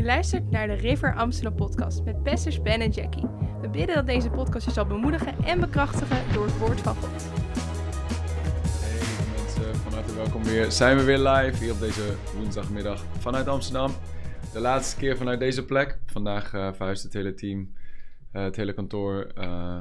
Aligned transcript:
Je 0.00 0.06
luistert 0.06 0.50
naar 0.50 0.66
de 0.66 0.72
River 0.72 1.14
Amsterdam 1.14 1.54
podcast 1.54 2.04
met 2.04 2.22
pastors 2.22 2.62
Ben 2.62 2.80
en 2.80 2.90
Jackie. 2.90 3.26
We 3.60 3.68
bidden 3.68 3.94
dat 3.94 4.06
deze 4.06 4.30
podcast 4.30 4.66
je 4.66 4.72
zal 4.72 4.86
bemoedigen 4.86 5.44
en 5.44 5.60
bekrachtigen 5.60 6.32
door 6.32 6.44
het 6.44 6.58
woord 6.58 6.80
van 6.80 6.94
God. 6.94 7.22
Hey 8.80 9.26
mensen, 9.36 9.74
van 9.74 9.92
harte 9.92 10.14
welkom 10.14 10.44
weer. 10.44 10.70
Zijn 10.70 10.96
we 10.96 11.04
weer 11.04 11.18
live 11.18 11.64
hier 11.64 11.72
op 11.72 11.80
deze 11.80 12.14
woensdagmiddag 12.36 13.04
vanuit 13.18 13.46
Amsterdam. 13.46 13.92
De 14.52 14.60
laatste 14.60 14.96
keer 14.96 15.16
vanuit 15.16 15.40
deze 15.40 15.64
plek. 15.64 15.98
Vandaag 16.06 16.52
uh, 16.52 16.72
verhuist 16.72 17.02
het 17.02 17.12
hele 17.12 17.34
team, 17.34 17.74
uh, 18.32 18.42
het 18.42 18.56
hele 18.56 18.72
kantoor 18.72 19.32
uh, 19.38 19.80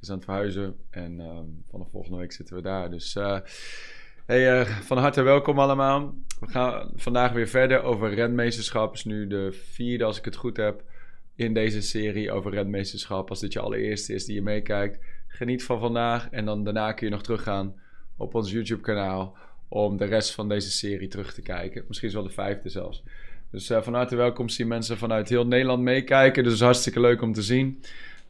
is 0.00 0.10
aan 0.10 0.16
het 0.16 0.24
verhuizen. 0.24 0.76
En 0.90 1.20
vanaf 1.70 1.90
volgende 1.90 2.18
week 2.18 2.32
zitten 2.32 2.56
we 2.56 2.62
daar. 2.62 2.90
Dus 2.90 3.16
hey, 4.26 4.66
van 4.66 4.98
harte 4.98 5.22
welkom 5.22 5.58
allemaal. 5.58 6.14
We 6.40 6.46
gaan 6.46 6.90
vandaag 6.94 7.32
weer 7.32 7.48
verder 7.48 7.82
over 7.82 8.14
renmeesterschap. 8.14 8.94
Is 8.94 9.04
nu 9.04 9.26
de 9.26 9.52
vierde, 9.52 10.04
als 10.04 10.18
ik 10.18 10.24
het 10.24 10.36
goed 10.36 10.56
heb, 10.56 10.82
in 11.34 11.54
deze 11.54 11.80
serie 11.80 12.32
over 12.32 12.50
renmeesterschap. 12.50 13.30
Als 13.30 13.40
dit 13.40 13.52
je 13.52 13.60
allereerste 13.60 14.14
is 14.14 14.24
die 14.24 14.34
je 14.34 14.42
meekijkt, 14.42 15.04
geniet 15.26 15.64
van 15.64 15.80
vandaag. 15.80 16.28
En 16.30 16.44
dan 16.44 16.64
daarna 16.64 16.92
kun 16.92 17.06
je 17.06 17.12
nog 17.12 17.22
teruggaan 17.22 17.74
op 18.16 18.34
ons 18.34 18.50
YouTube-kanaal 18.50 19.36
om 19.68 19.96
de 19.96 20.04
rest 20.04 20.34
van 20.34 20.48
deze 20.48 20.70
serie 20.70 21.08
terug 21.08 21.34
te 21.34 21.42
kijken. 21.42 21.84
Misschien 21.86 22.08
is 22.08 22.14
wel 22.14 22.22
de 22.22 22.30
vijfde 22.30 22.68
zelfs. 22.68 23.02
Dus 23.50 23.70
uh, 23.70 23.82
van 23.82 23.94
harte 23.94 24.16
welkom 24.16 24.48
zien 24.48 24.68
mensen 24.68 24.98
vanuit 24.98 25.28
heel 25.28 25.46
Nederland 25.46 25.82
meekijken. 25.82 26.44
Dus 26.44 26.60
hartstikke 26.60 27.00
leuk 27.00 27.22
om 27.22 27.32
te 27.32 27.42
zien. 27.42 27.82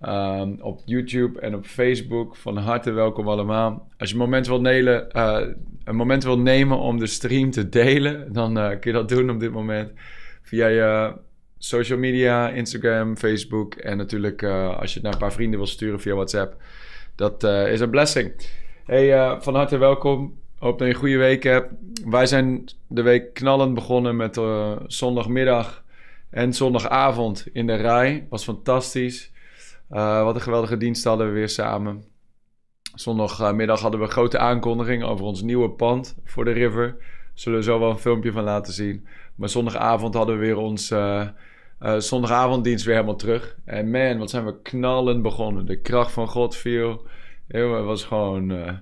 Um, 0.04 0.56
op 0.60 0.80
YouTube 0.84 1.40
en 1.40 1.54
op 1.54 1.66
Facebook. 1.66 2.36
Van 2.36 2.56
harte 2.56 2.90
welkom 2.90 3.28
allemaal. 3.28 3.88
Als 3.98 4.08
je 4.08 4.14
een 4.14 4.20
moment 4.20 4.46
wilt, 4.46 4.60
nelen, 4.60 5.08
uh, 5.16 5.40
een 5.84 5.96
moment 5.96 6.24
wilt 6.24 6.42
nemen 6.42 6.78
om 6.78 6.98
de 6.98 7.06
stream 7.06 7.50
te 7.50 7.68
delen, 7.68 8.32
dan 8.32 8.58
uh, 8.58 8.68
kun 8.68 8.78
je 8.82 8.92
dat 8.92 9.08
doen 9.08 9.30
op 9.30 9.40
dit 9.40 9.52
moment. 9.52 9.92
Via 10.42 10.66
je 10.66 11.12
social 11.58 11.98
media, 11.98 12.48
Instagram, 12.48 13.16
Facebook. 13.16 13.74
En 13.74 13.96
natuurlijk 13.96 14.42
uh, 14.42 14.78
als 14.78 14.88
je 14.88 14.94
het 14.94 15.02
naar 15.02 15.12
een 15.12 15.18
paar 15.18 15.32
vrienden 15.32 15.58
wil 15.58 15.68
sturen 15.68 16.00
via 16.00 16.14
WhatsApp. 16.14 16.62
Dat 17.14 17.44
is 17.44 17.80
een 17.80 17.90
blessing. 17.90 18.32
Hey, 18.84 19.40
van 19.40 19.54
harte 19.54 19.76
welkom. 19.76 20.38
Hoop 20.58 20.78
dat 20.78 20.88
je 20.88 20.94
een 20.94 21.00
goede 21.00 21.16
week 21.16 21.42
hebt. 21.42 21.72
Wij 22.04 22.26
zijn 22.26 22.64
de 22.86 23.02
week 23.02 23.34
knallend 23.34 23.74
begonnen 23.74 24.16
met 24.16 24.40
zondagmiddag 24.86 25.84
en 26.30 26.52
zondagavond 26.52 27.46
in 27.52 27.66
de 27.66 27.74
rij. 27.74 28.26
Was 28.28 28.44
fantastisch. 28.44 29.34
Uh, 29.90 30.22
wat 30.22 30.34
een 30.34 30.40
geweldige 30.40 30.76
dienst 30.76 31.04
hadden 31.04 31.26
we 31.26 31.32
weer 31.32 31.48
samen. 31.48 32.04
Zondagmiddag 32.94 33.80
hadden 33.80 34.00
we 34.00 34.06
een 34.06 34.12
grote 34.12 34.38
aankondiging 34.38 35.04
over 35.04 35.24
ons 35.24 35.42
nieuwe 35.42 35.70
pand 35.70 36.16
voor 36.24 36.44
de 36.44 36.50
River. 36.50 36.96
Zullen 37.34 37.58
we 37.58 37.64
zo 37.64 37.78
wel 37.78 37.90
een 37.90 37.98
filmpje 37.98 38.32
van 38.32 38.44
laten 38.44 38.72
zien. 38.72 39.06
Maar 39.34 39.48
zondagavond 39.48 40.14
hadden 40.14 40.38
we 40.38 40.44
weer 40.44 40.56
ons 40.56 40.90
uh, 40.90 41.28
uh, 41.80 41.98
zondagavonddienst 41.98 42.84
weer 42.84 42.94
helemaal 42.94 43.16
terug. 43.16 43.56
En 43.64 43.90
man, 43.90 44.18
wat 44.18 44.30
zijn 44.30 44.44
we 44.44 44.62
knallend 44.62 45.22
begonnen. 45.22 45.66
De 45.66 45.80
kracht 45.80 46.12
van 46.12 46.28
God 46.28 46.56
viel. 46.56 47.06
Het 47.48 47.84
was 47.84 48.04
gewoon 48.04 48.80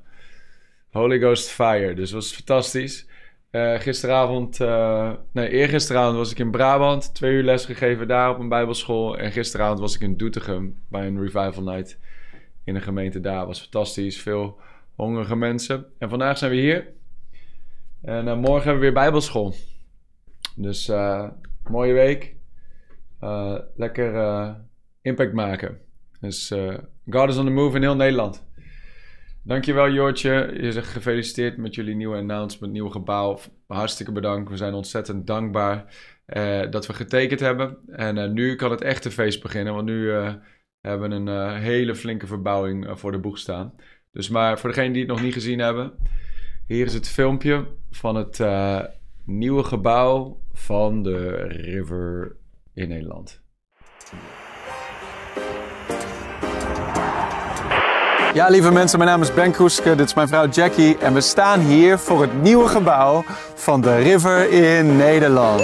Holy 0.90 1.18
Ghost 1.18 1.50
fire. 1.50 1.94
Dus 1.94 2.10
het 2.10 2.14
was 2.14 2.32
fantastisch. 2.32 3.06
Uh, 3.54 3.78
gisteravond, 3.78 4.60
uh, 4.60 5.12
nee, 5.32 5.48
eergisteravond 5.48 6.16
was 6.16 6.30
ik 6.30 6.38
in 6.38 6.50
Brabant. 6.50 7.14
Twee 7.14 7.32
uur 7.32 7.42
les 7.42 7.64
gegeven 7.64 8.08
daar 8.08 8.30
op 8.30 8.38
een 8.38 8.48
bijbelschool. 8.48 9.18
En 9.18 9.32
gisteravond 9.32 9.78
was 9.80 9.94
ik 9.94 10.00
in 10.00 10.16
Doetinchem 10.16 10.82
bij 10.88 11.06
een 11.06 11.20
revival 11.20 11.62
night 11.62 11.98
in 12.64 12.74
een 12.74 12.82
gemeente 12.82 13.20
daar. 13.20 13.46
Was 13.46 13.60
fantastisch, 13.60 14.22
veel 14.22 14.58
hongerige 14.94 15.36
mensen. 15.36 15.86
En 15.98 16.08
vandaag 16.08 16.38
zijn 16.38 16.50
we 16.50 16.56
hier. 16.56 16.86
En 18.02 18.26
uh, 18.26 18.36
morgen 18.36 18.62
hebben 18.62 18.74
we 18.74 18.80
weer 18.80 18.92
bijbelschool. 18.92 19.54
Dus 20.56 20.92
mooie 21.68 21.92
week. 21.92 22.34
lekker 23.76 24.56
impact 25.02 25.32
maken. 25.32 25.78
Dus 26.20 26.52
God 27.10 27.28
is 27.28 27.36
on 27.36 27.44
the 27.44 27.50
move 27.50 27.76
in 27.76 27.82
heel 27.82 27.96
Nederland. 27.96 28.44
Dankjewel 29.46 29.90
Joortje. 29.90 30.50
Je 30.60 30.72
zegt 30.72 30.88
gefeliciteerd 30.88 31.56
met 31.56 31.74
jullie 31.74 31.94
nieuwe 31.94 32.16
announcement, 32.16 32.72
nieuwe 32.72 32.90
gebouw. 32.90 33.38
Hartstikke 33.66 34.12
bedankt. 34.12 34.50
We 34.50 34.56
zijn 34.56 34.74
ontzettend 34.74 35.26
dankbaar 35.26 35.94
uh, 36.26 36.70
dat 36.70 36.86
we 36.86 36.92
getekend 36.92 37.40
hebben. 37.40 37.78
En 37.86 38.16
uh, 38.16 38.30
nu 38.30 38.54
kan 38.54 38.70
het 38.70 38.80
echte 38.80 39.10
feest 39.10 39.42
beginnen, 39.42 39.74
want 39.74 39.86
nu 39.86 40.02
uh, 40.02 40.34
hebben 40.80 41.10
we 41.24 41.30
een 41.30 41.56
hele 41.60 41.94
flinke 41.94 42.26
verbouwing 42.26 42.98
voor 42.98 43.12
de 43.12 43.18
boeg 43.18 43.38
staan. 43.38 43.74
Dus 44.12 44.28
maar 44.28 44.58
voor 44.58 44.68
degenen 44.68 44.92
die 44.92 45.02
het 45.02 45.10
nog 45.10 45.22
niet 45.22 45.32
gezien 45.32 45.58
hebben, 45.58 45.92
hier 46.66 46.86
is 46.86 46.94
het 46.94 47.08
filmpje 47.08 47.66
van 47.90 48.16
het 48.16 48.40
nieuwe 49.24 49.64
gebouw 49.64 50.40
van 50.52 51.02
de 51.02 51.28
River 51.46 52.36
in 52.74 52.88
Nederland. 52.88 53.42
Ja, 58.34 58.48
lieve 58.48 58.72
mensen, 58.72 58.98
mijn 58.98 59.10
naam 59.10 59.22
is 59.22 59.34
Ben 59.34 59.50
Kroeske, 59.50 59.94
dit 59.94 60.06
is 60.06 60.14
mijn 60.14 60.28
vrouw 60.28 60.48
Jackie 60.48 60.98
en 60.98 61.14
we 61.14 61.20
staan 61.20 61.60
hier 61.60 61.98
voor 61.98 62.20
het 62.20 62.42
nieuwe 62.42 62.68
gebouw 62.68 63.24
van 63.54 63.80
de 63.80 63.96
River 63.96 64.50
in 64.50 64.96
Nederland. 64.96 65.62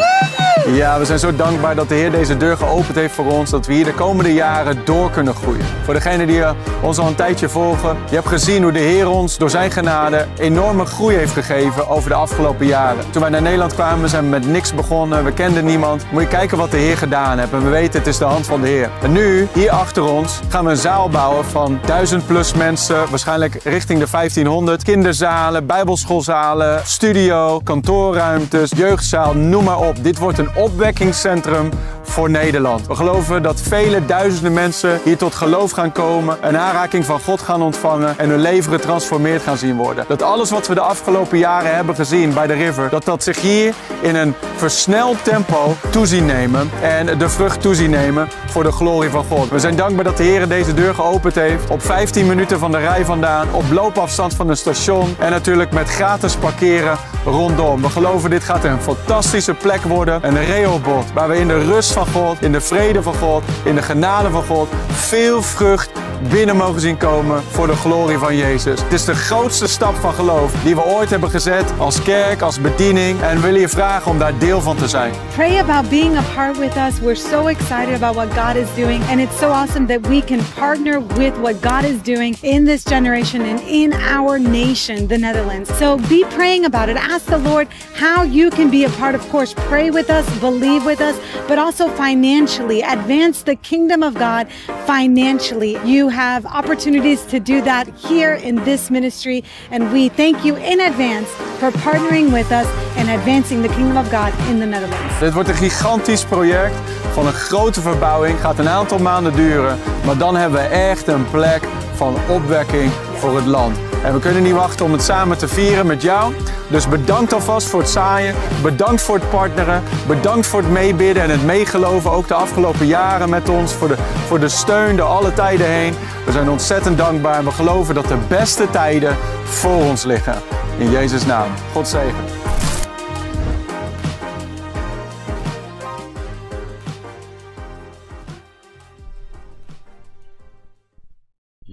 Ja, 0.66 0.98
we 0.98 1.04
zijn 1.04 1.18
zo 1.18 1.36
dankbaar 1.36 1.74
dat 1.74 1.88
de 1.88 1.94
Heer 1.94 2.10
deze 2.10 2.36
deur 2.36 2.56
geopend 2.56 2.94
heeft 2.94 3.14
voor 3.14 3.26
ons, 3.26 3.50
dat 3.50 3.66
we 3.66 3.72
hier 3.72 3.84
de 3.84 3.94
komende 3.94 4.34
jaren 4.34 4.84
door 4.84 5.10
kunnen 5.10 5.34
groeien. 5.34 5.64
Voor 5.84 5.94
degenen 5.94 6.26
die 6.26 6.42
eh, 6.42 6.50
ons 6.82 6.98
al 6.98 7.06
een 7.06 7.14
tijdje 7.14 7.48
volgen, 7.48 7.96
je 8.08 8.14
hebt 8.14 8.28
gezien 8.28 8.62
hoe 8.62 8.72
de 8.72 8.78
Heer 8.78 9.08
ons 9.08 9.38
door 9.38 9.50
zijn 9.50 9.70
genade 9.70 10.26
enorme 10.38 10.84
groei 10.84 11.16
heeft 11.16 11.32
gegeven 11.32 11.88
over 11.88 12.10
de 12.10 12.14
afgelopen 12.14 12.66
jaren. 12.66 13.10
Toen 13.10 13.20
wij 13.22 13.30
naar 13.30 13.42
Nederland 13.42 13.74
kwamen, 13.74 14.08
zijn 14.08 14.24
we 14.24 14.30
met 14.30 14.46
niks 14.46 14.74
begonnen, 14.74 15.24
we 15.24 15.32
kenden 15.32 15.64
niemand. 15.64 16.04
Moet 16.10 16.22
je 16.22 16.28
kijken 16.28 16.58
wat 16.58 16.70
de 16.70 16.76
Heer 16.76 16.96
gedaan 16.96 17.38
heeft 17.38 17.52
en 17.52 17.64
we 17.64 17.70
weten 17.70 17.98
het 17.98 18.08
is 18.08 18.18
de 18.18 18.24
hand 18.24 18.46
van 18.46 18.60
de 18.60 18.68
Heer. 18.68 18.90
En 19.02 19.12
nu, 19.12 19.48
hier 19.52 19.70
achter 19.70 20.04
ons, 20.04 20.40
gaan 20.48 20.64
we 20.64 20.70
een 20.70 20.76
zaal 20.76 21.08
bouwen 21.08 21.44
van 21.44 21.80
duizend 21.84 22.26
plus 22.26 22.54
mensen, 22.60 23.10
waarschijnlijk 23.10 23.62
richting 23.62 23.98
de 23.98 24.06
1500. 24.10 24.82
Kinderzalen, 24.82 25.66
bijbelschoolzalen, 25.66 26.80
studio, 26.84 27.60
kantoorruimtes, 27.64 28.70
jeugdzaal, 28.76 29.34
noem 29.34 29.64
maar 29.64 29.78
op. 29.78 30.04
Dit 30.04 30.18
wordt 30.18 30.38
een 30.38 30.56
opwekkingscentrum 30.56 31.70
voor 32.02 32.30
Nederland. 32.30 32.86
We 32.86 32.94
geloven 32.94 33.42
dat 33.42 33.60
vele 33.60 34.06
duizenden 34.06 34.52
mensen 34.52 35.00
hier 35.04 35.16
tot 35.16 35.34
geloof 35.34 35.70
gaan 35.70 35.92
komen, 35.92 36.36
een 36.40 36.58
aanraking 36.58 37.04
van 37.04 37.20
God 37.20 37.40
gaan 37.40 37.62
ontvangen 37.62 38.18
en 38.18 38.28
hun 38.28 38.40
leven 38.40 38.72
getransformeerd 38.72 39.42
gaan 39.42 39.56
zien 39.56 39.76
worden. 39.76 40.04
Dat 40.08 40.22
alles 40.22 40.50
wat 40.50 40.68
we 40.68 40.74
de 40.74 40.80
afgelopen 40.80 41.38
jaren 41.38 41.74
hebben 41.74 41.94
gezien 41.94 42.34
bij 42.34 42.46
de 42.46 42.52
River, 42.52 42.88
dat 42.88 43.04
dat 43.04 43.22
zich 43.22 43.40
hier 43.40 43.74
in 44.00 44.14
een 44.14 44.34
versneld 44.56 45.24
tempo 45.24 45.76
toezien 45.90 46.26
nemen 46.26 46.70
en 46.82 47.18
de 47.18 47.28
vrucht 47.28 47.60
toezien 47.60 47.90
nemen 47.90 48.28
voor 48.46 48.62
de 48.62 48.72
glorie 48.72 49.10
van 49.10 49.24
God. 49.24 49.48
We 49.48 49.58
zijn 49.58 49.76
dankbaar 49.76 50.04
dat 50.04 50.16
de 50.16 50.22
Heer 50.22 50.48
deze 50.48 50.74
deur 50.74 50.94
geopend 50.94 51.34
heeft 51.34 51.70
op 51.70 51.82
15 51.82 52.26
minuten 52.26 52.49
van 52.58 52.70
de 52.70 52.78
rij 52.78 53.04
vandaan, 53.04 53.48
op 53.52 53.64
loopafstand 53.72 54.34
van 54.34 54.48
een 54.48 54.56
station 54.56 55.16
en 55.18 55.30
natuurlijk 55.30 55.72
met 55.72 55.88
gratis 55.88 56.34
parkeren 56.34 56.96
rondom. 57.24 57.82
We 57.82 57.88
geloven 57.88 58.30
dit 58.30 58.44
gaat 58.44 58.64
een 58.64 58.80
fantastische 58.80 59.54
plek 59.54 59.82
worden, 59.82 60.26
een 60.26 60.44
Rehoboth, 60.44 61.12
waar 61.12 61.28
we 61.28 61.36
in 61.36 61.48
de 61.48 61.64
rust 61.64 61.92
van 61.92 62.06
God, 62.06 62.42
in 62.42 62.52
de 62.52 62.60
vrede 62.60 63.02
van 63.02 63.14
God, 63.14 63.42
in 63.64 63.74
de 63.74 63.82
genade 63.82 64.30
van 64.30 64.44
God, 64.44 64.68
veel 64.88 65.42
vrucht 65.42 65.90
binnen 66.28 66.56
mogen 66.56 66.80
zien 66.80 66.96
komen 66.96 67.42
voor 67.42 67.66
de 67.66 67.76
glorie 67.76 68.18
van 68.18 68.36
Jezus. 68.36 68.82
Het 68.82 68.92
is 68.92 69.04
de 69.04 69.14
grootste 69.14 69.68
stap 69.68 69.94
van 69.94 70.12
geloof 70.12 70.52
die 70.62 70.74
we 70.74 70.84
ooit 70.84 71.10
hebben 71.10 71.30
gezet 71.30 71.72
als 71.78 72.02
kerk, 72.02 72.42
als 72.42 72.60
bediening. 72.60 73.20
En 73.22 73.34
we 73.34 73.40
willen 73.40 73.60
je 73.60 73.68
vragen 73.68 74.10
om 74.10 74.18
daar 74.18 74.38
deel 74.38 74.60
van 74.60 74.76
te 74.76 74.88
zijn. 74.88 75.12
Pray 75.34 75.58
about 75.58 75.88
being 75.88 76.16
a 76.16 76.22
part 76.34 76.58
with 76.58 76.76
us. 76.76 77.00
We're 77.00 77.14
so 77.14 77.46
excited 77.46 78.02
about 78.02 78.14
what 78.14 78.28
God 78.44 78.56
is 78.56 78.68
doing. 78.76 79.02
And 79.10 79.20
it's 79.20 79.38
so 79.38 79.46
awesome 79.46 79.86
that 79.86 80.06
we 80.06 80.24
can 80.24 80.40
partner 80.54 81.02
with 81.16 81.32
what 81.40 81.54
God 81.60 81.84
is 81.84 82.02
doing 82.02 82.36
in 82.42 82.64
this 82.64 82.84
generation 82.84 83.42
and 83.42 83.60
in 83.60 83.92
our 83.92 84.38
nation, 84.38 85.06
the 85.06 85.18
Netherlands. 85.18 85.68
So 85.78 85.98
be 86.08 86.24
praying 86.24 86.64
about 86.64 86.88
it. 86.88 86.96
Ask 86.96 87.26
the 87.26 87.38
Lord 87.38 87.68
how 87.94 88.22
you 88.22 88.50
can 88.50 88.70
be 88.70 88.84
a 88.84 88.90
part. 88.90 89.14
Of 89.14 89.28
course, 89.28 89.54
pray 89.56 89.90
with 89.90 90.10
us, 90.10 90.26
believe 90.40 90.84
with 90.84 91.00
us, 91.00 91.18
but 91.46 91.58
also 91.58 91.88
financially 91.88 92.82
advance 92.82 93.42
the 93.42 93.56
kingdom 93.56 94.02
of 94.02 94.14
God 94.14 94.48
financially. 94.86 95.78
You 95.84 96.08
have 96.08 96.46
opportunities 96.46 97.24
to 97.26 97.40
do 97.40 97.60
that 97.62 97.88
here 97.96 98.34
in 98.34 98.56
this 98.64 98.90
ministry. 98.90 99.44
And 99.70 99.92
we 99.92 100.08
thank 100.08 100.44
you 100.44 100.56
in 100.56 100.80
advance 100.80 101.28
for 101.58 101.70
partnering 101.70 102.32
with 102.32 102.50
us 102.52 102.66
and 102.96 103.08
advancing 103.10 103.62
the 103.62 103.68
kingdom 103.68 103.96
of 103.96 104.10
God 104.10 104.32
in 104.48 104.58
the 104.58 104.66
Netherlands. 104.66 105.18
Dit 105.18 105.32
wordt 105.32 105.48
een 105.48 105.54
gigantisch 105.54 106.24
project 106.24 106.74
van 107.12 107.26
een 107.26 107.32
grote 107.32 107.80
verbouwing. 107.80 108.40
Gaat 108.40 108.58
een 108.58 108.68
aantal 108.68 108.98
maanden 108.98 109.36
duren. 109.36 109.78
Maar 110.04 110.16
dan 110.16 110.36
hebben 110.36 110.60
we 110.60 110.66
echt 110.66 111.08
een 111.08 111.30
plek 111.30 111.62
van 112.00 112.16
opwekking 112.28 112.90
voor 113.14 113.36
het 113.36 113.46
land. 113.46 113.76
En 114.04 114.12
we 114.12 114.20
kunnen 114.20 114.42
niet 114.42 114.52
wachten 114.52 114.84
om 114.84 114.92
het 114.92 115.02
samen 115.02 115.38
te 115.38 115.48
vieren 115.48 115.86
met 115.86 116.02
jou. 116.02 116.34
Dus 116.68 116.88
bedankt 116.88 117.32
alvast 117.32 117.66
voor 117.66 117.80
het 117.80 117.88
zaaien. 117.88 118.34
Bedankt 118.62 119.02
voor 119.02 119.14
het 119.14 119.30
partneren. 119.30 119.82
Bedankt 120.06 120.46
voor 120.46 120.60
het 120.60 120.70
meebidden 120.70 121.22
en 121.22 121.30
het 121.30 121.44
meegeloven. 121.44 122.10
Ook 122.10 122.28
de 122.28 122.34
afgelopen 122.34 122.86
jaren 122.86 123.30
met 123.30 123.48
ons. 123.48 123.72
Voor 123.72 123.88
de, 123.88 123.96
voor 124.26 124.40
de 124.40 124.48
steun 124.48 124.96
door 124.96 125.06
alle 125.06 125.32
tijden 125.32 125.66
heen. 125.66 125.94
We 126.26 126.32
zijn 126.32 126.50
ontzettend 126.50 126.98
dankbaar. 126.98 127.38
En 127.38 127.44
we 127.44 127.50
geloven 127.50 127.94
dat 127.94 128.08
de 128.08 128.18
beste 128.28 128.70
tijden 128.70 129.16
voor 129.44 129.82
ons 129.82 130.04
liggen. 130.04 130.34
In 130.78 130.90
Jezus' 130.90 131.26
naam. 131.26 131.50
God 131.72 131.88
zegen. 131.88 132.39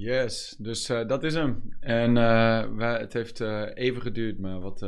Yes, 0.07 0.55
dus 0.59 0.89
uh, 0.89 1.07
dat 1.07 1.23
is 1.23 1.33
hem. 1.33 1.75
En 1.79 2.13
wij, 2.77 2.99
het 2.99 3.13
heeft 3.13 3.39
uh, 3.39 3.65
even 3.73 4.01
geduurd, 4.01 4.39
maar 4.39 4.59
wat, 4.59 4.79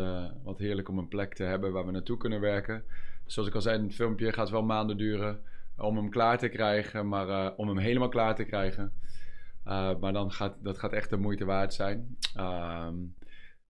wat 0.44 0.60
heerlijk 0.60 0.89
om 0.89 0.98
een 0.98 1.07
plek 1.07 1.33
te 1.33 1.44
hebben 1.44 1.71
waar 1.71 1.86
we 1.86 1.92
naartoe 1.92 2.18
kunnen 2.18 2.39
werken. 2.39 2.83
Zoals 3.25 3.48
ik 3.48 3.56
al 3.56 3.62
zei 3.62 3.77
in 3.77 3.83
het 3.83 3.95
filmpje, 3.95 4.25
gaat 4.25 4.44
het 4.44 4.50
wel 4.50 4.63
maanden 4.63 4.98
duren 4.98 5.42
om 5.77 5.95
hem 5.95 6.10
klaar 6.10 6.38
te 6.38 6.50
krijgen, 6.50 7.07
maar 7.07 7.56
om 7.56 7.68
hem 7.68 7.77
helemaal 7.77 8.10
klaar 8.10 8.36
te 8.36 8.44
krijgen. 8.44 8.94
maar 10.00 10.13
dan 10.13 10.31
gaat 10.31 10.57
dat 10.63 10.77
gaat 10.77 10.94
echt 10.94 11.10
de 11.10 11.18
moeite 11.18 11.45
waard 11.45 11.74
zijn. 11.74 12.18
Ehm, 12.36 12.95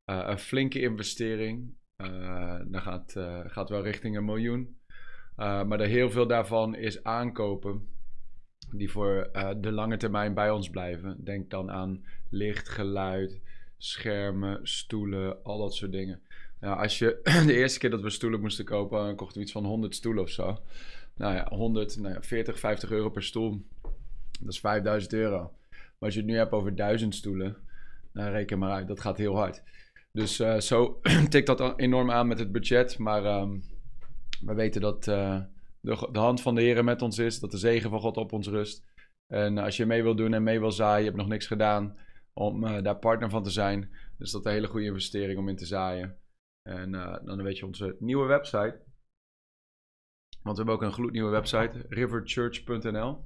een 0.06 0.40
flinke 0.40 0.82
investering. 0.82 1.74
dan 2.68 2.82
gaat, 2.82 3.16
gaat 3.46 3.70
wel 3.70 3.84
richting 3.84 4.18
een 4.18 4.26
miljoen. 4.26 4.78
maar 5.36 5.80
er 5.80 5.88
heel 5.88 6.10
veel 6.10 6.28
daarvan 6.28 6.76
is 6.76 7.04
aankopen 7.04 7.88
die 8.72 8.92
voor 8.92 9.30
uh, 9.34 9.50
de 9.58 9.72
lange 9.72 9.98
termijn 9.98 10.34
bij 10.34 10.52
ons 10.52 10.70
blijven. 10.70 11.24
Denk 11.24 11.50
dan 11.50 11.72
aan 11.72 12.04
licht, 12.30 12.70
geluid, 12.70 13.40
schermen, 13.78 14.60
stoelen, 14.68 15.44
al 15.44 15.58
dat 15.58 15.74
soort 15.76 15.92
dingen. 15.92 16.22
Nou, 16.60 16.80
als 16.80 17.00
je 17.00 17.20
de 17.46 17.54
eerste 17.54 17.80
keer 17.80 17.90
dat 17.90 18.02
we 18.02 18.10
stoelen 18.10 18.42
moesten 18.42 18.66
kopen, 18.66 19.16
kochten 19.16 19.38
we 19.38 19.44
iets 19.44 19.52
van 19.52 19.66
100 19.66 19.96
stoelen 19.96 20.24
of 20.24 20.30
zo. 20.30 20.60
Nou 21.16 21.36
ja, 21.36 21.48
100, 21.50 21.98
nou 22.00 22.14
ja, 22.14 22.22
40, 22.22 22.60
50 22.60 22.92
euro 22.92 23.10
per 23.10 23.24
stoel. 23.24 23.62
Dat 24.40 24.54
is 24.54 24.60
5000 24.60 25.14
euro. 25.14 25.38
Maar 25.70 25.96
als 26.00 26.14
je 26.14 26.20
het 26.20 26.30
nu 26.30 26.36
hebt 26.36 26.52
over 26.52 26.76
1000 26.76 27.16
stoelen, 27.16 27.58
nou, 28.12 28.32
reken 28.32 28.60
maar 28.60 28.72
uit, 28.72 28.88
dat 28.88 29.00
gaat 29.00 29.18
heel 29.18 29.36
hard. 29.36 29.64
Dus 30.12 30.40
uh, 30.40 30.60
zo 30.60 31.00
tikt 31.30 31.48
dat 31.48 31.80
enorm 31.80 32.12
aan 32.12 32.28
met 32.28 32.40
het 32.40 32.52
budget. 32.52 32.98
Maar 32.98 33.42
um, 33.42 33.64
we 34.46 34.54
weten 34.54 34.82
dat. 34.82 35.08
Uh, 35.08 35.40
de, 35.88 36.10
de 36.12 36.20
hand 36.20 36.42
van 36.42 36.56
de 36.56 36.62
Heer 36.62 36.84
met 36.84 37.02
ons 37.02 37.18
is, 37.18 37.40
dat 37.40 37.52
de 37.52 37.58
zegen 37.58 37.90
van 37.90 38.00
God 38.00 38.18
op 38.18 38.34
ons 38.34 38.48
rust. 38.48 38.86
En 39.28 39.58
als 39.58 39.78
je 39.78 39.86
mee 39.86 40.04
wil 40.04 40.16
doen 40.16 40.34
en 40.34 40.44
mee 40.44 40.60
wil 40.60 40.72
zaaien, 40.72 41.00
je 41.00 41.06
hebt 41.06 41.18
nog 41.18 41.28
niks 41.28 41.48
gedaan 41.48 41.98
om 42.34 42.64
uh, 42.64 42.82
daar 42.82 42.98
partner 42.98 43.30
van 43.30 43.44
te 43.44 43.50
zijn. 43.50 43.90
Dus 44.18 44.32
dat 44.32 44.42
is 44.42 44.48
een 44.48 44.58
hele 44.58 44.68
goede 44.68 44.86
investering 44.86 45.40
om 45.40 45.50
in 45.50 45.56
te 45.56 45.66
zaaien. 45.66 46.18
En 46.62 46.94
uh, 46.94 47.18
dan 47.26 47.44
weet 47.44 47.58
je 47.58 47.66
onze 47.66 47.96
nieuwe 48.00 48.26
website. 48.26 48.86
Want 50.42 50.58
we 50.58 50.64
hebben 50.64 50.74
ook 50.74 50.82
een 50.82 50.94
gloednieuwe 50.94 51.32
website, 51.32 51.86
riverchurch.nl. 51.90 53.26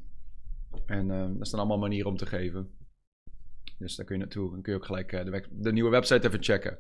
En 0.86 1.06
uh, 1.06 1.28
daar 1.38 1.46
staan 1.46 1.60
allemaal 1.60 1.78
manieren 1.78 2.10
om 2.10 2.18
te 2.18 2.26
geven. 2.26 2.76
Dus 3.78 3.96
daar 3.96 4.06
kun 4.06 4.16
je 4.16 4.22
naartoe. 4.22 4.52
Dan 4.52 4.62
kun 4.62 4.74
je 4.74 4.80
ook 4.80 4.86
gelijk 4.86 5.10
de, 5.10 5.46
de 5.52 5.72
nieuwe 5.72 5.90
website 5.90 6.28
even 6.28 6.44
checken 6.44 6.80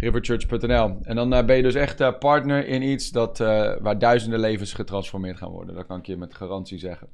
riverchurch.nl. 0.00 0.98
En 1.02 1.16
dan 1.16 1.34
uh, 1.34 1.44
ben 1.44 1.56
je 1.56 1.62
dus 1.62 1.74
echt 1.74 2.00
uh, 2.00 2.18
partner 2.18 2.66
in 2.66 2.82
iets 2.82 3.10
dat, 3.10 3.40
uh, 3.40 3.76
waar 3.80 3.98
duizenden 3.98 4.40
levens 4.40 4.72
getransformeerd 4.72 5.36
gaan 5.36 5.50
worden. 5.50 5.74
Dat 5.74 5.86
kan 5.86 5.98
ik 5.98 6.06
je 6.06 6.16
met 6.16 6.34
garantie 6.34 6.78
zeggen. 6.78 7.08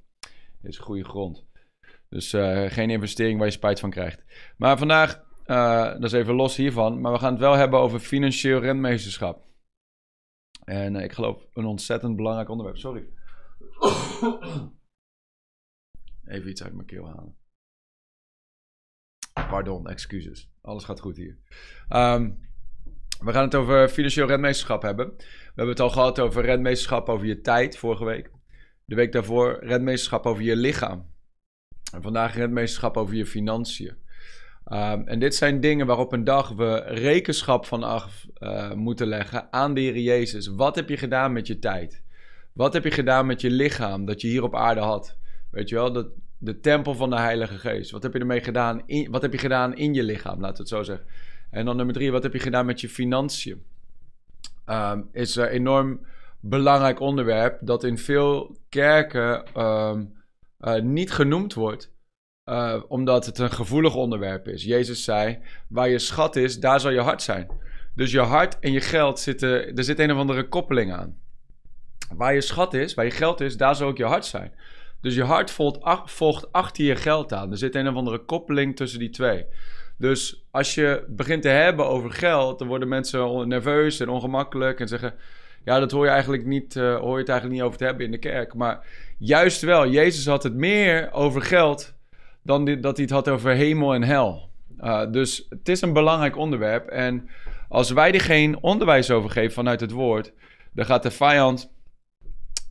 Dit 0.61 0.73
is 0.73 0.79
goede 0.79 1.05
grond. 1.05 1.47
Dus 2.09 2.31
geen 2.69 2.91
investering 2.91 3.39
waar 3.39 3.47
je 3.47 3.53
spijt 3.53 3.81
van 3.81 3.91
krijgt. 3.91 4.25
Maar 4.57 4.79
vandaag, 4.79 5.25
dat 5.99 6.05
is 6.05 6.13
even 6.13 6.35
los 6.35 6.57
hiervan, 6.57 7.01
maar 7.01 7.13
we 7.13 7.19
gaan 7.19 7.33
het 7.33 7.41
wel 7.41 7.53
hebben 7.55 7.81
over 7.81 7.99
financieel 7.99 8.61
rentmeesterschap. 8.61 9.43
En 10.65 10.97
ik 10.97 11.13
geloof 11.13 11.47
een 11.53 11.65
ontzettend 11.65 12.17
belangrijk 12.17 12.49
onderwerp. 12.49 12.77
Sorry. 12.77 13.07
Even 16.25 16.51
iets 16.51 16.63
uit 16.63 16.75
mijn 16.75 16.87
keel 16.87 17.07
halen. 17.07 17.37
Pardon, 19.33 19.89
excuses. 19.89 20.51
Alles 20.61 20.85
gaat 20.85 21.01
goed 21.01 21.17
hier. 21.17 21.39
Um, 21.89 22.39
we 23.21 23.33
gaan 23.33 23.45
het 23.45 23.55
over 23.55 23.89
financieel 23.89 24.27
rentmeesterschap 24.27 24.83
hebben. 24.83 25.15
We 25.17 25.25
hebben 25.47 25.69
het 25.69 25.81
al 25.81 25.91
gehad 25.91 26.19
over 26.19 26.45
rentmeesterschap 26.45 27.09
over 27.09 27.27
je 27.27 27.41
tijd 27.41 27.77
vorige 27.77 28.05
week. 28.05 28.31
De 28.85 28.95
week 28.95 29.13
daarvoor 29.13 29.59
rentmeesterschap 29.61 30.27
over 30.27 30.43
je 30.43 30.57
lichaam. 30.57 31.07
En 31.93 32.03
vandaag 32.03 32.35
rentmeesterschap 32.35 32.97
over 32.97 33.15
je 33.15 33.27
financiën. 33.27 33.97
Um, 34.73 35.07
en 35.07 35.19
dit 35.19 35.35
zijn 35.35 35.61
dingen 35.61 35.87
waarop 35.87 36.13
een 36.13 36.25
dag 36.25 36.49
we 36.49 36.75
rekenschap 36.87 37.67
van 37.67 37.83
af 37.83 38.27
uh, 38.39 38.73
moeten 38.73 39.07
leggen 39.07 39.53
aan 39.53 39.75
de 39.75 39.81
Heer 39.81 39.99
Jezus. 39.99 40.47
Wat 40.47 40.75
heb 40.75 40.89
je 40.89 40.97
gedaan 40.97 41.33
met 41.33 41.47
je 41.47 41.59
tijd? 41.59 42.03
Wat 42.53 42.73
heb 42.73 42.85
je 42.85 42.91
gedaan 42.91 43.27
met 43.27 43.41
je 43.41 43.51
lichaam 43.51 44.05
dat 44.05 44.21
je 44.21 44.29
hier 44.29 44.43
op 44.43 44.55
aarde 44.55 44.81
had? 44.81 45.17
Weet 45.51 45.69
je 45.69 45.75
wel, 45.75 45.93
de, 45.93 46.11
de 46.39 46.61
tempel 46.61 46.95
van 46.95 47.11
de 47.11 47.19
Heilige 47.19 47.59
Geest. 47.59 47.91
Wat 47.91 48.03
heb 48.03 48.13
je 48.13 48.19
ermee 48.19 48.41
gedaan? 48.41 48.83
In, 48.87 49.11
wat 49.11 49.23
heb 49.23 49.33
je 49.33 49.39
gedaan 49.39 49.77
in 49.77 49.95
je 49.95 50.03
lichaam, 50.03 50.41
laten 50.41 50.57
we 50.57 50.63
het 50.63 50.69
zo 50.69 50.83
zeggen. 50.83 51.07
En 51.55 51.65
dan 51.65 51.77
nummer 51.77 51.95
drie, 51.95 52.13
wat 52.13 52.23
heb 52.23 52.33
je 52.33 52.39
gedaan 52.39 52.67
met 52.67 52.81
je 52.81 52.89
financiën? 52.89 53.63
Um, 54.67 55.09
is 55.13 55.37
een 55.37 55.47
enorm 55.47 56.07
belangrijk 56.41 57.01
onderwerp 57.01 57.59
dat 57.61 57.85
in 57.85 57.99
veel 57.99 58.57
kerken 58.69 59.61
um, 59.63 60.15
uh, 60.61 60.81
niet 60.81 61.13
genoemd 61.13 61.55
wordt. 61.55 61.93
Uh, 62.51 62.83
omdat 62.89 63.27
het 63.27 63.39
een 63.39 63.51
gevoelig 63.51 63.95
onderwerp 63.95 64.49
is. 64.49 64.65
Jezus 64.65 65.05
zei: 65.05 65.39
Waar 65.69 65.89
je 65.89 65.99
schat 65.99 66.37
is, 66.37 66.61
daar 66.61 66.81
zal 66.81 66.91
je 66.91 67.01
hart 67.01 67.23
zijn. 67.23 67.49
Dus 67.95 68.11
je 68.11 68.21
hart 68.21 68.59
en 68.59 68.73
je 68.73 68.81
geld 68.81 69.21
zitten. 69.21 69.77
Er 69.77 69.85
zit 69.85 69.99
een 69.99 70.13
of 70.13 70.19
andere 70.19 70.49
koppeling 70.49 70.93
aan. 70.93 71.19
Waar 72.15 72.35
je 72.35 72.41
schat 72.41 72.75
is, 72.75 72.95
waar 72.95 73.05
je 73.05 73.11
geld 73.11 73.41
is, 73.41 73.57
daar 73.57 73.77
zal 73.77 73.89
ook 73.89 73.97
je 73.97 74.05
hart 74.05 74.25
zijn. 74.25 74.53
Dus 75.01 75.15
je 75.15 75.25
hart 75.25 75.51
volgt, 75.51 75.79
volgt 76.05 76.53
achter 76.53 76.85
je 76.85 76.97
geld 76.97 77.33
aan. 77.33 77.51
Er 77.51 77.59
zit 77.59 77.75
een 77.75 77.89
of 77.89 77.95
andere 77.95 78.19
koppeling 78.19 78.77
tussen 78.77 78.99
die 78.99 79.11
twee. 79.11 79.47
Dus 80.05 80.47
als 80.51 80.75
je 80.75 81.05
begint 81.09 81.43
te 81.43 81.49
hebben 81.49 81.87
over 81.87 82.11
geld, 82.11 82.59
dan 82.59 82.69
worden 82.69 82.89
mensen 82.89 83.49
nerveus 83.49 84.01
en 84.01 84.09
ongemakkelijk 84.09 84.81
en 84.81 84.89
zeggen: 84.89 85.15
Ja, 85.65 85.79
dat 85.79 85.91
hoor 85.91 86.05
je 86.05 86.11
eigenlijk 86.11 86.47
niet, 86.47 86.75
uh, 86.75 86.97
hoor 86.97 87.13
je 87.13 87.19
het 87.19 87.29
eigenlijk 87.29 87.51
niet 87.51 87.63
over 87.63 87.79
te 87.79 87.85
hebben 87.85 88.05
in 88.05 88.11
de 88.11 88.19
kerk. 88.19 88.55
Maar 88.55 88.87
juist 89.19 89.63
wel, 89.63 89.89
Jezus 89.89 90.27
had 90.27 90.43
het 90.43 90.55
meer 90.55 91.13
over 91.13 91.43
geld 91.43 91.95
dan 92.43 92.65
dat 92.65 92.97
hij 92.97 93.05
het 93.05 93.15
had 93.15 93.29
over 93.29 93.51
hemel 93.51 93.95
en 93.95 94.03
hel. 94.03 94.51
Uh, 94.81 95.11
dus 95.11 95.47
het 95.49 95.69
is 95.69 95.81
een 95.81 95.93
belangrijk 95.93 96.37
onderwerp. 96.37 96.89
En 96.89 97.29
als 97.69 97.91
wij 97.91 98.13
er 98.13 98.21
geen 98.21 98.63
onderwijs 98.63 99.11
over 99.11 99.31
geven 99.31 99.53
vanuit 99.53 99.81
het 99.81 99.91
woord, 99.91 100.33
dan 100.73 100.85
gaat 100.85 101.03
de 101.03 101.11
vijand 101.11 101.73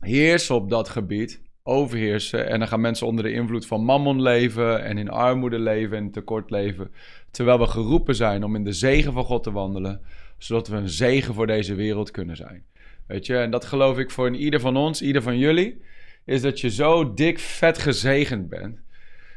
heersen 0.00 0.54
op 0.54 0.70
dat 0.70 0.88
gebied 0.88 1.42
overheersen. 1.66 2.48
En 2.48 2.58
dan 2.58 2.68
gaan 2.68 2.80
mensen 2.80 3.06
onder 3.06 3.24
de 3.24 3.32
invloed 3.32 3.66
van 3.66 3.84
mammon 3.84 4.22
leven 4.22 4.84
en 4.84 4.98
in 4.98 5.10
armoede 5.10 5.58
leven 5.58 5.96
en 5.96 6.10
tekort 6.10 6.50
leven. 6.50 6.90
Terwijl 7.30 7.58
we 7.58 7.66
geroepen 7.66 8.14
zijn 8.14 8.44
om 8.44 8.54
in 8.54 8.64
de 8.64 8.72
zegen 8.72 9.12
van 9.12 9.24
God 9.24 9.42
te 9.42 9.52
wandelen, 9.52 10.00
zodat 10.38 10.68
we 10.68 10.76
een 10.76 10.88
zegen 10.88 11.34
voor 11.34 11.46
deze 11.46 11.74
wereld 11.74 12.10
kunnen 12.10 12.36
zijn. 12.36 12.64
Weet 13.06 13.26
je, 13.26 13.36
en 13.36 13.50
dat 13.50 13.64
geloof 13.64 13.98
ik 13.98 14.10
voor 14.10 14.36
ieder 14.36 14.60
van 14.60 14.76
ons, 14.76 15.02
ieder 15.02 15.22
van 15.22 15.38
jullie, 15.38 15.82
is 16.24 16.42
dat 16.42 16.60
je 16.60 16.70
zo 16.70 17.14
dik 17.14 17.38
vet 17.38 17.78
gezegend 17.78 18.48
bent. 18.48 18.82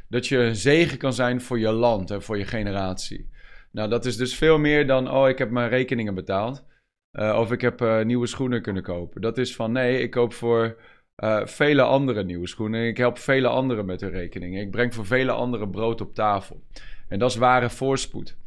Dat 0.10 0.28
je 0.28 0.38
een 0.38 0.56
zegen 0.56 0.98
kan 0.98 1.14
zijn 1.14 1.42
voor 1.42 1.60
je 1.60 1.72
land 1.72 2.12
en 2.12 2.22
voor 2.22 2.38
je 2.38 2.46
generatie. 2.46 3.30
Nou, 3.72 3.90
dat 3.90 4.06
is 4.06 4.18
dus 4.18 4.36
veel 4.36 4.58
meer 4.58 4.88
dan, 4.88 5.12
oh, 5.12 5.30
ik 5.30 5.38
heb 5.38 5.50
mijn 5.50 5.70
rekeningen 5.70 6.16
betaald. 6.16 6.66
Uh, 7.12 7.38
of 7.40 7.52
ik 7.52 7.62
heb 7.62 7.82
uh, 7.82 8.02
nieuwe 8.04 8.28
schoenen 8.28 8.62
kunnen 8.62 8.84
kopen. 8.84 9.22
Dat 9.22 9.38
is 9.38 9.56
van, 9.56 9.72
nee, 9.72 10.02
ik 10.02 10.12
koop 10.12 10.34
voor 10.34 10.78
uh, 11.24 11.46
vele 11.46 11.82
andere 11.82 12.24
nieuwe 12.24 12.48
schoenen. 12.48 12.88
Ik 12.88 12.98
help 12.98 13.18
vele 13.18 13.48
anderen 13.48 13.86
met 13.86 14.02
hun 14.02 14.10
rekeningen. 14.10 14.62
Ik 14.62 14.72
breng 14.72 14.94
voor 14.94 15.06
vele 15.06 15.32
anderen 15.32 15.70
brood 15.70 16.02
op 16.02 16.14
tafel. 16.14 16.64
En 17.08 17.20
dat 17.20 17.30
is 17.30 17.36
ware 17.36 17.70
voorspoed. 17.70 18.38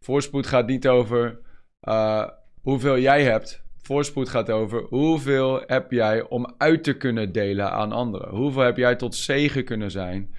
Voorspoed 0.00 0.46
gaat 0.46 0.66
niet 0.66 0.88
over 0.88 1.38
uh, 1.82 2.28
hoeveel 2.62 2.98
jij 2.98 3.24
hebt. 3.24 3.62
Voorspoed 3.82 4.28
gaat 4.28 4.50
over 4.50 4.82
hoeveel 4.82 5.62
heb 5.66 5.90
jij 5.90 6.22
om 6.22 6.54
uit 6.58 6.84
te 6.84 6.96
kunnen 6.96 7.32
delen 7.32 7.72
aan 7.72 7.92
anderen. 7.92 8.28
Hoeveel 8.28 8.62
heb 8.62 8.76
jij 8.76 8.96
tot 8.96 9.14
zegen 9.14 9.64
kunnen 9.64 9.90
zijn 9.90 10.34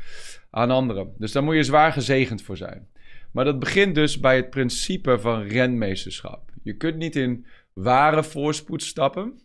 aan 0.50 0.72
anderen. 0.72 1.13
Dus 1.17 1.31
daar 1.31 1.43
moet 1.43 1.55
je 1.55 1.63
zwaar 1.63 1.91
gezegend 1.91 2.41
voor 2.41 2.58
zijn. 2.58 2.88
Maar 3.31 3.46
dat 3.46 3.60
begint 3.60 3.96
dus 3.96 4.19
bij 4.19 4.36
het 4.36 4.50
principe 4.50 5.19
van 5.19 5.41
renmeesterschap. 5.41 6.51
Je 6.63 6.74
kunt 6.74 6.96
niet 6.96 7.15
in 7.15 7.46
ware 7.74 8.24
voorspoed 8.24 8.84
stappen 8.84 9.41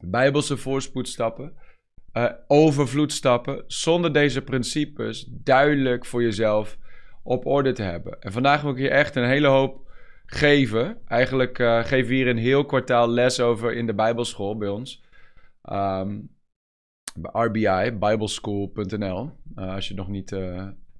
bijbelse 0.00 0.56
voorspoed 0.56 1.08
stappen, 1.08 1.52
uh, 2.12 2.30
overvloed 2.46 3.12
stappen, 3.12 3.64
zonder 3.66 4.12
deze 4.12 4.42
principes 4.42 5.28
duidelijk 5.30 6.04
voor 6.04 6.22
jezelf 6.22 6.78
op 7.22 7.46
orde 7.46 7.72
te 7.72 7.82
hebben. 7.82 8.20
En 8.20 8.32
vandaag 8.32 8.62
wil 8.62 8.70
ik 8.70 8.78
je 8.78 8.90
echt 8.90 9.16
een 9.16 9.28
hele 9.28 9.46
hoop 9.46 9.90
geven. 10.26 10.98
Eigenlijk 11.06 11.58
uh, 11.58 11.84
geven 11.84 12.08
we 12.08 12.14
hier 12.14 12.28
een 12.28 12.38
heel 12.38 12.64
kwartaal 12.64 13.08
les 13.08 13.40
over 13.40 13.72
in 13.72 13.86
de 13.86 13.94
Bijbelschool 13.94 14.56
bij 14.56 14.68
ons. 14.68 15.04
Um, 15.72 16.32
bij 17.14 17.30
RBI, 17.44 17.92
bibleschool.nl. 17.92 19.30
Uh, 19.56 19.74
als 19.74 19.88
je 19.88 19.94
nog 19.94 20.08
niet 20.08 20.36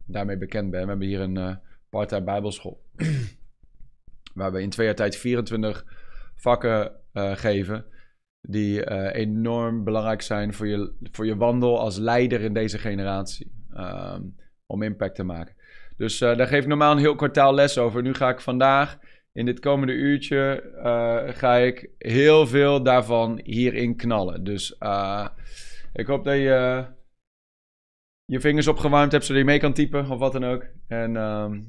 daarmee 0.06 0.38
bekend 0.38 0.70
bent. 0.70 0.82
We 0.82 0.88
hebben 0.88 1.06
hier 1.06 1.20
een 1.20 1.58
part-time 1.90 2.24
Bijbelschool. 2.24 2.84
waar 4.34 4.52
we 4.52 4.62
in 4.62 4.70
twee 4.70 4.86
jaar 4.86 4.94
tijd 4.94 5.16
24 5.16 5.84
vakken 6.34 6.92
geven 7.14 7.86
die 8.48 8.90
uh, 8.90 9.14
enorm 9.14 9.84
belangrijk 9.84 10.22
zijn 10.22 10.54
voor 10.54 10.66
je, 10.66 10.92
voor 11.12 11.26
je 11.26 11.36
wandel 11.36 11.80
als 11.80 11.98
leider 11.98 12.40
in 12.40 12.54
deze 12.54 12.78
generatie. 12.78 13.52
Um, 13.76 14.34
om 14.66 14.82
impact 14.82 15.14
te 15.14 15.24
maken. 15.24 15.54
Dus 15.96 16.20
uh, 16.20 16.36
daar 16.36 16.46
geef 16.46 16.62
ik 16.62 16.68
normaal 16.68 16.92
een 16.92 16.98
heel 16.98 17.14
kwartaal 17.14 17.54
les 17.54 17.78
over. 17.78 18.02
Nu 18.02 18.14
ga 18.14 18.28
ik 18.28 18.40
vandaag, 18.40 18.98
in 19.32 19.46
dit 19.46 19.60
komende 19.60 19.92
uurtje, 19.92 20.72
uh, 20.76 21.34
ga 21.34 21.54
ik 21.54 21.90
heel 21.98 22.46
veel 22.46 22.82
daarvan 22.82 23.40
hierin 23.44 23.96
knallen. 23.96 24.44
Dus 24.44 24.72
ik 25.92 26.06
hoop 26.06 26.24
dat 26.24 26.34
je 26.34 26.86
je 28.24 28.40
vingers 28.40 28.68
opgewarmd 28.68 29.12
hebt 29.12 29.24
zodat 29.24 29.40
je 29.40 29.48
mee 29.48 29.58
kan 29.58 29.72
typen 29.72 30.10
of 30.10 30.18
wat 30.18 30.32
dan 30.32 30.44
ook. 30.44 30.66
En 30.86 31.16
ehm, 31.16 31.60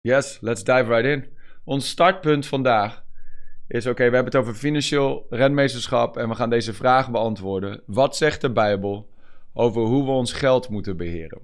yes, 0.00 0.40
let's 0.40 0.64
dive 0.64 0.84
right 0.84 1.04
in. 1.04 1.36
Ons 1.64 1.88
startpunt 1.88 2.46
vandaag 2.46 3.01
is: 3.68 3.86
oké, 3.86 4.08
we 4.08 4.14
hebben 4.14 4.32
het 4.32 4.36
over 4.36 4.54
financieel 4.54 5.26
renmeesterschap 5.30 6.16
en 6.16 6.28
we 6.28 6.34
gaan 6.34 6.50
deze 6.50 6.72
vraag 6.72 7.10
beantwoorden. 7.10 7.82
Wat 7.86 8.16
zegt 8.16 8.40
de 8.40 8.52
Bijbel 8.52 9.10
over 9.52 9.82
hoe 9.82 10.04
we 10.04 10.10
ons 10.10 10.32
geld 10.32 10.68
moeten 10.68 10.96
beheren? 10.96 11.40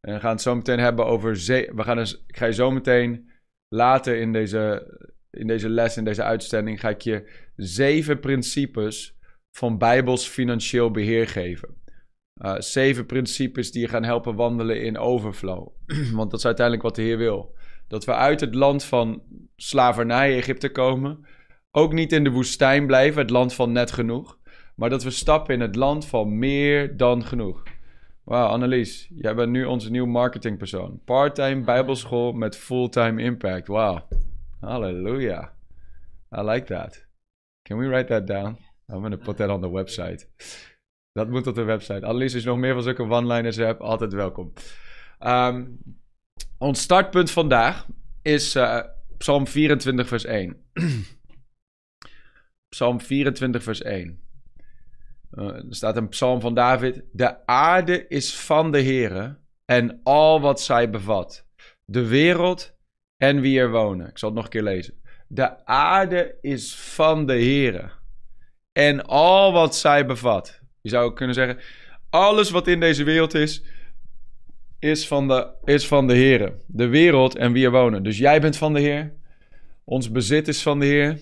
En 0.00 0.14
we 0.14 0.20
gaan 0.20 0.32
het 0.32 0.42
zo 0.42 0.54
meteen 0.54 0.78
hebben 0.78 1.06
over. 1.06 1.32
We 1.32 1.82
gaan 1.82 1.96
dus, 1.96 2.24
ik 2.26 2.36
ga 2.36 2.46
je 2.46 2.52
zo 2.52 2.70
meteen 2.70 3.30
later 3.68 4.16
in 4.16 4.32
deze, 4.32 4.94
in 5.30 5.46
deze 5.46 5.68
les, 5.68 5.96
in 5.96 6.04
deze 6.04 6.22
uitzending, 6.22 6.80
ga 6.80 6.88
ik 6.88 7.00
je 7.00 7.30
zeven 7.56 8.20
principes 8.20 9.16
van 9.50 9.78
Bijbels 9.78 10.28
financieel 10.28 10.90
beheer 10.90 11.28
geven. 11.28 11.76
Uh, 12.42 12.54
zeven 12.58 13.06
principes 13.06 13.72
die 13.72 13.80
je 13.80 13.88
gaan 13.88 14.04
helpen 14.04 14.34
wandelen 14.34 14.82
in 14.82 14.98
overflow. 14.98 15.68
Want 16.18 16.30
dat 16.30 16.38
is 16.38 16.46
uiteindelijk 16.46 16.86
wat 16.86 16.96
de 16.96 17.02
Heer 17.02 17.18
wil. 17.18 17.54
Dat 17.88 18.04
we 18.04 18.14
uit 18.14 18.40
het 18.40 18.54
land 18.54 18.84
van 18.84 19.22
slavernij 19.56 20.36
Egypte 20.36 20.70
komen. 20.70 21.26
Ook 21.78 21.92
niet 21.92 22.12
in 22.12 22.24
de 22.24 22.30
woestijn 22.30 22.86
blijven, 22.86 23.20
het 23.20 23.30
land 23.30 23.54
van 23.54 23.72
net 23.72 23.90
genoeg. 23.90 24.38
Maar 24.74 24.90
dat 24.90 25.02
we 25.02 25.10
stappen 25.10 25.54
in 25.54 25.60
het 25.60 25.76
land 25.76 26.06
van 26.06 26.38
meer 26.38 26.96
dan 26.96 27.24
genoeg. 27.24 27.62
Wauw, 28.24 28.48
Annelies, 28.48 29.10
jij 29.14 29.34
bent 29.34 29.50
nu 29.50 29.64
onze 29.64 29.90
nieuwe 29.90 30.08
marketingpersoon. 30.08 31.00
Parttime 31.04 31.60
bijbelschool 31.60 32.32
met 32.32 32.56
fulltime 32.56 33.22
impact. 33.22 33.68
Wauw. 33.68 34.08
Halleluja. 34.60 35.54
I 36.38 36.40
like 36.40 36.66
that. 36.66 37.06
Can 37.62 37.78
we 37.78 37.88
write 37.88 38.06
that 38.06 38.26
down? 38.26 38.56
I'm 38.92 39.00
gonna 39.00 39.16
put 39.16 39.36
that 39.36 39.50
on 39.50 39.60
the 39.60 39.72
website. 39.72 40.26
Dat 41.12 41.30
moet 41.30 41.46
op 41.46 41.54
de 41.54 41.62
website. 41.62 42.06
Annelies, 42.06 42.34
als 42.34 42.42
je 42.42 42.48
nog 42.48 42.58
meer 42.58 42.74
van 42.74 42.82
zulke 42.82 43.02
one-liners 43.02 43.56
hebt, 43.56 43.80
altijd 43.80 44.12
welkom. 44.12 44.52
Um, 45.20 45.78
ons 46.58 46.80
startpunt 46.80 47.30
vandaag 47.30 47.86
is 48.22 48.56
uh, 48.56 48.80
Psalm 49.18 49.46
24, 49.46 50.08
vers 50.08 50.24
1. 50.24 50.56
psalm 52.68 53.00
24, 53.00 53.62
vers 53.62 53.82
1. 53.82 54.20
Uh, 55.32 55.46
er 55.46 55.64
staat 55.68 55.96
een 55.96 56.08
psalm 56.08 56.40
van 56.40 56.54
David. 56.54 57.02
De 57.12 57.46
aarde 57.46 58.06
is 58.08 58.36
van 58.36 58.72
de 58.72 58.82
Heere 58.82 59.38
en 59.64 60.00
al 60.02 60.40
wat 60.40 60.60
zij 60.60 60.90
bevat. 60.90 61.46
De 61.84 62.06
wereld 62.06 62.76
en 63.16 63.40
wie 63.40 63.58
er 63.58 63.70
wonen. 63.70 64.08
Ik 64.08 64.18
zal 64.18 64.28
het 64.28 64.36
nog 64.36 64.46
een 64.46 64.52
keer 64.52 64.62
lezen. 64.62 64.94
De 65.28 65.66
aarde 65.66 66.38
is 66.40 66.76
van 66.76 67.26
de 67.26 67.32
Heere 67.32 67.90
en 68.72 69.04
al 69.06 69.52
wat 69.52 69.76
zij 69.76 70.06
bevat. 70.06 70.60
Je 70.80 70.88
zou 70.88 71.12
kunnen 71.12 71.34
zeggen, 71.34 71.58
alles 72.10 72.50
wat 72.50 72.66
in 72.66 72.80
deze 72.80 73.04
wereld 73.04 73.34
is, 73.34 73.62
is 74.78 75.06
van 75.06 75.28
de, 75.28 75.50
is 75.64 75.86
van 75.86 76.06
de 76.06 76.14
Heer. 76.14 76.52
De 76.66 76.86
wereld 76.86 77.36
en 77.36 77.52
wie 77.52 77.64
er 77.64 77.70
wonen. 77.70 78.02
Dus 78.02 78.18
jij 78.18 78.40
bent 78.40 78.56
van 78.56 78.72
de 78.72 78.80
Heer. 78.80 79.14
Ons 79.84 80.10
bezit 80.10 80.48
is 80.48 80.62
van 80.62 80.78
de 80.78 80.86
Heer. 80.86 81.20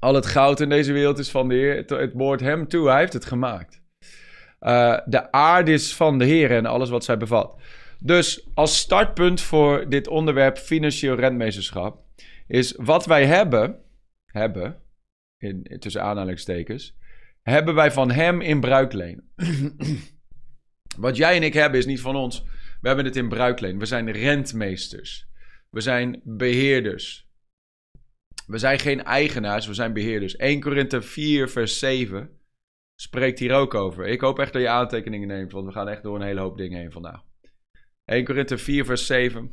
Al 0.00 0.14
het 0.14 0.26
goud 0.26 0.60
in 0.60 0.68
deze 0.68 0.92
wereld 0.92 1.18
is 1.18 1.30
van 1.30 1.48
de 1.48 1.54
Heer. 1.54 1.76
Het, 1.76 2.12
behoort 2.12 2.40
hem 2.40 2.68
toe. 2.68 2.88
Hij 2.88 2.98
heeft 2.98 3.12
het 3.12 3.24
gemaakt. 3.24 3.82
Uh, 4.60 4.98
de 5.04 5.32
aarde 5.32 5.72
is 5.72 5.94
van 5.94 6.18
de 6.18 6.24
Heer 6.24 6.50
en 6.50 6.66
alles 6.66 6.90
wat 6.90 7.04
zij 7.04 7.16
bevat. 7.16 7.60
Dus 7.98 8.48
als 8.54 8.78
startpunt 8.78 9.40
voor 9.40 9.88
dit 9.88 10.08
onderwerp 10.08 10.58
financieel 10.58 11.14
rentmeesterschap 11.14 12.04
is 12.46 12.74
wat 12.76 13.06
wij 13.06 13.26
hebben, 13.26 13.78
hebben, 14.24 14.82
in, 15.38 15.76
tussen 15.78 16.02
aanhalingstekens, 16.02 16.98
hebben 17.42 17.74
wij 17.74 17.92
van 17.92 18.10
hem 18.10 18.40
in 18.40 18.60
bruikleen. 18.60 19.22
Wat 20.98 21.16
jij 21.16 21.36
en 21.36 21.42
ik 21.42 21.54
hebben 21.54 21.78
is 21.78 21.86
niet 21.86 22.00
van 22.00 22.16
ons. 22.16 22.42
We 22.80 22.86
hebben 22.86 23.04
het 23.04 23.16
in 23.16 23.28
bruikleen. 23.28 23.78
We 23.78 23.86
zijn 23.86 24.10
rentmeesters. 24.10 25.28
We 25.70 25.80
zijn 25.80 26.20
beheerders. 26.24 27.29
We 28.50 28.58
zijn 28.58 28.78
geen 28.78 29.04
eigenaars, 29.04 29.66
we 29.66 29.74
zijn 29.74 29.92
beheerders. 29.92 30.36
1 30.36 30.60
Korinthe 30.60 31.02
4, 31.02 31.48
vers 31.48 31.78
7 31.78 32.30
spreekt 32.94 33.38
hier 33.38 33.52
ook 33.52 33.74
over. 33.74 34.06
Ik 34.06 34.20
hoop 34.20 34.38
echt 34.38 34.52
dat 34.52 34.62
je 34.62 34.68
aantekeningen 34.68 35.28
neemt, 35.28 35.52
want 35.52 35.66
we 35.66 35.72
gaan 35.72 35.88
echt 35.88 36.02
door 36.02 36.16
een 36.16 36.26
hele 36.26 36.40
hoop 36.40 36.56
dingen 36.56 36.78
heen 36.78 36.92
vandaag. 36.92 37.22
1 38.04 38.24
Korinthe 38.24 38.58
4, 38.58 38.84
vers 38.84 39.06
7. 39.06 39.52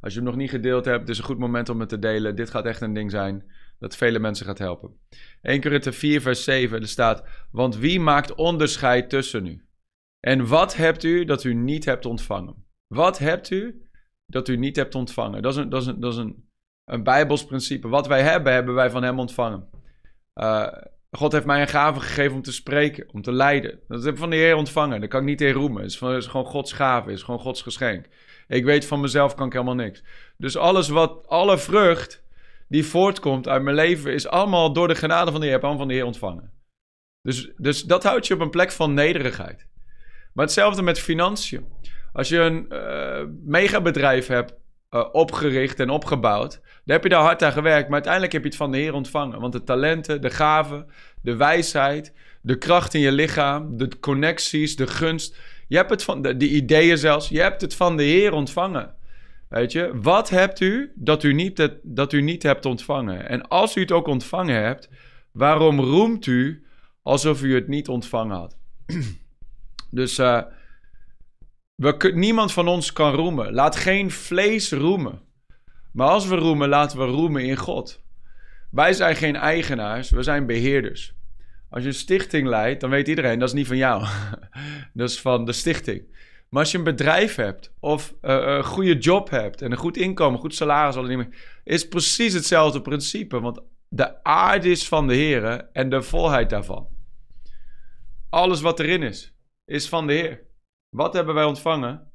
Als 0.00 0.12
je 0.12 0.18
hem 0.18 0.28
nog 0.28 0.36
niet 0.36 0.50
gedeeld 0.50 0.84
hebt, 0.84 1.08
is 1.08 1.18
een 1.18 1.24
goed 1.24 1.38
moment 1.38 1.68
om 1.68 1.80
het 1.80 1.88
te 1.88 1.98
delen. 1.98 2.36
Dit 2.36 2.50
gaat 2.50 2.64
echt 2.64 2.80
een 2.80 2.94
ding 2.94 3.10
zijn 3.10 3.50
dat 3.78 3.96
vele 3.96 4.18
mensen 4.18 4.46
gaat 4.46 4.58
helpen. 4.58 4.98
1 5.42 5.60
Korinthe 5.60 5.92
4, 5.92 6.20
vers 6.20 6.44
7, 6.44 6.80
er 6.80 6.88
staat: 6.88 7.24
Want 7.50 7.76
wie 7.76 8.00
maakt 8.00 8.34
onderscheid 8.34 9.10
tussen 9.10 9.46
u? 9.46 9.64
En 10.20 10.46
wat 10.46 10.76
hebt 10.76 11.02
u 11.02 11.24
dat 11.24 11.44
u 11.44 11.54
niet 11.54 11.84
hebt 11.84 12.06
ontvangen? 12.06 12.64
Wat 12.86 13.18
hebt 13.18 13.50
u 13.50 13.88
dat 14.26 14.48
u 14.48 14.56
niet 14.56 14.76
hebt 14.76 14.94
ontvangen? 14.94 15.42
Dat 15.42 15.52
is 15.52 15.58
een, 15.58 15.68
dat 15.68 15.80
is 15.80 15.86
een, 15.86 16.00
dat 16.00 16.12
is 16.12 16.18
een, 16.18 16.43
een 16.84 17.02
Bijbels 17.02 17.44
principe. 17.44 17.88
Wat 17.88 18.06
wij 18.06 18.22
hebben, 18.22 18.52
hebben 18.52 18.74
wij 18.74 18.90
van 18.90 19.02
Hem 19.02 19.18
ontvangen. 19.18 19.68
Uh, 20.34 20.72
God 21.10 21.32
heeft 21.32 21.46
mij 21.46 21.60
een 21.60 21.68
gave 21.68 22.00
gegeven 22.00 22.36
om 22.36 22.42
te 22.42 22.52
spreken, 22.52 23.08
om 23.12 23.22
te 23.22 23.32
leiden. 23.32 23.80
Dat 23.88 24.04
heb 24.04 24.12
ik 24.12 24.18
van 24.18 24.30
de 24.30 24.36
Heer 24.36 24.54
ontvangen. 24.54 25.00
Daar 25.00 25.08
kan 25.08 25.20
ik 25.20 25.26
niet 25.26 25.40
in 25.40 25.52
roemen. 25.52 25.82
Het 25.82 25.90
is, 25.90 26.26
gewoon 26.26 26.46
Gods 26.46 26.72
gave, 26.72 27.08
het 27.08 27.18
is 27.18 27.22
gewoon 27.22 27.40
Gods 27.40 27.62
geschenk. 27.62 28.06
Ik 28.48 28.64
weet 28.64 28.86
van 28.86 29.00
mezelf 29.00 29.34
kan 29.34 29.46
ik 29.46 29.52
helemaal 29.52 29.74
niks. 29.74 30.02
Dus 30.36 30.56
alles 30.56 30.88
wat, 30.88 31.28
alle 31.28 31.58
vrucht 31.58 32.22
die 32.68 32.86
voortkomt 32.86 33.48
uit 33.48 33.62
mijn 33.62 33.76
leven, 33.76 34.12
is 34.12 34.26
allemaal 34.26 34.72
door 34.72 34.88
de 34.88 34.94
genade 34.94 35.30
van 35.30 35.40
de 35.40 35.46
Heer, 35.46 35.54
allemaal 35.54 35.78
van 35.78 35.88
de 35.88 35.94
Heer 35.94 36.04
ontvangen. 36.04 36.52
Dus, 37.22 37.52
dus 37.56 37.82
dat 37.82 38.02
houdt 38.02 38.26
je 38.26 38.34
op 38.34 38.40
een 38.40 38.50
plek 38.50 38.72
van 38.72 38.94
nederigheid. 38.94 39.66
Maar 40.32 40.44
hetzelfde 40.44 40.82
met 40.82 40.98
financiën. 40.98 41.66
Als 42.12 42.28
je 42.28 42.38
een 42.38 42.66
uh, 42.68 43.24
megabedrijf 43.44 44.26
hebt 44.26 44.54
uh, 44.94 45.04
opgericht 45.12 45.80
en 45.80 45.90
opgebouwd, 45.90 46.50
dan 46.52 46.94
heb 46.94 47.02
je 47.02 47.08
daar 47.08 47.22
hard 47.22 47.42
aan 47.42 47.52
gewerkt, 47.52 47.84
maar 47.84 47.94
uiteindelijk 47.94 48.32
heb 48.32 48.42
je 48.42 48.48
het 48.48 48.56
van 48.56 48.70
de 48.70 48.78
Heer 48.78 48.94
ontvangen. 48.94 49.40
Want 49.40 49.52
de 49.52 49.64
talenten, 49.64 50.20
de 50.20 50.30
gaven, 50.30 50.86
de 51.22 51.36
wijsheid, 51.36 52.12
de 52.40 52.58
kracht 52.58 52.94
in 52.94 53.00
je 53.00 53.12
lichaam, 53.12 53.76
de 53.76 53.98
connecties, 54.00 54.76
de 54.76 54.86
gunst, 54.86 55.36
je 55.68 55.76
hebt 55.76 55.90
het 55.90 56.02
van 56.02 56.22
de, 56.22 56.36
de 56.36 56.48
ideeën 56.48 56.98
zelfs, 56.98 57.28
je 57.28 57.40
hebt 57.40 57.60
het 57.60 57.74
van 57.74 57.96
de 57.96 58.02
Heer 58.02 58.32
ontvangen. 58.32 58.94
Weet 59.48 59.72
je, 59.72 59.90
wat 60.02 60.30
hebt 60.30 60.60
u 60.60 60.92
dat 60.94 61.22
u, 61.22 61.32
niet, 61.32 61.78
dat 61.82 62.12
u 62.12 62.20
niet 62.20 62.42
hebt 62.42 62.66
ontvangen? 62.66 63.28
En 63.28 63.48
als 63.48 63.76
u 63.76 63.80
het 63.80 63.92
ook 63.92 64.06
ontvangen 64.06 64.62
hebt, 64.62 64.88
waarom 65.32 65.80
roemt 65.80 66.26
u 66.26 66.66
alsof 67.02 67.42
u 67.42 67.54
het 67.54 67.68
niet 67.68 67.88
ontvangen 67.88 68.36
had? 68.36 68.56
dus 69.90 70.18
uh, 70.18 70.42
we, 71.74 72.10
niemand 72.14 72.52
van 72.52 72.68
ons 72.68 72.92
kan 72.92 73.14
roemen. 73.14 73.52
Laat 73.52 73.76
geen 73.76 74.10
vlees 74.10 74.72
roemen. 74.72 75.20
Maar 75.92 76.08
als 76.08 76.26
we 76.26 76.34
roemen, 76.34 76.68
laten 76.68 76.98
we 76.98 77.04
roemen 77.04 77.44
in 77.44 77.56
God. 77.56 78.02
Wij 78.70 78.92
zijn 78.92 79.16
geen 79.16 79.36
eigenaars, 79.36 80.10
we 80.10 80.22
zijn 80.22 80.46
beheerders. 80.46 81.14
Als 81.70 81.82
je 81.82 81.88
een 81.88 81.94
stichting 81.94 82.48
leidt, 82.48 82.80
dan 82.80 82.90
weet 82.90 83.08
iedereen 83.08 83.38
dat 83.38 83.48
is 83.48 83.54
niet 83.54 83.66
van 83.66 83.76
jou. 83.76 84.06
dat 84.94 85.10
is 85.10 85.20
van 85.20 85.44
de 85.44 85.52
stichting. 85.52 86.12
Maar 86.48 86.62
als 86.62 86.72
je 86.72 86.78
een 86.78 86.84
bedrijf 86.84 87.34
hebt 87.34 87.72
of 87.80 88.14
uh, 88.22 88.42
een 88.44 88.64
goede 88.64 88.98
job 88.98 89.30
hebt 89.30 89.62
en 89.62 89.72
een 89.72 89.78
goed 89.78 89.96
inkomen, 89.96 90.40
goed 90.40 90.54
salaris, 90.54 90.96
al 90.96 91.02
meer, 91.02 91.28
is 91.64 91.88
precies 91.88 92.32
hetzelfde 92.32 92.80
principe. 92.80 93.40
Want 93.40 93.60
de 93.88 94.24
aarde 94.24 94.70
is 94.70 94.88
van 94.88 95.06
de 95.06 95.14
Heer 95.14 95.68
en 95.72 95.88
de 95.88 96.02
volheid 96.02 96.50
daarvan. 96.50 96.88
Alles 98.30 98.60
wat 98.60 98.80
erin 98.80 99.02
is, 99.02 99.34
is 99.64 99.88
van 99.88 100.06
de 100.06 100.12
Heer. 100.12 100.40
Wat 100.94 101.12
hebben 101.12 101.34
wij 101.34 101.44
ontvangen? 101.44 102.12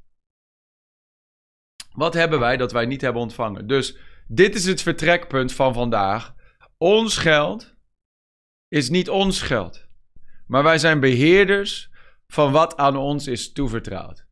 Wat 1.92 2.14
hebben 2.14 2.40
wij 2.40 2.56
dat 2.56 2.72
wij 2.72 2.86
niet 2.86 3.00
hebben 3.00 3.22
ontvangen? 3.22 3.66
Dus 3.66 3.96
dit 4.26 4.54
is 4.54 4.64
het 4.64 4.82
vertrekpunt 4.82 5.52
van 5.52 5.74
vandaag. 5.74 6.34
Ons 6.78 7.16
geld 7.16 7.74
is 8.68 8.88
niet 8.88 9.08
ons 9.08 9.42
geld. 9.42 9.86
Maar 10.46 10.62
wij 10.62 10.78
zijn 10.78 11.00
beheerders 11.00 11.90
van 12.26 12.52
wat 12.52 12.76
aan 12.76 12.96
ons 12.96 13.26
is 13.26 13.52
toevertrouwd. 13.52 14.26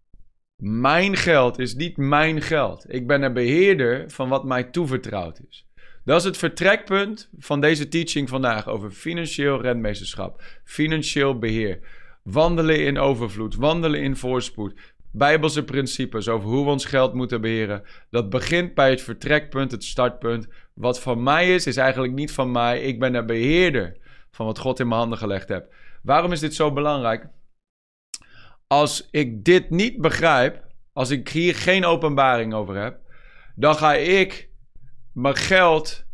Mijn 0.62 1.16
geld 1.16 1.58
is 1.58 1.74
niet 1.74 1.96
mijn 1.96 2.42
geld. 2.42 2.92
Ik 2.92 3.06
ben 3.06 3.22
een 3.22 3.32
beheerder 3.32 4.10
van 4.10 4.28
wat 4.28 4.44
mij 4.44 4.64
toevertrouwd 4.64 5.40
is. 5.48 5.68
Dat 6.04 6.18
is 6.18 6.24
het 6.24 6.36
vertrekpunt 6.36 7.30
van 7.38 7.60
deze 7.60 7.88
teaching 7.88 8.28
vandaag 8.28 8.66
over 8.66 8.90
financieel 8.90 9.60
rentmeesterschap, 9.60 10.42
financieel 10.64 11.38
beheer. 11.38 11.97
Wandelen 12.30 12.84
in 12.84 12.98
overvloed, 12.98 13.54
wandelen 13.54 14.02
in 14.02 14.16
voorspoed. 14.16 14.94
Bijbelse 15.12 15.64
principes 15.64 16.28
over 16.28 16.48
hoe 16.48 16.64
we 16.64 16.70
ons 16.70 16.84
geld 16.84 17.14
moeten 17.14 17.40
beheren. 17.40 17.82
Dat 18.10 18.30
begint 18.30 18.74
bij 18.74 18.90
het 18.90 19.02
vertrekpunt, 19.02 19.70
het 19.70 19.84
startpunt. 19.84 20.48
Wat 20.74 21.00
van 21.00 21.22
mij 21.22 21.54
is, 21.54 21.66
is 21.66 21.76
eigenlijk 21.76 22.12
niet 22.12 22.32
van 22.32 22.50
mij. 22.50 22.80
Ik 22.80 22.98
ben 22.98 23.14
een 23.14 23.26
beheerder 23.26 23.96
van 24.30 24.46
wat 24.46 24.58
God 24.58 24.80
in 24.80 24.88
mijn 24.88 25.00
handen 25.00 25.18
gelegd 25.18 25.48
heeft. 25.48 25.66
Waarom 26.02 26.32
is 26.32 26.40
dit 26.40 26.54
zo 26.54 26.72
belangrijk? 26.72 27.28
als 28.68 29.08
ik 29.10 29.44
dit 29.44 29.70
niet 29.70 30.00
begrijp, 30.00 30.66
als 30.92 31.10
ik 31.10 31.28
hier 31.28 31.54
geen 31.54 31.84
openbaring 31.84 32.54
over 32.54 32.76
heb, 32.76 33.00
dan 33.54 33.74
ga 33.74 33.94
ik 33.94 34.50
mijn 35.12 35.36
geld 35.36 36.04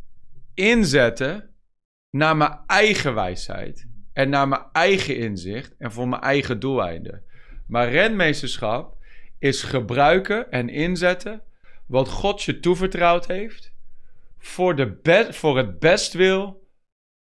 inzetten 0.54 1.54
naar 2.10 2.36
mijn 2.36 2.60
eigen 2.66 3.14
wijsheid 3.14 3.88
en 4.14 4.28
naar 4.28 4.48
mijn 4.48 4.64
eigen 4.72 5.16
inzicht 5.16 5.74
en 5.78 5.92
voor 5.92 6.08
mijn 6.08 6.22
eigen 6.22 6.60
doeleinden. 6.60 7.22
Maar 7.66 7.90
renmeesterschap 7.90 8.96
is 9.38 9.62
gebruiken 9.62 10.50
en 10.50 10.68
inzetten 10.68 11.42
wat 11.86 12.08
God 12.08 12.42
je 12.42 12.60
toevertrouwd 12.60 13.26
heeft 13.26 13.72
voor, 14.38 14.76
de 14.76 14.86
be- 15.02 15.32
voor 15.32 15.56
het 15.56 15.78
bestwil 15.78 16.68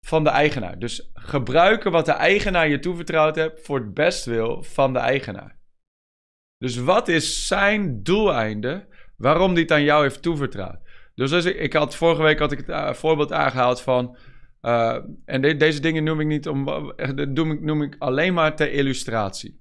van 0.06 0.24
de 0.24 0.30
eigenaar. 0.30 0.78
Dus 0.78 1.10
gebruiken 1.14 1.90
wat 1.90 2.06
de 2.06 2.12
eigenaar 2.12 2.68
je 2.68 2.78
toevertrouwd 2.78 3.36
hebt 3.36 3.60
voor 3.64 3.78
het 3.78 3.94
bestwil 3.94 4.62
van 4.62 4.92
de 4.92 4.98
eigenaar. 4.98 5.58
Dus 6.58 6.76
wat 6.76 7.08
is 7.08 7.46
zijn 7.46 8.02
doeleinde 8.02 8.86
waarom 9.16 9.54
die 9.54 9.62
het 9.62 9.72
aan 9.72 9.82
jou 9.82 10.02
heeft 10.02 10.22
toevertrouwd? 10.22 10.78
Dus 11.14 11.32
als 11.32 11.44
ik, 11.44 11.56
ik 11.56 11.72
had, 11.72 11.96
vorige 11.96 12.22
week 12.22 12.38
had 12.38 12.52
ik 12.52 12.58
het 12.58 12.68
eh, 12.68 12.92
voorbeeld 12.92 13.32
aangehaald 13.32 13.80
van. 13.80 14.16
Eh, 14.60 14.96
en 15.24 15.40
de- 15.40 15.56
deze 15.56 15.80
dingen 15.80 16.04
noem 16.04 16.20
ik 16.20 16.26
niet 16.26 16.48
om. 16.48 16.68
eh, 16.68 17.08
noem 17.10 17.52
ik, 17.52 17.60
noem 17.60 17.82
ik 17.82 17.96
alleen 17.98 18.34
maar 18.34 18.56
ter 18.56 18.72
illustratie. 18.72 19.58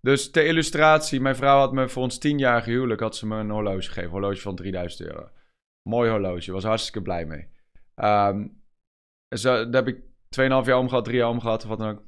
Dus 0.00 0.30
ter 0.30 0.46
illustratie, 0.46 1.20
mijn 1.20 1.36
vrouw 1.36 1.58
had 1.58 1.72
me 1.72 1.88
voor 1.88 2.02
ons 2.02 2.18
tienjarige 2.18 2.70
huwelijk 2.70 3.00
had 3.00 3.16
ze 3.16 3.26
me 3.26 3.36
een 3.36 3.50
horloge 3.50 3.82
gegeven. 3.82 4.02
Een 4.04 4.10
horloge 4.10 4.40
van 4.40 4.56
3000 4.56 5.08
euro. 5.08 5.28
Mooi 5.82 6.10
horloge, 6.10 6.52
was 6.52 6.64
hartstikke 6.64 7.02
blij 7.02 7.26
mee. 7.26 7.48
Ehm, 7.94 8.46
zo, 9.36 9.70
daar 9.70 9.84
heb 9.84 9.94
ik 9.94 10.00
2,5 10.28 10.66
jaar 10.66 10.78
om 10.78 10.88
gehad, 10.88 11.04
3 11.04 11.16
jaar 11.16 11.28
om 11.28 11.40
gehad, 11.40 11.62
of 11.62 11.68
wat 11.68 11.78
dan 11.78 11.88
ook. 11.90 12.02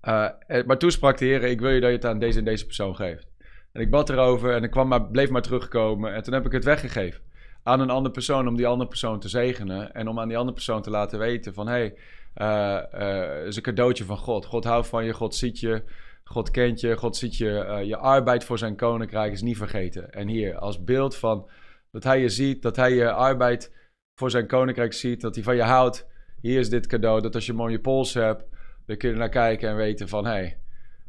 Eh, 0.00 0.28
eh, 0.46 0.66
maar 0.66 0.78
toen 0.78 0.90
sprak 0.90 1.18
de 1.18 1.24
Heer, 1.24 1.42
ik 1.42 1.60
wil 1.60 1.70
je 1.70 1.80
dat 1.80 1.90
je 1.90 1.96
het 1.96 2.04
aan 2.04 2.18
deze 2.18 2.38
en 2.38 2.44
deze 2.44 2.64
persoon 2.66 2.96
geeft. 2.96 3.28
En 3.72 3.80
ik 3.80 3.90
bad 3.90 4.10
erover 4.10 4.54
en 4.54 4.62
ik 4.64 4.70
kwam 4.70 4.88
maar, 4.88 5.10
bleef 5.10 5.30
maar 5.30 5.42
terugkomen. 5.42 6.14
En 6.14 6.22
toen 6.22 6.34
heb 6.34 6.46
ik 6.46 6.52
het 6.52 6.64
weggegeven 6.64 7.22
aan 7.68 7.80
een 7.80 7.90
andere 7.90 8.14
persoon 8.14 8.48
om 8.48 8.56
die 8.56 8.66
andere 8.66 8.88
persoon 8.88 9.20
te 9.20 9.28
zegenen. 9.28 9.94
En 9.94 10.08
om 10.08 10.20
aan 10.20 10.28
die 10.28 10.36
andere 10.36 10.54
persoon 10.54 10.82
te 10.82 10.90
laten 10.90 11.18
weten 11.18 11.54
van... 11.54 11.68
hé, 11.68 11.72
hey, 11.74 11.94
eh, 12.34 13.46
is 13.46 13.56
een 13.56 13.62
cadeautje 13.62 14.04
van 14.04 14.16
God. 14.16 14.46
God 14.46 14.64
houdt 14.64 14.86
van 14.86 15.04
je, 15.04 15.12
God 15.12 15.34
ziet 15.34 15.60
je, 15.60 15.82
God 16.24 16.50
kent 16.50 16.80
je, 16.80 16.96
God 16.96 17.16
ziet 17.16 17.36
je. 17.36 17.58
eh, 17.58 17.84
je 17.84 17.96
arbeid 17.96 18.44
voor 18.44 18.58
zijn 18.58 18.76
koninkrijk 18.76 19.32
is 19.32 19.42
niet 19.42 19.56
vergeten. 19.56 20.12
En 20.12 20.28
hier, 20.28 20.58
als 20.58 20.84
beeld 20.84 21.16
van 21.16 21.48
dat 21.90 22.04
hij 22.04 22.20
je 22.20 22.28
ziet, 22.28 22.62
dat 22.62 22.76
hij 22.76 22.92
je 22.92 23.12
arbeid 23.12 23.72
voor 24.14 24.30
zijn 24.30 24.46
koninkrijk 24.46 24.92
ziet, 24.92 25.20
dat 25.20 25.34
hij 25.34 25.44
van 25.44 25.56
je 25.56 25.62
houdt. 25.62 26.06
Hier 26.40 26.58
is 26.58 26.70
dit 26.70 26.86
cadeau, 26.86 27.20
dat 27.20 27.34
als 27.34 27.46
je 27.46 27.52
hem 27.52 27.60
om 27.60 27.70
je 27.70 27.80
pols 27.80 28.14
hebt, 28.14 28.44
dan 28.86 28.96
kun 28.96 29.10
je 29.10 29.16
naar 29.16 29.28
kijken 29.28 29.68
en 29.68 29.76
weten 29.76 30.08
van... 30.08 30.24
hé, 30.24 30.30
hey, 30.30 30.58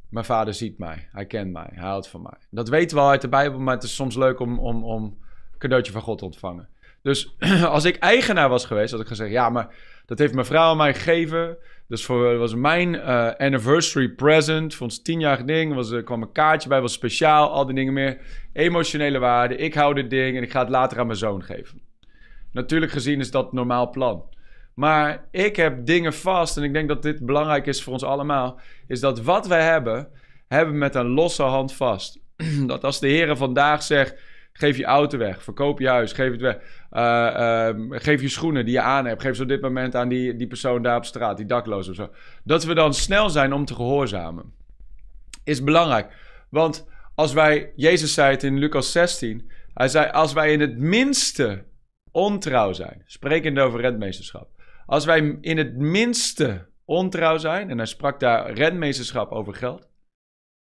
mijn 0.09 0.25
vader 0.25 0.53
ziet 0.53 0.77
mij, 0.77 1.07
hij 1.11 1.25
kent 1.25 1.51
mij, 1.51 1.69
hij 1.73 1.83
houdt 1.83 2.07
van 2.07 2.21
mij. 2.21 2.37
Dat 2.49 2.69
weten 2.69 2.97
we 2.97 3.03
al 3.03 3.09
uit 3.09 3.21
de 3.21 3.29
Bijbel, 3.29 3.59
maar 3.59 3.73
het 3.73 3.83
is 3.83 3.95
soms 3.95 4.15
leuk 4.15 4.39
om, 4.39 4.59
om, 4.59 4.83
om 4.83 5.17
cadeautje 5.59 5.91
van 5.91 6.01
God 6.01 6.21
ontvangen. 6.21 6.69
Dus 7.01 7.35
als 7.63 7.85
ik 7.85 7.95
eigenaar 7.95 8.49
was 8.49 8.65
geweest, 8.65 8.91
had 8.91 9.01
ik 9.01 9.07
gezegd: 9.07 9.31
ja, 9.31 9.49
maar 9.49 9.75
dat 10.05 10.19
heeft 10.19 10.33
mijn 10.33 10.45
vrouw 10.45 10.69
aan 10.69 10.77
mij 10.77 10.93
gegeven. 10.93 11.57
Dus 11.87 12.05
voor, 12.05 12.37
was 12.37 12.55
mijn 12.55 12.95
eh, 12.95 13.29
anniversary 13.37 14.09
present. 14.09 14.75
Voor 14.75 14.85
ons 14.85 15.01
tienjarig 15.01 15.45
ding. 15.45 15.73
Was, 15.73 15.91
er 15.91 16.03
kwam 16.03 16.21
een 16.21 16.31
kaartje 16.31 16.69
bij, 16.69 16.81
was 16.81 16.93
speciaal. 16.93 17.51
Al 17.51 17.65
die 17.65 17.75
dingen 17.75 17.93
meer. 17.93 18.17
Emotionele 18.53 19.19
waarde. 19.19 19.55
Ik 19.55 19.73
hou 19.73 19.93
dit 19.93 20.09
ding 20.09 20.37
en 20.37 20.43
ik 20.43 20.51
ga 20.51 20.59
het 20.59 20.69
later 20.69 20.99
aan 20.99 21.05
mijn 21.05 21.17
zoon 21.17 21.43
geven. 21.43 21.81
Natuurlijk 22.51 22.91
gezien 22.91 23.19
is 23.19 23.31
dat 23.31 23.53
normaal 23.53 23.89
plan. 23.89 24.23
Maar 24.73 25.27
ik 25.31 25.55
heb 25.55 25.85
dingen 25.85 26.13
vast, 26.13 26.57
en 26.57 26.63
ik 26.63 26.73
denk 26.73 26.87
dat 26.87 27.01
dit 27.03 27.25
belangrijk 27.25 27.65
is 27.65 27.83
voor 27.83 27.93
ons 27.93 28.03
allemaal, 28.03 28.59
is 28.87 28.99
dat 28.99 29.21
wat 29.21 29.47
wij 29.47 29.63
hebben, 29.63 30.07
hebben 30.47 30.73
we 30.73 30.79
met 30.79 30.95
een 30.95 31.07
losse 31.07 31.43
hand 31.43 31.73
vast. 31.73 32.19
dat 32.67 32.83
als 32.83 32.99
de 32.99 33.07
Heer 33.07 33.37
vandaag 33.37 33.83
zegt, 33.83 34.15
geef 34.59 34.77
je 34.77 34.85
auto 34.85 35.17
weg, 35.17 35.43
verkoop 35.43 35.79
je 35.79 35.87
huis, 35.87 36.11
geef 36.11 36.31
het 36.31 36.41
weg, 36.41 36.57
eh, 36.89 37.67
ehm, 37.67 37.91
geef 37.91 38.21
je 38.21 38.29
schoenen 38.29 38.65
die 38.65 38.73
je 38.73 38.81
aan 38.81 39.05
hebt, 39.05 39.21
geef 39.21 39.35
ze 39.35 39.41
op 39.41 39.47
dit 39.47 39.61
moment 39.61 39.95
aan 39.95 40.09
die, 40.09 40.35
die 40.35 40.47
persoon 40.47 40.81
daar 40.81 40.97
op 40.97 41.05
straat, 41.05 41.37
die 41.37 41.45
dakloos 41.45 41.89
of 41.89 41.95
zo. 41.95 42.09
Dat 42.43 42.63
we 42.63 42.73
dan 42.73 42.93
snel 42.93 43.29
zijn 43.29 43.53
om 43.53 43.65
te 43.65 43.75
gehoorzamen. 43.75 44.53
Is 45.43 45.63
belangrijk. 45.63 46.13
Want 46.49 46.87
als 47.15 47.33
wij, 47.33 47.71
Jezus 47.75 48.13
zei 48.13 48.31
het 48.31 48.43
in 48.43 48.57
Lucas 48.57 48.91
16, 48.91 49.51
hij 49.73 49.87
zei, 49.87 50.11
als 50.11 50.33
wij 50.33 50.51
in 50.51 50.59
het 50.59 50.77
minste 50.77 51.65
ontrouw 52.11 52.73
zijn, 52.73 53.03
sprekend 53.05 53.59
over 53.59 53.81
redmeesterschap. 53.81 54.49
Als 54.85 55.05
wij 55.05 55.37
in 55.41 55.57
het 55.57 55.77
minste 55.77 56.67
ontrouw 56.85 57.37
zijn, 57.37 57.69
en 57.69 57.77
hij 57.77 57.85
sprak 57.85 58.19
daar 58.19 58.51
redmeesterschap 58.51 59.31
over 59.31 59.53
geld. 59.53 59.87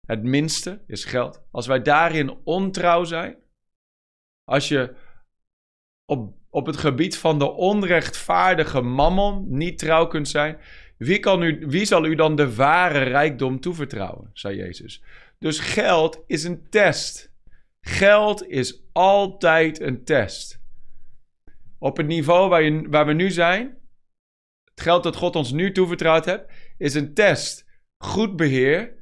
Het 0.07 0.23
minste 0.23 0.81
is 0.87 1.05
geld. 1.05 1.43
Als 1.51 1.67
wij 1.67 1.83
daarin 1.83 2.39
ontrouw 2.45 3.05
zijn, 3.05 3.37
als 4.49 4.69
je 4.69 4.95
op, 6.05 6.35
op 6.51 6.67
het 6.67 6.77
gebied 6.77 7.17
van 7.17 7.39
de 7.39 7.51
onrechtvaardige 7.51 8.81
mammon 8.81 9.47
niet 9.49 9.79
trouw 9.79 10.07
kunt 10.07 10.29
zijn, 10.29 10.59
wie, 10.97 11.19
kan 11.19 11.43
u, 11.43 11.67
wie 11.67 11.85
zal 11.85 12.05
u 12.05 12.15
dan 12.15 12.37
de 12.37 12.55
ware 12.55 13.03
rijkdom 13.03 13.61
toevertrouwen, 13.61 14.31
zei 14.33 14.57
Jezus. 14.57 15.03
Dus 15.39 15.59
geld 15.59 16.23
is 16.27 16.45
een 16.45 16.69
test. 16.69 17.33
Geld 17.81 18.49
is 18.49 18.83
altijd 18.93 19.81
een 19.81 20.05
test. 20.05 20.61
Op 21.79 21.97
het 21.97 22.07
niveau 22.07 22.49
waar, 22.49 22.63
je, 22.63 22.89
waar 22.89 23.07
we 23.07 23.13
nu 23.13 23.31
zijn, 23.31 23.79
het 24.65 24.81
geld 24.81 25.03
dat 25.03 25.17
God 25.17 25.37
ons 25.37 25.53
nu 25.53 25.73
toevertrouwd 25.73 26.25
heeft, 26.25 26.45
is 26.79 26.95
een 26.95 27.15
test. 27.15 27.67
Goed 28.05 28.37
beheer 28.37 28.95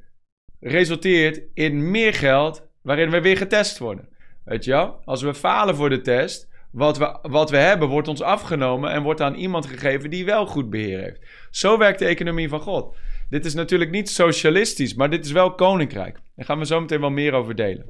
resulteert 0.59 1.41
in 1.53 1.91
meer 1.91 2.13
geld 2.13 2.67
waarin 2.81 3.09
we 3.09 3.21
weer 3.21 3.37
getest 3.37 3.77
worden. 3.77 4.15
Weet 4.47 4.63
je 4.63 4.71
wel? 4.71 5.01
Als 5.05 5.21
we 5.21 5.33
falen 5.33 5.75
voor 5.75 5.89
de 5.89 6.01
test, 6.01 6.49
wat 6.71 6.97
we, 6.97 7.17
wat 7.21 7.49
we 7.49 7.57
hebben 7.57 7.87
wordt 7.87 8.07
ons 8.07 8.21
afgenomen 8.21 8.91
en 8.91 9.03
wordt 9.03 9.21
aan 9.21 9.35
iemand 9.35 9.65
gegeven 9.65 10.09
die 10.09 10.25
wel 10.25 10.45
goed 10.45 10.69
beheer 10.69 10.99
heeft. 10.99 11.21
Zo 11.51 11.77
werkt 11.77 11.99
de 11.99 12.05
economie 12.05 12.49
van 12.49 12.59
God. 12.59 12.95
Dit 13.29 13.45
is 13.45 13.53
natuurlijk 13.53 13.91
niet 13.91 14.09
socialistisch, 14.09 14.93
maar 14.93 15.09
dit 15.09 15.25
is 15.25 15.31
wel 15.31 15.55
koninkrijk. 15.55 16.19
Daar 16.35 16.45
gaan 16.45 16.59
we 16.59 16.65
zo 16.65 16.81
meteen 16.81 16.99
wel 16.99 17.09
meer 17.09 17.33
over 17.33 17.55
delen. 17.55 17.85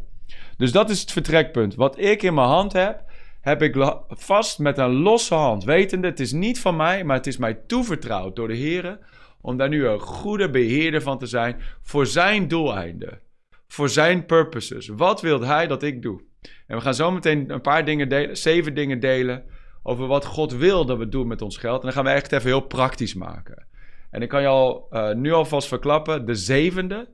Dus 0.58 0.72
dat 0.72 0.90
is 0.90 1.02
het 1.02 1.12
vertrekpunt. 1.12 1.76
Wat 1.76 2.00
ik 2.00 2.24
in 2.24 2.34
mijn 2.34 2.48
hand 2.48 2.74
heb, 2.74 3.04
heb 3.42 3.62
ik 3.62 3.76
vast 4.10 4.60
met 4.60 4.78
een 4.78 4.94
losse 4.94 5.36
hand. 5.36 5.64
Wetende, 5.64 6.08
het 6.08 6.20
is 6.20 6.32
niet 6.32 6.60
van 6.60 6.76
mij, 6.76 7.04
maar 7.04 7.16
het 7.16 7.28
is 7.28 7.38
mij 7.38 7.54
toevertrouwd 7.54 8.36
door 8.36 8.48
de 8.48 8.56
Heer. 8.56 9.00
Om 9.42 9.58
daar 9.58 9.70
nu 9.70 9.88
een 9.88 10.00
goede 10.00 10.50
beheerder 10.50 11.02
van 11.02 11.20
te 11.20 11.26
zijn 11.26 11.62
voor 11.82 12.06
zijn 12.06 12.48
doeleinden. 12.48 13.20
Voor 13.68 13.90
zijn 13.90 14.26
purposes. 14.26 14.88
Wat 14.88 15.22
wil 15.22 15.42
hij 15.42 15.68
dat 15.68 15.84
ik 15.84 16.02
doe? 16.02 16.27
En 16.68 16.76
we 16.76 16.82
gaan 16.82 16.94
zo 16.94 17.12
meteen 17.12 17.50
een 17.50 17.62
paar 17.62 17.86
dingen 17.86 18.10
delen, 18.10 18.38
zeven 18.38 18.74
dingen 18.74 19.00
delen. 19.00 19.44
Over 19.84 20.08
wat 20.08 20.26
God 20.26 20.54
wil 20.54 20.86
dat 20.86 20.98
we 20.98 21.10
doen 21.10 21.28
met 21.28 21.42
ons 21.42 21.58
geld. 21.58 21.80
En 21.80 21.86
dan 21.86 21.94
gaan 21.94 22.04
we 22.04 22.10
echt 22.10 22.32
even 22.32 22.48
heel 22.48 22.68
praktisch 22.68 23.14
maken. 23.14 23.68
En 24.10 24.22
ik 24.22 24.30
kan 24.30 24.42
je 24.42 24.48
al 24.48 24.88
eh, 24.90 25.14
nu 25.14 25.32
alvast 25.32 25.68
verklappen. 25.68 26.26
De 26.26 26.36
zevende, 26.36 27.10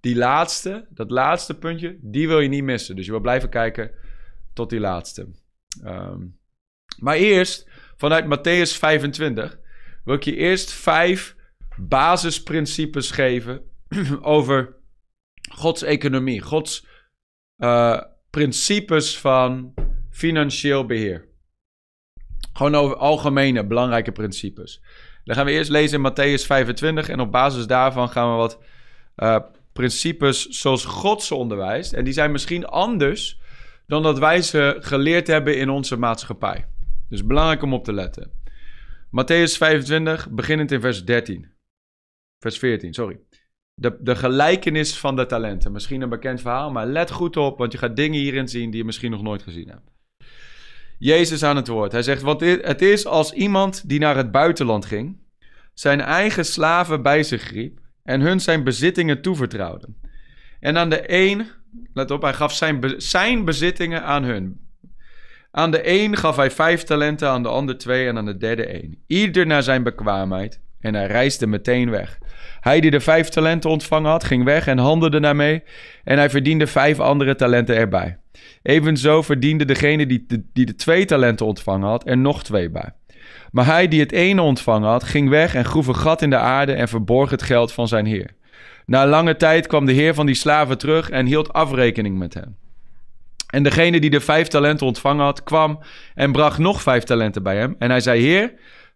die 0.00 0.16
laatste, 0.16 0.86
dat 0.90 1.10
laatste 1.10 1.58
puntje, 1.58 1.98
die 2.00 2.28
wil 2.28 2.40
je 2.40 2.48
niet 2.48 2.64
missen. 2.64 2.96
Dus 2.96 3.04
je 3.04 3.10
wil 3.10 3.20
blijven 3.20 3.48
kijken 3.48 3.90
tot 4.52 4.70
die 4.70 4.80
laatste. 4.80 5.28
Ehm, 5.84 6.20
maar 6.98 7.16
eerst, 7.16 7.68
vanuit 7.96 8.24
Matthäus 8.24 8.78
25, 8.78 9.58
wil 10.04 10.14
ik 10.14 10.22
je 10.22 10.36
eerst 10.36 10.72
vijf 10.72 11.36
basisprincipes 11.76 13.10
geven 13.10 13.62
over 14.20 14.76
Gods 15.50 15.82
economie, 15.82 16.40
Gods 16.40 16.86
eh, 17.56 18.00
principes 18.36 19.18
van 19.18 19.74
financieel 20.10 20.86
beheer. 20.86 21.28
Gewoon 22.52 22.74
over 22.74 22.96
algemene 22.96 23.66
belangrijke 23.66 24.12
principes. 24.12 24.82
Dan 25.24 25.36
gaan 25.36 25.44
we 25.44 25.52
eerst 25.52 25.70
lezen 25.70 26.02
in 26.02 26.10
Matthäus 26.10 26.46
25 26.46 27.08
en 27.08 27.20
op 27.20 27.32
basis 27.32 27.66
daarvan 27.66 28.08
gaan 28.08 28.30
we 28.30 28.36
wat 28.36 28.58
eh, 29.14 29.38
principes 29.72 30.46
zoals 30.46 30.84
God 30.84 31.22
ze 31.22 31.34
onderwijst. 31.34 31.92
En 31.92 32.04
die 32.04 32.12
zijn 32.12 32.32
misschien 32.32 32.66
anders 32.66 33.40
dan 33.86 34.02
dat 34.02 34.18
wij 34.18 34.42
ze 34.42 34.76
geleerd 34.80 35.26
hebben 35.26 35.58
in 35.58 35.70
onze 35.70 35.96
maatschappij. 35.96 36.66
Dus 37.08 37.26
belangrijk 37.26 37.62
om 37.62 37.74
op 37.74 37.84
te 37.84 37.92
letten. 37.92 38.32
Matthäus 39.06 39.56
25, 39.56 40.30
beginnend 40.30 40.72
in 40.72 40.80
vers 40.80 41.04
13. 41.04 41.52
Vers 42.38 42.58
14, 42.58 42.94
sorry. 42.94 43.20
De, 43.74 43.96
de 44.00 44.16
gelijkenis 44.16 44.98
van 44.98 45.16
de 45.16 45.26
talenten. 45.26 45.72
Misschien 45.72 46.00
een 46.00 46.08
bekend 46.08 46.40
verhaal, 46.40 46.70
maar 46.70 46.86
let 46.86 47.10
goed 47.10 47.36
op, 47.36 47.58
want 47.58 47.72
je 47.72 47.78
gaat 47.78 47.96
dingen 47.96 48.20
hierin 48.20 48.48
zien 48.48 48.70
die 48.70 48.78
je 48.78 48.84
misschien 48.84 49.10
nog 49.10 49.22
nooit 49.22 49.42
gezien 49.42 49.68
hebt. 49.68 49.90
Jezus 50.98 51.42
aan 51.42 51.56
het 51.56 51.68
woord. 51.68 51.92
Hij 51.92 52.02
zegt, 52.02 52.22
want 52.22 52.40
het 52.40 52.82
is 52.82 53.06
als 53.06 53.32
iemand 53.32 53.88
die 53.88 53.98
naar 53.98 54.16
het 54.16 54.30
buitenland 54.30 54.84
ging, 54.84 55.16
zijn 55.74 56.00
eigen 56.00 56.44
slaven 56.44 57.02
bij 57.02 57.22
zich 57.22 57.50
riep 57.50 57.80
en 58.02 58.20
hun 58.20 58.40
zijn 58.40 58.64
bezittingen 58.64 59.22
toevertrouwde. 59.22 59.88
En 60.60 60.78
aan 60.78 60.90
de 60.90 61.02
een, 61.06 61.46
let 61.94 62.10
op, 62.10 62.22
hij 62.22 62.34
gaf 62.34 62.52
zijn, 62.52 62.94
zijn 62.96 63.44
bezittingen 63.44 64.02
aan 64.02 64.24
hun. 64.24 64.60
Aan 65.50 65.70
de 65.70 65.88
een 65.88 66.16
gaf 66.16 66.36
hij 66.36 66.50
vijf 66.50 66.82
talenten, 66.82 67.28
aan 67.28 67.42
de 67.42 67.48
ander 67.48 67.78
twee 67.78 68.06
en 68.06 68.16
aan 68.16 68.26
de 68.26 68.36
derde 68.36 68.66
één. 68.66 69.02
Ieder 69.06 69.46
naar 69.46 69.62
zijn 69.62 69.82
bekwaamheid. 69.82 70.60
En 70.82 70.94
hij 70.94 71.06
reisde 71.06 71.46
meteen 71.46 71.90
weg. 71.90 72.18
Hij 72.60 72.80
die 72.80 72.90
de 72.90 73.00
vijf 73.00 73.28
talenten 73.28 73.70
ontvangen 73.70 74.10
had, 74.10 74.24
ging 74.24 74.44
weg 74.44 74.66
en 74.66 74.78
handelde 74.78 75.20
daarmee. 75.20 75.62
En 76.04 76.18
hij 76.18 76.30
verdiende 76.30 76.66
vijf 76.66 77.00
andere 77.00 77.34
talenten 77.34 77.76
erbij. 77.76 78.18
Evenzo 78.62 79.22
verdiende 79.22 79.64
degene 79.64 80.06
die 80.06 80.24
de, 80.26 80.42
die 80.52 80.66
de 80.66 80.74
twee 80.74 81.04
talenten 81.04 81.46
ontvangen 81.46 81.88
had 81.88 82.08
er 82.08 82.18
nog 82.18 82.44
twee 82.44 82.70
bij. 82.70 82.90
Maar 83.50 83.66
hij 83.66 83.88
die 83.88 84.00
het 84.00 84.12
ene 84.12 84.42
ontvangen 84.42 84.88
had, 84.88 85.04
ging 85.04 85.28
weg 85.28 85.54
en 85.54 85.64
groef 85.64 85.86
een 85.86 85.96
gat 85.96 86.22
in 86.22 86.30
de 86.30 86.36
aarde 86.36 86.72
en 86.72 86.88
verborg 86.88 87.30
het 87.30 87.42
geld 87.42 87.72
van 87.72 87.88
zijn 87.88 88.06
heer. 88.06 88.30
Na 88.86 89.06
lange 89.06 89.36
tijd 89.36 89.66
kwam 89.66 89.86
de 89.86 89.92
heer 89.92 90.14
van 90.14 90.26
die 90.26 90.34
slaven 90.34 90.78
terug 90.78 91.10
en 91.10 91.26
hield 91.26 91.52
afrekening 91.52 92.18
met 92.18 92.34
hem. 92.34 92.56
En 93.46 93.62
degene 93.62 94.00
die 94.00 94.10
de 94.10 94.20
vijf 94.20 94.48
talenten 94.48 94.86
ontvangen 94.86 95.24
had, 95.24 95.42
kwam 95.42 95.78
en 96.14 96.32
bracht 96.32 96.58
nog 96.58 96.82
vijf 96.82 97.02
talenten 97.02 97.42
bij 97.42 97.56
hem. 97.56 97.76
En 97.78 97.90
hij 97.90 98.00
zei: 98.00 98.20
Heer, 98.20 98.52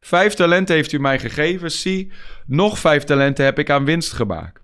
vijf 0.06 0.34
talenten 0.34 0.74
heeft 0.74 0.92
u 0.92 0.98
mij 0.98 1.18
gegeven. 1.18 1.70
Zie, 1.70 2.12
nog 2.46 2.78
vijf 2.78 3.04
talenten 3.04 3.44
heb 3.44 3.58
ik 3.58 3.70
aan 3.70 3.84
winst 3.84 4.12
gemaakt. 4.12 4.62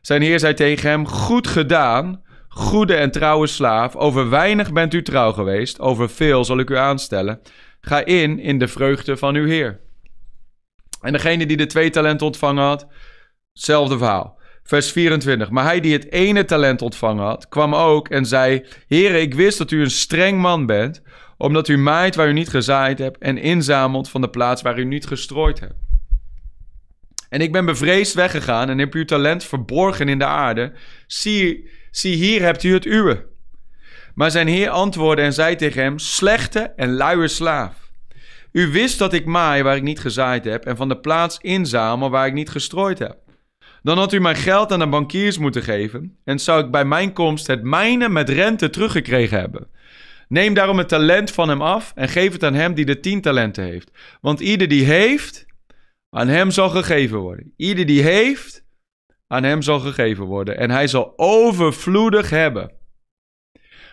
Zijn 0.00 0.22
heer 0.22 0.38
zei 0.38 0.54
tegen 0.54 0.90
hem: 0.90 1.06
Goed 1.06 1.46
gedaan, 1.46 2.22
goede 2.48 2.94
en 2.94 3.10
trouwe 3.10 3.46
slaaf. 3.46 3.96
Over 3.96 4.30
weinig 4.30 4.72
bent 4.72 4.94
u 4.94 5.02
trouw 5.02 5.32
geweest, 5.32 5.80
over 5.80 6.10
veel 6.10 6.44
zal 6.44 6.58
ik 6.58 6.70
u 6.70 6.76
aanstellen. 6.76 7.40
Ga 7.80 8.04
in 8.04 8.38
in 8.38 8.58
de 8.58 8.68
vreugde 8.68 9.16
van 9.16 9.34
uw 9.34 9.46
heer. 9.46 9.80
En 11.00 11.12
degene 11.12 11.46
die 11.46 11.56
de 11.56 11.66
twee 11.66 11.90
talenten 11.90 12.26
ontvangen 12.26 12.64
had, 12.64 12.86
hetzelfde 13.52 13.98
verhaal. 13.98 14.38
Vers 14.62 14.92
24. 14.92 15.50
Maar 15.50 15.64
hij 15.64 15.80
die 15.80 15.92
het 15.92 16.12
ene 16.12 16.44
talent 16.44 16.82
ontvangen 16.82 17.24
had, 17.24 17.48
kwam 17.48 17.74
ook 17.74 18.08
en 18.08 18.26
zei: 18.26 18.64
Heere, 18.86 19.20
ik 19.20 19.34
wist 19.34 19.58
dat 19.58 19.70
u 19.70 19.80
een 19.80 19.90
streng 19.90 20.40
man 20.40 20.66
bent, 20.66 21.02
omdat 21.36 21.68
u 21.68 21.78
maait 21.78 22.14
waar 22.14 22.28
u 22.28 22.32
niet 22.32 22.48
gezaaid 22.48 22.98
hebt 22.98 23.18
en 23.18 23.38
inzamelt 23.38 24.08
van 24.08 24.20
de 24.20 24.30
plaats 24.30 24.62
waar 24.62 24.78
u 24.78 24.84
niet 24.84 25.06
gestrooid 25.06 25.60
hebt. 25.60 25.84
En 27.28 27.40
ik 27.40 27.52
ben 27.52 27.64
bevreesd 27.64 28.14
weggegaan 28.14 28.68
en 28.68 28.78
heb 28.78 28.94
uw 28.94 29.04
talent 29.04 29.44
verborgen 29.44 30.08
in 30.08 30.18
de 30.18 30.24
aarde. 30.24 30.72
Zie, 31.06 31.70
zie 31.90 32.14
hier 32.14 32.42
hebt 32.42 32.62
u 32.62 32.72
het 32.72 32.86
uwe. 32.86 33.26
Maar 34.14 34.30
zijn 34.30 34.46
heer 34.46 34.70
antwoordde 34.70 35.22
en 35.22 35.32
zei 35.32 35.56
tegen 35.56 35.82
hem: 35.82 35.98
Slechte 35.98 36.60
en 36.60 36.94
luie 36.94 37.28
slaaf. 37.28 37.90
U 38.52 38.72
wist 38.72 38.98
dat 38.98 39.12
ik 39.12 39.24
maai 39.24 39.62
waar 39.62 39.76
ik 39.76 39.82
niet 39.82 40.00
gezaaid 40.00 40.44
heb 40.44 40.64
en 40.64 40.76
van 40.76 40.88
de 40.88 40.98
plaats 40.98 41.38
inzamel 41.40 42.10
waar 42.10 42.26
ik 42.26 42.32
niet 42.32 42.50
gestrooid 42.50 42.98
heb. 42.98 43.16
Dan 43.82 43.98
had 43.98 44.12
u 44.12 44.20
mijn 44.20 44.36
geld 44.36 44.72
aan 44.72 44.78
de 44.78 44.88
bankiers 44.88 45.38
moeten 45.38 45.62
geven 45.62 46.16
en 46.24 46.38
zou 46.38 46.64
ik 46.64 46.70
bij 46.70 46.84
mijn 46.84 47.12
komst 47.12 47.46
het 47.46 47.62
mijne 47.62 48.08
met 48.08 48.28
rente 48.28 48.70
teruggekregen 48.70 49.38
hebben. 49.38 49.68
Neem 50.28 50.54
daarom 50.54 50.78
het 50.78 50.88
talent 50.88 51.30
van 51.30 51.48
hem 51.48 51.62
af 51.62 51.92
en 51.94 52.08
geef 52.08 52.32
het 52.32 52.44
aan 52.44 52.54
hem 52.54 52.74
die 52.74 52.84
de 52.84 53.00
tien 53.00 53.20
talenten 53.20 53.64
heeft. 53.64 53.90
Want 54.20 54.40
ieder 54.40 54.68
die 54.68 54.84
heeft, 54.84 55.46
aan 56.10 56.28
hem 56.28 56.50
zal 56.50 56.68
gegeven 56.68 57.18
worden. 57.18 57.52
Ieder 57.56 57.86
die 57.86 58.02
heeft, 58.02 58.64
aan 59.26 59.42
hem 59.42 59.62
zal 59.62 59.80
gegeven 59.80 60.24
worden. 60.24 60.56
En 60.56 60.70
hij 60.70 60.86
zal 60.86 61.12
overvloedig 61.16 62.30
hebben. 62.30 62.72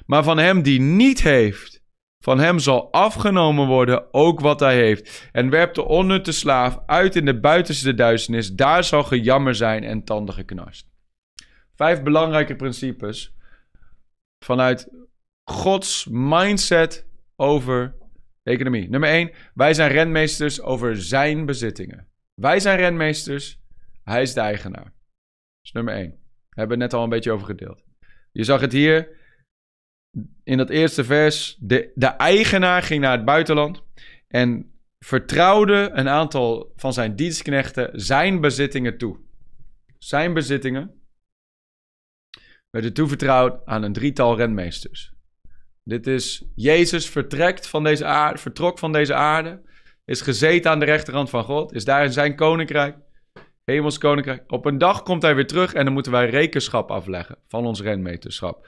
Maar 0.05 0.23
van 0.23 0.37
hem 0.37 0.61
die 0.61 0.81
niet 0.81 1.21
heeft, 1.21 1.83
van 2.19 2.39
hem 2.39 2.59
zal 2.59 2.91
afgenomen 2.91 3.67
worden 3.67 4.13
ook 4.13 4.39
wat 4.39 4.59
hij 4.59 4.75
heeft. 4.75 5.29
En 5.31 5.49
werpt 5.49 5.75
de 5.75 5.83
onnutte 5.85 6.31
slaaf 6.31 6.79
uit 6.85 7.15
in 7.15 7.25
de 7.25 7.39
buitenste 7.39 7.93
duisternis. 7.93 8.53
Daar 8.53 8.83
zal 8.83 9.03
gejammer 9.03 9.55
zijn 9.55 9.83
en 9.83 10.03
tanden 10.03 10.35
geknarst. 10.35 10.87
Vijf 11.75 12.03
belangrijke 12.03 12.55
principes 12.55 13.35
vanuit 14.39 15.02
Gods 15.43 16.07
mindset 16.09 17.07
over 17.35 17.95
economie. 18.43 18.89
Nummer 18.89 19.09
1. 19.09 19.31
Wij 19.53 19.73
zijn 19.73 19.91
renmeesters 19.91 20.61
over 20.61 21.01
zijn 21.01 21.45
bezittingen. 21.45 22.07
Wij 22.33 22.59
zijn 22.59 22.77
renmeesters. 22.77 23.61
Hij 24.03 24.21
is 24.21 24.33
de 24.33 24.39
eigenaar. 24.39 24.83
Dat 24.83 25.63
is 25.63 25.71
nummer 25.71 25.93
1. 25.93 26.09
Daar 26.09 26.19
hebben 26.49 26.77
we 26.77 26.83
net 26.83 26.93
al 26.93 27.03
een 27.03 27.09
beetje 27.09 27.31
over 27.31 27.45
gedeeld. 27.45 27.83
Je 28.31 28.43
zag 28.43 28.61
het 28.61 28.71
hier 28.71 29.21
in 30.43 30.57
dat 30.57 30.69
eerste 30.69 31.03
vers. 31.03 31.57
De, 31.59 31.91
de 31.95 32.07
eigenaar 32.07 32.81
ging 32.81 33.01
naar 33.01 33.17
het 33.17 33.25
buitenland 33.25 33.83
en 34.27 34.73
vertrouwde 34.99 35.89
een 35.93 36.09
aantal 36.09 36.73
van 36.75 36.93
zijn 36.93 37.15
dienstknechten 37.15 38.01
zijn 38.01 38.41
bezittingen 38.41 38.97
toe. 38.97 39.19
Zijn 39.97 40.33
bezittingen 40.33 41.01
werden 42.69 42.93
toevertrouwd 42.93 43.65
aan 43.65 43.83
een 43.83 43.93
drietal 43.93 44.37
renmeesters. 44.37 45.12
Dit 45.83 46.07
is 46.07 46.43
Jezus 46.55 47.09
vertrekt 47.09 47.67
van 47.67 47.83
deze 47.83 48.05
aarde, 48.05 48.39
vertrok 48.39 48.79
van 48.79 48.91
deze 48.91 49.13
aarde, 49.13 49.61
is 50.05 50.21
gezeten 50.21 50.71
aan 50.71 50.79
de 50.79 50.85
rechterhand 50.85 51.29
van 51.29 51.43
God, 51.43 51.73
is 51.73 51.85
daar 51.85 52.03
in 52.03 52.13
zijn 52.13 52.35
koninkrijk, 52.35 52.97
hemels 53.63 53.97
koninkrijk. 53.97 54.51
Op 54.51 54.65
een 54.65 54.77
dag 54.77 55.03
komt 55.03 55.21
hij 55.21 55.35
weer 55.35 55.47
terug 55.47 55.73
en 55.73 55.83
dan 55.83 55.93
moeten 55.93 56.11
wij 56.11 56.29
rekenschap 56.29 56.91
afleggen 56.91 57.37
van 57.47 57.65
ons 57.65 57.81
renmeesterschap. 57.81 58.67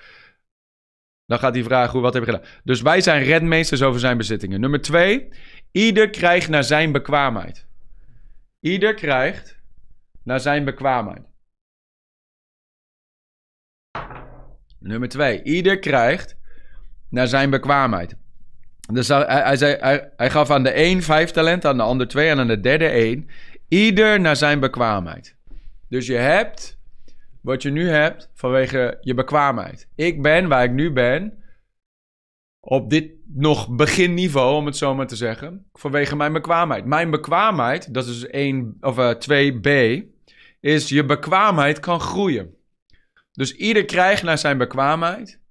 Dan 1.25 1.39
gaat 1.39 1.53
hij 1.53 1.63
vragen, 1.63 2.01
wat 2.01 2.13
heb 2.13 2.25
je 2.25 2.31
gedaan? 2.31 2.49
Dus 2.63 2.81
wij 2.81 3.01
zijn 3.01 3.23
redmeesters 3.23 3.81
over 3.81 3.99
zijn 3.99 4.17
bezittingen. 4.17 4.59
Nummer 4.59 4.81
twee, 4.81 5.29
ieder 5.71 6.09
krijgt 6.09 6.49
naar 6.49 6.63
zijn 6.63 6.91
bekwaamheid. 6.91 7.67
Ieder 8.59 8.93
krijgt 8.93 9.59
naar 10.23 10.39
zijn 10.39 10.65
bekwaamheid. 10.65 11.33
Nummer 14.79 15.09
twee, 15.09 15.43
ieder 15.43 15.79
krijgt 15.79 16.37
naar 17.15 17.27
zijn 17.27 17.49
bekwaamheid. 17.49 18.15
Dus 18.93 19.07
hij, 19.07 19.25
hij, 19.27 19.57
zei, 19.57 19.75
hij, 19.79 20.11
hij 20.17 20.29
gaf 20.29 20.49
aan 20.49 20.63
de 20.63 20.83
een 20.83 21.03
vijf 21.03 21.31
talenten, 21.31 21.69
aan 21.69 21.77
de 21.77 21.83
ander 21.83 22.07
twee 22.07 22.29
en 22.29 22.39
aan 22.39 22.47
de 22.47 22.59
derde 22.59 22.87
één. 22.87 23.29
Ieder 23.67 24.19
naar 24.19 24.35
zijn 24.35 24.59
bekwaamheid. 24.59 25.35
Dus 25.89 26.07
je 26.07 26.15
hebt 26.15 26.79
wat 27.41 27.61
je 27.61 27.71
nu 27.71 27.89
hebt 27.89 28.29
vanwege 28.33 28.97
je 29.01 29.13
bekwaamheid. 29.13 29.87
Ik 29.95 30.21
ben 30.21 30.47
waar 30.47 30.63
ik 30.63 30.71
nu 30.71 30.91
ben, 30.91 31.43
op 32.59 32.89
dit 32.89 33.11
nog 33.27 33.75
beginniveau, 33.75 34.55
om 34.55 34.65
het 34.65 34.77
zo 34.77 34.95
maar 34.95 35.07
te 35.07 35.15
zeggen, 35.15 35.65
vanwege 35.73 36.15
mijn 36.15 36.33
bekwaamheid. 36.33 36.85
Mijn 36.85 37.09
bekwaamheid, 37.09 37.93
dat 37.93 38.07
is 38.07 38.25
1 38.27 38.77
of 38.81 38.97
uh, 38.97 39.13
2b, 39.13 39.69
is 40.59 40.89
je 40.89 41.05
bekwaamheid 41.05 41.79
kan 41.79 41.99
groeien. 41.99 42.55
Dus 43.31 43.55
ieder 43.55 43.85
krijgt 43.85 44.23
naar 44.23 44.37
zijn 44.37 44.57
bekwaamheid. 44.57 45.43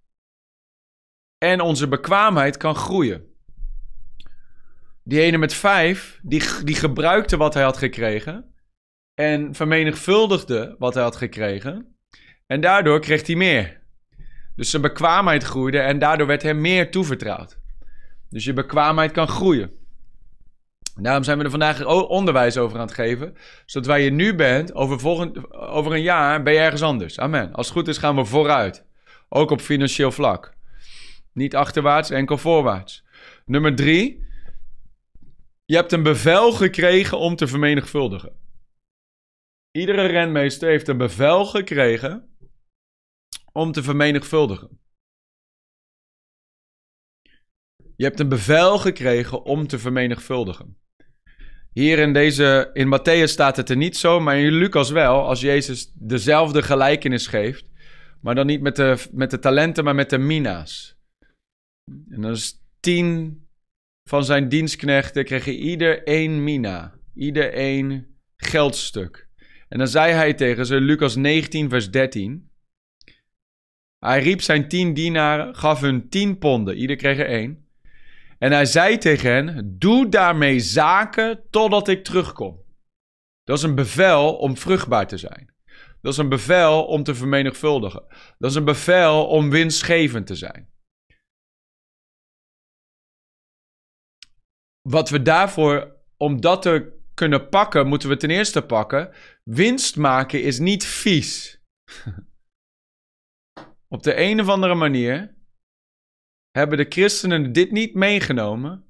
En 1.45 1.61
onze 1.61 1.89
bekwaamheid 1.89 2.57
kan 2.57 2.75
groeien. 2.75 3.25
Die 5.03 5.21
ene 5.21 5.39
met 5.39 5.55
vijf, 5.55 6.21
die, 6.23 6.43
die 6.65 6.75
gebruikte 6.75 7.37
wat 7.37 7.55
hij 7.55 7.63
had 7.63 7.77
gekregen. 7.77 8.55
En 9.15 9.55
vermenigvuldigde 9.55 10.77
wat 10.79 10.95
hij 10.95 11.03
had 11.03 11.17
gekregen. 11.17 11.97
En 12.47 12.61
daardoor 12.61 13.01
kreeg 13.01 13.27
hij 13.27 13.37
meer. 13.37 13.81
Dus 14.57 14.71
zijn 14.71 14.83
bekwaamheid 14.83 15.43
groeide 15.43 15.79
en 15.79 15.99
daardoor 15.99 16.27
werd 16.27 16.43
hem 16.43 16.61
meer 16.61 16.91
toevertrouwd. 16.91 17.59
Dus 18.31 18.45
je 18.45 18.53
bekwaamheid 18.53 19.13
kan 19.13 19.29
groeien. 19.29 19.71
Daarom 21.01 21.25
zijn 21.25 21.39
we 21.39 21.45
er 21.45 21.51
vandaag 21.51 21.85
onderwijs 21.87 22.57
over 22.57 22.79
aan 22.79 22.87
het 22.87 22.95
geven. 22.95 23.37
Zodat 23.67 23.89
waar 23.89 24.01
je 24.01 24.11
nu 24.11 24.35
bent, 24.35 24.75
over, 24.75 25.01
volgend, 25.01 25.53
over 25.53 25.93
een 25.93 26.03
jaar 26.03 26.43
ben 26.43 26.53
je 26.53 26.59
ergens 26.59 26.83
anders. 26.83 27.19
Amen. 27.19 27.53
Als 27.53 27.67
het 27.67 27.77
goed 27.77 27.89
is 27.89 27.99
gaan 27.99 28.17
we 28.17 28.25
vooruit. 28.25 28.85
Ook 29.29 29.51
op 29.51 29.61
financieel 29.61 30.13
vlak. 30.13 30.54
Niet 31.35 31.55
achterwaarts, 31.57 32.11
enkel 32.11 32.39
voorwaarts. 32.39 33.05
Nummer 33.45 33.75
drie. 33.75 34.27
Je 35.65 35.77
hebt 35.77 35.93
een 35.93 36.03
bevel 36.03 36.53
gekregen 36.53 37.19
om 37.19 37.37
te 37.37 37.47
vermenigvuldigen. 37.47 38.37
Iedere 39.71 40.07
renmeester 40.07 40.69
heeft 40.69 40.89
een 40.89 40.99
bevel 40.99 41.45
gekregen 41.45 42.37
om 43.53 43.73
te 43.73 43.83
vermenigvuldigen. 43.83 44.81
Je 47.97 48.05
hebt 48.05 48.21
een 48.21 48.29
bevel 48.29 48.79
gekregen 48.79 49.43
om 49.43 49.67
te 49.67 49.79
vermenigvuldigen. 49.79 50.79
Hier 51.73 51.99
in 51.99 52.13
deze, 52.13 52.71
in 52.73 52.99
Matthäus 52.99 53.31
staat 53.31 53.57
het 53.57 53.71
er 53.71 53.77
niet 53.77 53.97
zo, 53.97 54.21
maar 54.21 54.39
in 54.39 54.53
Lucas 54.53 54.91
wel, 54.91 55.27
als 55.27 55.41
Jezus 55.41 55.93
dezelfde 55.95 56.63
gelijkenis 56.63 57.27
geeft, 57.27 57.67
maar 58.21 58.35
dan 58.35 58.47
niet 58.47 58.61
met 58.61 58.77
de, 58.77 59.09
met 59.13 59.31
de 59.31 59.39
talenten, 59.39 59.85
maar 59.85 59.95
met 59.95 60.11
de 60.11 60.19
mina's. 60.19 60.94
En 61.87 62.21
dan 62.21 62.31
is 62.31 62.63
tien 62.81 63.39
van 64.09 64.25
zijn 64.25 64.49
dienstknechten 64.49 65.25
kregen 65.25 65.53
ieder 65.53 66.07
één 66.07 66.45
mina. 66.45 66.95
Ieder 67.15 67.53
één 67.53 68.17
geldstuk. 68.37 69.29
En 69.69 69.79
dan 69.79 69.89
zei 69.89 70.13
hij 70.13 70.35
tegen 70.35 70.67
ze, 70.67 70.81
Lucas 70.81 71.17
19 71.17 71.69
vers 71.69 71.91
13. 71.91 72.51
Hij 73.99 74.23
riep 74.23 74.41
zijn 74.41 74.69
tien 74.69 74.95
dienaren, 74.95 75.55
gaf 75.55 75.81
hun 75.81 76.09
tien 76.09 76.39
ponden. 76.39 76.77
Ieder 76.77 76.97
kreeg 76.97 77.19
er 77.19 77.27
één. 77.27 77.69
En 78.39 78.53
hij 78.53 78.65
zei 78.65 78.99
tegen 78.99 79.31
hen, 79.31 79.77
doe 79.79 80.09
daarmee 80.09 80.61
zaken 80.61 81.43
totdat 81.51 81.89
ik 81.89 82.05
terugkom. 82.05 82.63
Dat 83.45 83.57
is 83.59 83.63
een 83.63 83.75
bevel 83.75 84.37
om 84.37 84.57
vruchtbaar 84.57 85.07
te 85.07 85.17
zijn. 85.17 85.55
Dat 86.01 86.13
is 86.13 86.19
een 86.19 86.29
bevel 86.29 86.85
om 86.85 87.03
te 87.03 87.15
vermenigvuldigen. 87.15 88.05
Dat 88.39 88.51
is 88.51 88.57
een 88.57 88.65
bevel 88.65 89.27
om 89.27 89.51
winstgevend 89.51 90.27
te 90.27 90.35
zijn. 90.35 90.69
Wat 94.89 95.09
we 95.09 95.23
daarvoor, 95.23 95.97
om 96.17 96.41
dat 96.41 96.63
te 96.63 97.03
kunnen 97.15 97.49
pakken, 97.49 97.87
moeten 97.87 98.09
we 98.09 98.17
ten 98.17 98.31
eerste 98.31 98.63
pakken. 98.63 99.15
Winst 99.43 99.97
maken 99.97 100.43
is 100.43 100.59
niet 100.59 100.85
vies. 100.85 101.61
Op 103.89 104.03
de 104.03 104.21
een 104.21 104.41
of 104.41 104.49
andere 104.49 104.75
manier 104.75 105.35
hebben 106.51 106.79
de 106.79 106.87
christenen 106.89 107.53
dit 107.53 107.71
niet 107.71 107.95
meegenomen 107.95 108.85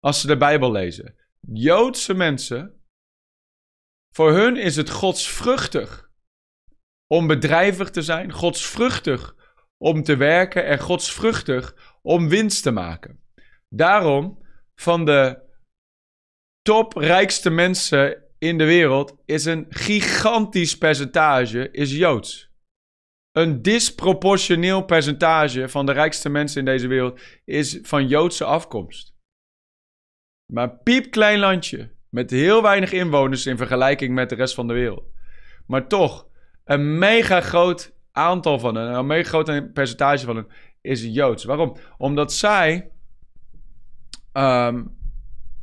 als 0.00 0.20
ze 0.20 0.26
de 0.26 0.36
Bijbel 0.36 0.72
lezen. 0.72 1.16
Joodse 1.40 2.14
mensen, 2.14 2.84
voor 4.14 4.32
hun 4.32 4.56
is 4.56 4.76
het 4.76 4.90
godsvruchtig 4.90 6.10
om 7.06 7.26
bedrijvig 7.26 7.90
te 7.90 8.02
zijn, 8.02 8.32
godsvruchtig 8.32 9.36
om 9.76 10.02
te 10.02 10.16
werken 10.16 10.66
en 10.66 10.78
godsvruchtig 10.78 11.96
om 12.02 12.28
winst 12.28 12.62
te 12.62 12.70
maken. 12.70 13.24
Daarom, 13.68 14.45
van 14.80 15.04
de 15.04 15.44
toprijkste 16.62 17.50
mensen 17.50 18.24
in 18.38 18.58
de 18.58 18.64
wereld 18.64 19.16
is 19.24 19.44
een 19.44 19.66
gigantisch 19.68 20.78
percentage 20.78 21.70
is 21.70 21.96
Joods. 21.96 22.54
Een 23.32 23.62
disproportioneel 23.62 24.84
percentage 24.84 25.68
van 25.68 25.86
de 25.86 25.92
rijkste 25.92 26.28
mensen 26.28 26.58
in 26.58 26.64
deze 26.64 26.86
wereld 26.86 27.20
is 27.44 27.78
van 27.82 28.08
Joodse 28.08 28.44
afkomst. 28.44 29.14
Maar 30.52 30.78
piepklein 30.78 31.38
landje 31.38 31.94
met 32.08 32.30
heel 32.30 32.62
weinig 32.62 32.92
inwoners 32.92 33.46
in 33.46 33.56
vergelijking 33.56 34.14
met 34.14 34.28
de 34.28 34.34
rest 34.34 34.54
van 34.54 34.66
de 34.66 34.74
wereld. 34.74 35.04
Maar 35.66 35.88
toch, 35.88 36.28
een 36.64 36.98
mega 36.98 37.40
groot 37.40 37.94
aantal 38.12 38.58
van 38.58 38.74
hen, 38.74 38.94
een 38.94 39.06
mega 39.06 39.28
groot 39.28 39.72
percentage 39.72 40.24
van 40.24 40.36
hen 40.36 40.46
is 40.80 41.02
Joods. 41.02 41.44
Waarom? 41.44 41.76
Omdat 41.98 42.32
zij 42.32 42.90
ehm, 44.36 44.82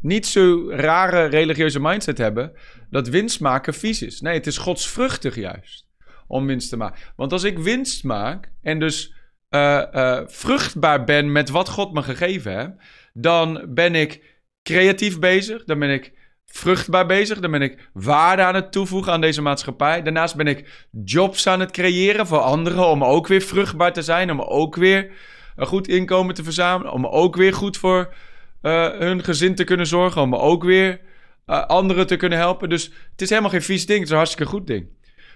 niet 0.01 0.25
zo 0.25 0.69
rare 0.69 1.25
religieuze 1.25 1.79
mindset 1.79 2.17
hebben 2.17 2.53
dat 2.89 3.07
winst 3.07 3.39
maken 3.39 3.73
vies 3.73 4.01
is. 4.01 4.21
Nee, 4.21 4.33
het 4.33 4.47
is 4.47 4.57
godsvruchtig 4.57 5.35
juist 5.35 5.87
om 6.27 6.45
winst 6.45 6.69
te 6.69 6.77
maken. 6.77 6.99
Want 7.15 7.31
als 7.31 7.43
ik 7.43 7.59
winst 7.59 8.03
maak 8.03 8.51
en 8.61 8.79
dus 8.79 9.13
uh, 9.49 9.83
uh, 9.93 10.19
vruchtbaar 10.25 11.03
ben 11.03 11.31
met 11.31 11.49
wat 11.49 11.69
God 11.69 11.93
me 11.93 12.03
gegeven 12.03 12.57
heeft, 12.57 12.71
dan 13.13 13.65
ben 13.67 13.95
ik 13.95 14.39
creatief 14.63 15.19
bezig, 15.19 15.63
dan 15.63 15.79
ben 15.79 15.89
ik 15.89 16.13
vruchtbaar 16.45 17.05
bezig, 17.05 17.39
dan 17.39 17.51
ben 17.51 17.61
ik 17.61 17.89
waarde 17.93 18.43
aan 18.43 18.55
het 18.55 18.71
toevoegen 18.71 19.11
aan 19.11 19.21
deze 19.21 19.41
maatschappij. 19.41 20.01
Daarnaast 20.01 20.35
ben 20.35 20.47
ik 20.47 20.87
jobs 21.03 21.47
aan 21.47 21.59
het 21.59 21.71
creëren 21.71 22.27
voor 22.27 22.39
anderen 22.39 22.87
om 22.87 23.03
ook 23.03 23.27
weer 23.27 23.41
vruchtbaar 23.41 23.93
te 23.93 24.01
zijn, 24.01 24.31
om 24.31 24.41
ook 24.41 24.75
weer 24.75 25.11
een 25.55 25.65
goed 25.65 25.87
inkomen 25.87 26.35
te 26.35 26.43
verzamelen, 26.43 26.93
om 26.93 27.07
ook 27.07 27.35
weer 27.35 27.53
goed 27.53 27.77
voor 27.77 28.13
uh, 28.63 28.89
hun 28.89 29.23
gezin 29.23 29.55
te 29.55 29.63
kunnen 29.63 29.87
zorgen, 29.87 30.21
om 30.21 30.35
ook 30.35 30.63
weer 30.63 31.01
uh, 31.45 31.65
anderen 31.65 32.07
te 32.07 32.15
kunnen 32.15 32.37
helpen. 32.37 32.69
Dus 32.69 32.91
het 33.11 33.21
is 33.21 33.29
helemaal 33.29 33.51
geen 33.51 33.61
vies 33.61 33.85
ding, 33.85 33.97
het 33.97 34.07
is 34.07 34.11
een 34.11 34.17
hartstikke 34.17 34.51
goed 34.51 34.67
ding. 34.67 34.87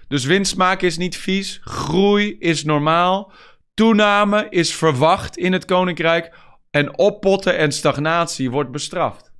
Dus 0.08 0.24
winst 0.24 0.56
maken 0.56 0.86
is 0.86 0.96
niet 0.96 1.16
vies, 1.16 1.60
groei 1.62 2.36
is 2.38 2.64
normaal, 2.64 3.32
toename 3.74 4.46
is 4.48 4.74
verwacht 4.74 5.36
in 5.36 5.52
het 5.52 5.64
koninkrijk 5.64 6.34
en 6.70 6.98
oppotten 6.98 7.56
en 7.56 7.72
stagnatie 7.72 8.50
wordt 8.50 8.70
bestraft. 8.70 9.32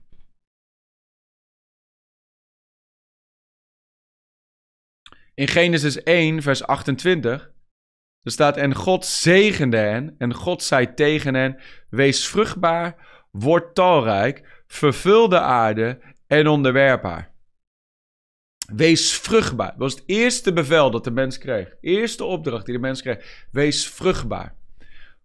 In 5.35 5.49
Genesis 5.49 6.03
1, 6.03 6.43
vers 6.43 6.63
28, 6.63 7.51
er 8.23 8.31
staat: 8.31 8.57
En 8.57 8.75
God 8.75 9.07
zegende 9.07 9.77
hen, 9.77 10.15
en 10.19 10.35
God 10.35 10.63
zei 10.63 10.95
tegen 10.95 11.35
hen: 11.35 11.61
Wees 11.91 12.27
vruchtbaar, 12.29 13.08
word 13.31 13.75
talrijk, 13.75 14.63
vervul 14.67 15.29
de 15.29 15.41
aarde 15.41 15.99
en 16.27 16.47
onderwerp 16.47 17.03
haar. 17.03 17.37
Wees 18.75 19.13
vruchtbaar. 19.13 19.71
Dat 19.71 19.79
was 19.79 19.95
het 19.95 20.03
eerste 20.07 20.53
bevel 20.53 20.91
dat 20.91 21.05
de 21.05 21.11
mens 21.11 21.39
kreeg. 21.39 21.75
Eerste 21.81 22.25
opdracht 22.25 22.65
die 22.65 22.75
de 22.75 22.81
mens 22.81 23.03
kreeg. 23.03 23.47
Wees 23.51 23.89
vruchtbaar. 23.89 24.55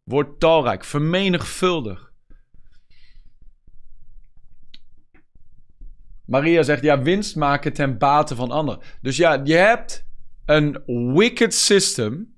Word 0.04 0.40
talrijk, 0.40 0.84
vermenigvuldig. 0.84 2.12
Maria 6.26 6.64
zegt, 6.64 6.84
ja, 6.84 7.02
winst 7.02 7.36
maken 7.36 7.74
ten 7.74 7.98
bate 7.98 8.36
van 8.36 8.52
anderen. 8.52 8.80
Dus 9.02 9.18
ja, 9.18 9.42
je 9.44 9.54
hebt 9.54 10.06
een 10.46 10.84
wicked 11.14 11.54
system 11.54 12.38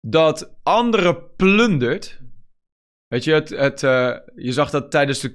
dat 0.00 0.54
anderen 0.62 1.34
plundert. 1.36 2.20
Weet 3.14 3.24
je, 3.24 3.32
het, 3.32 3.48
het, 3.48 3.82
uh, 3.82 4.16
je 4.34 4.52
zag 4.52 4.70
dat 4.70 4.90
tijdens 4.90 5.20
de 5.20 5.32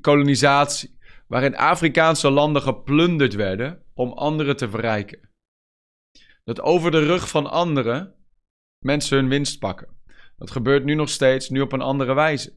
kolonisatie, 0.00 0.98
waarin 1.26 1.56
Afrikaanse 1.56 2.30
landen 2.30 2.62
geplunderd 2.62 3.34
werden 3.34 3.82
om 3.94 4.12
anderen 4.12 4.56
te 4.56 4.68
verrijken. 4.68 5.18
Dat 6.44 6.60
over 6.60 6.90
de 6.90 7.04
rug 7.04 7.28
van 7.28 7.50
anderen 7.50 8.14
mensen 8.78 9.16
hun 9.16 9.28
winst 9.28 9.58
pakken. 9.58 9.88
Dat 10.36 10.50
gebeurt 10.50 10.84
nu 10.84 10.94
nog 10.94 11.08
steeds, 11.08 11.48
nu 11.48 11.60
op 11.60 11.72
een 11.72 11.80
andere 11.80 12.14
wijze. 12.14 12.52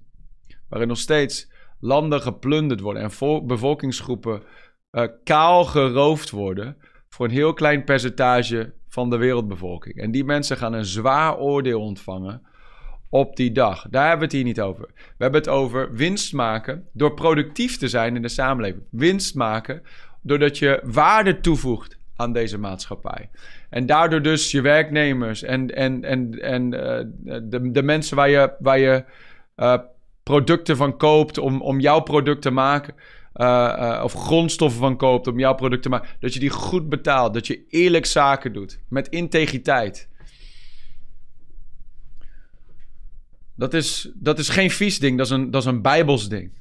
Waarin 0.69 0.87
nog 0.87 0.97
steeds 0.97 1.51
landen 1.79 2.21
geplunderd 2.21 2.79
worden 2.79 3.03
en 3.03 3.47
bevolkingsgroepen 3.47 4.43
uh, 4.91 5.07
kaal 5.23 5.65
geroofd 5.65 6.29
worden 6.29 6.77
voor 7.09 7.25
een 7.25 7.31
heel 7.31 7.53
klein 7.53 7.83
percentage 7.83 8.73
van 8.87 9.09
de 9.09 9.17
wereldbevolking. 9.17 9.95
En 9.95 10.11
die 10.11 10.23
mensen 10.23 10.57
gaan 10.57 10.73
een 10.73 10.85
zwaar 10.85 11.37
oordeel 11.37 11.81
ontvangen 11.81 12.47
op 13.09 13.35
die 13.35 13.51
dag. 13.51 13.85
Daar 13.89 14.07
hebben 14.07 14.19
we 14.19 14.25
het 14.25 14.33
hier 14.33 14.43
niet 14.43 14.61
over. 14.61 14.89
We 14.95 15.23
hebben 15.23 15.39
het 15.39 15.49
over 15.49 15.93
winst 15.93 16.33
maken 16.33 16.87
door 16.93 17.13
productief 17.13 17.77
te 17.77 17.87
zijn 17.87 18.15
in 18.15 18.21
de 18.21 18.27
samenleving. 18.27 18.83
Winst 18.91 19.35
maken 19.35 19.81
doordat 20.21 20.57
je 20.57 20.79
waarde 20.83 21.39
toevoegt 21.39 21.97
aan 22.15 22.33
deze 22.33 22.57
maatschappij. 22.57 23.29
En 23.69 23.85
daardoor 23.85 24.21
dus 24.21 24.51
je 24.51 24.61
werknemers 24.61 25.43
en, 25.43 25.75
en, 25.75 26.03
en, 26.03 26.41
en 26.41 26.73
uh, 26.73 27.39
de, 27.43 27.71
de 27.71 27.83
mensen 27.83 28.15
waar 28.15 28.29
je, 28.29 28.51
waar 28.59 28.79
je 28.79 29.03
uh, 29.57 29.77
producten 30.23 30.77
van 30.77 30.97
koopt 30.97 31.37
om, 31.37 31.61
om 31.61 31.79
jouw 31.79 31.99
product 31.99 32.41
te 32.41 32.51
maken. 32.51 32.95
Uh, 33.35 34.01
of 34.03 34.13
grondstoffen 34.13 34.79
van 34.79 34.97
koopt 34.97 35.27
om 35.27 35.39
jouw 35.39 35.55
product 35.55 35.81
te 35.83 35.89
maken. 35.89 36.09
Dat 36.19 36.33
je 36.33 36.39
die 36.39 36.49
goed 36.49 36.89
betaalt. 36.89 37.33
Dat 37.33 37.47
je 37.47 37.65
eerlijk 37.69 38.05
zaken 38.05 38.53
doet. 38.53 38.79
Met 38.89 39.07
integriteit. 39.07 40.08
Dat 43.59 43.73
is, 43.73 44.09
dat 44.13 44.39
is 44.39 44.49
geen 44.49 44.71
vies 44.71 44.99
ding. 44.99 45.17
Dat 45.17 45.25
is 45.25 45.31
een, 45.31 45.51
dat 45.51 45.61
is 45.61 45.67
een 45.67 45.81
bijbels 45.81 46.29
ding. 46.29 46.51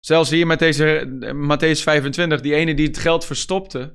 Zelfs 0.00 0.30
hier 0.30 0.46
met 0.46 0.58
deze 0.58 1.18
Matthäus 1.34 1.82
25. 1.82 2.40
Die 2.40 2.54
ene 2.54 2.74
die 2.74 2.86
het 2.86 2.98
geld 2.98 3.24
verstopte. 3.24 3.94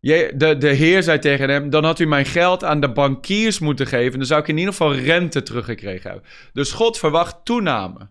De, 0.00 0.56
de 0.58 0.68
Heer 0.68 1.02
zei 1.02 1.18
tegen 1.18 1.48
hem: 1.48 1.70
Dan 1.70 1.84
had 1.84 1.98
u 1.98 2.06
mijn 2.06 2.26
geld 2.26 2.64
aan 2.64 2.80
de 2.80 2.92
bankiers 2.92 3.58
moeten 3.58 3.86
geven. 3.86 4.18
Dan 4.18 4.26
zou 4.26 4.40
ik 4.40 4.48
in 4.48 4.58
ieder 4.58 4.72
geval 4.72 4.94
rente 4.94 5.42
teruggekregen 5.42 6.10
hebben. 6.10 6.28
Dus 6.52 6.72
God 6.72 6.98
verwacht 6.98 7.44
toename. 7.44 8.08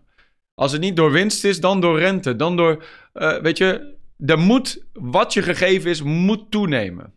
Als 0.54 0.72
het 0.72 0.80
niet 0.80 0.96
door 0.96 1.12
winst 1.12 1.44
is, 1.44 1.60
dan 1.60 1.80
door 1.80 1.98
rente. 1.98 2.36
Dan 2.36 2.56
door, 2.56 2.84
uh, 3.14 3.40
weet 3.40 3.58
je, 3.58 3.94
er 4.18 4.38
moet, 4.38 4.84
wat 4.92 5.32
je 5.32 5.42
gegeven 5.42 5.90
is, 5.90 6.02
moet 6.02 6.50
toenemen. 6.50 7.12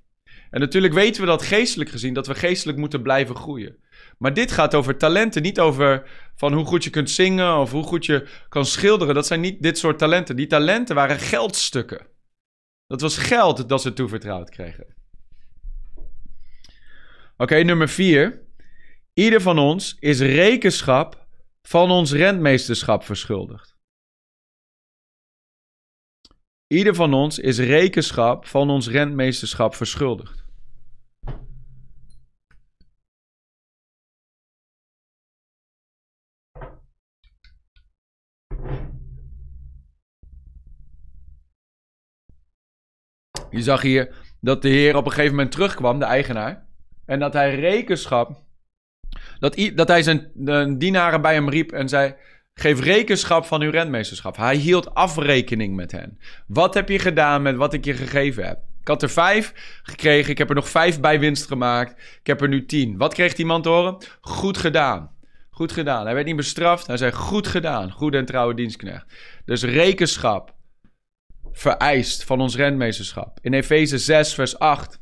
En 0.50 0.60
natuurlijk 0.60 0.94
weten 0.94 1.22
we 1.22 1.28
dat 1.28 1.42
geestelijk 1.42 1.90
gezien, 1.90 2.14
dat 2.14 2.28
we 2.28 2.36
geestelijk 2.36 2.78
moeten 2.78 3.02
blijven 3.02 3.36
groeien. 3.36 3.76
Maar 4.18 4.34
dit 4.34 4.52
gaat 4.52 4.76
over 4.76 4.98
talenten, 4.98 5.42
niet 5.42 5.60
over 5.60 6.10
van 6.36 6.54
hoe 6.54 6.66
goed 6.66 6.84
je 6.84 6.90
kunt 6.90 7.10
zingen 7.10 7.58
of 7.58 7.72
hoe 7.72 7.84
goed 7.84 8.06
je 8.06 8.28
kan 8.50 8.66
schilderen. 8.66 9.16
Dat 9.16 9.28
zijn 9.28 9.40
niet 9.40 9.62
dit 9.62 9.78
soort 9.78 9.98
talenten. 9.98 10.36
Die 10.36 10.48
talenten 10.48 10.96
waren 10.96 11.20
geldstukken. 11.20 12.08
Dat 12.88 13.02
was 13.02 13.18
geld 13.18 13.70
dat 13.70 13.82
ze 13.82 13.94
toevertrouwd 13.94 14.50
kregen. 14.50 14.96
Oké, 17.38 17.56
nummer 17.56 17.90
vier. 17.90 18.46
Ieder 19.14 19.42
van 19.42 19.60
ons 19.60 19.96
is 20.00 20.20
rekenschap 20.20 21.28
van 21.62 21.92
ons 21.92 22.12
rentmeesterschap 22.12 23.04
verschuldigd. 23.04 23.76
Ieder 26.68 26.96
van 26.96 27.14
ons 27.14 27.40
is 27.40 27.60
rekenschap 27.60 28.48
van 28.48 28.70
ons 28.70 28.88
rentmeesterschap 28.88 29.76
verschuldigd. 29.76 30.47
Je 43.50 43.62
zag 43.62 43.82
hier 43.82 44.16
dat 44.42 44.62
de 44.62 44.70
heer 44.70 44.96
op 44.96 45.06
een 45.06 45.12
gegeven 45.12 45.36
moment 45.36 45.52
terugkwam, 45.52 46.00
de 46.00 46.06
eigenaar. 46.06 46.66
En 47.06 47.20
dat 47.20 47.34
hij 47.34 47.56
rekenschap 47.56 48.46
dat, 49.40 49.88
hij 49.88 50.04
zijn 50.04 50.32
dienaren 50.78 51.22
bij 51.22 51.34
hem 51.34 51.50
riep 51.50 51.72
en 51.72 51.90
zei: 51.90 52.16
Geef 52.54 52.80
rekenschap 52.80 53.46
van 53.46 53.62
uw 53.62 53.72
rentmeesterschap. 53.72 54.38
Hij 54.38 54.56
hield 54.56 54.94
afrekening 54.94 55.76
met 55.76 55.92
hen. 55.92 56.20
Wat 56.48 56.74
heb 56.74 56.90
je 56.90 57.00
gedaan 57.00 57.42
met 57.42 57.56
wat 57.56 57.74
ik 57.74 57.86
je 57.86 57.94
gegeven 57.94 58.46
heb? 58.46 58.60
Ik 58.82 58.88
had 58.88 59.02
er 59.02 59.10
vijf 59.10 59.54
gekregen. 59.84 60.32
Ik 60.32 60.38
heb 60.38 60.50
er 60.50 60.56
nog 60.56 60.70
vijf 60.70 61.00
bij 61.00 61.20
winst 61.20 61.48
gemaakt. 61.48 61.92
Ik 62.20 62.28
heb 62.28 62.42
er 62.42 62.48
nu 62.48 62.66
tien. 62.66 62.98
Wat 62.98 63.14
kreeg 63.14 63.34
die 63.34 63.46
man 63.46 63.62
te 63.62 63.70
horen? 63.70 63.98
Goed 64.22 64.58
gedaan. 64.58 65.12
Goed 65.50 65.72
gedaan. 65.72 66.06
Hij 66.06 66.14
werd 66.14 66.26
niet 66.26 66.36
bestraft. 66.36 66.88
Hij 66.88 66.98
zei: 66.98 67.12
Goed 67.12 67.48
gedaan. 67.48 67.92
Goede 67.92 68.18
en 68.18 68.26
trouwe 68.26 68.54
dienstknecht. 68.54 69.06
Dus 69.46 69.64
rekenschap 69.64 70.56
vereist 71.52 72.24
van 72.24 72.42
ons 72.42 72.56
rentmeesterschap. 72.56 73.40
In 73.42 73.54
Efeze 73.54 73.98
6, 73.98 74.34
vers 74.34 74.60
8 74.60 75.00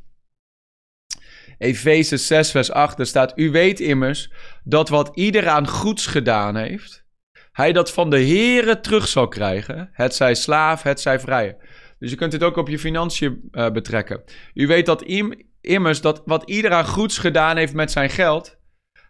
Efeze 1.58 2.18
6, 2.18 2.52
vers 2.52 2.72
8, 2.72 2.98
daar 2.98 3.06
staat: 3.06 3.34
U 3.36 3.52
weet 3.52 3.80
immers 3.80 4.32
dat 4.64 4.90
wat 4.90 5.12
ieder 5.14 5.50
aan 5.50 5.68
goeds 5.68 6.08
gedaan 6.08 6.56
heeft, 6.56 7.06
hij 7.52 7.74
dat 7.74 7.92
van 7.92 8.10
de 8.10 8.26
Here 8.26 8.80
terug 8.80 9.08
zal 9.08 9.28
krijgen. 9.28 9.90
Het 9.92 10.16
zij 10.16 10.36
slaaf, 10.36 10.84
het 10.84 11.02
zij 11.02 11.20
vrije. 11.20 11.58
Dus 12.00 12.10
je 12.10 12.16
kunt 12.16 12.32
dit 12.32 12.44
ook 12.44 12.58
op 12.58 12.68
je 12.68 12.80
financiën 12.80 13.50
uh, 13.52 13.72
betrekken. 13.72 14.24
U 14.54 14.68
weet 14.68 14.86
dat 14.86 15.02
im, 15.02 15.50
immers 15.62 16.02
dat 16.02 16.22
wat 16.26 16.50
iedereen 16.50 16.88
goeds 16.88 17.18
gedaan 17.18 17.58
heeft 17.58 17.74
met 17.74 17.92
zijn 17.92 18.10
geld, 18.10 18.58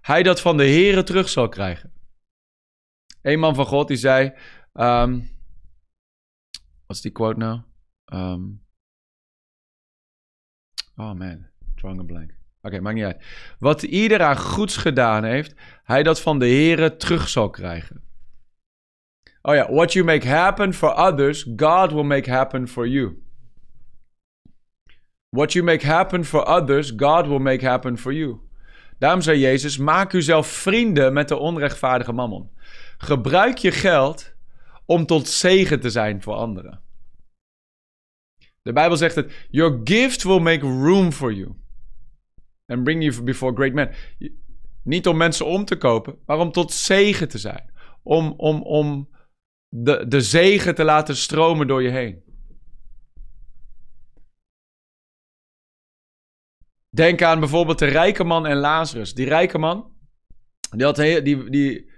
hij 0.01 0.23
dat 0.23 0.41
van 0.41 0.57
de 0.57 0.67
Here 0.67 1.03
terug 1.03 1.29
zal 1.29 1.49
krijgen. 1.49 1.93
Een 3.21 3.39
man 3.39 3.55
van 3.55 3.65
God 3.65 3.87
die 3.87 3.97
zei, 3.97 4.33
um, 4.73 5.29
wat 6.87 6.95
is 6.95 7.01
die 7.01 7.11
quote 7.11 7.39
nou? 7.39 7.59
Um, 8.13 8.61
oh 10.95 11.13
man, 11.13 11.47
drawing 11.75 11.99
a 11.99 12.03
blank. 12.03 12.29
Oké, 12.29 12.67
okay, 12.67 12.79
maakt 12.79 12.95
niet 12.95 13.05
uit. 13.05 13.23
Wat 13.59 13.83
iedereen 13.83 14.37
goeds 14.37 14.77
gedaan 14.77 15.23
heeft, 15.23 15.55
hij 15.83 16.03
dat 16.03 16.21
van 16.21 16.39
de 16.39 16.47
Here 16.47 16.95
terug 16.95 17.29
zal 17.29 17.49
krijgen. 17.49 18.03
Oh 19.41 19.55
ja, 19.55 19.71
what 19.71 19.93
you 19.93 20.05
make 20.05 20.27
happen 20.27 20.73
for 20.73 20.93
others, 20.93 21.47
God 21.55 21.91
will 21.91 22.03
make 22.03 22.31
happen 22.31 22.67
for 22.67 22.87
you. 22.87 23.23
What 25.29 25.53
you 25.53 25.65
make 25.65 25.85
happen 25.85 26.25
for 26.25 26.47
others, 26.47 26.93
God 26.95 27.27
will 27.27 27.39
make 27.39 27.67
happen 27.67 27.97
for 27.97 28.13
you. 28.13 28.39
Daarom 28.97 29.21
zei 29.21 29.39
Jezus: 29.39 29.77
maak 29.77 30.13
uzelf 30.13 30.47
vrienden 30.47 31.13
met 31.13 31.27
de 31.27 31.37
onrechtvaardige 31.37 32.11
mammon. 32.11 32.49
Gebruik 32.97 33.57
je 33.57 33.71
geld 33.71 34.34
om 34.85 35.05
tot 35.05 35.27
zegen 35.27 35.79
te 35.79 35.89
zijn 35.89 36.21
voor 36.21 36.33
anderen. 36.33 36.83
De 38.61 38.73
Bijbel 38.73 38.97
zegt 38.97 39.15
het: 39.15 39.47
Your 39.49 39.81
gift 39.83 40.23
will 40.23 40.39
make 40.39 40.65
room 40.65 41.11
for 41.11 41.33
you. 41.33 41.55
And 42.65 42.83
bring 42.83 43.03
you 43.03 43.23
before 43.23 43.55
great 43.55 43.73
men. 43.73 43.91
Niet 44.83 45.07
om 45.07 45.17
mensen 45.17 45.45
om 45.45 45.65
te 45.65 45.77
kopen, 45.77 46.17
maar 46.25 46.39
om 46.39 46.51
tot 46.51 46.71
zegen 46.71 47.27
te 47.27 47.37
zijn. 47.37 47.73
Om, 48.03 48.33
om, 48.37 48.61
om 48.61 49.09
de, 49.69 50.07
de 50.07 50.21
zegen 50.21 50.75
te 50.75 50.83
laten 50.83 51.15
stromen 51.15 51.67
door 51.67 51.83
je 51.83 51.89
heen. 51.89 52.23
Denk 56.89 57.21
aan 57.21 57.39
bijvoorbeeld 57.39 57.79
de 57.79 57.85
rijke 57.85 58.23
man 58.23 58.45
en 58.45 58.57
Lazarus. 58.57 59.13
Die 59.13 59.27
rijke 59.27 59.57
man, 59.57 59.93
die 60.69 60.85
had, 60.85 60.95
die, 60.95 61.49
die 61.49 61.89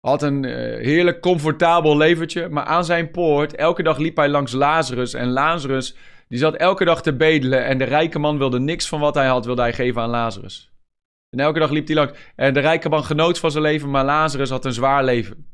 had 0.00 0.22
een 0.22 0.44
uh, 0.44 0.52
heerlijk 0.84 1.20
comfortabel 1.20 1.96
leventje. 1.96 2.48
Maar 2.48 2.64
aan 2.64 2.84
zijn 2.84 3.10
poort, 3.10 3.54
elke 3.54 3.82
dag 3.82 3.98
liep 3.98 4.16
hij 4.16 4.28
langs 4.28 4.52
Lazarus. 4.52 5.14
En 5.14 5.28
Lazarus, 5.28 5.96
die 6.28 6.38
zat 6.38 6.54
elke 6.54 6.84
dag 6.84 7.02
te 7.02 7.16
bedelen. 7.16 7.64
En 7.64 7.78
de 7.78 7.84
rijke 7.84 8.18
man 8.18 8.38
wilde 8.38 8.60
niks 8.60 8.88
van 8.88 9.00
wat 9.00 9.14
hij 9.14 9.26
had, 9.26 9.46
wilde 9.46 9.62
hij 9.62 9.72
geven 9.72 10.02
aan 10.02 10.10
Lazarus. 10.10 10.72
En 11.30 11.40
elke 11.40 11.58
dag 11.58 11.70
liep 11.70 11.86
hij 11.86 11.96
langs. 11.96 12.12
En 12.36 12.54
de 12.54 12.60
rijke 12.60 12.88
man 12.88 13.04
genoot 13.04 13.38
van 13.38 13.50
zijn 13.50 13.62
leven, 13.62 13.90
maar 13.90 14.04
Lazarus 14.04 14.50
had 14.50 14.64
een 14.64 14.72
zwaar 14.72 15.04
leven. 15.04 15.46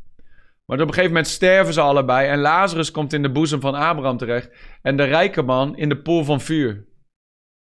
Maar 0.67 0.81
op 0.81 0.87
een 0.87 0.95
gegeven 0.95 1.15
moment 1.15 1.27
sterven 1.27 1.73
ze 1.73 1.81
allebei. 1.81 2.29
En 2.29 2.41
Lazarus 2.41 2.91
komt 2.91 3.13
in 3.13 3.23
de 3.23 3.31
boezem 3.31 3.61
van 3.61 3.75
Abraham 3.75 4.17
terecht. 4.17 4.51
En 4.83 4.97
de 4.97 5.05
rijke 5.05 5.43
man 5.43 5.77
in 5.77 5.89
de 5.89 5.97
poel 5.97 6.25
van 6.25 6.41
vuur. 6.41 6.85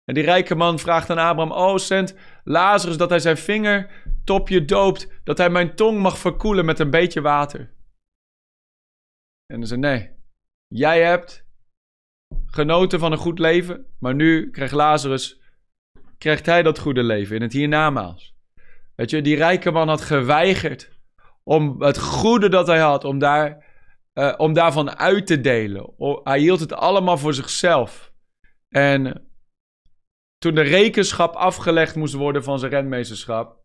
En 0.05 0.13
die 0.13 0.23
rijke 0.23 0.55
man 0.55 0.79
vraagt 0.79 1.09
aan 1.09 1.17
Abraham: 1.17 1.51
Oh, 1.51 1.77
zend 1.77 2.15
Lazarus 2.43 2.97
dat 2.97 3.09
hij 3.09 3.19
zijn 3.19 3.37
vingertopje 3.37 4.65
doopt. 4.65 5.21
Dat 5.23 5.37
hij 5.37 5.49
mijn 5.49 5.75
tong 5.75 5.99
mag 5.99 6.17
verkoelen 6.17 6.65
met 6.65 6.79
een 6.79 6.89
beetje 6.89 7.21
water. 7.21 7.59
En 9.45 9.59
dan 9.59 9.67
zei: 9.67 9.79
Nee, 9.79 10.09
jij 10.67 11.03
hebt 11.03 11.45
genoten 12.45 12.99
van 12.99 13.11
een 13.11 13.17
goed 13.17 13.39
leven. 13.39 13.85
Maar 13.99 14.15
nu 14.15 14.49
krijgt 14.49 14.73
Lazarus. 14.73 15.41
Krijgt 16.17 16.45
hij 16.45 16.63
dat 16.63 16.79
goede 16.79 17.03
leven 17.03 17.35
in 17.35 17.41
het 17.41 17.53
hiernamaals. 17.53 18.35
Weet 18.95 19.09
je, 19.09 19.21
die 19.21 19.35
rijke 19.35 19.71
man 19.71 19.87
had 19.87 20.01
geweigerd 20.01 20.91
om 21.43 21.81
het 21.81 21.99
goede 21.99 22.49
dat 22.49 22.67
hij 22.67 22.79
had, 22.79 23.03
om, 23.03 23.19
daar, 23.19 23.65
uh, 24.13 24.33
om 24.37 24.53
daarvan 24.53 24.97
uit 24.97 25.27
te 25.27 25.41
delen. 25.41 25.93
Hij 26.23 26.39
hield 26.39 26.59
het 26.59 26.73
allemaal 26.73 27.17
voor 27.17 27.33
zichzelf. 27.33 28.13
En 28.69 29.27
toen 30.43 30.55
de 30.55 30.61
rekenschap 30.61 31.35
afgelegd 31.35 31.95
moest 31.95 32.13
worden 32.13 32.43
van 32.43 32.59
zijn 32.59 32.71
renmeesterschap, 32.71 33.57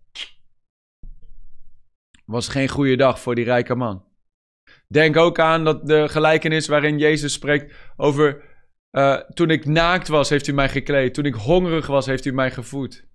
was 2.25 2.49
geen 2.49 2.69
goede 2.69 2.97
dag 2.97 3.21
voor 3.21 3.35
die 3.35 3.45
rijke 3.45 3.75
man. 3.75 4.05
Denk 4.89 5.17
ook 5.17 5.39
aan 5.39 5.65
dat 5.65 5.87
de 5.87 6.09
gelijkenis 6.09 6.67
waarin 6.67 6.99
Jezus 6.99 7.33
spreekt 7.33 7.75
over 7.97 8.45
uh, 8.93 9.17
toen 9.17 9.51
ik 9.51 9.65
naakt 9.65 10.09
was, 10.09 10.29
heeft 10.29 10.47
u 10.47 10.53
mij 10.53 10.69
gekleed. 10.69 11.15
Toen 11.15 11.25
ik 11.25 11.35
hongerig 11.35 11.87
was, 11.87 12.07
heeft 12.07 12.25
u 12.25 12.33
mij 12.33 12.51
gevoed. 12.51 13.07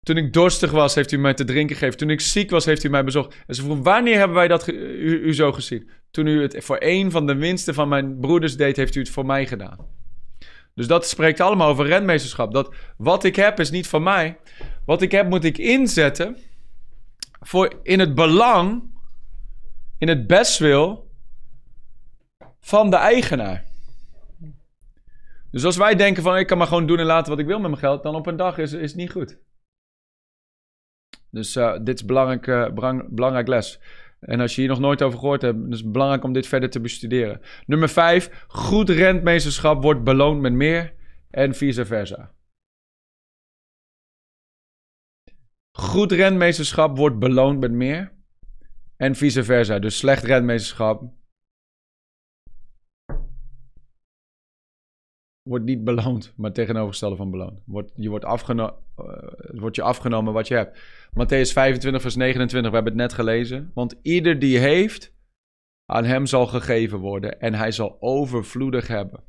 Toen 0.00 0.16
ik 0.16 0.32
dorstig 0.32 0.70
was, 0.70 0.94
heeft 0.94 1.12
u 1.12 1.16
mij 1.16 1.34
te 1.34 1.44
drinken 1.44 1.76
gegeven. 1.76 1.98
Toen 1.98 2.10
ik 2.10 2.20
ziek 2.20 2.50
was, 2.50 2.64
heeft 2.64 2.84
u 2.84 2.88
mij 2.88 3.04
bezocht. 3.04 3.44
En 3.46 3.54
ze 3.54 3.62
vroeg, 3.62 3.78
wanneer 3.82 4.18
hebben 4.18 4.36
wij 4.36 4.48
dat 4.48 4.68
u, 4.68 5.20
u, 5.20 5.34
zo 5.34 5.52
gezien? 5.52 5.90
Toen 6.10 6.26
u 6.26 6.42
het 6.42 6.64
voor 6.64 6.76
een 6.80 7.10
van 7.10 7.26
de 7.26 7.34
winsten 7.34 7.74
van 7.74 7.88
mijn 7.88 8.18
broeders 8.20 8.56
deed, 8.56 8.76
heeft 8.76 8.94
u 8.94 9.00
het 9.00 9.10
voor 9.10 9.26
mij 9.26 9.46
gedaan. 9.46 9.95
Dus 10.76 10.86
dat 10.86 11.06
spreekt 11.06 11.40
allemaal 11.40 11.68
over 11.68 11.86
renmeesterschap. 11.86 12.52
Dat 12.52 12.74
wat 12.96 13.24
ik 13.24 13.36
heb 13.36 13.60
is 13.60 13.70
niet 13.70 13.88
van 13.88 14.02
mij. 14.02 14.38
Wat 14.84 15.02
ik 15.02 15.10
heb 15.10 15.28
moet 15.28 15.44
ik 15.44 15.58
inzetten 15.58 16.36
voor 17.40 17.80
in 17.82 18.00
het 18.00 18.14
belang, 18.14 18.82
in 19.98 20.08
het 20.08 20.26
bestwil 20.26 21.10
van 22.60 22.90
de 22.90 22.96
eigenaar. 22.96 23.64
Dus 25.50 25.64
als 25.64 25.76
wij 25.76 25.94
denken 25.94 26.22
van 26.22 26.36
ik 26.36 26.46
kan 26.46 26.58
maar 26.58 26.66
gewoon 26.66 26.86
doen 26.86 26.98
en 26.98 27.06
laten 27.06 27.30
wat 27.30 27.40
ik 27.40 27.46
wil 27.46 27.58
met 27.58 27.70
mijn 27.70 27.82
geld, 27.82 28.02
dan 28.02 28.14
op 28.14 28.26
een 28.26 28.36
dag 28.36 28.58
is, 28.58 28.72
is 28.72 28.90
het 28.90 29.00
niet 29.00 29.12
goed. 29.12 29.38
Dus 31.30 31.56
uh, 31.56 31.78
dit 31.82 31.94
is 31.94 32.04
belangrijk, 32.04 32.46
uh, 32.46 33.00
belangrijk 33.08 33.48
les. 33.48 33.80
En 34.26 34.40
als 34.40 34.54
je 34.54 34.60
hier 34.60 34.70
nog 34.70 34.78
nooit 34.78 35.02
over 35.02 35.18
gehoord 35.18 35.42
hebt, 35.42 35.58
is 35.68 35.78
het 35.80 35.92
belangrijk 35.92 36.24
om 36.24 36.32
dit 36.32 36.46
verder 36.46 36.70
te 36.70 36.80
bestuderen. 36.80 37.40
Nummer 37.66 37.88
5. 37.88 38.44
Goed 38.46 38.88
rentmeesterschap 38.88 39.82
wordt 39.82 40.04
beloond 40.04 40.40
met 40.40 40.52
meer 40.52 40.94
en 41.30 41.54
vice 41.54 41.84
versa. 41.84 42.34
Goed 45.70 46.12
rentmeesterschap 46.12 46.96
wordt 46.96 47.18
beloond 47.18 47.60
met 47.60 47.72
meer 47.72 48.12
en 48.96 49.14
vice 49.14 49.44
versa. 49.44 49.78
Dus 49.78 49.96
slecht 49.96 50.24
rentmeesterschap 50.24 51.02
wordt 55.46 55.64
niet 55.64 55.84
beloond, 55.84 56.32
maar 56.36 56.52
tegenovergestelde 56.52 57.16
van 57.16 57.30
beloond. 57.30 57.60
Wordt, 57.64 57.92
je 57.94 58.08
wordt, 58.08 58.24
wordt 59.52 59.76
je 59.76 59.82
afgenomen 59.82 60.32
wat 60.32 60.48
je 60.48 60.54
hebt. 60.54 60.78
Matthäus 61.10 61.52
25, 61.52 62.02
vers 62.02 62.16
29, 62.16 62.70
we 62.70 62.76
hebben 62.76 62.92
het 62.92 63.02
net 63.02 63.12
gelezen. 63.12 63.70
Want 63.74 63.98
ieder 64.02 64.38
die 64.38 64.58
heeft, 64.58 65.14
aan 65.84 66.04
hem 66.04 66.26
zal 66.26 66.46
gegeven 66.46 66.98
worden 66.98 67.40
en 67.40 67.54
hij 67.54 67.70
zal 67.70 67.96
overvloedig 68.00 68.86
hebben. 68.86 69.24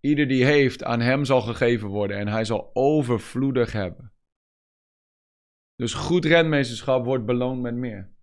Ieder 0.00 0.28
die 0.28 0.44
heeft, 0.44 0.84
aan 0.84 1.00
hem 1.00 1.24
zal 1.24 1.40
gegeven 1.40 1.88
worden 1.88 2.16
en 2.16 2.28
hij 2.28 2.44
zal 2.44 2.70
overvloedig 2.72 3.72
hebben. 3.72 4.12
Dus 5.74 5.94
goed 5.94 6.24
renmeesterschap 6.24 7.04
wordt 7.04 7.26
beloond 7.26 7.62
met 7.62 7.74
meer. 7.74 8.15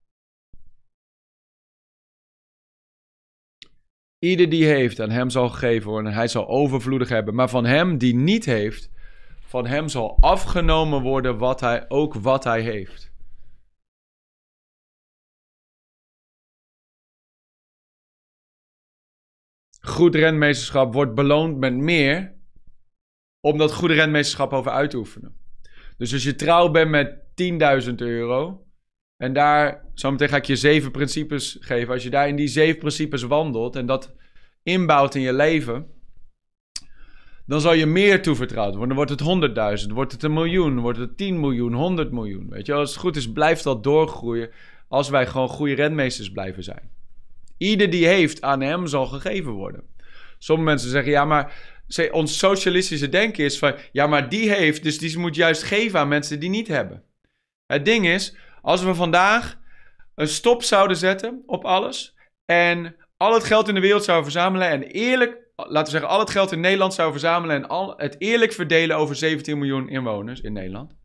Ieder 4.24 4.50
die 4.50 4.66
heeft, 4.66 5.00
aan 5.00 5.10
hem 5.10 5.30
zal 5.30 5.50
gegeven 5.50 5.90
worden 5.90 6.12
en 6.12 6.18
hij 6.18 6.28
zal 6.28 6.48
overvloedig 6.48 7.10
hebben. 7.10 7.36
Maar 7.36 7.50
van 7.50 7.66
hem 7.66 7.98
die 7.98 8.16
niet 8.16 8.46
heeft, 8.46 8.90
van 9.40 9.66
hem 9.66 9.88
zal 9.88 10.18
afgenomen 10.20 11.02
worden 11.02 11.38
wat 11.38 11.60
hij, 11.60 11.90
ook 11.90 12.14
wat 12.14 12.44
hij 12.44 12.62
heeft. 12.62 13.12
Goed 19.80 20.16
renmeesterschap 20.16 20.94
wordt 20.94 21.16
beloond 21.16 21.58
met 21.58 21.74
meer, 21.74 22.36
om 23.40 23.58
dat 23.58 23.74
goede 23.74 23.94
renmeesterschap 23.94 24.54
over 24.54 24.72
uit 24.72 24.90
te 24.90 24.98
oefenen. 24.98 25.38
Dus 25.98 26.14
als 26.14 26.24
je 26.24 26.36
trouw 26.36 26.72
bent 26.72 26.90
met 26.90 27.20
10.000 27.90 27.96
euro, 27.96 28.63
en 29.24 29.34
daar, 29.34 29.86
zometeen 29.94 30.30
ga 30.30 30.36
ik 30.36 30.46
je 30.46 30.56
zeven 30.56 30.92
principes 30.92 31.58
geven. 31.60 31.94
Als 31.94 32.04
je 32.04 32.10
daar 32.10 32.28
in 32.28 32.36
die 32.36 32.48
zeven 32.48 32.80
principes 32.80 33.24
wandelt 33.24 33.76
en 33.76 33.86
dat 33.86 34.12
inbouwt 34.64 35.16
in 35.16 35.22
je 35.22 35.34
leven, 35.34 35.86
dan 37.46 37.62
zal 37.62 37.74
je 37.74 37.86
meer 37.86 38.22
toevertrouwd 38.22 38.76
worden. 38.76 38.96
Dan 38.96 39.06
wordt 39.06 39.12
het 39.12 39.84
100.000, 39.88 39.94
wordt 39.94 40.12
het 40.12 40.24
een 40.24 40.34
miljoen, 40.34 40.80
wordt 40.80 41.00
het 41.00 41.18
10 41.18 41.40
miljoen, 41.40 41.74
100 41.74 42.12
miljoen. 42.12 42.50
Weet 42.50 42.66
je, 42.66 42.74
als 42.74 42.90
het 42.90 43.00
goed 43.00 43.16
is, 43.16 43.32
blijft 43.32 43.64
dat 43.64 43.84
doorgroeien 43.84 44.50
als 44.88 45.10
wij 45.10 45.28
gewoon 45.28 45.50
goede 45.50 45.74
renmeesters 45.74 46.32
blijven 46.32 46.64
zijn. 46.64 46.92
Ieder 47.58 47.90
die 47.90 48.08
heeft, 48.08 48.42
aan 48.42 48.62
hem 48.62 48.88
zal 48.88 49.06
gegeven 49.06 49.52
worden. 49.52 49.84
Sommige 50.38 50.70
mensen 50.70 50.90
zeggen, 50.90 51.12
ja, 51.12 51.26
maar 51.26 51.76
ons 52.12 52.38
socialistische 52.38 53.10
denken 53.10 53.44
is 53.44 53.58
van, 53.58 53.76
ja, 53.92 54.08
maar 54.08 54.30
die 54.30 54.52
heeft, 54.52 54.84
dus 54.84 54.98
die 54.98 55.18
moet 55.18 55.36
juist 55.36 55.64
geven 55.64 56.00
aan 56.00 56.08
mensen 56.08 56.40
die 56.40 56.50
niet 56.50 56.68
hebben. 56.68 57.04
Het 57.66 57.86
ding 57.86 58.08
is, 58.08 58.36
als 58.64 58.84
we 58.84 58.96
vandaag 58.96 59.60
een 60.16 60.28
stop 60.28 60.64
zouden 60.64 60.98
zetten 60.98 61.44
op 61.46 61.66
alles 61.66 62.16
en 62.46 62.96
al 63.18 63.34
het 63.34 63.44
geld 63.44 63.68
in 63.68 63.74
de 63.74 63.82
wereld 63.82 64.04
zouden 64.04 64.32
verzamelen 64.32 64.70
en 64.70 64.84
eerlijk, 64.84 65.38
laten 65.56 65.84
we 65.84 65.90
zeggen, 65.90 66.10
al 66.10 66.20
het 66.20 66.30
geld 66.30 66.52
in 66.52 66.60
Nederland 66.60 66.94
zouden 66.94 67.20
verzamelen 67.20 67.56
en 67.56 67.68
al, 67.68 67.94
het 67.98 68.16
eerlijk 68.20 68.52
verdelen 68.52 68.98
over 68.98 69.16
17 69.16 69.58
miljoen 69.58 69.90
inwoners 69.90 70.42
in 70.42 70.54
Nederland, 70.54 70.96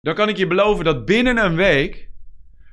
dan 0.00 0.14
kan 0.14 0.28
ik 0.28 0.36
je 0.36 0.46
beloven 0.46 0.84
dat 0.84 1.04
binnen 1.04 1.36
een 1.36 1.56
week 1.56 2.10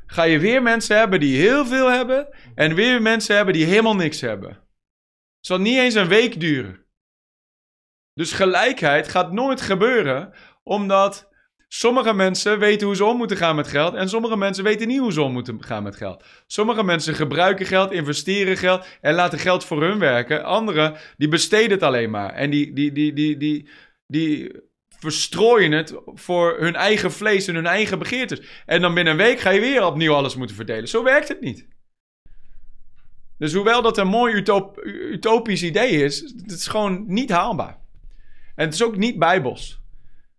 ga 0.05 0.23
je 0.23 0.39
weer 0.39 0.61
mensen 0.61 0.97
hebben 0.97 1.19
die 1.19 1.37
heel 1.37 1.65
veel 1.65 1.91
hebben 1.91 2.37
en 2.55 2.75
weer 2.75 3.01
mensen 3.01 3.35
hebben 3.35 3.53
die 3.53 3.65
helemaal 3.65 3.95
niks 3.95 4.21
hebben. 4.21 4.49
Het 4.49 5.45
zal 5.45 5.59
niet 5.59 5.77
eens 5.77 5.93
een 5.93 6.07
week 6.07 6.39
duren. 6.39 6.85
Dus 8.13 8.31
gelijkheid 8.31 9.07
gaat 9.07 9.31
nooit 9.31 9.61
gebeuren, 9.61 10.33
omdat 10.63 11.29
sommige 11.67 12.13
mensen 12.13 12.59
weten 12.59 12.87
hoe 12.87 12.95
ze 12.95 13.05
om 13.05 13.17
moeten 13.17 13.37
gaan 13.37 13.55
met 13.55 13.67
geld 13.67 13.93
en 13.93 14.09
sommige 14.09 14.37
mensen 14.37 14.63
weten 14.63 14.87
niet 14.87 14.99
hoe 14.99 15.11
ze 15.11 15.21
om 15.21 15.33
moeten 15.33 15.63
gaan 15.63 15.83
met 15.83 15.95
geld. 15.95 16.23
Sommige 16.47 16.83
mensen 16.83 17.15
gebruiken 17.15 17.65
geld, 17.65 17.91
investeren 17.91 18.57
geld 18.57 18.87
en 19.01 19.13
laten 19.13 19.39
geld 19.39 19.65
voor 19.65 19.81
hun 19.81 19.99
werken. 19.99 20.43
Anderen 20.43 20.95
die 21.17 21.27
besteden 21.27 21.71
het 21.71 21.83
alleen 21.83 22.09
maar 22.09 22.33
en 22.33 22.49
die, 22.49 22.73
die, 22.73 22.91
die, 22.91 23.13
die, 23.13 23.37
die, 23.37 23.69
die 24.07 24.51
verstrooien 24.99 25.71
het 25.71 25.95
voor 26.05 26.55
hun 26.59 26.75
eigen 26.75 27.11
vlees 27.11 27.47
en 27.47 27.55
hun 27.55 27.65
eigen 27.65 27.99
begeertes. 27.99 28.41
En 28.65 28.81
dan 28.81 28.93
binnen 28.93 29.13
een 29.13 29.19
week 29.19 29.39
ga 29.39 29.49
je 29.49 29.59
weer 29.59 29.85
opnieuw 29.85 30.13
alles 30.13 30.35
moeten 30.35 30.55
verdelen. 30.55 30.87
Zo 30.87 31.03
werkt 31.03 31.27
het 31.27 31.41
niet. 31.41 31.67
Dus 33.37 33.53
hoewel 33.53 33.81
dat 33.81 33.97
een 33.97 34.07
mooi 34.07 34.33
utop 34.33 34.79
utopisch 34.83 35.63
idee 35.63 35.91
is, 35.91 36.19
het 36.19 36.51
is 36.51 36.67
gewoon 36.67 37.03
niet 37.07 37.29
haalbaar. 37.29 37.79
En 38.55 38.65
het 38.65 38.73
is 38.73 38.83
ook 38.83 38.97
niet 38.97 39.19
bijbels. 39.19 39.81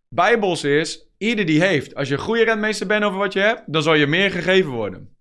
Bijbels 0.08 0.64
is, 0.64 1.07
ieder 1.18 1.46
die 1.46 1.60
heeft. 1.60 1.94
Als 1.94 2.08
je 2.08 2.14
een 2.14 2.20
goede 2.20 2.44
rentmeester 2.44 2.86
bent 2.86 3.04
over 3.04 3.18
wat 3.18 3.32
je 3.32 3.40
hebt, 3.40 3.62
dan 3.66 3.82
zal 3.82 3.94
je 3.94 4.06
meer 4.06 4.30
gegeven 4.30 4.70
worden. 4.70 5.16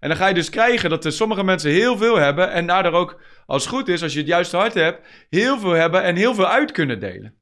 En 0.00 0.08
dan 0.08 0.16
ga 0.16 0.26
je 0.26 0.34
dus 0.34 0.50
krijgen 0.50 0.90
dat 0.90 1.04
er 1.04 1.12
sommige 1.12 1.44
mensen 1.44 1.70
heel 1.70 1.96
veel 1.96 2.16
hebben 2.16 2.52
en 2.52 2.66
daardoor 2.66 2.92
ook, 2.92 3.20
als 3.46 3.64
het 3.64 3.74
goed 3.74 3.88
is, 3.88 4.02
als 4.02 4.12
je 4.12 4.18
het 4.18 4.28
juiste 4.28 4.56
hart 4.56 4.74
hebt, 4.74 5.06
heel 5.30 5.58
veel 5.58 5.70
hebben 5.70 6.02
en 6.02 6.16
heel 6.16 6.34
veel 6.34 6.46
uit 6.46 6.72
kunnen 6.72 7.00
delen. 7.00 7.34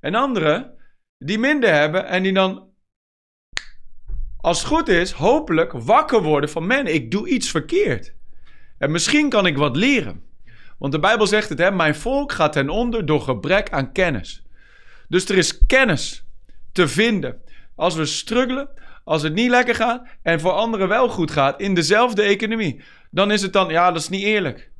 En 0.00 0.14
anderen 0.14 0.78
die 1.18 1.38
minder 1.38 1.72
hebben 1.72 2.06
en 2.06 2.22
die 2.22 2.32
dan, 2.32 2.68
als 4.36 4.58
het 4.58 4.66
goed 4.66 4.88
is, 4.88 5.10
hopelijk 5.12 5.72
wakker 5.72 6.22
worden 6.22 6.50
van, 6.50 6.66
man, 6.66 6.86
ik 6.86 7.10
doe 7.10 7.28
iets 7.28 7.50
verkeerd. 7.50 8.14
En 8.78 8.90
misschien 8.90 9.28
kan 9.28 9.46
ik 9.46 9.56
wat 9.56 9.76
leren. 9.76 10.22
Want 10.78 10.92
de 10.92 10.98
Bijbel 10.98 11.26
zegt 11.26 11.48
het, 11.48 11.58
hè, 11.58 11.70
mijn 11.70 11.94
volk 11.94 12.32
gaat 12.32 12.52
ten 12.52 12.68
onder 12.68 13.06
door 13.06 13.20
gebrek 13.20 13.70
aan 13.70 13.92
kennis. 13.92 14.42
Dus 15.08 15.28
er 15.28 15.36
is 15.36 15.66
kennis 15.66 16.24
te 16.72 16.88
vinden. 16.88 17.42
Als 17.80 17.94
we 17.94 18.06
struggelen, 18.06 18.68
als 19.04 19.22
het 19.22 19.34
niet 19.34 19.50
lekker 19.50 19.74
gaat 19.74 20.06
en 20.22 20.40
voor 20.40 20.50
anderen 20.50 20.88
wel 20.88 21.08
goed 21.08 21.30
gaat 21.30 21.60
in 21.60 21.74
dezelfde 21.74 22.22
economie, 22.22 22.82
dan 23.10 23.30
is 23.30 23.42
het 23.42 23.52
dan, 23.52 23.68
ja, 23.68 23.92
dat 23.92 24.00
is 24.00 24.08
niet 24.08 24.22
eerlijk. 24.22 24.70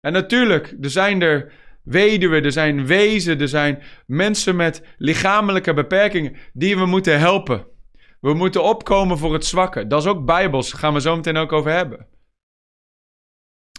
En 0.00 0.12
natuurlijk, 0.12 0.74
er 0.80 0.90
zijn 0.90 1.22
er 1.22 1.52
weduwen, 1.82 2.44
er 2.44 2.52
zijn 2.52 2.86
wezen, 2.86 3.40
er 3.40 3.48
zijn 3.48 3.82
mensen 4.06 4.56
met 4.56 4.82
lichamelijke 4.98 5.74
beperkingen 5.74 6.36
die 6.52 6.76
we 6.76 6.86
moeten 6.86 7.18
helpen. 7.18 7.66
We 8.20 8.34
moeten 8.34 8.62
opkomen 8.62 9.18
voor 9.18 9.32
het 9.32 9.44
zwakke. 9.44 9.86
Dat 9.86 10.02
is 10.02 10.08
ook 10.08 10.24
bijbels, 10.24 10.70
daar 10.70 10.80
gaan 10.80 10.94
we 10.94 11.00
zo 11.00 11.16
meteen 11.16 11.36
ook 11.36 11.52
over 11.52 11.70
hebben. 11.70 12.06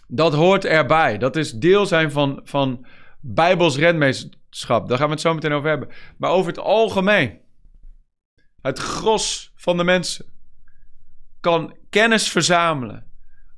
Dat 0.07 0.33
hoort 0.33 0.65
erbij. 0.65 1.17
Dat 1.17 1.35
is 1.35 1.51
deel 1.51 1.85
zijn 1.85 2.11
van, 2.11 2.41
van 2.43 2.85
bijbels 3.21 3.77
redmeesterschap. 3.77 4.87
Daar 4.87 4.97
gaan 4.97 5.07
we 5.07 5.13
het 5.13 5.21
zo 5.21 5.33
meteen 5.33 5.53
over 5.53 5.69
hebben. 5.69 5.89
Maar 6.17 6.31
over 6.31 6.47
het 6.51 6.59
algemeen. 6.59 7.45
Het 8.67 8.79
gros 8.79 9.51
van 9.55 9.77
de 9.77 9.83
mensen 9.83 10.25
kan 11.39 11.77
kennis 11.89 12.29
verzamelen, 12.29 13.05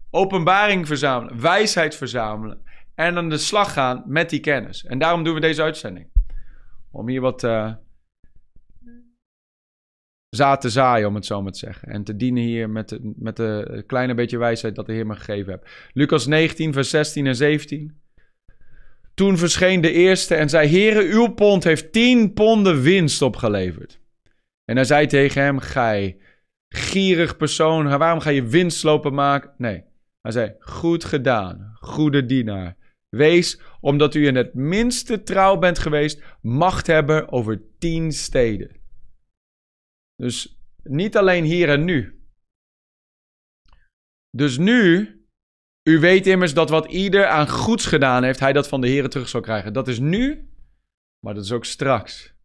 openbaring 0.10 0.88
verzamelen, 0.88 1.41
wijsheid 1.41 1.95
verzamelen 1.95 2.62
en 2.95 3.18
aan 3.18 3.30
de 3.30 3.38
slag 3.38 3.74
gaan 3.74 4.03
met 4.05 4.30
die 4.30 4.39
kennis. 4.39 4.86
En 4.86 4.99
daarom 4.99 5.24
doen 5.24 5.34
we 5.34 5.39
deze 5.39 5.62
uitzending. 5.62 6.07
Om 6.91 7.10
hier 7.10 7.22
wat 7.22 7.43
uh, 7.43 7.74
zaad 10.30 10.62
te 10.62 10.70
zaaien, 10.70 11.07
om 11.07 11.16
het 11.16 11.26
zo 11.26 11.41
maar 11.41 11.51
te 11.51 11.57
zeggen. 11.57 11.88
En 11.88 12.03
te 12.03 12.16
dienen 12.16 12.43
hier 12.43 12.70
met 12.70 12.89
de, 12.89 13.14
met 13.16 13.36
de 13.36 13.84
kleine 13.88 14.14
beetje 14.14 14.38
wijsheid 14.38 14.76
dat 14.76 14.86
de 14.86 14.93
Heer 14.93 15.05
me 15.05 15.16
gegeven 15.16 15.51
hebt. 15.51 15.70
Lucas 15.93 16.26
19, 16.26 16.74
vers 16.74 16.89
16 16.89 17.28
en 17.28 17.36
17. 17.36 18.01
Toen 19.14 19.38
verscheen 19.38 19.82
de 19.82 19.91
eerste 19.91 20.36
en 20.36 20.49
zei: 20.49 20.68
Heere, 20.68 21.03
uw 21.03 21.28
pond 21.28 21.64
heeft 21.64 21.91
10 21.91 22.34
ponden 22.34 22.82
winst 22.82 23.22
opgeleverd. 23.22 23.99
En 24.70 24.76
hij 24.76 24.86
zei 24.86 25.07
tegen 25.07 25.41
hem: 25.41 25.59
Gij, 25.59 26.20
gierig 26.70 27.38
persoon, 27.38 27.97
waarom 27.97 28.20
ga 28.20 28.30
je 28.30 28.47
winst 28.47 28.84
lopen 28.84 29.13
maken? 29.13 29.53
Nee, 29.57 29.84
hij 30.22 30.32
zei: 30.32 30.55
Goed 30.59 31.03
gedaan, 31.03 31.72
goede 31.80 32.26
dienaar. 32.26 32.78
Wees, 33.09 33.61
omdat 33.82 34.15
u 34.15 34.28
in 34.28 34.36
het 34.36 34.53
minste 34.53 35.24
trouw 35.24 35.57
bent 35.57 35.80
geweest, 35.80 36.24
macht 36.41 36.88
hebben 36.88 37.32
over 37.32 37.61
tien 37.78 38.11
steden. 38.11 38.82
Dus 40.15 40.61
niet 40.84 41.17
alleen 41.17 41.43
hier 41.43 41.70
en 41.70 41.86
nu. 41.86 42.24
Dus 44.38 44.57
nu, 44.57 45.13
u 45.84 45.99
weet 45.99 46.28
immers 46.28 46.53
dat 46.53 46.70
wat 46.70 46.91
ieder 46.91 47.28
aan 47.28 47.49
goeds 47.49 47.86
gedaan 47.86 48.24
heeft, 48.24 48.39
hij 48.39 48.53
dat 48.53 48.67
van 48.67 48.82
de 48.82 48.88
Heer 48.88 49.09
terug 49.09 49.30
zal 49.30 49.41
krijgen. 49.41 49.74
Dat 49.74 49.88
is 49.88 49.99
nu, 49.99 50.49
maar 51.26 51.34
dat 51.34 51.43
is 51.43 51.51
ook 51.51 51.65
straks. 51.65 52.38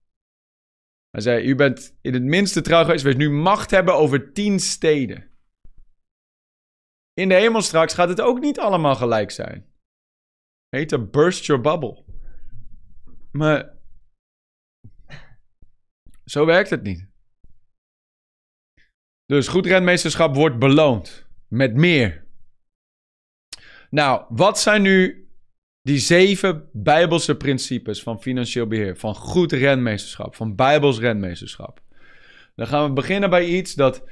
Hij 1.15 1.23
zei, 1.23 1.45
u 1.45 1.55
bent 1.55 1.97
in 2.01 2.15
het 2.15 2.23
minste 2.23 2.61
trouw 2.61 2.85
geweest, 2.85 3.05
wees 3.05 3.17
nu 3.17 3.31
macht 3.31 3.71
hebben 3.71 3.95
over 3.95 4.33
tien 4.33 4.61
steden. 4.61 5.31
In 7.13 7.29
de 7.29 7.35
hemel 7.35 7.63
straks 7.63 7.95
gaat 7.95 8.09
het 8.09 8.21
ook 8.21 8.41
niet 8.41 8.59
allemaal 8.59 8.95
gelijk 8.95 9.31
zijn 9.31 9.73
heette 10.75 10.99
Burst 10.99 11.45
Your 11.45 11.63
Bubble. 11.63 12.05
Maar 13.31 13.73
zo 16.25 16.47
werkt 16.47 16.71
het 16.71 16.83
niet. 16.83 17.07
Dus 19.27 19.49
goed 19.49 19.67
renmeesterschap 19.67 20.35
wordt 20.35 20.59
beloond 20.59 21.27
met 21.49 21.75
meer. 21.75 22.27
Nou, 23.91 24.25
wat 24.29 24.59
zijn 24.59 24.83
nu 24.83 25.24
die 25.85 25.99
zeven 25.99 26.69
bijbelse 26.73 27.37
principes 27.37 28.03
van 28.03 28.21
financieel 28.21 28.67
beheer, 28.67 28.97
van 28.97 29.15
goed 29.15 29.53
renmeesterschap, 29.53 30.35
van 30.35 30.55
bijbels 30.55 30.99
renmeesterschap? 30.99 31.81
Dan 32.55 32.67
gaan 32.67 32.87
we 32.87 32.93
beginnen 32.93 33.31
bij 33.31 33.47
iets 33.47 33.75
dat 33.75 34.05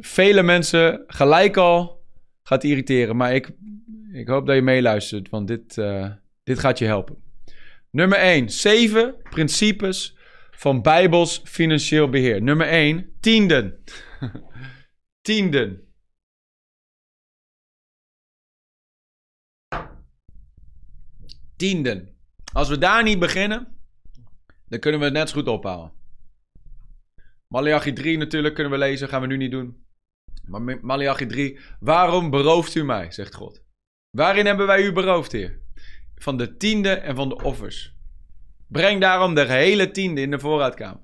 vele 0.00 0.42
mensen 0.42 1.04
gelijk 1.06 1.56
al 1.56 2.04
gaat 2.42 2.64
irriteren, 2.64 3.16
maar 3.16 3.34
ik 3.34 3.50
ik 4.12 4.28
hoop 4.28 4.46
dat 4.46 4.54
je 4.54 4.62
meeluistert, 4.62 5.28
want 5.28 5.48
dit, 5.48 5.76
uh, 5.76 6.10
dit 6.42 6.58
gaat 6.58 6.78
je 6.78 6.84
helpen. 6.84 7.16
Nummer 7.90 8.18
1. 8.18 8.50
Zeven 8.50 9.14
principes 9.30 10.16
van 10.50 10.82
Bijbels 10.82 11.42
financieel 11.44 12.08
beheer. 12.08 12.42
Nummer 12.42 12.66
1. 12.66 13.12
Tienden. 13.20 13.84
tienden. 15.28 15.80
Tienden. 21.60 22.08
Als 22.52 22.68
we 22.68 22.78
daar 22.78 23.02
niet 23.02 23.18
beginnen, 23.18 23.76
dan 24.68 24.78
kunnen 24.78 25.00
we 25.00 25.06
het 25.06 25.14
net 25.14 25.28
zo 25.28 25.34
goed 25.34 25.48
ophouden. 25.48 25.92
Malachi 27.48 27.92
3 27.92 28.18
natuurlijk 28.18 28.54
kunnen 28.54 28.72
we 28.72 28.78
lezen, 28.78 29.08
gaan 29.08 29.20
we 29.20 29.26
nu 29.26 29.36
niet 29.36 29.50
doen. 29.50 29.84
Maar 30.44 30.78
Malachi 30.82 31.26
3, 31.26 31.58
waarom 31.80 32.30
berooft 32.30 32.74
u 32.74 32.84
mij, 32.84 33.10
zegt 33.10 33.34
God. 33.34 33.62
Waarin 34.10 34.46
hebben 34.46 34.66
wij 34.66 34.82
u 34.82 34.92
beroofd, 34.92 35.32
Heer? 35.32 35.60
Van 36.14 36.36
de 36.36 36.56
tiende 36.56 36.92
en 36.92 37.16
van 37.16 37.28
de 37.28 37.42
offers. 37.42 37.94
Breng 38.66 39.00
daarom 39.00 39.34
de 39.34 39.46
gehele 39.46 39.90
tiende 39.90 40.20
in 40.20 40.30
de 40.30 40.38
voorraadkamer. 40.38 41.02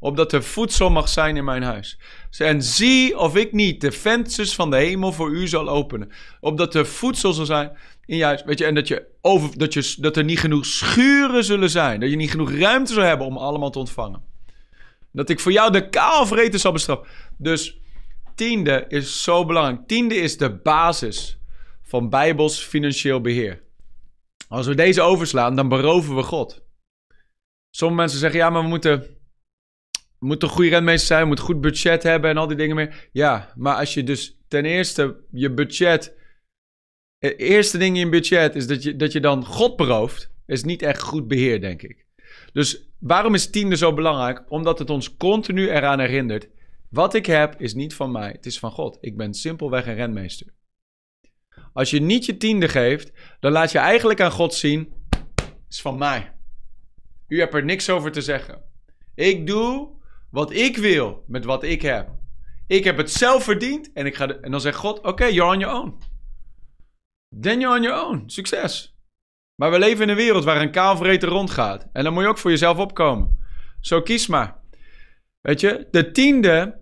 Opdat 0.00 0.32
er 0.32 0.42
voedsel 0.42 0.90
mag 0.90 1.08
zijn 1.08 1.36
in 1.36 1.44
mijn 1.44 1.62
huis. 1.62 1.98
En 2.38 2.62
zie 2.62 3.18
of 3.18 3.36
ik 3.36 3.52
niet 3.52 3.80
de 3.80 3.92
vensters 3.92 4.54
van 4.54 4.70
de 4.70 4.76
hemel 4.76 5.12
voor 5.12 5.30
u 5.30 5.48
zal 5.48 5.68
openen. 5.68 6.12
Opdat 6.40 6.74
er 6.74 6.86
voedsel 6.86 7.32
zal 7.32 7.46
zijn 7.46 7.78
in 8.04 8.16
je. 8.16 8.42
Weet 8.44 8.58
je, 8.58 8.64
en 8.64 8.74
dat, 8.74 8.88
je 8.88 9.06
over, 9.20 9.58
dat, 9.58 9.72
je, 9.72 9.94
dat 9.98 10.16
er 10.16 10.24
niet 10.24 10.40
genoeg 10.40 10.66
schuren 10.66 11.44
zullen 11.44 11.70
zijn. 11.70 12.00
Dat 12.00 12.10
je 12.10 12.16
niet 12.16 12.30
genoeg 12.30 12.52
ruimte 12.52 12.92
zal 12.92 13.02
hebben 13.02 13.26
om 13.26 13.36
allemaal 13.36 13.70
te 13.70 13.78
ontvangen. 13.78 14.22
Dat 15.12 15.28
ik 15.28 15.40
voor 15.40 15.52
jou 15.52 15.72
de 15.72 15.88
kaalvreten 15.88 16.60
zal 16.60 16.72
bestraffen. 16.72 17.08
Dus 17.36 17.80
tiende 18.34 18.84
is 18.88 19.22
zo 19.22 19.44
belangrijk. 19.44 19.86
Tiende 19.86 20.14
is 20.14 20.36
de 20.36 20.50
basis 20.50 21.38
van 21.82 22.08
Bijbels 22.08 22.58
financieel 22.58 23.20
beheer. 23.20 23.62
Als 24.48 24.66
we 24.66 24.74
deze 24.74 25.02
overslaan, 25.02 25.56
dan 25.56 25.68
beroven 25.68 26.16
we 26.16 26.22
God. 26.22 26.62
Sommige 27.70 28.00
mensen 28.00 28.18
zeggen, 28.18 28.38
ja, 28.38 28.50
maar 28.50 28.62
we 28.62 28.68
moeten, 28.68 29.17
we 30.18 30.26
moeten 30.26 30.48
goede 30.48 30.70
rentmeester 30.70 31.06
zijn, 31.06 31.20
we 31.20 31.26
moeten 31.26 31.44
goed 31.44 31.60
budget 31.60 32.02
hebben 32.02 32.30
en 32.30 32.36
al 32.36 32.46
die 32.46 32.56
dingen 32.56 32.76
meer. 32.76 33.08
Ja, 33.12 33.52
maar 33.56 33.76
als 33.76 33.94
je 33.94 34.04
dus 34.04 34.38
ten 34.48 34.64
eerste 34.64 35.20
je 35.30 35.52
budget, 35.52 36.16
het 37.18 37.38
eerste 37.38 37.78
ding 37.78 37.96
in 37.96 38.04
je 38.04 38.08
budget 38.08 38.54
is 38.54 38.66
dat 38.66 38.82
je, 38.82 38.96
dat 38.96 39.12
je 39.12 39.20
dan 39.20 39.44
God 39.44 39.76
berooft, 39.76 40.30
is 40.46 40.64
niet 40.64 40.82
echt 40.82 41.02
goed 41.02 41.28
beheer, 41.28 41.60
denk 41.60 41.82
ik. 41.82 42.06
Dus 42.52 42.90
waarom 42.98 43.34
is 43.34 43.50
tiende 43.50 43.76
zo 43.76 43.94
belangrijk? 43.94 44.44
Omdat 44.48 44.78
het 44.78 44.90
ons 44.90 45.16
continu 45.16 45.70
eraan 45.70 46.00
herinnert, 46.00 46.48
wat 46.90 47.14
ik 47.14 47.26
heb 47.26 47.60
is 47.60 47.74
niet 47.74 47.94
van 47.94 48.10
mij, 48.10 48.30
het 48.30 48.46
is 48.46 48.58
van 48.58 48.70
God. 48.70 48.98
Ik 49.00 49.16
ben 49.16 49.34
simpelweg 49.34 49.86
een 49.86 49.94
renmeester. 49.94 50.46
Als 51.72 51.90
je 51.90 52.00
niet 52.00 52.24
je 52.26 52.36
tiende 52.36 52.68
geeft, 52.68 53.12
dan 53.40 53.52
laat 53.52 53.72
je 53.72 53.78
eigenlijk 53.78 54.20
aan 54.20 54.30
God 54.30 54.54
zien: 54.54 54.92
het 55.38 55.64
is 55.68 55.80
van 55.80 55.98
mij. 55.98 56.32
U 57.28 57.38
hebt 57.38 57.54
er 57.54 57.64
niks 57.64 57.90
over 57.90 58.12
te 58.12 58.22
zeggen. 58.22 58.62
Ik 59.14 59.46
doe 59.46 59.97
wat 60.30 60.52
ik 60.52 60.76
wil 60.76 61.24
met 61.26 61.44
wat 61.44 61.62
ik 61.62 61.82
heb. 61.82 62.10
Ik 62.66 62.84
heb 62.84 62.96
het 62.96 63.10
zelf 63.10 63.44
verdiend. 63.44 63.92
En, 63.92 64.06
ik 64.06 64.14
ga 64.14 64.28
en 64.28 64.50
dan 64.50 64.60
zegt 64.60 64.76
God, 64.76 65.00
oké, 65.00 65.24
you're 65.24 65.52
on 65.52 65.58
your 65.58 65.74
own. 65.74 65.98
Then 67.40 67.60
you're 67.60 67.76
on 67.76 67.82
your 67.82 68.06
own. 68.06 68.22
Succes. 68.26 68.96
Maar 69.54 69.70
we 69.70 69.78
leven 69.78 70.02
in 70.02 70.08
een 70.08 70.16
wereld 70.16 70.44
waar 70.44 70.60
een 70.60 70.70
kaalvreter 70.70 71.28
rondgaat. 71.28 71.88
En 71.92 72.04
dan 72.04 72.12
moet 72.12 72.22
je 72.22 72.28
ook 72.28 72.38
voor 72.38 72.50
jezelf 72.50 72.78
opkomen. 72.78 73.38
Zo 73.80 74.02
kies 74.02 74.26
maar. 74.26 74.60
Weet 75.40 75.60
je, 75.60 75.88
de 75.90 76.10
tiende 76.10 76.80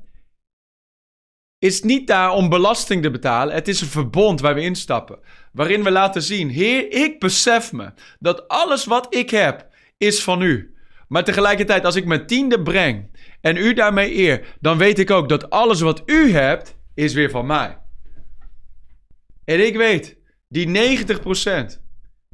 is 1.58 1.82
niet 1.82 2.06
daar 2.06 2.32
om 2.32 2.48
belasting 2.48 3.02
te 3.02 3.10
betalen. 3.10 3.54
Het 3.54 3.68
is 3.68 3.80
een 3.80 3.86
verbond 3.86 4.40
waar 4.40 4.54
we 4.54 4.60
instappen. 4.60 5.18
Waarin 5.52 5.82
we 5.82 5.90
laten 5.90 6.22
zien: 6.22 6.48
Heer, 6.48 6.92
ik 6.92 7.20
besef 7.20 7.72
me 7.72 7.92
dat 8.18 8.48
alles 8.48 8.84
wat 8.84 9.14
ik 9.14 9.30
heb 9.30 9.68
is 9.96 10.22
van 10.22 10.42
u. 10.42 10.76
Maar 11.08 11.24
tegelijkertijd, 11.24 11.84
als 11.84 11.96
ik 11.96 12.04
mijn 12.04 12.26
tiende 12.26 12.62
breng 12.62 13.15
en 13.40 13.56
u 13.56 13.72
daarmee 13.74 14.14
eer, 14.16 14.56
dan 14.60 14.78
weet 14.78 14.98
ik 14.98 15.10
ook 15.10 15.28
dat 15.28 15.50
alles 15.50 15.80
wat 15.80 16.02
u 16.06 16.32
hebt 16.32 16.76
is 16.94 17.14
weer 17.14 17.30
van 17.30 17.46
mij. 17.46 17.78
En 19.44 19.66
ik 19.66 19.76
weet, 19.76 20.16
die 20.48 20.68
90% 20.68 21.80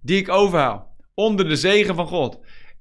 die 0.03 0.17
ik 0.19 0.29
overhaal 0.29 0.97
onder 1.15 1.49
de 1.49 1.57
zegen 1.57 1.95
van 1.95 2.07
God. 2.07 2.41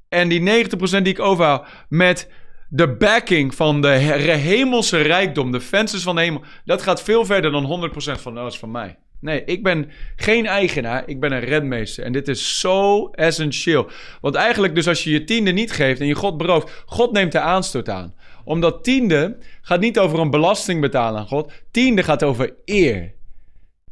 En 0.10 0.30
die 0.30 0.66
90% 0.66 1.02
die 1.02 1.14
ik 1.14 1.20
overhaal 1.20 1.66
met 1.90 2.32
de 2.70 2.96
backing 2.98 3.56
van 3.56 3.82
de 3.82 3.88
he- 3.88 4.34
hemelse 4.36 5.02
rijkdom, 5.02 5.52
de 5.52 5.60
vensters 5.60 6.04
van 6.04 6.16
de 6.16 6.22
hemel, 6.22 6.44
dat 6.66 6.82
gaat 6.82 7.04
veel 7.04 7.26
verder 7.26 7.52
dan 7.52 7.66
100% 7.66 8.22
van 8.22 8.38
alles 8.38 8.60
van 8.60 8.72
mij. 8.72 9.00
Nee, 9.22 9.44
ik 9.46 9.64
ben 9.64 9.92
geen 10.16 10.46
eigenaar, 10.46 11.04
ik 11.08 11.20
ben 11.20 11.32
een 11.32 11.40
redmeester. 11.40 12.04
En 12.04 12.12
dit 12.12 12.28
is 12.28 12.60
zo 12.60 13.08
essentieel. 13.08 13.90
Want 14.22 14.36
eigenlijk 14.36 14.76
dus 14.76 14.88
als 14.88 15.04
je 15.04 15.12
je 15.12 15.24
tiende 15.24 15.52
niet 15.52 15.72
geeft 15.72 16.00
en 16.00 16.08
je 16.08 16.16
God 16.16 16.38
berooft, 16.38 16.84
God 16.86 17.12
neemt 17.12 17.32
de 17.32 17.40
aanstoot 17.40 17.90
aan. 17.90 18.16
Omdat 18.44 18.84
tiende 18.84 19.38
gaat 19.62 19.80
niet 19.80 20.00
over 20.00 20.20
een 20.20 20.30
belasting 20.30 20.82
betalen 20.82 21.20
aan 21.20 21.28
God. 21.28 21.52
Tiende 21.72 22.04
gaat 22.04 22.24
over 22.24 22.56
eer. 22.66 23.14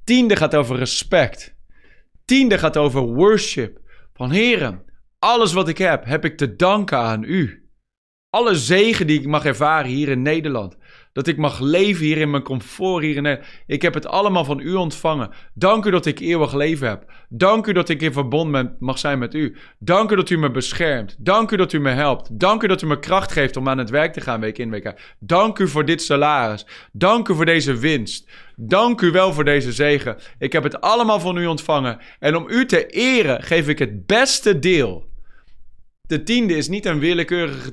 Tiende 0.04 0.36
gaat 0.36 0.56
over 0.56 0.78
respect. 0.78 1.56
Tiende 2.26 2.58
gaat 2.58 2.78
over 2.78 3.02
worship. 3.02 3.80
Van 4.14 4.32
heren, 4.32 4.84
alles 5.20 5.54
wat 5.54 5.68
ik 5.68 5.78
heb, 5.78 6.06
heb 6.06 6.26
ik 6.26 6.38
te 6.38 6.56
danken 6.56 6.98
aan 6.98 7.24
u. 7.24 7.70
Alle 8.30 8.56
zegen 8.56 9.08
die 9.08 9.20
ik 9.20 9.28
mag 9.28 9.46
ervaren 9.46 9.92
hier 9.92 10.10
in 10.10 10.22
Nederland. 10.22 10.78
Dat 11.20 11.28
ik 11.28 11.38
mag 11.38 11.60
leven 11.60 12.06
hier 12.06 12.18
in 12.18 12.30
mijn 12.30 12.44
comfort 12.44 13.04
hier 13.04 13.16
in 13.16 13.24
Nederland. 13.24 13.54
Ik 13.66 13.82
heb 13.82 13.94
het 13.94 14.08
allemaal 14.08 14.46
van 14.46 14.60
u 14.60 14.74
ontvangen. 14.74 15.30
Dank 15.54 15.86
u 15.86 15.92
dat 15.92 16.06
ik 16.06 16.20
eeuwig 16.20 16.54
leven 16.54 16.88
heb. 16.88 17.12
Dank 17.30 17.68
u 17.68 17.74
dat 17.74 17.90
ik 17.90 18.02
in 18.02 18.14
verbond 18.14 18.80
mag 18.80 19.00
zijn 19.00 19.20
met 19.20 19.34
u. 19.34 19.56
Dank 19.80 20.12
u 20.12 20.16
dat 20.16 20.30
u 20.30 20.38
me 20.38 20.52
beschermt. 20.52 21.16
Dank 21.20 21.52
u 21.52 21.56
dat 21.56 21.74
u 21.74 21.80
me 21.80 21.90
helpt. 21.90 22.40
Dank 22.40 22.64
u 22.64 22.68
dat 22.68 22.82
u 22.82 22.88
me 22.88 23.00
kracht 23.00 23.32
geeft 23.32 23.58
om 23.58 23.70
aan 23.70 23.78
het 23.78 23.90
werk 23.90 24.14
te 24.14 24.22
gaan 24.22 24.40
week 24.40 24.58
in 24.58 24.70
week 24.70 24.86
uit. 24.86 25.16
Dank 25.20 25.60
u 25.60 25.68
voor 25.68 25.86
dit 25.86 26.02
salaris. 26.02 26.66
Dank 26.92 27.28
u 27.28 27.36
voor 27.36 27.46
deze 27.46 27.78
winst. 27.78 28.30
Dank 28.56 29.02
u 29.02 29.12
wel 29.12 29.34
voor 29.34 29.46
deze 29.46 29.72
zegen. 29.72 30.18
Ik 30.38 30.54
heb 30.54 30.64
het 30.64 30.82
allemaal 30.82 31.20
van 31.20 31.38
u 31.38 31.46
ontvangen. 31.46 32.00
En 32.20 32.36
om 32.36 32.46
u 32.50 32.66
te 32.66 32.86
eren 32.86 33.44
geef 33.44 33.68
ik 33.68 33.80
het 33.80 34.06
beste 34.06 34.60
deel. 34.60 35.08
De 36.02 36.24
tiende 36.24 36.56
is 36.56 36.68
niet 36.68 36.86
een 36.86 37.00
willekeurige 37.00 37.72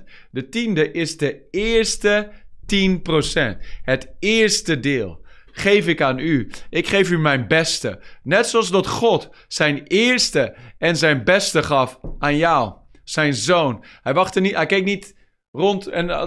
10%. 0.00 0.04
De 0.30 0.48
tiende 0.48 0.90
is 0.90 1.16
de 1.16 1.48
eerste 1.50 2.30
10%. 2.66 3.56
Het 3.82 4.14
eerste 4.18 4.80
deel 4.80 5.24
geef 5.52 5.86
ik 5.86 6.00
aan 6.00 6.18
u. 6.18 6.50
Ik 6.70 6.88
geef 6.88 7.10
u 7.10 7.18
mijn 7.18 7.48
beste. 7.48 8.00
Net 8.22 8.46
zoals 8.46 8.70
dat 8.70 8.86
God 8.86 9.30
zijn 9.48 9.82
eerste 9.82 10.56
en 10.78 10.96
zijn 10.96 11.24
beste 11.24 11.62
gaf 11.62 11.98
aan 12.18 12.36
jou, 12.36 12.74
zijn 13.04 13.34
zoon. 13.34 13.84
Hij 14.02 14.14
wachtte 14.14 14.40
niet, 14.40 14.54
hij 14.54 14.66
keek 14.66 14.84
niet 14.84 15.16
rond 15.50 15.86
en 15.86 16.08
uh, 16.08 16.26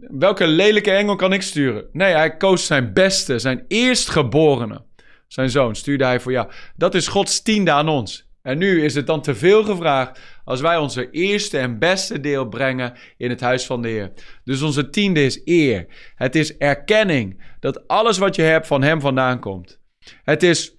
welke 0.00 0.46
lelijke 0.46 0.90
engel 0.90 1.16
kan 1.16 1.32
ik 1.32 1.42
sturen? 1.42 1.88
Nee, 1.92 2.14
hij 2.14 2.36
koos 2.36 2.66
zijn 2.66 2.92
beste, 2.92 3.38
zijn 3.38 3.64
eerstgeborene. 3.68 4.84
Zijn 5.26 5.50
zoon 5.50 5.76
stuurde 5.76 6.04
hij 6.04 6.20
voor 6.20 6.32
jou. 6.32 6.50
Dat 6.76 6.94
is 6.94 7.08
Gods 7.08 7.42
tiende 7.42 7.70
aan 7.70 7.88
ons. 7.88 8.30
En 8.42 8.58
nu 8.58 8.84
is 8.84 8.94
het 8.94 9.06
dan 9.06 9.22
te 9.22 9.34
veel 9.34 9.64
gevraagd 9.64 10.20
als 10.44 10.60
wij 10.60 10.76
onze 10.76 11.10
eerste 11.10 11.58
en 11.58 11.78
beste 11.78 12.20
deel 12.20 12.48
brengen 12.48 12.94
in 13.16 13.30
het 13.30 13.40
huis 13.40 13.66
van 13.66 13.82
de 13.82 13.88
Heer. 13.88 14.12
Dus 14.44 14.62
onze 14.62 14.90
tiende 14.90 15.24
is 15.24 15.40
eer. 15.44 15.86
Het 16.14 16.34
is 16.34 16.56
erkenning 16.56 17.42
dat 17.60 17.88
alles 17.88 18.18
wat 18.18 18.36
je 18.36 18.42
hebt 18.42 18.66
van 18.66 18.82
Hem 18.82 19.00
vandaan 19.00 19.40
komt. 19.40 19.80
Het 20.24 20.42
is 20.42 20.76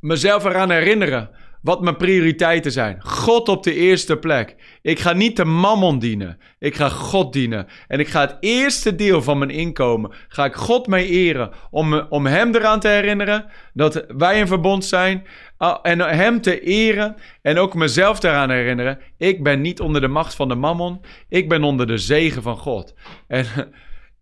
mezelf 0.00 0.44
eraan 0.44 0.70
herinneren 0.70 1.30
wat 1.64 1.82
mijn 1.82 1.96
prioriteiten 1.96 2.72
zijn. 2.72 3.02
God 3.02 3.48
op 3.48 3.62
de 3.62 3.74
eerste 3.74 4.16
plek. 4.16 4.78
Ik 4.82 4.98
ga 4.98 5.12
niet 5.12 5.36
de 5.36 5.44
mammon 5.44 5.98
dienen. 5.98 6.38
Ik 6.58 6.74
ga 6.74 6.88
God 6.88 7.32
dienen. 7.32 7.66
En 7.88 8.00
ik 8.00 8.08
ga 8.08 8.20
het 8.20 8.36
eerste 8.40 8.94
deel 8.94 9.22
van 9.22 9.38
mijn 9.38 9.50
inkomen, 9.50 10.12
ga 10.28 10.44
ik 10.44 10.54
God 10.54 10.86
mee 10.86 11.08
eren. 11.08 11.50
Om, 11.70 11.94
om 11.94 12.26
hem 12.26 12.54
eraan 12.54 12.80
te 12.80 12.88
herinneren 12.88 13.46
dat 13.72 14.04
wij 14.08 14.38
in 14.38 14.46
verbond 14.46 14.84
zijn. 14.84 15.26
ah, 15.56 15.78
En 15.82 16.00
hem 16.00 16.40
te 16.40 16.60
eren. 16.60 17.16
En 17.42 17.58
ook 17.58 17.74
mezelf 17.74 18.22
eraan 18.22 18.50
herinneren. 18.50 18.98
Ik 19.18 19.42
ben 19.42 19.60
niet 19.60 19.80
onder 19.80 20.00
de 20.00 20.08
macht 20.08 20.34
van 20.34 20.48
de 20.48 20.54
mammon. 20.54 21.00
Ik 21.28 21.48
ben 21.48 21.62
onder 21.62 21.86
de 21.86 21.98
zegen 21.98 22.42
van 22.42 22.56
God. 22.56 22.94
En 23.26 23.46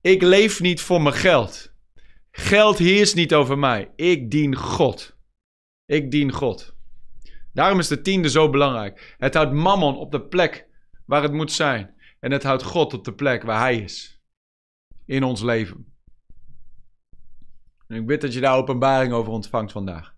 ik 0.01 0.22
leef 0.22 0.61
niet 0.61 0.80
voor 0.80 1.03
mijn 1.03 1.14
geld. 1.14 1.72
Geld 2.30 2.78
heerst 2.78 3.14
niet 3.14 3.34
over 3.34 3.59
mij. 3.59 3.90
Ik 3.97 4.30
dien 4.30 4.57
God. 4.57 5.16
Ik 5.86 6.11
dien 6.11 6.32
God. 6.32 6.74
Daarom 7.53 7.78
is 7.78 7.88
de 7.88 8.00
tiende 8.00 8.30
zo 8.30 8.50
belangrijk. 8.50 9.14
Het 9.18 9.34
houdt 9.34 9.53
mammon 9.53 9.96
op 9.96 10.11
de 10.11 10.22
plek 10.22 10.68
waar 11.07 11.22
het 11.22 11.32
moet 11.32 11.53
zijn. 11.53 11.94
En 12.20 12.30
het 12.30 12.42
houdt 12.42 12.62
God 12.62 12.94
op 12.94 13.05
de 13.05 13.14
plek 13.14 13.42
waar 13.42 13.61
Hij 13.61 13.76
is. 13.76 14.20
In 15.07 15.22
ons 15.22 15.42
leven. 15.42 15.92
En 17.86 17.96
ik 17.96 18.07
bid 18.07 18.20
dat 18.20 18.34
je 18.34 18.40
daar 18.40 18.57
openbaring 18.57 19.12
over 19.12 19.32
ontvangt 19.32 19.72
vandaag. 19.72 20.14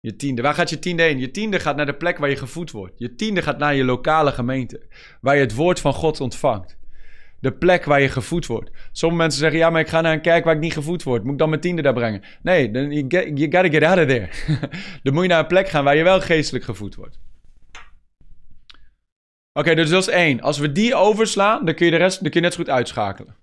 Je 0.00 0.16
tiende. 0.16 0.42
Waar 0.42 0.54
gaat 0.54 0.70
je 0.70 0.78
tiende 0.78 1.02
heen? 1.02 1.18
Je 1.18 1.30
tiende 1.30 1.60
gaat 1.60 1.76
naar 1.76 1.86
de 1.86 1.96
plek 1.96 2.18
waar 2.18 2.28
je 2.28 2.36
gevoed 2.36 2.70
wordt. 2.70 2.98
Je 2.98 3.14
tiende 3.14 3.42
gaat 3.42 3.58
naar 3.58 3.74
je 3.74 3.84
lokale 3.84 4.32
gemeente. 4.32 4.86
Waar 5.20 5.34
je 5.34 5.40
het 5.40 5.54
woord 5.54 5.80
van 5.80 5.92
God 5.92 6.20
ontvangt. 6.20 6.77
De 7.40 7.52
plek 7.52 7.84
waar 7.84 8.00
je 8.00 8.08
gevoed 8.08 8.46
wordt. 8.46 8.70
Sommige 8.92 9.22
mensen 9.22 9.40
zeggen, 9.40 9.58
ja, 9.58 9.70
maar 9.70 9.80
ik 9.80 9.88
ga 9.88 10.00
naar 10.00 10.12
een 10.12 10.20
kerk 10.20 10.44
waar 10.44 10.54
ik 10.54 10.60
niet 10.60 10.72
gevoed 10.72 11.02
word. 11.02 11.22
Moet 11.22 11.32
ik 11.32 11.38
dan 11.38 11.48
mijn 11.48 11.60
tiende 11.60 11.82
daar 11.82 11.92
brengen? 11.92 12.22
Nee, 12.42 12.70
dan 12.70 12.90
you, 12.92 13.04
get, 13.08 13.38
you 13.38 13.50
gotta 13.50 13.68
get 13.68 13.82
out 13.82 13.98
of 13.98 14.06
there. 14.06 14.28
dan 15.02 15.14
moet 15.14 15.22
je 15.22 15.28
naar 15.28 15.38
een 15.38 15.46
plek 15.46 15.68
gaan 15.68 15.84
waar 15.84 15.96
je 15.96 16.02
wel 16.02 16.20
geestelijk 16.20 16.64
gevoed 16.64 16.94
wordt. 16.94 17.18
Oké, 19.52 19.74
dus 19.74 19.90
dat 19.90 20.02
is 20.02 20.08
één. 20.08 20.40
Als 20.40 20.58
we 20.58 20.72
die 20.72 20.94
overslaan, 20.94 21.64
dan 21.64 21.74
kun 21.74 21.86
je 21.86 21.92
de 21.92 21.98
rest 21.98 22.20
dan 22.22 22.30
kun 22.30 22.40
je 22.40 22.46
net 22.46 22.54
zo 22.54 22.62
goed 22.62 22.72
uitschakelen. 22.72 23.36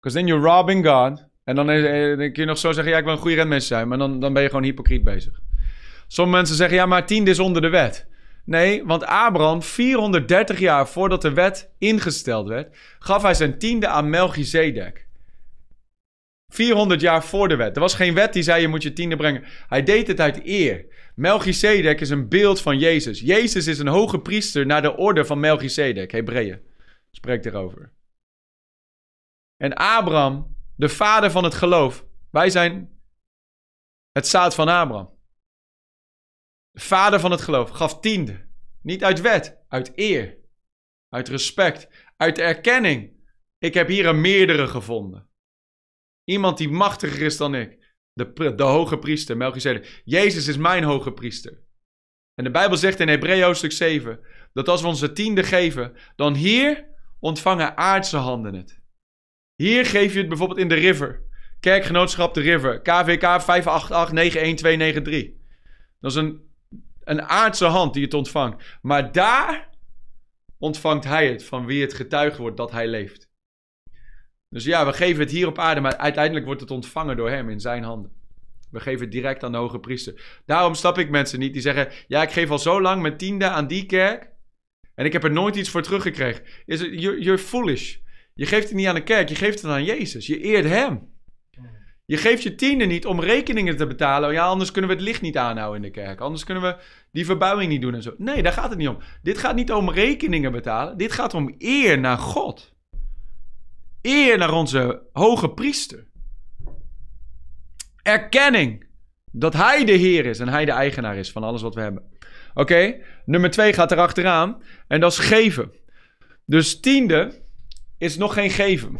Because 0.00 0.18
then 0.18 0.26
you're 0.26 0.48
robbing 0.48 0.86
God. 0.86 1.26
En 1.44 1.54
dan, 1.54 1.70
eh, 1.70 2.16
dan 2.18 2.32
kun 2.32 2.42
je 2.42 2.44
nog 2.44 2.58
zo 2.58 2.72
zeggen, 2.72 2.92
ja, 2.92 2.98
ik 2.98 3.04
wil 3.04 3.12
een 3.12 3.18
goede 3.18 3.36
renmens 3.36 3.66
zijn. 3.66 3.88
Maar 3.88 3.98
dan, 3.98 4.20
dan 4.20 4.32
ben 4.32 4.42
je 4.42 4.48
gewoon 4.48 4.64
hypocriet 4.64 5.04
bezig. 5.04 5.40
Sommige 6.06 6.36
mensen 6.36 6.56
zeggen, 6.56 6.76
ja, 6.76 6.86
maar 6.86 7.06
tiende 7.06 7.30
is 7.30 7.38
onder 7.38 7.62
de 7.62 7.68
wet. 7.68 8.06
Nee, 8.48 8.84
want 8.84 9.04
Abraham, 9.04 9.62
430 9.62 10.58
jaar 10.58 10.88
voordat 10.88 11.22
de 11.22 11.32
wet 11.32 11.70
ingesteld 11.78 12.48
werd, 12.48 12.76
gaf 12.98 13.22
hij 13.22 13.34
zijn 13.34 13.58
tiende 13.58 13.88
aan 13.88 14.10
Melchizedek. 14.10 15.06
400 16.52 17.00
jaar 17.00 17.24
voor 17.24 17.48
de 17.48 17.56
wet. 17.56 17.74
Er 17.74 17.80
was 17.80 17.94
geen 17.94 18.14
wet 18.14 18.32
die 18.32 18.42
zei 18.42 18.60
je 18.60 18.68
moet 18.68 18.82
je 18.82 18.92
tiende 18.92 19.16
brengen. 19.16 19.44
Hij 19.66 19.82
deed 19.82 20.06
het 20.06 20.20
uit 20.20 20.40
eer. 20.44 20.84
Melchizedek 21.14 22.00
is 22.00 22.10
een 22.10 22.28
beeld 22.28 22.60
van 22.60 22.78
Jezus. 22.78 23.20
Jezus 23.20 23.66
is 23.66 23.78
een 23.78 23.86
hoge 23.86 24.18
priester 24.18 24.66
naar 24.66 24.82
de 24.82 24.96
orde 24.96 25.24
van 25.24 25.40
Melchizedek. 25.40 26.12
Hebreeën 26.12 26.60
spreekt 27.10 27.46
erover. 27.46 27.92
En 29.56 29.74
Abraham, 29.74 30.56
de 30.76 30.88
vader 30.88 31.30
van 31.30 31.44
het 31.44 31.54
geloof. 31.54 32.04
Wij 32.30 32.50
zijn 32.50 33.00
het 34.12 34.26
zaad 34.26 34.54
van 34.54 34.68
Abraham. 34.68 35.17
De 36.78 36.84
vader 36.84 37.20
van 37.20 37.30
het 37.30 37.40
geloof 37.40 37.70
gaf 37.70 38.00
tiende. 38.00 38.46
Niet 38.82 39.04
uit 39.04 39.20
wet, 39.20 39.58
uit 39.68 39.92
eer. 39.94 40.36
Uit 41.08 41.28
respect, 41.28 41.88
uit 42.16 42.38
erkenning. 42.38 43.12
Ik 43.58 43.74
heb 43.74 43.88
hier 43.88 44.06
een 44.06 44.20
meerdere 44.20 44.66
gevonden. 44.66 45.28
Iemand 46.24 46.58
die 46.58 46.68
machtiger 46.68 47.22
is 47.22 47.36
dan 47.36 47.54
ik. 47.54 47.96
De, 48.12 48.54
de 48.54 48.62
hoge 48.62 48.98
priester, 48.98 49.36
Melchizedek. 49.36 50.02
Jezus 50.04 50.48
is 50.48 50.56
mijn 50.56 50.84
hoge 50.84 51.12
priester. 51.12 51.62
En 52.34 52.44
de 52.44 52.50
Bijbel 52.50 52.76
zegt 52.76 53.00
in 53.00 53.08
Hebreeën 53.08 53.44
hoofdstuk 53.44 53.72
7... 53.72 54.20
dat 54.52 54.68
als 54.68 54.80
we 54.80 54.86
onze 54.86 55.12
tiende 55.12 55.42
geven... 55.42 55.96
dan 56.16 56.34
hier 56.34 56.88
ontvangen 57.20 57.76
aardse 57.76 58.16
handen 58.16 58.54
het. 58.54 58.82
Hier 59.54 59.86
geef 59.86 60.12
je 60.12 60.18
het 60.18 60.28
bijvoorbeeld 60.28 60.60
in 60.60 60.68
de 60.68 60.74
river. 60.74 61.22
Kerkgenootschap 61.60 62.34
de 62.34 62.40
river. 62.40 62.80
KVK 62.80 63.42
588-91293. 65.32 65.36
Dat 66.00 66.10
is 66.10 66.14
een, 66.16 66.47
een 67.08 67.22
aardse 67.22 67.64
hand 67.64 67.94
die 67.94 68.04
het 68.04 68.14
ontvangt. 68.14 68.78
Maar 68.82 69.12
daar 69.12 69.68
ontvangt 70.58 71.04
hij 71.04 71.28
het 71.28 71.44
van 71.44 71.66
wie 71.66 71.80
het 71.80 71.94
getuige 71.94 72.40
wordt 72.40 72.56
dat 72.56 72.70
hij 72.70 72.86
leeft. 72.86 73.28
Dus 74.48 74.64
ja, 74.64 74.86
we 74.86 74.92
geven 74.92 75.20
het 75.20 75.30
hier 75.30 75.46
op 75.46 75.58
aarde, 75.58 75.80
maar 75.80 75.96
uiteindelijk 75.96 76.46
wordt 76.46 76.60
het 76.60 76.70
ontvangen 76.70 77.16
door 77.16 77.30
hem 77.30 77.48
in 77.48 77.60
zijn 77.60 77.82
handen. 77.82 78.12
We 78.70 78.80
geven 78.80 79.00
het 79.00 79.12
direct 79.12 79.44
aan 79.44 79.52
de 79.52 79.58
hoge 79.58 79.78
priester. 79.78 80.40
Daarom 80.46 80.74
stap 80.74 80.98
ik 80.98 81.10
mensen 81.10 81.38
niet 81.38 81.52
die 81.52 81.62
zeggen: 81.62 81.88
Ja, 82.06 82.22
ik 82.22 82.30
geef 82.30 82.50
al 82.50 82.58
zo 82.58 82.80
lang 82.80 83.02
mijn 83.02 83.16
tiende 83.16 83.48
aan 83.48 83.66
die 83.66 83.86
kerk. 83.86 84.30
En 84.94 85.04
ik 85.04 85.12
heb 85.12 85.24
er 85.24 85.32
nooit 85.32 85.56
iets 85.56 85.70
voor 85.70 85.82
teruggekregen. 85.82 86.44
Is 86.64 86.80
you're, 86.80 87.20
you're 87.20 87.38
foolish. 87.38 87.96
Je 88.34 88.46
geeft 88.46 88.68
het 88.68 88.76
niet 88.76 88.86
aan 88.86 88.94
de 88.94 89.02
kerk, 89.02 89.28
je 89.28 89.34
geeft 89.34 89.62
het 89.62 89.70
aan 89.70 89.84
Jezus. 89.84 90.26
Je 90.26 90.40
eert 90.40 90.64
Hem. 90.64 91.17
Je 92.08 92.16
geeft 92.16 92.42
je 92.42 92.54
tiende 92.54 92.84
niet 92.84 93.06
om 93.06 93.20
rekeningen 93.20 93.76
te 93.76 93.86
betalen. 93.86 94.32
Ja, 94.32 94.46
anders 94.46 94.70
kunnen 94.70 94.90
we 94.90 94.96
het 94.96 95.04
licht 95.04 95.20
niet 95.20 95.36
aanhouden 95.36 95.76
in 95.76 95.92
de 95.92 96.00
kerk. 96.00 96.20
Anders 96.20 96.44
kunnen 96.44 96.62
we 96.62 96.76
die 97.12 97.24
verbouwing 97.24 97.70
niet 97.70 97.80
doen 97.80 97.94
en 97.94 98.02
zo. 98.02 98.14
Nee, 98.18 98.42
daar 98.42 98.52
gaat 98.52 98.68
het 98.68 98.78
niet 98.78 98.88
om. 98.88 98.98
Dit 99.22 99.38
gaat 99.38 99.54
niet 99.54 99.72
om 99.72 99.90
rekeningen 99.90 100.52
betalen. 100.52 100.96
Dit 100.96 101.12
gaat 101.12 101.34
om 101.34 101.54
eer 101.58 101.98
naar 101.98 102.18
God. 102.18 102.74
Eer 104.02 104.38
naar 104.38 104.52
onze 104.52 105.02
hoge 105.12 105.50
priester. 105.50 106.06
Erkenning 108.02 108.86
dat 109.32 109.52
Hij 109.52 109.84
de 109.84 109.92
Heer 109.92 110.26
is 110.26 110.38
en 110.38 110.48
Hij 110.48 110.64
de 110.64 110.72
eigenaar 110.72 111.16
is 111.16 111.32
van 111.32 111.42
alles 111.42 111.62
wat 111.62 111.74
we 111.74 111.80
hebben. 111.80 112.02
Oké, 112.54 113.00
nummer 113.24 113.50
twee 113.50 113.72
gaat 113.72 113.92
erachteraan 113.92 114.62
en 114.86 115.00
dat 115.00 115.12
is 115.12 115.18
geven. 115.18 115.72
Dus 116.46 116.80
tiende 116.80 117.42
is 117.98 118.16
nog 118.16 118.34
geen 118.34 118.50
geven. 118.50 118.98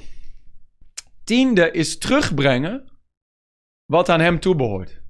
Tiende 1.24 1.70
is 1.70 1.98
terugbrengen 1.98 2.96
wat 3.89 4.09
aan 4.09 4.20
hem 4.20 4.41
toebehoort. 4.41 5.03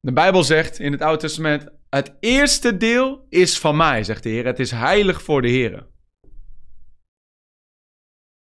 De 0.00 0.12
Bijbel 0.12 0.44
zegt 0.44 0.78
in 0.78 0.92
het 0.92 1.00
Oude 1.00 1.20
Testament: 1.20 1.68
Het 1.90 2.16
eerste 2.20 2.76
deel 2.76 3.26
is 3.28 3.58
van 3.58 3.76
mij, 3.76 4.04
zegt 4.04 4.22
de 4.22 4.28
Heer. 4.28 4.46
Het 4.46 4.58
is 4.58 4.70
heilig 4.70 5.22
voor 5.22 5.42
de 5.42 5.48
Heer. 5.48 5.86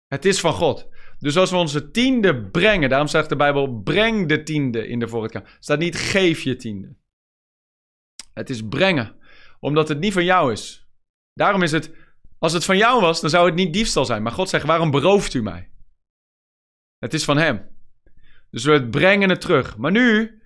Het 0.08 0.26
is 0.26 0.40
van 0.40 0.54
God. 0.54 0.90
Dus 1.20 1.38
als 1.38 1.52
we 1.52 1.58
onze 1.58 1.92
tiende 1.92 2.50
brengen, 2.50 2.90
daarom 2.90 3.08
zegt 3.08 3.30
de 3.30 3.36
Bijbel: 3.36 3.82
breng 3.82 4.28
de 4.28 4.44
tiende 4.44 4.88
in 4.88 5.00
de 5.00 5.08
voorraadkamer. 5.08 5.58
staat 5.60 5.80
niet 5.80 5.96
geef 5.96 6.42
je 6.42 6.56
tiende. 6.56 6.96
Het 8.34 8.50
is 8.50 8.68
brengen, 8.68 9.16
omdat 9.60 9.88
het 9.88 10.00
niet 10.00 10.14
van 10.14 10.26
jou 10.26 10.52
is. 10.52 10.88
Daarom 11.34 11.62
is 11.62 11.72
het, 11.72 11.92
als 12.40 12.54
het 12.54 12.66
van 12.66 12.78
jou 12.78 13.02
was, 13.02 13.22
dan 13.22 13.30
zou 13.30 13.46
het 13.46 13.56
niet 13.56 13.74
diefstal 13.74 14.06
zijn. 14.06 14.24
Maar 14.24 14.32
God 14.32 14.50
zegt: 14.50 14.66
waarom 14.66 14.92
berooft 14.92 15.34
u 15.34 15.42
mij? 15.42 15.72
Het 16.98 17.14
is 17.14 17.24
van 17.24 17.38
Hem. 17.38 17.73
Dus 18.54 18.64
we 18.64 18.90
brengen 18.90 19.30
het 19.30 19.42
terug. 19.42 19.78
Maar 19.78 19.92
nu, 19.92 20.40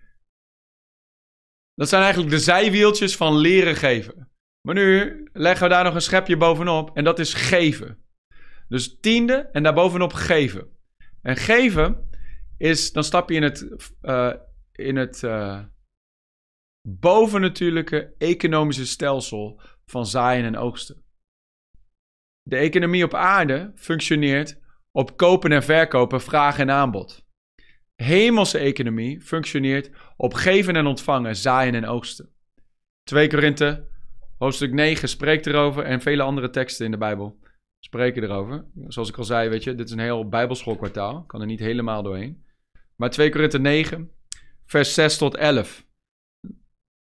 dat 1.74 1.90
zijn 1.90 2.02
eigenlijk 2.02 2.32
de 2.32 2.40
zijwieltjes 2.40 3.16
van 3.16 3.38
leren 3.38 3.76
geven. 3.76 4.32
Maar 4.62 4.76
nu 4.76 5.24
leggen 5.34 5.68
we 5.68 5.74
daar 5.74 5.84
nog 5.84 5.94
een 5.94 6.02
schepje 6.02 6.38
bovenop 6.38 6.98
en 6.98 7.04
dat 7.04 7.20
is 7.20 7.34
geven. 7.34 8.06
Dus 8.68 9.00
tiende 9.00 9.50
en 9.52 9.64
daarbovenop 9.64 10.14
geven. 10.14 10.70
En 11.22 11.36
geven 11.36 12.10
is, 12.58 12.92
dan 12.92 13.04
stap 13.04 13.30
je 13.30 13.36
in 13.36 13.44
het, 13.44 13.90
uh, 14.02 14.34
in 14.72 14.96
het 14.96 15.22
uh, 15.22 15.64
bovennatuurlijke 16.90 18.14
economische 18.18 18.86
stelsel 18.86 19.62
van 19.86 20.06
zaaien 20.06 20.46
en 20.46 20.58
oogsten. 20.58 21.04
De 22.42 22.58
economie 22.58 23.04
op 23.04 23.14
aarde 23.14 23.72
functioneert 23.76 24.60
op 24.92 25.18
kopen 25.18 25.52
en 25.52 25.64
verkopen, 25.64 26.22
vraag 26.22 26.60
en 26.60 26.72
aanbod 26.72 27.27
hemelse 28.04 28.58
economie 28.58 29.22
functioneert 29.22 29.90
op 30.18 30.34
geven 30.34 30.76
en 30.76 30.86
ontvangen, 30.86 31.36
zaaien 31.36 31.76
en 31.76 31.86
oogsten. 31.86 32.30
2 33.04 33.30
Korinthe, 33.30 33.88
hoofdstuk 34.38 34.74
9, 34.74 35.10
spreekt 35.10 35.48
erover 35.48 35.84
en 35.84 36.02
vele 36.02 36.24
andere 36.24 36.50
teksten 36.50 36.86
in 36.86 36.92
de 36.92 36.98
Bijbel 36.98 37.40
spreken 37.80 38.24
erover. 38.24 38.66
Zoals 38.88 39.10
ik 39.10 39.18
al 39.18 39.24
zei, 39.24 39.50
weet 39.50 39.64
je, 39.64 39.76
dit 39.76 39.86
is 39.86 39.92
een 39.92 40.00
heel 40.00 40.30
bijbelschoolkwartaal, 40.30 41.24
kan 41.24 41.42
er 41.42 41.48
niet 41.48 41.60
helemaal 41.60 42.04
doorheen. 42.04 42.46
Maar 42.96 43.10
2 43.10 43.30
Korinthe 43.30 43.60
9, 43.60 44.12
vers 44.66 44.94
6 44.94 45.18
tot 45.18 45.36
11. 45.36 45.86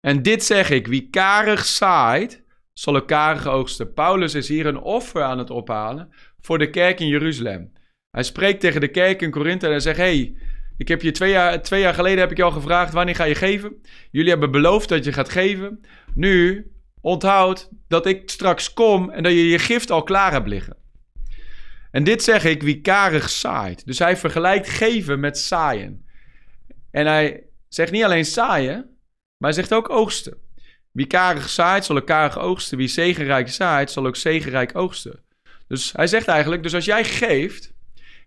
En 0.00 0.22
dit 0.22 0.44
zeg 0.44 0.70
ik, 0.70 0.86
wie 0.86 1.10
karig 1.10 1.64
zaait, 1.64 2.44
zal 2.72 2.96
ook 2.96 3.06
karig 3.06 3.46
oogsten. 3.46 3.92
Paulus 3.92 4.34
is 4.34 4.48
hier 4.48 4.66
een 4.66 4.78
offer 4.78 5.22
aan 5.22 5.38
het 5.38 5.50
ophalen 5.50 6.12
voor 6.40 6.58
de 6.58 6.70
kerk 6.70 7.00
in 7.00 7.08
Jeruzalem. 7.08 7.72
Hij 8.10 8.22
spreekt 8.22 8.60
tegen 8.60 8.80
de 8.80 8.88
kerk 8.88 9.22
in 9.22 9.30
Korinthe 9.30 9.66
en 9.66 9.72
hij 9.72 9.80
zegt, 9.80 9.96
hey, 9.96 10.36
ik 10.76 10.88
heb 10.88 11.02
je 11.02 11.10
twee 11.10 11.30
jaar, 11.30 11.62
twee 11.62 11.80
jaar 11.80 11.94
geleden 11.94 12.18
heb 12.18 12.30
ik 12.30 12.36
je 12.36 12.42
al 12.42 12.50
gevraagd 12.50 12.92
wanneer 12.92 13.14
ga 13.14 13.24
je 13.24 13.34
geven. 13.34 13.82
Jullie 14.10 14.30
hebben 14.30 14.50
beloofd 14.50 14.88
dat 14.88 15.04
je 15.04 15.12
gaat 15.12 15.28
geven. 15.28 15.80
Nu 16.14 16.66
onthoud 17.00 17.68
dat 17.88 18.06
ik 18.06 18.30
straks 18.30 18.72
kom 18.72 19.10
en 19.10 19.22
dat 19.22 19.32
je 19.32 19.48
je 19.48 19.58
gift 19.58 19.90
al 19.90 20.02
klaar 20.02 20.32
hebt 20.32 20.48
liggen. 20.48 20.76
En 21.90 22.04
dit 22.04 22.22
zeg 22.22 22.44
ik 22.44 22.62
wie 22.62 22.80
karig 22.80 23.30
zaait. 23.30 23.86
Dus 23.86 23.98
hij 23.98 24.16
vergelijkt 24.16 24.68
geven 24.68 25.20
met 25.20 25.38
zaaien. 25.38 26.06
En 26.90 27.06
hij 27.06 27.42
zegt 27.68 27.92
niet 27.92 28.04
alleen 28.04 28.24
zaaien, 28.24 28.76
maar 29.36 29.50
hij 29.50 29.52
zegt 29.52 29.72
ook 29.72 29.90
oogsten. 29.90 30.36
Wie 30.90 31.06
karig 31.06 31.48
zaait, 31.48 31.84
zal 31.84 31.96
ook 31.96 32.06
karig 32.06 32.38
oogsten. 32.38 32.78
Wie 32.78 32.88
zegenrijk 32.88 33.48
zaait, 33.48 33.90
zal 33.90 34.06
ook 34.06 34.16
zegenrijk 34.16 34.76
oogsten. 34.76 35.22
Dus 35.68 35.92
hij 35.92 36.06
zegt 36.06 36.28
eigenlijk, 36.28 36.62
dus 36.62 36.74
als 36.74 36.84
jij 36.84 37.04
geeft, 37.04 37.72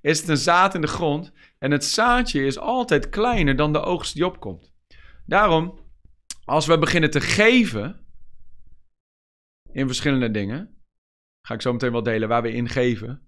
is 0.01 0.19
het 0.19 0.29
een 0.29 0.37
zaad 0.37 0.75
in 0.75 0.81
de 0.81 0.87
grond 0.87 1.31
en 1.59 1.71
het 1.71 1.85
zaadje 1.85 2.45
is 2.45 2.57
altijd 2.57 3.09
kleiner 3.09 3.55
dan 3.55 3.73
de 3.73 3.79
oogst 3.79 4.13
die 4.13 4.25
opkomt. 4.25 4.73
Daarom, 5.25 5.79
als 6.45 6.65
we 6.65 6.77
beginnen 6.77 7.09
te 7.09 7.21
geven 7.21 8.05
in 9.71 9.87
verschillende 9.87 10.31
dingen, 10.31 10.81
ga 11.41 11.53
ik 11.53 11.61
zo 11.61 11.71
meteen 11.71 11.91
wel 11.91 12.03
delen 12.03 12.29
waar 12.29 12.41
we 12.41 12.51
in 12.51 12.69
geven, 12.69 13.21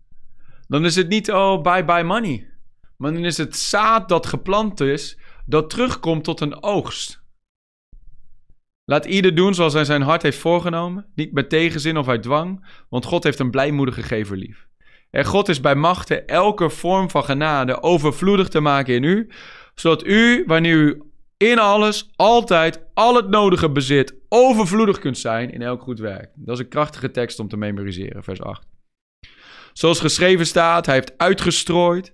dan 0.67 0.85
is 0.85 0.95
het 0.95 1.07
niet, 1.07 1.31
oh, 1.31 1.61
bye 1.61 1.85
bye 1.85 2.03
money. 2.03 2.49
Maar 2.97 3.13
dan 3.13 3.25
is 3.25 3.37
het 3.37 3.55
zaad 3.55 4.09
dat 4.09 4.25
geplant 4.25 4.79
is, 4.79 5.19
dat 5.45 5.69
terugkomt 5.69 6.23
tot 6.23 6.39
een 6.39 6.63
oogst. 6.63 7.23
Laat 8.83 9.05
ieder 9.05 9.35
doen 9.35 9.53
zoals 9.53 9.73
hij 9.73 9.85
zijn 9.85 10.01
hart 10.01 10.21
heeft 10.21 10.37
voorgenomen, 10.37 11.11
niet 11.15 11.33
met 11.33 11.49
tegenzin 11.49 11.97
of 11.97 12.07
uit 12.07 12.23
dwang, 12.23 12.65
want 12.89 13.05
God 13.05 13.23
heeft 13.23 13.39
een 13.39 13.51
blijmoedige 13.51 14.03
gever 14.03 14.37
lief. 14.37 14.68
En 15.11 15.25
God 15.25 15.49
is 15.49 15.61
bij 15.61 15.75
machten 15.75 16.27
elke 16.27 16.69
vorm 16.69 17.09
van 17.09 17.23
genade 17.23 17.83
overvloedig 17.83 18.47
te 18.47 18.59
maken 18.59 18.93
in 18.93 19.03
u, 19.03 19.29
zodat 19.75 20.05
u, 20.05 20.43
wanneer 20.47 20.75
u 20.75 21.01
in 21.37 21.59
alles, 21.59 22.09
altijd, 22.15 22.83
al 22.93 23.15
het 23.15 23.29
nodige 23.29 23.69
bezit, 23.69 24.13
overvloedig 24.29 24.99
kunt 24.99 25.17
zijn 25.17 25.51
in 25.51 25.61
elk 25.61 25.81
goed 25.81 25.99
werk. 25.99 26.31
Dat 26.35 26.55
is 26.55 26.63
een 26.63 26.69
krachtige 26.69 27.11
tekst 27.11 27.39
om 27.39 27.47
te 27.47 27.57
memoriseren, 27.57 28.23
vers 28.23 28.41
8. 28.41 28.67
Zoals 29.73 29.99
geschreven 29.99 30.45
staat, 30.45 30.85
hij 30.85 30.95
heeft 30.95 31.17
uitgestrooid, 31.17 32.13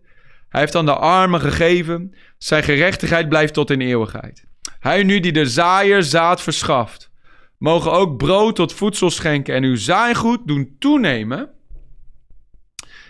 hij 0.50 0.60
heeft 0.60 0.76
aan 0.76 0.86
de 0.86 0.96
armen 0.96 1.42
gegeven, 1.42 2.16
zijn 2.38 2.64
gerechtigheid 2.64 3.30
blijft 3.30 3.54
tot 3.54 3.70
in 3.70 3.82
eeuwigheid. 3.82 4.46
Hij 4.80 5.04
nu 5.04 5.20
die 5.20 5.32
de 5.32 5.46
zaaier 5.46 6.04
zaad 6.04 6.42
verschaft, 6.42 7.12
mogen 7.58 7.92
ook 7.92 8.18
brood 8.18 8.56
tot 8.56 8.74
voedsel 8.74 9.10
schenken 9.10 9.56
en 9.56 9.64
uw 9.64 9.76
zaaigoed 9.76 10.40
doen 10.46 10.76
toenemen 10.80 11.50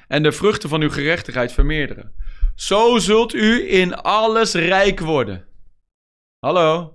en 0.08 0.24
de 0.24 0.32
vruchten 0.32 0.70
van 0.70 0.82
uw 0.82 0.90
gerechtigheid 0.90 1.52
vermeerderen. 1.52 2.14
Zo 2.56 2.98
zult 2.98 3.34
u 3.34 3.72
in 3.72 3.96
alles 3.96 4.54
rijk 4.54 5.00
worden. 5.00 5.46
Hallo? 6.40 6.94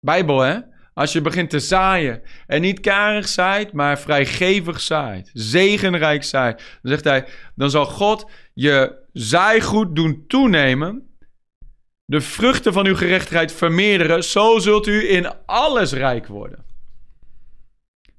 Bijbel, 0.00 0.40
hè? 0.40 0.58
Als 0.94 1.12
je 1.12 1.20
begint 1.20 1.50
te 1.50 1.58
zaaien 1.58 2.22
en 2.46 2.60
niet 2.60 2.80
karig 2.80 3.28
zaait, 3.28 3.72
maar 3.72 3.98
vrijgevig 3.98 4.80
zaait, 4.80 5.30
zegenrijk 5.32 6.24
zaait, 6.24 6.56
dan 6.56 6.92
zegt 6.92 7.04
hij, 7.04 7.26
dan 7.54 7.70
zal 7.70 7.86
God 7.86 8.30
je 8.54 9.02
zaaigoed 9.12 9.96
doen 9.96 10.24
toenemen, 10.26 11.16
de 12.04 12.20
vruchten 12.20 12.72
van 12.72 12.86
uw 12.86 12.96
gerechtigheid 12.96 13.52
vermeerderen, 13.52 14.24
zo 14.24 14.58
zult 14.58 14.86
u 14.86 15.10
in 15.10 15.32
alles 15.46 15.92
rijk 15.92 16.26
worden 16.26 16.64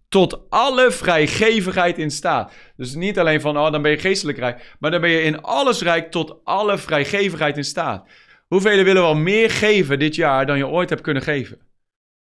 tot 0.10 0.50
alle 0.50 0.92
vrijgevigheid 0.92 1.98
in 1.98 2.12
staat. 2.12 2.54
Dus 2.76 2.96
niet 2.96 3.20
alleen 3.20 3.42
van, 3.42 3.58
oh, 3.58 3.72
dan 3.72 3.82
ben 3.82 3.92
je 3.92 3.98
geestelijk 3.98 4.38
rijk, 4.38 4.76
maar 4.80 4.92
dan 4.92 5.02
ben 5.02 5.10
je 5.10 5.22
in 5.22 5.42
alles 5.42 5.82
rijk 5.82 6.12
tot 6.12 6.40
alle 6.44 6.78
vrijgevigheid 6.78 7.58
in 7.58 7.64
staat. 7.64 8.08
Hoeveel 8.48 8.84
willen 8.84 9.02
wel 9.02 9.16
meer 9.16 9.50
geven 9.50 10.00
dit 10.00 10.16
jaar 10.16 10.46
dan 10.46 10.58
je 10.58 10.68
ooit 10.68 10.90
hebt 10.90 11.02
kunnen 11.02 11.24
geven? 11.24 11.60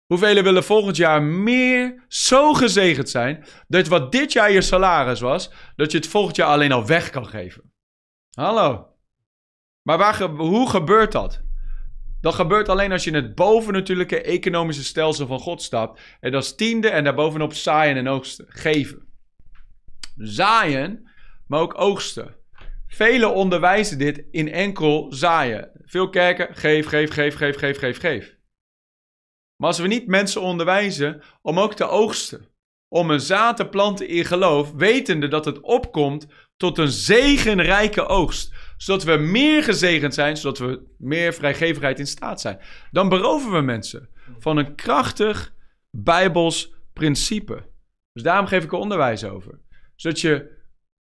Hoeveel 0.05 0.43
willen 0.43 0.63
volgend 0.63 0.95
jaar 0.95 1.23
meer 1.23 2.03
zo 2.07 2.53
gezegend 2.53 3.09
zijn 3.09 3.45
dat 3.67 3.87
wat 3.87 4.11
dit 4.11 4.31
jaar 4.31 4.51
je 4.51 4.61
salaris 4.61 5.19
was, 5.19 5.51
dat 5.75 5.91
je 5.91 5.97
het 5.97 6.07
volgend 6.07 6.35
jaar 6.35 6.47
alleen 6.47 6.71
al 6.71 6.85
weg 6.85 7.09
kan 7.09 7.27
geven? 7.27 7.73
Hallo. 8.29 8.87
Maar 9.81 9.97
waar, 9.97 10.21
hoe 10.21 10.69
gebeurt 10.69 11.11
dat? 11.11 11.41
Dat 12.21 12.33
gebeurt 12.33 12.69
alleen 12.69 12.91
als 12.91 13.03
je 13.03 13.09
in 13.09 13.15
het 13.15 13.35
bovennatuurlijke 13.35 14.21
economische 14.21 14.83
stelsel 14.83 15.27
van 15.27 15.39
God 15.39 15.61
stapt. 15.61 16.01
En 16.19 16.31
dat 16.31 16.43
is 16.43 16.55
tiende 16.55 16.89
en 16.89 17.03
daarbovenop 17.03 17.53
zaaien 17.53 17.97
en 17.97 18.07
oogsten. 18.07 18.45
Geven. 18.49 19.07
Zaaien, 20.15 21.09
maar 21.47 21.59
ook 21.59 21.79
oogsten. 21.79 22.35
Velen 22.87 23.33
onderwijzen 23.33 23.97
dit 23.97 24.23
in 24.31 24.51
enkel 24.51 25.07
zaaien. 25.13 25.71
Veel 25.85 26.09
kerken, 26.09 26.55
geef, 26.55 26.87
geef, 26.87 27.09
geef, 27.09 27.35
geef, 27.35 27.57
geef, 27.57 27.77
geef, 27.77 27.99
geef. 27.99 28.37
Maar 29.55 29.67
als 29.67 29.79
we 29.79 29.87
niet 29.87 30.07
mensen 30.07 30.41
onderwijzen 30.41 31.21
om 31.41 31.59
ook 31.59 31.73
te 31.73 31.87
oogsten, 31.87 32.47
om 32.87 33.09
een 33.09 33.19
zaad 33.19 33.57
te 33.57 33.67
planten 33.67 34.07
in 34.07 34.25
geloof, 34.25 34.71
wetende 34.71 35.27
dat 35.27 35.45
het 35.45 35.59
opkomt 35.59 36.27
tot 36.57 36.77
een 36.77 36.91
zegenrijke 36.91 38.05
oogst, 38.05 38.53
zodat 38.81 39.03
we 39.03 39.17
meer 39.17 39.63
gezegend 39.63 40.13
zijn, 40.13 40.37
zodat 40.37 40.57
we 40.57 40.81
meer 40.97 41.33
vrijgevigheid 41.33 41.99
in 41.99 42.07
staat 42.07 42.41
zijn. 42.41 42.59
Dan 42.91 43.09
beroven 43.09 43.51
we 43.51 43.61
mensen 43.61 44.09
van 44.39 44.57
een 44.57 44.75
krachtig 44.75 45.53
Bijbels 45.91 46.73
principe. 46.93 47.69
Dus 48.13 48.23
daarom 48.23 48.45
geef 48.45 48.63
ik 48.63 48.71
er 48.71 48.77
onderwijs 48.77 49.23
over. 49.23 49.59
Zodat 49.95 50.19
je 50.19 50.57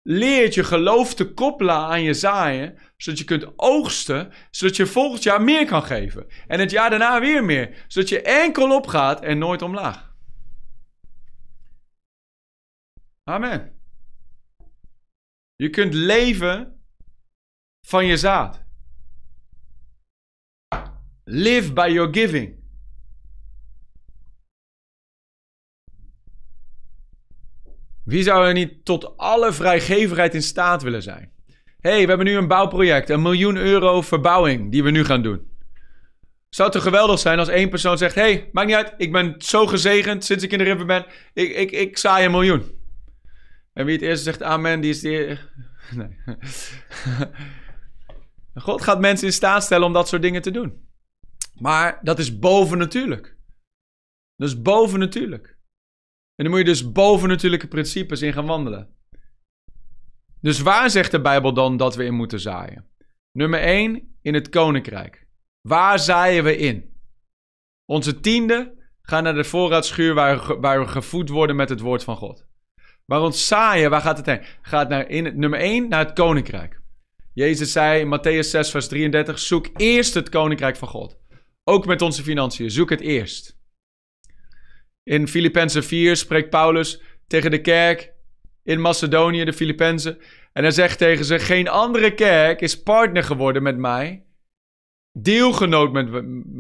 leert 0.02 0.54
je 0.54 0.64
geloof 0.64 1.14
te 1.14 1.34
koppelen 1.34 1.76
aan 1.76 2.02
je 2.02 2.14
zaaien, 2.14 2.78
zodat 2.98 3.20
je 3.20 3.26
kunt 3.26 3.54
oogsten, 3.56 4.34
zodat 4.52 4.76
je 4.76 4.86
volgend 4.86 5.24
jaar 5.24 5.42
meer 5.42 5.66
kan 5.66 5.84
geven. 5.84 6.28
En 6.48 6.60
het 6.60 6.72
jaar 6.72 6.90
daarna 6.90 7.20
weer 7.20 7.46
meer, 7.46 7.86
zodat 7.88 8.10
je 8.10 8.22
enkel 8.22 8.76
opgaat 8.76 9.22
en 9.22 9.38
nooit 9.38 9.62
omlaag. 9.62 10.16
Amen. 13.24 13.82
Je 15.56 15.70
kunt 15.70 15.94
leven 15.94 16.77
van 17.88 18.06
je 18.06 18.18
zaad. 18.18 18.66
Live 21.24 21.74
by 21.74 21.90
your 21.92 22.14
giving. 22.14 22.56
Wie 28.04 28.24
zou 28.24 28.48
er 28.48 28.54
niet 28.54 28.86
tot 28.86 29.18
alle 29.18 29.54
vrijgevigheid 29.54 30.34
in 30.34 30.42
staat 30.42 30.84
willen 30.84 31.04
zijn? 31.04 31.32
hey, 31.80 32.02
we 32.02 32.08
hebben 32.08 32.26
nu 32.26 32.36
een 32.36 32.48
bouwproject, 32.48 33.10
een 33.10 33.22
miljoen 33.22 33.56
euro 33.56 34.02
verbouwing 34.02 34.72
die 34.72 34.84
we 34.84 34.92
nu 34.92 35.06
gaan 35.06 35.22
doen. 35.22 35.52
Zou 36.50 36.70
het 36.70 36.78
toch 36.78 36.88
geweldig 36.88 37.20
zijn 37.20 37.40
als 37.40 37.48
één 37.48 37.70
persoon 37.70 37.98
zegt: 37.98 38.16
hey, 38.16 38.50
maakt 38.52 38.68
niet 38.68 38.76
uit, 38.76 38.94
ik 38.98 39.12
ben 39.12 39.36
zo 39.38 39.68
gezegend 39.68 40.26
sinds 40.26 40.44
ik 40.44 40.52
in 40.52 40.58
de 40.58 40.64
river 40.64 40.86
ben, 40.86 41.06
ik, 41.34 41.56
ik, 41.56 41.72
ik 41.72 41.98
saai 41.98 42.26
een 42.26 42.32
miljoen. 42.32 42.64
En 43.74 43.86
wie 43.86 43.96
het 43.96 44.04
eerst 44.04 44.24
zegt 44.24 44.44
amen, 44.44 44.82
die 44.82 44.90
is 44.90 45.00
de. 45.00 45.38
Nee. 45.96 46.18
God 48.62 48.82
gaat 48.82 49.00
mensen 49.00 49.28
in 49.28 49.34
staat 49.34 49.64
stellen 49.64 49.86
om 49.86 49.94
dat 49.94 50.08
soort 50.08 50.22
dingen 50.22 50.42
te 50.42 50.52
doen. 50.52 50.88
Maar 51.60 52.00
dat 52.02 52.20
is 52.20 52.40
bovennatuurlijk. 52.40 53.38
Dat 54.36 54.48
is 54.48 54.62
bovennatuurlijk. 54.62 55.48
En 56.36 56.44
dan 56.44 56.50
moet 56.50 56.60
je 56.60 56.66
dus 56.66 56.92
bovennatuurlijke 56.92 57.68
principes 57.68 58.22
in 58.22 58.34
gaan 58.34 58.46
wandelen. 58.46 58.96
Dus 60.42 60.60
waar 60.60 60.90
zegt 60.90 61.12
de 61.12 61.22
Bijbel 61.22 61.54
dan 61.54 61.78
dat 61.78 61.96
we 61.96 62.04
in 62.04 62.14
moeten 62.14 62.40
zaaien? 62.40 62.86
Nummer 63.32 63.60
1, 63.60 64.18
in 64.22 64.34
het 64.34 64.50
koninkrijk. 64.50 65.28
Waar 65.62 66.00
zaaien 66.00 66.44
we 66.44 66.58
in? 66.58 66.96
Onze 67.86 68.20
tiende 68.20 68.76
gaan 69.02 69.24
naar 69.24 69.34
de 69.34 69.44
voorraadschuur 69.44 70.14
waar, 70.14 70.60
waar 70.60 70.80
we 70.80 70.88
gevoed 70.88 71.30
worden 71.30 71.56
met 71.56 71.70
het 71.70 71.80
woord 71.80 72.04
van 72.04 72.16
God. 72.16 72.46
Maar 73.06 73.22
ons 73.22 73.48
zaaien, 73.48 73.90
waar 73.90 74.02
gaat 74.02 74.18
het 74.18 74.26
heen? 74.26 74.44
Gaat 74.62 74.90
naar 74.90 75.10
in, 75.10 75.40
nummer 75.40 75.60
1 75.60 75.90
naar 75.90 76.06
het 76.06 76.14
koninkrijk. 76.14 76.82
Jezus 77.38 77.72
zei 77.72 78.00
in 78.00 78.08
Matthäus 78.08 78.50
6, 78.50 78.72
vers 78.72 78.88
33: 78.88 79.40
Zoek 79.40 79.68
eerst 79.76 80.14
het 80.14 80.30
koninkrijk 80.30 80.76
van 80.76 80.88
God. 80.88 81.18
Ook 81.64 81.86
met 81.86 82.02
onze 82.02 82.24
financiën, 82.24 82.72
zoek 82.72 82.90
het 82.90 83.02
eerst. 83.02 83.60
In 85.04 85.28
Filippenzen 85.28 85.84
4 85.84 86.16
spreekt 86.16 86.50
Paulus 86.50 87.02
tegen 87.28 87.52
de 87.52 87.62
kerk 87.62 88.14
in 88.64 88.82
Macedonië, 88.82 89.44
de 89.44 89.54
Filippenzen. 89.54 90.18
En 90.54 90.64
hij 90.64 90.72
zegt 90.72 90.98
tegen 90.98 91.26
ze: 91.26 91.40
Geen 91.40 91.68
andere 91.68 92.14
kerk 92.14 92.62
is 92.62 92.82
partner 92.82 93.24
geworden 93.24 93.64
met 93.64 93.78
mij, 93.78 94.26
deelgenoot 95.12 96.10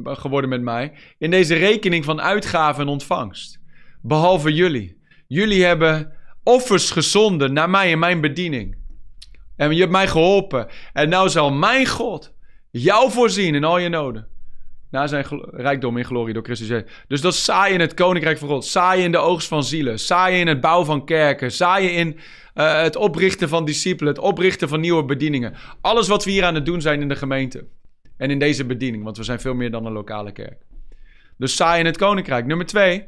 geworden 0.03 0.49
met 0.49 0.61
mij, 0.61 0.93
in 1.17 1.31
deze 1.31 1.55
rekening 1.55 2.05
van 2.05 2.21
uitgaven 2.21 2.81
en 2.81 2.89
ontvangst. 2.89 3.61
Behalve 4.01 4.53
jullie. 4.53 5.01
Jullie 5.27 5.63
hebben 5.63 6.13
offers 6.43 6.91
gezonden 6.91 7.53
naar 7.53 7.69
mij 7.69 7.89
in 7.89 7.99
mijn 7.99 8.21
bediening. 8.21 8.76
En 9.57 9.73
je 9.73 9.79
hebt 9.79 9.91
mij 9.91 10.07
geholpen. 10.07 10.67
En 10.93 11.09
nou 11.09 11.29
zal 11.29 11.51
mijn 11.51 11.85
God 11.85 12.33
jou 12.71 13.11
voorzien 13.11 13.55
in 13.55 13.63
al 13.63 13.77
je 13.77 13.89
noden. 13.89 14.27
Na 14.91 15.07
zijn 15.07 15.25
rijkdom 15.51 15.97
in 15.97 16.05
glorie 16.05 16.33
door 16.33 16.43
Christus. 16.43 16.83
Dus 17.07 17.21
dat 17.21 17.35
saai 17.35 17.73
in 17.73 17.79
het 17.79 17.93
koninkrijk 17.93 18.37
van 18.37 18.47
God. 18.47 18.65
Saai 18.65 19.03
in 19.03 19.11
de 19.11 19.17
oogst 19.17 19.47
van 19.47 19.63
zielen. 19.63 19.99
Saai 19.99 20.39
in 20.39 20.47
het 20.47 20.61
bouwen 20.61 20.85
van 20.85 21.05
kerken. 21.05 21.51
Saai 21.51 21.87
in 21.87 22.19
uh, 22.55 22.81
het 22.81 22.95
oprichten 22.95 23.49
van 23.49 23.65
discipelen. 23.65 24.13
Het 24.13 24.23
oprichten 24.23 24.69
van 24.69 24.79
nieuwe 24.79 25.05
bedieningen. 25.05 25.53
Alles 25.81 26.07
wat 26.07 26.25
we 26.25 26.31
hier 26.31 26.43
aan 26.43 26.55
het 26.55 26.65
doen 26.65 26.81
zijn 26.81 27.01
in 27.01 27.07
de 27.07 27.15
gemeente. 27.15 27.67
En 28.17 28.31
in 28.31 28.39
deze 28.39 28.65
bediening. 28.65 29.03
Want 29.03 29.17
we 29.17 29.23
zijn 29.23 29.39
veel 29.39 29.53
meer 29.53 29.71
dan 29.71 29.85
een 29.85 29.91
lokale 29.91 30.31
kerk. 30.31 30.61
Dus 31.37 31.55
saai 31.55 31.79
in 31.79 31.85
het 31.85 31.97
koninkrijk. 31.97 32.45
Nummer 32.45 32.65
twee. 32.65 33.05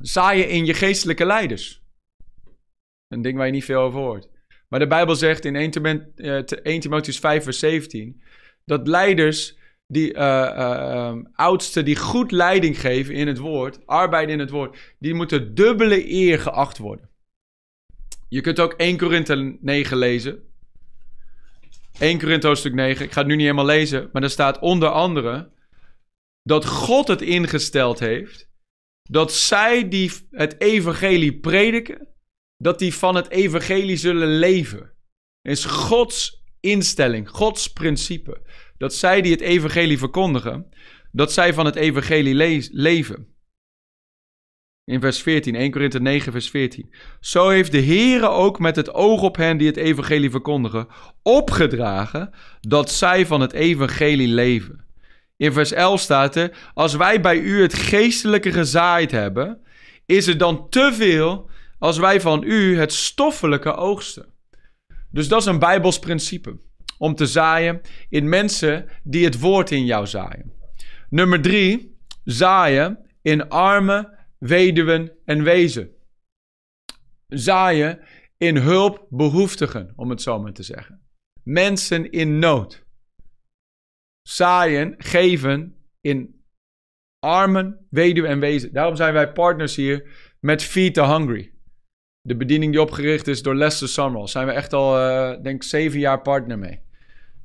Saaien 0.00 0.48
in 0.48 0.66
je 0.66 0.74
geestelijke 0.74 1.26
leiders. 1.26 1.82
Een 3.08 3.22
ding 3.22 3.36
waar 3.36 3.46
je 3.46 3.52
niet 3.52 3.64
veel 3.64 3.80
over 3.80 4.00
hoort. 4.00 4.28
Maar 4.68 4.80
de 4.80 4.86
Bijbel 4.86 5.16
zegt 5.16 5.44
in 5.44 5.56
1, 5.56 6.12
uh, 6.16 6.36
1 6.36 6.80
Timotheus 6.80 7.18
5 7.18 7.44
vers 7.44 7.58
17. 7.58 8.22
Dat 8.64 8.88
leiders 8.88 9.58
die 9.86 10.14
uh, 10.14 11.16
oudsten 11.32 11.84
die 11.84 11.96
goed 11.96 12.30
leiding 12.30 12.80
geven 12.80 13.14
in 13.14 13.26
het 13.26 13.38
woord, 13.38 13.86
arbeiden 13.86 14.34
in 14.34 14.40
het 14.40 14.50
woord, 14.50 14.94
die 14.98 15.14
moeten 15.14 15.54
dubbele 15.54 16.10
eer 16.10 16.38
geacht 16.40 16.78
worden. 16.78 17.08
Je 18.28 18.40
kunt 18.40 18.60
ook 18.60 18.72
1 18.72 18.96
Korinthe 18.96 19.56
9 19.60 19.96
lezen. 19.96 20.42
1 21.98 22.18
Korinthe 22.18 22.46
hoofdstuk 22.46 22.74
9. 22.74 23.04
Ik 23.04 23.12
ga 23.12 23.18
het 23.18 23.28
nu 23.28 23.34
niet 23.34 23.44
helemaal 23.44 23.64
lezen, 23.64 24.08
maar 24.12 24.22
er 24.22 24.30
staat 24.30 24.58
onder 24.58 24.88
andere 24.88 25.50
dat 26.42 26.66
God 26.66 27.08
het 27.08 27.22
ingesteld 27.22 27.98
heeft 27.98 28.48
dat 29.02 29.32
zij 29.32 29.88
die 29.88 30.12
het 30.30 30.60
evangelie 30.60 31.38
prediken, 31.38 32.08
dat 32.56 32.78
die 32.78 32.94
van 32.94 33.14
het 33.14 33.30
evangelie 33.30 33.96
zullen 33.96 34.38
leven. 34.38 34.92
Het 35.42 35.56
is 35.56 35.64
Gods 35.64 36.44
instelling, 36.60 37.30
Gods 37.30 37.72
principe 37.72 38.42
dat 38.78 38.94
zij 38.94 39.22
die 39.22 39.32
het 39.32 39.40
evangelie 39.40 39.98
verkondigen, 39.98 40.68
dat 41.12 41.32
zij 41.32 41.54
van 41.54 41.66
het 41.66 41.76
evangelie 41.76 42.34
leven. 42.70 43.34
In 44.84 45.00
vers 45.00 45.22
14, 45.22 45.54
1 45.54 45.70
Korinthe 45.70 46.00
9, 46.00 46.32
vers 46.32 46.50
14. 46.50 46.94
Zo 47.20 47.48
heeft 47.48 47.72
de 47.72 47.82
Heere 47.82 48.28
ook 48.28 48.58
met 48.58 48.76
het 48.76 48.94
oog 48.94 49.22
op 49.22 49.36
hen 49.36 49.56
die 49.56 49.66
het 49.66 49.76
evangelie 49.76 50.30
verkondigen, 50.30 50.86
opgedragen 51.22 52.34
dat 52.60 52.90
zij 52.90 53.26
van 53.26 53.40
het 53.40 53.52
evangelie 53.52 54.28
leven. 54.28 54.84
In 55.36 55.52
vers 55.52 55.72
11 55.72 56.00
staat 56.00 56.36
er, 56.36 56.70
als 56.74 56.94
wij 56.94 57.20
bij 57.20 57.38
u 57.38 57.62
het 57.62 57.74
geestelijke 57.74 58.52
gezaaid 58.52 59.10
hebben, 59.10 59.60
is 60.06 60.26
het 60.26 60.38
dan 60.38 60.68
te 60.68 60.92
veel 60.92 61.50
als 61.86 61.98
wij 61.98 62.20
van 62.20 62.42
u 62.42 62.78
het 62.78 62.92
stoffelijke 62.92 63.74
oogsten. 63.74 64.34
Dus 65.10 65.28
dat 65.28 65.40
is 65.40 65.46
een 65.46 65.58
Bijbels 65.58 65.98
principe 65.98 66.58
om 66.98 67.14
te 67.14 67.26
zaaien 67.26 67.80
in 68.08 68.28
mensen 68.28 68.88
die 69.02 69.24
het 69.24 69.40
woord 69.40 69.70
in 69.70 69.84
jou 69.84 70.06
zaaien. 70.06 70.52
Nummer 71.08 71.42
drie, 71.42 71.98
zaaien 72.24 73.10
in 73.22 73.48
armen, 73.48 74.18
weduwen 74.38 75.12
en 75.24 75.42
wezen. 75.42 75.90
Zaaien 77.26 78.00
in 78.36 78.56
hulpbehoeftigen, 78.56 79.92
om 79.96 80.10
het 80.10 80.22
zo 80.22 80.40
maar 80.40 80.52
te 80.52 80.62
zeggen. 80.62 81.00
Mensen 81.42 82.10
in 82.10 82.38
nood. 82.38 82.84
Zaaien, 84.22 84.94
geven 84.98 85.86
in 86.00 86.44
armen, 87.18 87.86
weduwen 87.90 88.30
en 88.30 88.40
wezen. 88.40 88.72
Daarom 88.72 88.96
zijn 88.96 89.12
wij 89.12 89.32
partners 89.32 89.76
hier 89.76 90.10
met 90.40 90.62
Feed 90.62 90.94
the 90.94 91.04
Hungry. 91.04 91.54
De 92.26 92.36
bediening 92.36 92.72
die 92.72 92.80
opgericht 92.80 93.26
is 93.26 93.42
door 93.42 93.54
Lester 93.54 93.88
Summerall. 93.88 94.26
Zijn 94.26 94.46
we 94.46 94.52
echt 94.52 94.72
al, 94.72 94.98
uh, 94.98 95.42
denk 95.42 95.62
zeven 95.62 95.98
jaar 95.98 96.22
partner 96.22 96.58
mee 96.58 96.80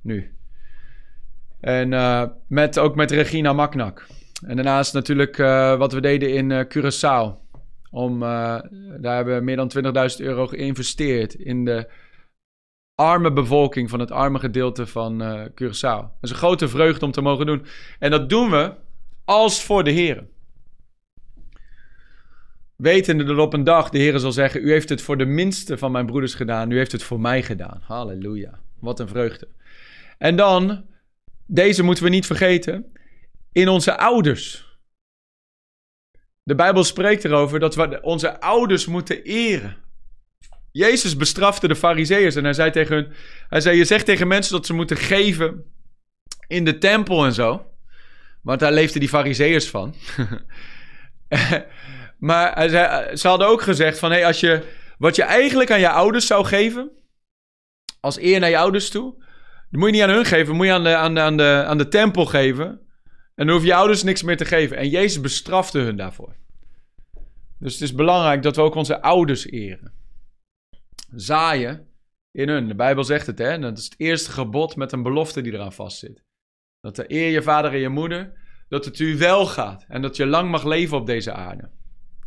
nu. 0.02 0.36
En 1.60 1.92
uh, 1.92 2.24
met, 2.48 2.80
ook 2.80 2.96
met 2.96 3.12
Regina 3.12 3.54
Maknak. 3.54 4.08
En 4.46 4.56
daarnaast 4.56 4.94
natuurlijk 4.94 5.38
uh, 5.38 5.78
wat 5.78 5.94
we 5.94 6.02
deden 6.02 6.34
in 6.34 6.68
Curaçao. 6.68 7.40
Om, 7.92 8.20
daar 9.00 9.16
hebben 9.16 9.38
we 9.38 9.44
meer 9.44 9.56
dan 9.56 9.72
20.000 10.10 10.16
euro 10.18 10.48
geïnvesteerd 10.48 11.34
in 11.34 11.66
de 11.66 11.90
arme 12.96 13.34
bevolking 13.34 13.90
van 13.90 14.00
het 14.00 14.12
arme 14.12 14.40
gedeelte 14.40 14.88
van 14.88 15.22
Curaçao. 15.50 16.02
Dat 16.02 16.22
is 16.22 16.30
een 16.30 16.36
grote 16.36 16.68
vreugde 16.68 17.06
om 17.06 17.12
te 17.12 17.22
mogen 17.22 17.46
doen. 17.46 17.66
En 18.00 18.12
dat 18.12 18.30
doen 18.30 18.50
we 18.50 18.74
als 19.26 19.64
voor 19.64 19.84
de 19.84 19.92
Heer. 19.92 20.28
Wetende 22.82 23.24
dat 23.24 23.38
op 23.38 23.54
een 23.54 23.64
dag 23.64 23.90
de 23.90 23.98
Heer 23.98 24.20
zal 24.20 24.32
zeggen: 24.32 24.64
U 24.64 24.72
heeft 24.72 24.90
het 24.90 25.02
voor 25.02 25.18
de 25.18 25.26
minste 25.26 25.78
van 25.78 25.92
mijn 25.92 26.06
broeders 26.06 26.34
gedaan, 26.34 26.72
u 26.72 26.78
heeft 26.78 26.92
het 26.92 27.04
voor 27.04 27.20
mij 27.20 27.44
gedaan. 27.44 27.82
Halleluja. 27.84 28.60
Wat 28.80 29.00
een 29.00 29.08
vreugde. 29.08 29.48
En 30.18 30.36
dan, 30.36 30.86
deze 31.46 31.84
moeten 31.84 32.04
we 32.04 32.10
niet 32.10 32.26
vergeten, 32.26 32.92
in 33.52 33.68
onze 33.68 33.98
ouders. 33.98 34.78
De 36.44 36.56
Bijbel 36.56 36.84
spreekt 36.84 37.26
erover 37.26 37.60
dat 37.60 37.76
we 37.76 38.02
onze 38.02 38.40
ouders 38.40 38.86
moeten 38.86 39.24
eren. 39.24 39.78
Jezus 40.72 41.16
bestrafte 41.16 41.68
de 41.68 41.76
Farizeeërs 41.76 42.36
en 42.36 42.44
hij 42.44 42.54
zei 42.54 42.72
tegen 42.72 42.96
hun: 42.96 43.14
Hij 43.50 43.62
zei, 43.62 43.78
Je 43.78 43.86
zegt 43.86 44.06
tegen 44.06 44.28
mensen 44.28 44.54
dat 44.54 44.66
ze 44.66 44.74
moeten 44.74 44.98
geven 44.98 45.64
in 46.48 46.66
de 46.66 46.78
tempel 46.78 47.26
en 47.26 47.34
zo. 47.34 47.66
Want 48.42 48.60
daar 48.60 48.74
leefden 48.74 49.00
die 49.00 49.10
Farizeeërs 49.10 49.70
van. 49.70 49.96
maar 52.22 52.70
zei, 52.70 53.16
ze 53.16 53.28
hadden 53.28 53.48
ook 53.48 53.62
gezegd: 53.62 54.00
van, 54.00 54.12
hey, 54.12 54.26
als 54.26 54.40
je, 54.40 54.64
Wat 54.98 55.16
je 55.16 55.24
eigenlijk 55.24 55.72
aan 55.72 55.80
je 55.80 55.90
ouders 55.90 56.28
zou 56.28 56.46
geven, 56.46 56.92
als 58.00 58.20
eer 58.20 58.40
naar 58.40 58.50
je 58.50 58.58
ouders 58.58 58.90
toe, 58.90 59.24
die 59.70 59.80
moet 59.80 59.88
je 59.88 59.94
niet 59.96 60.04
aan 60.04 60.10
hun 60.10 60.26
geven, 60.26 60.56
moet 60.56 60.66
je 60.66 60.72
aan 60.72 60.84
de, 60.84 60.96
aan, 60.96 61.14
de, 61.14 61.22
aan, 61.22 61.38
de, 61.38 61.64
aan 61.68 61.78
de 61.78 61.88
tempel 61.88 62.26
geven. 62.26 62.66
En 63.36 63.48
dan 63.48 63.56
hoef 63.56 63.66
je 63.66 63.76
ouders 63.76 64.04
niks 64.04 64.24
meer 64.24 64.38
te 64.38 64.46
geven. 64.46 64.78
En 64.78 64.90
Jezus 64.90 65.22
bestrafte 65.22 65.80
hun 65.80 65.96
daarvoor. 65.96 66.36
Dus 67.60 67.74
het 67.74 67.82
is 67.82 67.94
belangrijk 67.94 68.42
dat 68.42 68.56
we 68.56 68.62
ook 68.62 68.76
onze 68.76 69.02
ouders 69.02 69.46
eren. 69.46 69.94
Zaaien 71.16 71.88
in 72.32 72.50
hun. 72.50 72.68
De 72.68 72.76
Bijbel 72.76 73.04
zegt 73.04 73.28
het, 73.28 73.38
hè? 73.38 73.60
Dat 73.60 73.78
is 73.78 73.84
het 73.84 73.96
eerste 73.98 74.32
gebod 74.32 74.76
met 74.76 74.92
een 74.92 75.04
belofte 75.04 75.42
die 75.42 75.54
eraan 75.54 75.74
vastzit. 75.74 76.24
Dat 76.80 76.96
de 76.96 77.06
eer 77.08 77.32
je 77.32 77.42
vader 77.42 77.72
en 77.72 77.80
je 77.80 77.90
moeder, 77.90 78.34
dat 78.68 78.86
het 78.86 79.00
u 79.00 79.18
wel 79.18 79.46
gaat 79.46 79.86
en 79.88 80.02
dat 80.02 80.16
je 80.16 80.26
lang 80.26 80.50
mag 80.52 80.64
leven 80.64 80.98
op 80.98 81.06
deze 81.06 81.34
aarde. 81.34 81.70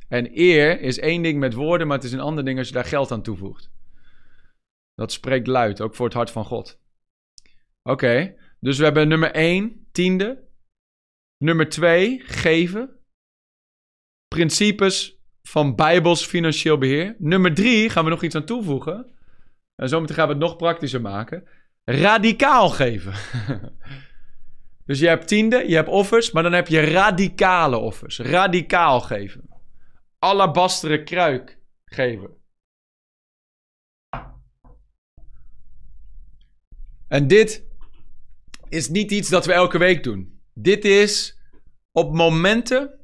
En 0.09 0.31
eer 0.39 0.81
is 0.81 0.99
één 0.99 1.23
ding 1.23 1.39
met 1.39 1.55
woorden, 1.55 1.87
maar 1.87 1.97
het 1.97 2.07
is 2.07 2.13
een 2.13 2.21
ander 2.21 2.45
ding 2.45 2.59
als 2.59 2.69
je 2.69 2.75
daar 2.75 2.85
geld 2.85 3.11
aan 3.11 3.23
toevoegt. 3.23 3.71
Dat 4.95 5.13
spreekt 5.13 5.47
luid, 5.47 5.81
ook 5.81 5.95
voor 5.95 6.07
het 6.07 6.15
hart 6.15 6.31
van 6.31 6.45
God. 6.45 6.81
Oké, 7.83 8.35
dus 8.61 8.79
we 8.79 8.85
hebben 8.85 9.09
nummer 9.09 9.31
1, 9.31 9.87
tiende. 9.93 10.49
Nummer 11.37 11.69
2, 11.69 12.21
geven. 12.25 12.99
Principes 14.29 15.23
van 15.43 15.75
Bijbels 15.75 16.27
financieel 16.27 16.79
beheer. 16.79 17.17
Nummer 17.19 17.55
3 17.55 17.91
gaan 17.91 18.05
we 18.05 18.11
nog 18.11 18.23
iets 18.23 18.35
aan 18.35 18.45
toevoegen. 18.45 19.13
En 19.75 19.89
zometeen 19.89 20.17
gaan 20.17 20.27
we 20.27 20.33
het 20.33 20.43
nog 20.43 20.57
praktischer 20.57 21.01
maken. 21.01 21.49
Radicaal 21.85 22.69
geven. 22.69 23.13
dus 24.87 24.99
je 24.99 25.07
hebt 25.07 25.29
tiende, 25.29 25.69
je 25.69 25.75
hebt 25.75 25.89
offers, 25.89 26.31
maar 26.31 26.43
dan 26.43 26.53
heb 26.53 26.69
je 26.69 26.81
radicale 26.81 27.77
offers. 27.77 28.19
Radicaal 28.19 29.01
geven. 29.01 29.54
Alabasteren 30.25 31.05
kruik 31.05 31.59
geven. 31.85 32.37
En 37.09 37.27
dit 37.27 37.67
is 38.69 38.89
niet 38.89 39.11
iets 39.11 39.29
dat 39.29 39.47
we 39.47 39.53
elke 39.53 39.79
week 39.79 40.03
doen. 40.03 40.41
Dit 40.55 40.85
is 40.85 41.39
op 41.93 42.15
momenten 42.15 42.99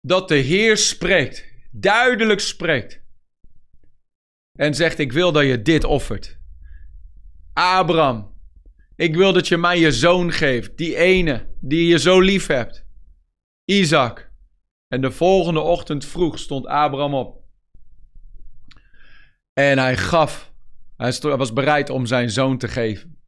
dat 0.00 0.28
de 0.28 0.34
Heer 0.34 0.76
spreekt, 0.76 1.44
duidelijk 1.70 2.40
spreekt. 2.40 3.02
En 4.52 4.74
zegt: 4.74 4.98
Ik 4.98 5.12
wil 5.12 5.32
dat 5.32 5.44
je 5.44 5.62
dit 5.62 5.84
offert. 5.84 6.38
Abraham, 7.52 8.40
ik 8.96 9.14
wil 9.14 9.32
dat 9.32 9.48
je 9.48 9.56
mij 9.56 9.78
je 9.78 9.92
zoon 9.92 10.32
geeft, 10.32 10.76
die 10.76 10.96
ene 10.96 11.46
die 11.60 11.86
je 11.86 11.98
zo 11.98 12.20
lief 12.20 12.46
hebt. 12.46 12.86
Isaac. 13.64 14.31
En 14.92 15.00
de 15.00 15.10
volgende 15.10 15.60
ochtend 15.60 16.04
vroeg 16.04 16.38
stond 16.38 16.66
Abraham 16.66 17.14
op. 17.14 17.44
En 19.52 19.78
hij 19.78 19.96
gaf. 19.96 20.52
Hij 20.96 21.18
was 21.20 21.52
bereid 21.52 21.90
om 21.90 22.06
zijn 22.06 22.30
zoon 22.30 22.58
te 22.58 22.68
geven. 22.68 23.22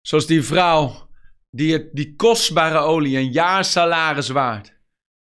Zoals 0.00 0.26
die 0.26 0.42
vrouw 0.42 1.08
die 1.50 1.72
het, 1.72 1.94
die 1.94 2.16
kostbare 2.16 2.78
olie, 2.78 3.16
een 3.16 3.32
jaar 3.32 3.64
salaris 3.64 4.28
waard, 4.28 4.78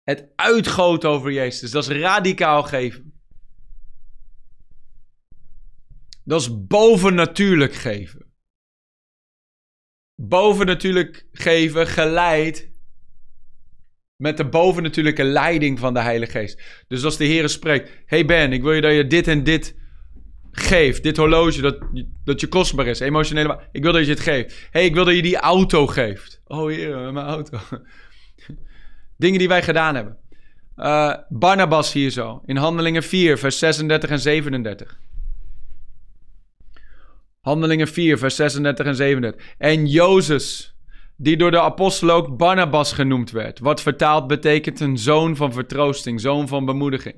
het 0.02 0.32
uitgoot 0.36 1.04
over 1.04 1.32
Jezus. 1.32 1.70
Dat 1.70 1.88
is 1.88 1.96
radicaal 2.00 2.62
geven. 2.62 3.22
Dat 6.24 6.40
is 6.40 6.66
bovennatuurlijk 6.66 7.74
geven. 7.74 8.32
Bovennatuurlijk 10.14 11.26
geven 11.32 11.86
geleid 11.86 12.76
met 14.18 14.36
de 14.36 14.48
bovennatuurlijke 14.48 15.24
leiding 15.24 15.78
van 15.78 15.94
de 15.94 16.00
Heilige 16.00 16.38
Geest. 16.38 16.62
Dus 16.88 17.04
als 17.04 17.16
de 17.16 17.24
Heer 17.24 17.48
spreekt: 17.48 17.90
Hey 18.06 18.24
Ben, 18.24 18.52
ik 18.52 18.62
wil 18.62 18.72
je 18.72 18.80
dat 18.80 18.92
je 18.92 19.06
dit 19.06 19.28
en 19.28 19.44
dit 19.44 19.76
geeft. 20.52 21.02
Dit 21.02 21.16
horloge, 21.16 21.60
dat, 21.60 21.78
dat 22.24 22.40
je 22.40 22.46
kostbaar 22.46 22.86
is. 22.86 23.00
Emotionele. 23.00 23.60
Ik 23.72 23.82
wil 23.82 23.92
dat 23.92 24.04
je 24.04 24.10
het 24.10 24.20
geeft. 24.20 24.68
hey, 24.70 24.84
ik 24.84 24.94
wil 24.94 25.04
dat 25.04 25.14
je 25.14 25.22
die 25.22 25.36
auto 25.36 25.86
geeft. 25.86 26.40
Oh 26.46 26.68
Heer, 26.68 27.12
mijn 27.12 27.26
auto. 27.26 27.58
Dingen 29.16 29.38
die 29.38 29.48
wij 29.48 29.62
gedaan 29.62 29.94
hebben. 29.94 30.16
Uh, 30.76 31.14
Barnabas 31.28 31.92
hier 31.92 32.10
zo. 32.10 32.42
In 32.46 32.56
Handelingen 32.56 33.02
4, 33.02 33.38
vers 33.38 33.58
36 33.58 34.10
en 34.10 34.20
37. 34.20 34.98
Handelingen 37.40 37.88
4, 37.88 38.18
vers 38.18 38.36
36 38.36 38.86
en 38.86 38.94
37. 38.94 39.54
En 39.58 39.86
Jozef 39.86 40.76
die 41.20 41.36
door 41.36 41.50
de 41.50 41.60
apostel 41.60 42.10
ook 42.10 42.36
Barnabas 42.36 42.92
genoemd 42.92 43.30
werd. 43.30 43.58
Wat 43.58 43.82
vertaald 43.82 44.26
betekent 44.26 44.80
een 44.80 44.98
zoon 44.98 45.36
van 45.36 45.52
vertroosting, 45.52 46.20
zoon 46.20 46.48
van 46.48 46.64
bemoediging. 46.64 47.14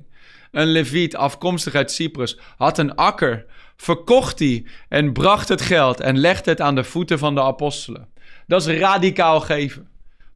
Een 0.51 0.67
leviet 0.67 1.15
afkomstig 1.15 1.75
uit 1.75 1.91
Cyprus 1.91 2.39
had 2.57 2.77
een 2.77 2.95
akker, 2.95 3.45
verkocht 3.77 4.37
die 4.37 4.67
en 4.89 5.13
bracht 5.13 5.49
het 5.49 5.61
geld 5.61 5.99
en 5.99 6.17
legde 6.17 6.49
het 6.49 6.61
aan 6.61 6.75
de 6.75 6.83
voeten 6.83 7.19
van 7.19 7.35
de 7.35 7.41
apostelen. 7.41 8.07
Dat 8.47 8.67
is 8.67 8.77
radicaal 8.77 9.39
geven. 9.39 9.90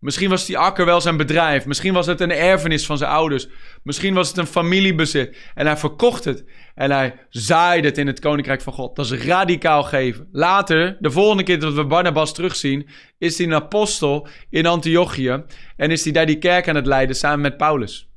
Misschien 0.05 0.29
was 0.29 0.45
die 0.45 0.57
akker 0.57 0.85
wel 0.85 1.01
zijn 1.01 1.17
bedrijf. 1.17 1.65
Misschien 1.65 1.93
was 1.93 2.05
het 2.05 2.19
een 2.21 2.31
erfenis 2.31 2.85
van 2.85 2.97
zijn 2.97 3.11
ouders. 3.11 3.47
Misschien 3.83 4.13
was 4.13 4.27
het 4.27 4.37
een 4.37 4.47
familiebezit. 4.47 5.37
En 5.53 5.65
hij 5.65 5.77
verkocht 5.77 6.23
het. 6.23 6.45
En 6.75 6.91
hij 6.91 7.27
zaaide 7.29 7.87
het 7.87 7.97
in 7.97 8.07
het 8.07 8.19
koninkrijk 8.19 8.61
van 8.61 8.73
God. 8.73 8.95
Dat 8.95 9.11
is 9.11 9.25
radicaal 9.25 9.83
geven. 9.83 10.27
Later, 10.31 10.97
de 10.99 11.11
volgende 11.11 11.43
keer 11.43 11.59
dat 11.59 11.73
we 11.73 11.85
Barnabas 11.85 12.33
terugzien, 12.33 12.89
is 13.17 13.37
hij 13.37 13.47
een 13.47 13.53
apostel 13.53 14.27
in 14.49 14.65
Antiochië. 14.65 15.43
En 15.75 15.91
is 15.91 16.03
hij 16.03 16.13
daar 16.13 16.25
die 16.25 16.37
kerk 16.37 16.67
aan 16.67 16.75
het 16.75 16.85
leiden 16.85 17.15
samen 17.15 17.41
met 17.41 17.57
Paulus. 17.57 18.09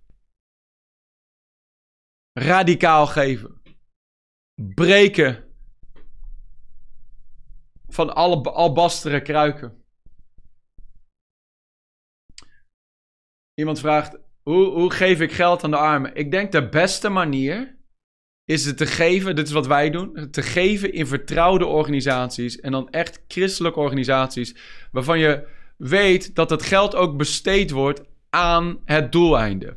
Radicaal 2.33 3.07
geven. 3.07 3.61
Breken 4.55 5.45
van 7.89 8.15
alle 8.15 8.43
albasteren 8.43 9.23
kruiken. 9.23 9.87
Iemand 13.59 13.81
vraagt: 13.81 14.19
hoe, 14.43 14.65
hoe 14.65 14.93
geef 14.93 15.21
ik 15.21 15.33
geld 15.33 15.65
aan 15.65 15.71
de 15.71 15.77
armen? 15.77 16.11
Ik 16.15 16.31
denk 16.31 16.53
de 16.53 16.69
beste 16.69 17.09
manier 17.09 17.77
is 18.45 18.65
het 18.65 18.77
te 18.77 18.87
geven, 18.87 19.37
dit 19.37 19.47
is 19.47 19.53
wat 19.53 19.67
wij 19.67 19.91
doen, 19.91 20.29
te 20.31 20.43
geven 20.43 20.93
in 20.93 21.07
vertrouwde 21.07 21.67
organisaties 21.67 22.61
en 22.61 22.73
dan 22.73 22.91
echt 22.91 23.21
christelijke 23.29 23.81
organisaties 23.81 24.55
waarvan 24.93 25.19
je 25.19 25.47
weet 25.77 26.35
dat 26.35 26.51
het 26.51 26.63
geld 26.63 26.95
ook 26.95 27.17
besteed 27.17 27.71
wordt 27.71 28.03
aan 28.31 28.79
het 28.85 29.13
doeleinde. 29.13 29.77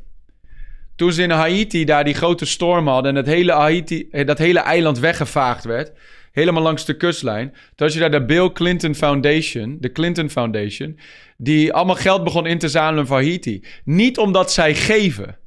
Toen 0.96 1.12
ze 1.12 1.22
in 1.22 1.30
Haiti 1.30 1.86
daar 1.86 2.04
die 2.04 2.14
grote 2.14 2.46
storm 2.46 2.88
hadden 2.88 3.12
en 3.12 3.18
het 3.18 3.26
hele 3.26 3.52
Haiti, 3.52 4.08
eh, 4.12 4.26
dat 4.26 4.38
hele 4.38 4.60
eiland 4.60 5.00
weggevaagd 5.00 5.64
werd, 5.64 5.92
helemaal 6.32 6.64
langs 6.64 6.86
de 6.86 6.98
kustlijn. 6.98 7.56
Toen 7.76 7.90
je 7.92 8.00
daar 8.00 8.12
de 8.12 8.26
Bill 8.26 8.52
Clinton 8.52 8.96
Foundation, 8.96 9.78
de 9.80 9.92
Clinton 9.92 10.30
Foundation, 10.30 11.00
die 11.38 11.74
allemaal 11.74 11.96
geld 11.96 12.24
begon 12.24 12.46
in 12.46 12.60
te 12.60 12.70
zamelen 12.70 13.08
voor 13.08 13.22
Haiti. 13.22 13.66
Niet 13.84 14.18
omdat 14.18 14.52
zij 14.52 14.76
geven. 14.76 15.40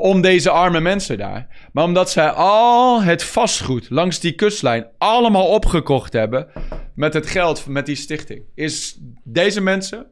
om 0.00 0.20
deze 0.20 0.50
arme 0.50 0.80
mensen 0.80 1.18
daar. 1.18 1.68
Maar 1.72 1.84
omdat 1.84 2.10
zij 2.10 2.30
al 2.30 3.02
het 3.02 3.22
vastgoed 3.22 3.90
langs 3.90 4.20
die 4.20 4.32
kustlijn 4.32 4.86
allemaal 4.98 5.46
opgekocht 5.46 6.12
hebben. 6.12 6.48
met 6.94 7.14
het 7.14 7.26
geld 7.26 7.66
met 7.66 7.86
die 7.86 7.96
stichting. 7.96 8.42
Is 8.54 8.98
deze 9.24 9.60
mensen. 9.60 10.06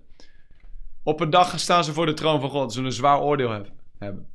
op 1.03 1.21
een 1.21 1.31
dag 1.31 1.61
staan 1.61 1.85
ze 1.85 1.93
voor 1.93 2.07
de 2.07 2.15
troon 2.15 2.41
van 2.41 2.51
God. 2.51 2.73
Ze 2.73 2.83
een 2.83 2.93
zwaar 2.93 3.21
oordeel 3.21 3.51
hebben. 3.99 4.27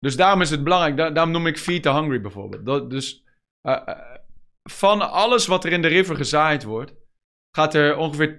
Dus 0.00 0.16
daarom 0.16 0.40
is 0.40 0.50
het 0.50 0.64
belangrijk. 0.64 0.96
daarom 0.96 1.32
noem 1.32 1.46
ik 1.46 1.58
Feed 1.58 1.82
the 1.82 1.92
Hungry 1.92 2.20
bijvoorbeeld. 2.20 2.66
Dat, 2.66 2.90
dus 2.90 3.24
uh, 3.62 3.78
van 4.62 5.10
alles 5.10 5.46
wat 5.46 5.64
er 5.64 5.72
in 5.72 5.82
de 5.82 5.88
river 5.88 6.16
gezaaid 6.16 6.62
wordt, 6.64 6.94
gaat 7.50 7.74
er 7.74 7.96
ongeveer 7.96 8.36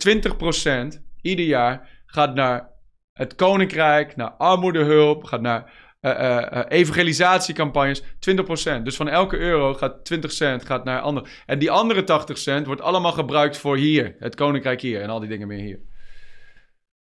20% 0.98 1.02
ieder 1.22 1.46
jaar 1.46 1.90
gaat 2.06 2.36
naar 2.36 2.70
het 3.14 3.36
koninkrijk, 3.36 4.16
naar 4.16 4.32
armoedehulp, 4.32 5.24
gaat 5.24 5.42
naar 5.42 5.72
uh, 6.02 6.12
uh, 6.12 6.62
evangelisatiecampagnes. 6.68 8.02
20%. 8.02 8.06
Dus 8.84 8.96
van 8.96 9.08
elke 9.10 9.38
euro 9.38 9.74
gaat 9.74 10.06
20 10.06 10.32
cent 10.32 10.66
gaat 10.66 10.84
naar 10.84 11.02
andere. 11.02 11.28
En 11.46 11.60
die 11.60 11.72
andere 11.72 12.04
80 12.04 12.38
cent 12.38 12.66
wordt 12.66 12.82
allemaal 12.82 13.12
gebruikt 13.12 13.58
voor 13.58 13.78
hier, 13.78 14.16
het 14.20 14.36
koninkrijk 14.36 14.82
hier 14.82 15.02
en 15.02 15.10
al 15.10 15.20
die 15.20 15.30
dingen 15.30 15.48
meer 15.48 15.60
hier. 15.60 15.80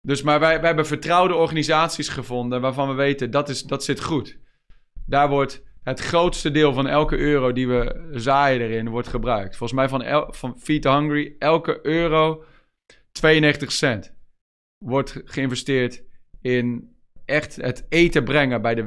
Dus 0.01 0.23
maar 0.23 0.41
wij, 0.41 0.57
wij 0.57 0.67
hebben 0.67 0.87
vertrouwde 0.87 1.35
organisaties 1.35 2.09
gevonden 2.09 2.61
waarvan 2.61 2.89
we 2.89 2.95
weten 2.95 3.31
dat, 3.31 3.49
is, 3.49 3.63
dat 3.63 3.85
zit 3.85 4.01
goed. 4.01 4.39
Daar 5.07 5.29
wordt 5.29 5.63
het 5.89 6.01
grootste 6.01 6.51
deel 6.51 6.73
van 6.73 6.87
elke 6.87 7.17
euro 7.17 7.53
die 7.53 7.69
we 7.69 8.09
zaaien 8.13 8.61
erin 8.61 8.89
wordt 8.89 9.09
gebruikt. 9.09 9.57
Volgens 9.57 9.79
mij 9.79 9.89
van, 9.89 10.03
el, 10.03 10.33
van 10.33 10.59
Feed 10.59 10.85
Hungry, 10.85 11.35
elke 11.39 11.79
euro 11.83 12.45
92 13.13 13.73
cent 13.73 14.15
wordt 14.85 15.21
geïnvesteerd 15.25 16.03
in 16.41 16.97
echt 17.25 17.57
het 17.57 17.87
eten 17.89 18.25
brengen 18.25 18.63
bij 18.63 18.75
de 18.75 18.83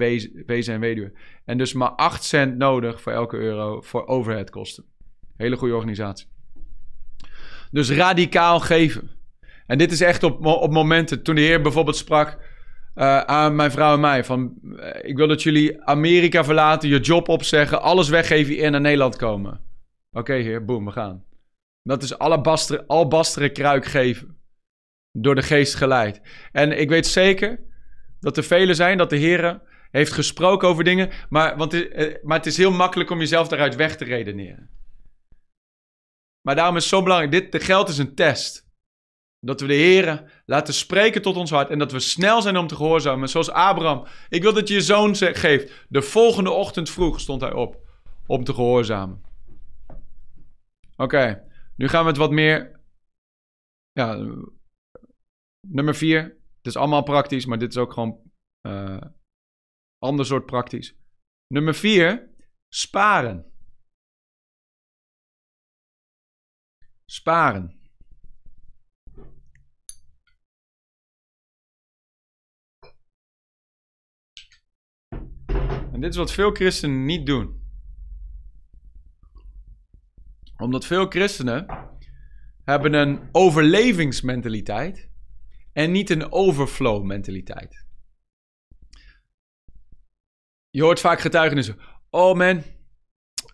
wezen, 0.46 0.74
en 0.74 0.80
weduwe. 0.80 1.14
En 1.46 1.58
dus 1.58 1.74
maar 1.74 1.90
8 1.90 2.24
cent 2.24 2.58
nodig 2.58 3.02
voor 3.02 3.12
elke 3.12 3.38
euro 3.38 3.82
voor 3.82 4.08
overheadkosten. 4.08 4.86
Hele 5.38 5.58
goede 5.58 5.76
organisatie. 5.76 6.28
Dus 7.72 7.92
radicaal 7.92 8.60
geven. 8.60 9.10
En 9.66 9.78
dit 9.78 9.92
is 9.92 10.02
echt 10.02 10.24
op, 10.24 10.46
op 10.46 10.72
momenten 10.72 11.24
toen 11.24 11.36
de 11.36 11.42
Heer 11.42 11.62
bijvoorbeeld 11.62 11.96
sprak 11.96 12.38
uh, 12.96 13.20
aan 13.22 13.56
mijn 13.56 13.72
vrouw 13.72 13.94
en 13.94 14.00
mij. 14.00 14.24
Van, 14.24 14.60
uh, 14.64 14.90
ik 15.02 15.18
wil 15.18 15.28
dat 15.28 15.44
jullie 15.44 15.84
Amerika 15.84 16.44
verlaten, 16.44 16.90
je 16.90 17.00
job 17.00 17.30
opzeggen, 17.30 17.82
alles 17.82 18.10
weggeven 18.10 18.58
en 18.58 18.72
naar 18.72 18.82
Nederland 18.82 19.16
komen. 19.16 19.62
Oké, 20.12 20.34
heer, 20.34 20.66
boem, 20.66 20.86
we 20.86 20.92
gaan. 20.92 21.26
Dat 21.84 22.04
is 22.04 22.18
alabastere, 22.18 22.88
albastere 22.88 23.50
kruik 23.50 23.86
geven. 23.86 24.40
Door 25.12 25.36
de 25.36 25.42
geest 25.42 25.76
geleid. 25.76 26.22
En 26.52 26.80
ik 26.80 26.90
weet 26.90 27.08
zeker 27.08 27.60
dat 28.20 28.38
er 28.38 28.44
velen 28.44 28.76
zijn 28.76 28.98
dat 28.98 29.10
de 29.10 29.18
heren 29.18 29.62
heeft 29.92 30.12
gesproken 30.12 30.68
over 30.68 30.84
dingen. 30.84 31.10
Maar, 31.30 31.58
want, 31.58 31.74
eh, 31.90 32.24
maar 32.24 32.38
het 32.38 32.46
is 32.46 32.58
heel 32.58 32.72
makkelijk 32.72 33.10
om 33.10 33.20
jezelf 33.20 33.48
daaruit 33.48 33.76
weg 33.76 33.98
te 33.98 34.06
redeneren. 34.06 34.70
Maar 36.42 36.56
daarom 36.56 36.76
is 36.76 36.84
het 36.84 36.94
zo 36.94 37.04
belangrijk. 37.04 37.32
Dit, 37.32 37.52
de 37.52 37.60
geld 37.60 37.90
is 37.90 37.98
een 37.98 38.16
test. 38.16 38.70
Dat 39.40 39.62
we 39.62 39.68
de 39.68 39.74
Heer 39.74 40.41
laten 40.52 40.74
spreken 40.74 41.22
tot 41.22 41.36
ons 41.36 41.50
hart. 41.52 41.70
En 41.70 41.80
dat 41.80 41.92
we 41.92 42.00
snel 42.00 42.42
zijn 42.42 42.58
om 42.58 42.68
te 42.68 42.76
gehoorzamen. 42.76 43.30
Zoals 43.30 43.50
Abraham. 43.50 44.08
Ik 44.30 44.42
wil 44.42 44.54
dat 44.54 44.68
je 44.68 44.74
je 44.74 44.82
zoon 44.82 45.16
geeft. 45.16 45.86
De 45.90 46.02
volgende 46.02 46.50
ochtend 46.50 46.90
vroeg 46.90 47.20
stond 47.20 47.42
hij 47.42 47.54
op. 47.54 47.90
Om 48.28 48.44
te 48.44 48.54
gehoorzamen. 48.54 49.24
Oké. 50.96 51.44
nu 51.76 51.88
gaan 51.88 52.04
we 52.04 52.10
het 52.10 52.18
wat 52.18 52.32
meer. 52.32 52.80
Ja. 53.92 54.36
Nummer 55.68 55.96
vier. 55.96 56.22
Het 56.58 56.66
is 56.66 56.76
allemaal 56.76 57.04
praktisch. 57.04 57.46
Maar 57.46 57.60
dit 57.60 57.70
is 57.70 57.78
ook 57.78 57.94
gewoon. 57.94 58.32
eh 58.62 59.02
ander 60.00 60.26
soort 60.26 60.46
praktisch. 60.46 60.96
Nummer 61.48 61.76
vier. 61.76 62.30
Sparen. 62.74 63.52
Sparen. 67.06 67.81
Dit 76.02 76.10
is 76.10 76.18
wat 76.18 76.32
veel 76.32 76.52
christenen 76.52 77.06
niet 77.06 77.26
doen. 77.26 77.60
Omdat 80.58 80.86
veel 80.86 81.08
christenen 81.08 81.66
hebben 82.64 82.94
een 82.94 83.30
overlevingsmentaliteit 83.32 85.10
en 85.74 85.92
niet 85.92 86.10
een 86.10 86.32
overflow 86.32 87.04
mentaliteit. 87.04 87.86
Je 90.70 90.82
hoort 90.82 91.00
vaak 91.00 91.20
getuigenissen. 91.20 91.78
Oh 92.10 92.38
man, 92.38 92.64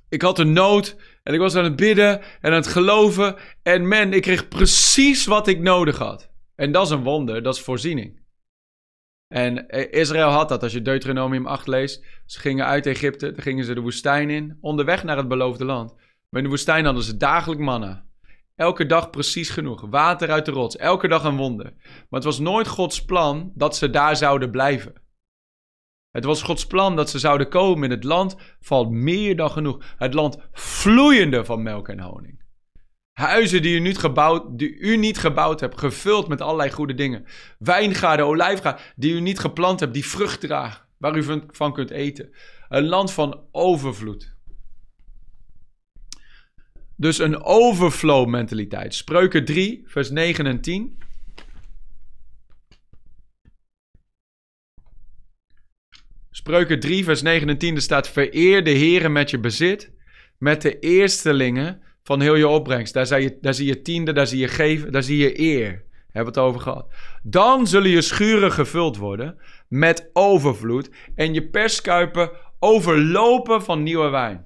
ik 0.10 0.22
had 0.22 0.40
een 0.40 0.54
nood 0.54 0.96
en 1.24 1.34
ik 1.34 1.40
was 1.40 1.56
aan 1.56 1.64
het 1.64 1.76
bidden 1.76 2.22
en 2.22 2.52
aan 2.52 2.52
het 2.52 2.68
geloven. 2.68 3.36
En 3.64 3.88
man, 3.88 4.14
ik 4.14 4.22
kreeg 4.22 4.48
precies 4.48 5.26
wat 5.26 5.48
ik 5.48 5.60
nodig 5.60 5.98
had. 5.98 6.32
En 6.56 6.72
dat 6.72 6.86
is 6.86 6.92
een 6.92 7.04
wonder, 7.04 7.44
dat 7.44 7.56
is 7.56 7.62
voorziening. 7.62 8.26
En 9.28 9.70
eh, 9.70 10.02
Israël 10.02 10.30
had 10.30 10.50
dat, 10.50 10.64
als 10.64 10.72
je 10.72 10.82
Deuteronomium 10.82 11.48
8 11.48 11.68
leest. 11.68 12.06
Ze 12.26 12.40
gingen 12.40 12.66
uit 12.66 12.86
Egypte, 12.86 13.32
dan 13.32 13.42
gingen 13.42 13.66
ze 13.66 13.74
de 13.74 13.82
woestijn 13.82 14.30
in, 14.30 14.58
onderweg 14.62 15.04
naar 15.04 15.18
het 15.18 15.28
beloofde 15.28 15.66
land. 15.66 15.94
Maar 15.94 16.42
in 16.42 16.44
de 16.44 16.50
woestijn 16.50 16.86
hadden 16.86 17.04
ze 17.04 17.18
dagelijk 17.18 17.62
manna. 17.62 18.06
Elke 18.56 18.86
dag 18.86 19.10
precies 19.10 19.50
genoeg, 19.50 19.82
water 19.82 20.32
uit 20.32 20.46
de 20.46 20.52
rots, 20.52 20.78
elke 20.78 21.08
dag 21.08 21.24
een 21.24 21.38
wonder. 21.38 21.74
Maar 21.84 22.06
het 22.10 22.24
was 22.24 22.40
nooit 22.40 22.68
Gods 22.68 23.06
plan 23.06 23.52
dat 23.56 23.76
ze 23.76 23.90
daar 23.90 24.16
zouden 24.16 24.52
blijven. 24.52 24.94
Het 26.12 26.26
was 26.26 26.42
Gods 26.42 26.68
plan 26.68 26.96
dat 26.96 27.10
ze 27.10 27.20
zouden 27.20 27.50
komen 27.50 27.84
in 27.84 27.92
het 27.92 28.04
land 28.04 28.36
van 28.60 29.04
meer 29.04 29.36
dan 29.36 29.50
genoeg. 29.50 29.96
Het 29.98 30.14
land 30.14 30.38
vloeiende 30.52 31.46
van 31.46 31.64
melk 31.64 31.90
en 31.90 32.00
honing. 32.00 32.37
Huizen 33.18 33.62
die 33.62 33.76
u 33.76 33.80
niet 33.80 33.98
gebouwd, 33.98 34.58
die 34.60 34.78
u 34.78 34.98
niet 34.98 35.18
gebouwd 35.18 35.60
hebt, 35.60 35.80
gevuld 35.80 36.28
met 36.28 36.42
allerlei 36.42 36.72
goede 36.72 36.94
dingen. 36.94 37.26
Wijngaarden, 37.60 38.26
olijfgaarden, 38.26 38.84
die 38.96 39.14
u 39.14 39.20
niet 39.20 39.40
geplant 39.40 39.80
hebt, 39.80 39.94
die 39.94 40.06
vrucht 40.06 40.40
dragen, 40.40 40.86
waar 40.98 41.18
u 41.18 41.24
van, 41.52 41.74
kunt 41.74 41.90
eten. 41.90 42.34
Een 42.70 42.86
land 42.86 43.12
van 43.12 43.42
overvloed. 43.52 44.36
Dus 46.96 47.20
een 47.20 47.44
overflow 47.44 48.28
mentaliteit. 48.28 48.96
Spreuken 48.96 49.46
3, 49.46 49.84
vers 49.86 50.10
9 50.10 50.46
en 50.46 50.62
10. 50.62 50.98
Spreuken 56.32 56.80
3, 56.80 57.04
vers 57.04 57.22
9 57.22 57.50
en 57.50 57.58
10, 57.58 57.76
er 57.76 57.82
staat: 57.82 58.10
Vereer 58.10 58.64
de 58.64 58.72
Heeren 58.72 59.12
met 59.12 59.30
je 59.30 59.40
bezit, 59.40 59.92
met 60.38 60.62
de 60.62 60.80
eerstelingen 60.80 61.86
van 62.08 62.22
heel 62.22 62.36
je 62.36 62.48
opbrengst. 62.48 62.94
Daar, 62.94 63.06
zie 63.06 63.22
je, 63.22 63.38
daar 63.42 63.54
zie 63.54 63.68
je 63.68 63.82
tiende, 63.82 64.14
daar 64.14 64.28
zie 64.28 64.40
je 64.40 64.48
geven, 64.48 64.92
daar 64.92 65.04
zie 65.04 65.18
je 65.18 65.40
eer. 65.40 65.86
Hebben 66.12 66.34
we 66.34 66.40
het 66.40 66.50
over 66.50 66.62
gehad. 66.62 66.94
Dan 67.24 67.68
zullen 67.68 67.90
je 67.90 68.02
schuren 68.02 68.52
gevuld 68.52 68.98
worden 68.98 69.38
met 69.68 70.10
overvloed 70.14 70.90
en 71.16 71.34
je 71.34 71.50
perskuipen 71.50 72.32
overlopen 72.60 73.64
van 73.64 73.84
nieuwe 73.84 74.10
wijn. 74.10 74.46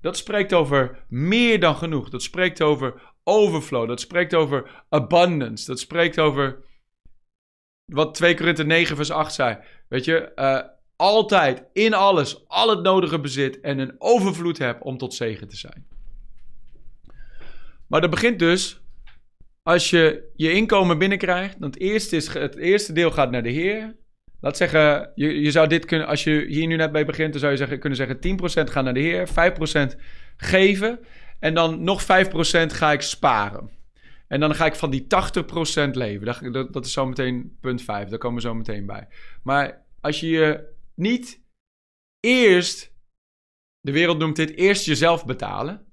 Dat 0.00 0.16
spreekt 0.16 0.52
over 0.52 1.04
meer 1.08 1.60
dan 1.60 1.76
genoeg. 1.76 2.08
Dat 2.08 2.22
spreekt 2.22 2.62
over 2.62 2.94
overflow. 3.24 3.88
Dat 3.88 4.00
spreekt 4.00 4.34
over 4.34 4.84
abundance. 4.88 5.66
Dat 5.66 5.80
spreekt 5.80 6.18
over 6.18 6.58
wat 7.84 8.14
2 8.14 8.36
Korinther 8.36 8.66
9 8.66 8.96
vers 8.96 9.10
8 9.10 9.34
zei. 9.34 9.58
Weet 9.88 10.04
je, 10.04 10.34
eh, 10.34 10.60
altijd 10.96 11.64
in 11.72 11.94
alles 11.94 12.48
al 12.48 12.70
het 12.70 12.82
nodige 12.82 13.20
bezit 13.20 13.60
en 13.60 13.78
een 13.78 13.94
overvloed 13.98 14.58
heb 14.58 14.84
om 14.84 14.98
tot 14.98 15.14
zegen 15.14 15.48
te 15.48 15.56
zijn. 15.56 16.00
Maar 17.92 18.00
dat 18.00 18.10
begint 18.10 18.38
dus 18.38 18.82
als 19.62 19.90
je 19.90 20.30
je 20.34 20.52
inkomen 20.52 20.98
binnenkrijgt. 20.98 21.60
Dan 21.60 21.70
het, 21.70 21.80
eerste 21.80 22.16
is, 22.16 22.34
het 22.34 22.56
eerste 22.56 22.92
deel 22.92 23.10
gaat 23.10 23.30
naar 23.30 23.42
de 23.42 23.50
Heer. 23.50 23.96
Laat 24.40 24.56
zeggen, 24.56 25.12
je, 25.14 25.40
je 25.40 25.50
zou 25.50 25.68
dit 25.68 25.84
kunnen, 25.84 26.06
als 26.06 26.24
je 26.24 26.44
hier 26.48 26.66
nu 26.66 26.76
net 26.76 26.92
bij 26.92 27.04
begint, 27.04 27.30
dan 27.30 27.40
zou 27.40 27.52
je 27.52 27.58
zeggen, 27.58 27.78
kunnen 27.78 27.98
zeggen 27.98 28.16
10% 28.16 28.70
gaat 28.70 28.84
naar 28.84 28.94
de 28.94 29.00
Heer, 29.00 29.28
5% 29.28 30.00
geven 30.36 31.00
en 31.38 31.54
dan 31.54 31.84
nog 31.84 32.02
5% 32.02 32.06
ga 32.66 32.92
ik 32.92 33.00
sparen. 33.00 33.70
En 34.28 34.40
dan 34.40 34.54
ga 34.54 34.66
ik 34.66 34.74
van 34.74 34.90
die 34.90 35.06
80% 35.86 35.90
leven. 35.90 36.52
Dat, 36.52 36.72
dat, 36.72 36.86
is 36.86 36.92
zometeen 36.92 37.56
punt 37.60 37.82
5, 37.82 38.08
daar 38.08 38.18
komen 38.18 38.42
we 38.42 38.48
zo 38.48 38.54
meteen 38.54 38.86
bij. 38.86 39.08
Maar 39.42 39.84
als 40.00 40.20
je 40.20 40.28
je 40.28 40.74
niet 40.94 41.42
eerst, 42.20 42.94
de 43.80 43.92
wereld 43.92 44.18
noemt 44.18 44.36
dit 44.36 44.56
eerst 44.56 44.84
jezelf 44.84 45.24
betalen. 45.24 45.91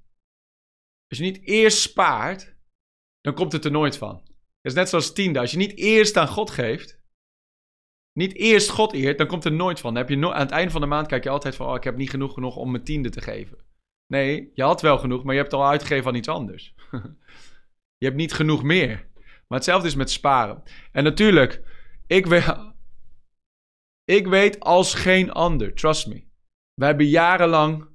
Als 1.09 1.17
je 1.17 1.23
niet 1.23 1.41
eerst 1.41 1.77
spaart, 1.77 2.55
dan 3.21 3.33
komt 3.33 3.51
het 3.51 3.65
er 3.65 3.71
nooit 3.71 3.97
van. 3.97 4.15
Het 4.61 4.71
is 4.71 4.73
net 4.73 4.89
zoals 4.89 5.13
tiende. 5.13 5.39
Als 5.39 5.51
je 5.51 5.57
niet 5.57 5.77
eerst 5.77 6.17
aan 6.17 6.27
God 6.27 6.49
geeft, 6.49 6.99
niet 8.13 8.33
eerst 8.33 8.69
God 8.69 8.93
eert, 8.93 9.17
dan 9.17 9.27
komt 9.27 9.45
er 9.45 9.51
nooit 9.51 9.79
van. 9.79 9.93
Dan 9.93 10.01
heb 10.01 10.11
je 10.11 10.17
no 10.17 10.31
aan 10.31 10.41
het 10.41 10.51
einde 10.51 10.71
van 10.71 10.81
de 10.81 10.87
maand 10.87 11.07
kijk 11.07 11.23
je 11.23 11.29
altijd 11.29 11.55
van, 11.55 11.67
oh, 11.67 11.75
ik 11.75 11.83
heb 11.83 11.95
niet 11.95 12.09
genoeg 12.09 12.33
genoeg 12.33 12.55
om 12.55 12.71
mijn 12.71 12.83
tiende 12.83 13.09
te 13.09 13.21
geven. 13.21 13.57
Nee, 14.07 14.51
je 14.53 14.63
had 14.63 14.81
wel 14.81 14.97
genoeg, 14.97 15.23
maar 15.23 15.33
je 15.33 15.39
hebt 15.39 15.51
het 15.51 15.61
al 15.61 15.67
uitgegeven 15.67 16.07
aan 16.07 16.15
iets 16.15 16.27
anders. 16.27 16.75
je 17.97 18.05
hebt 18.05 18.15
niet 18.15 18.33
genoeg 18.33 18.63
meer. 18.63 19.07
Maar 19.47 19.57
hetzelfde 19.57 19.87
is 19.87 19.95
met 19.95 20.09
sparen. 20.09 20.63
En 20.91 21.03
natuurlijk, 21.03 21.63
ik 22.07 22.25
weet, 22.25 22.55
ik 24.03 24.27
weet 24.27 24.59
als 24.59 24.93
geen 24.93 25.31
ander, 25.31 25.73
trust 25.73 26.07
me. 26.07 26.27
We 26.73 26.85
hebben 26.85 27.05
jarenlang 27.05 27.88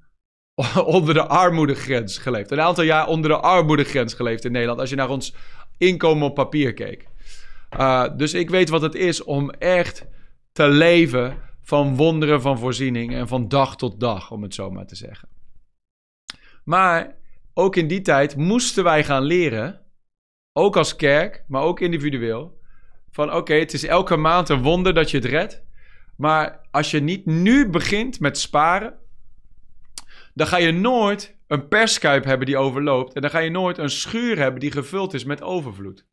onder 0.85 1.15
de 1.15 1.27
armoedegrens 1.27 2.19
geleefd. 2.19 2.51
Een 2.51 2.61
aantal 2.61 2.85
jaar 2.85 3.07
onder 3.07 3.31
de 3.31 3.37
armoedegrens 3.37 4.15
geleefd 4.15 4.45
in 4.45 4.53
Nederland. 4.53 4.81
Als 4.81 4.91
je 4.91 4.97
naar 4.97 5.09
ons 5.09 5.35
inkomen 5.79 6.27
op 6.27 6.35
papier 6.35 6.75
keek. 6.75 7.07
Uh, 7.79 8.07
dus 8.17 8.35
ik 8.35 8.51
weet 8.51 8.69
wat 8.69 8.83
het 8.83 8.95
is 8.95 9.23
om 9.23 9.51
echt 9.51 10.07
te 10.53 10.69
leven 10.69 11.37
van 11.63 11.97
wonderen 11.97 12.41
van 12.41 12.59
voorziening 12.59 13.15
en 13.15 13.29
van 13.29 13.49
dag 13.49 13.77
tot 13.77 14.01
dag, 14.01 14.31
om 14.31 14.43
het 14.43 14.55
zo 14.55 14.71
maar 14.71 14.87
te 14.87 14.97
zeggen. 14.97 15.29
Maar 16.65 17.17
ook 17.55 17.77
in 17.77 17.89
die 17.89 18.01
tijd 18.01 18.37
moesten 18.37 18.85
wij 18.85 19.05
gaan 19.05 19.23
leren, 19.23 19.81
ook 20.53 20.77
als 20.77 20.97
kerk, 20.97 21.45
maar 21.49 21.63
ook 21.63 21.81
individueel, 21.81 22.61
van 23.11 23.35
oké, 23.35 23.55
het 23.55 23.73
is 23.73 23.85
elke 23.85 24.17
maand 24.17 24.49
een 24.49 24.63
wonder 24.63 24.95
dat 24.95 25.11
je 25.11 25.17
het 25.17 25.27
redt. 25.27 25.63
Maar 26.17 26.61
als 26.71 26.91
je 26.91 27.01
niet 27.01 27.27
nu 27.27 27.69
begint 27.71 28.21
met 28.21 28.39
sparen, 28.39 28.95
dan 30.35 30.47
ga 30.47 30.57
je 30.57 30.73
nooit 30.73 31.39
een 31.47 31.69
perskuip 31.69 32.25
hebben 32.25 32.47
die 32.47 32.57
overloopt. 32.57 33.15
En 33.15 33.21
dan 33.21 33.31
ga 33.31 33.39
je 33.39 33.51
nooit 33.51 33.79
een 33.79 33.91
schuur 33.91 34.39
hebben 34.39 34.61
die 34.61 34.71
gevuld 34.71 35.15
is 35.15 35.25
met 35.25 35.43
overvloed. 35.43 36.07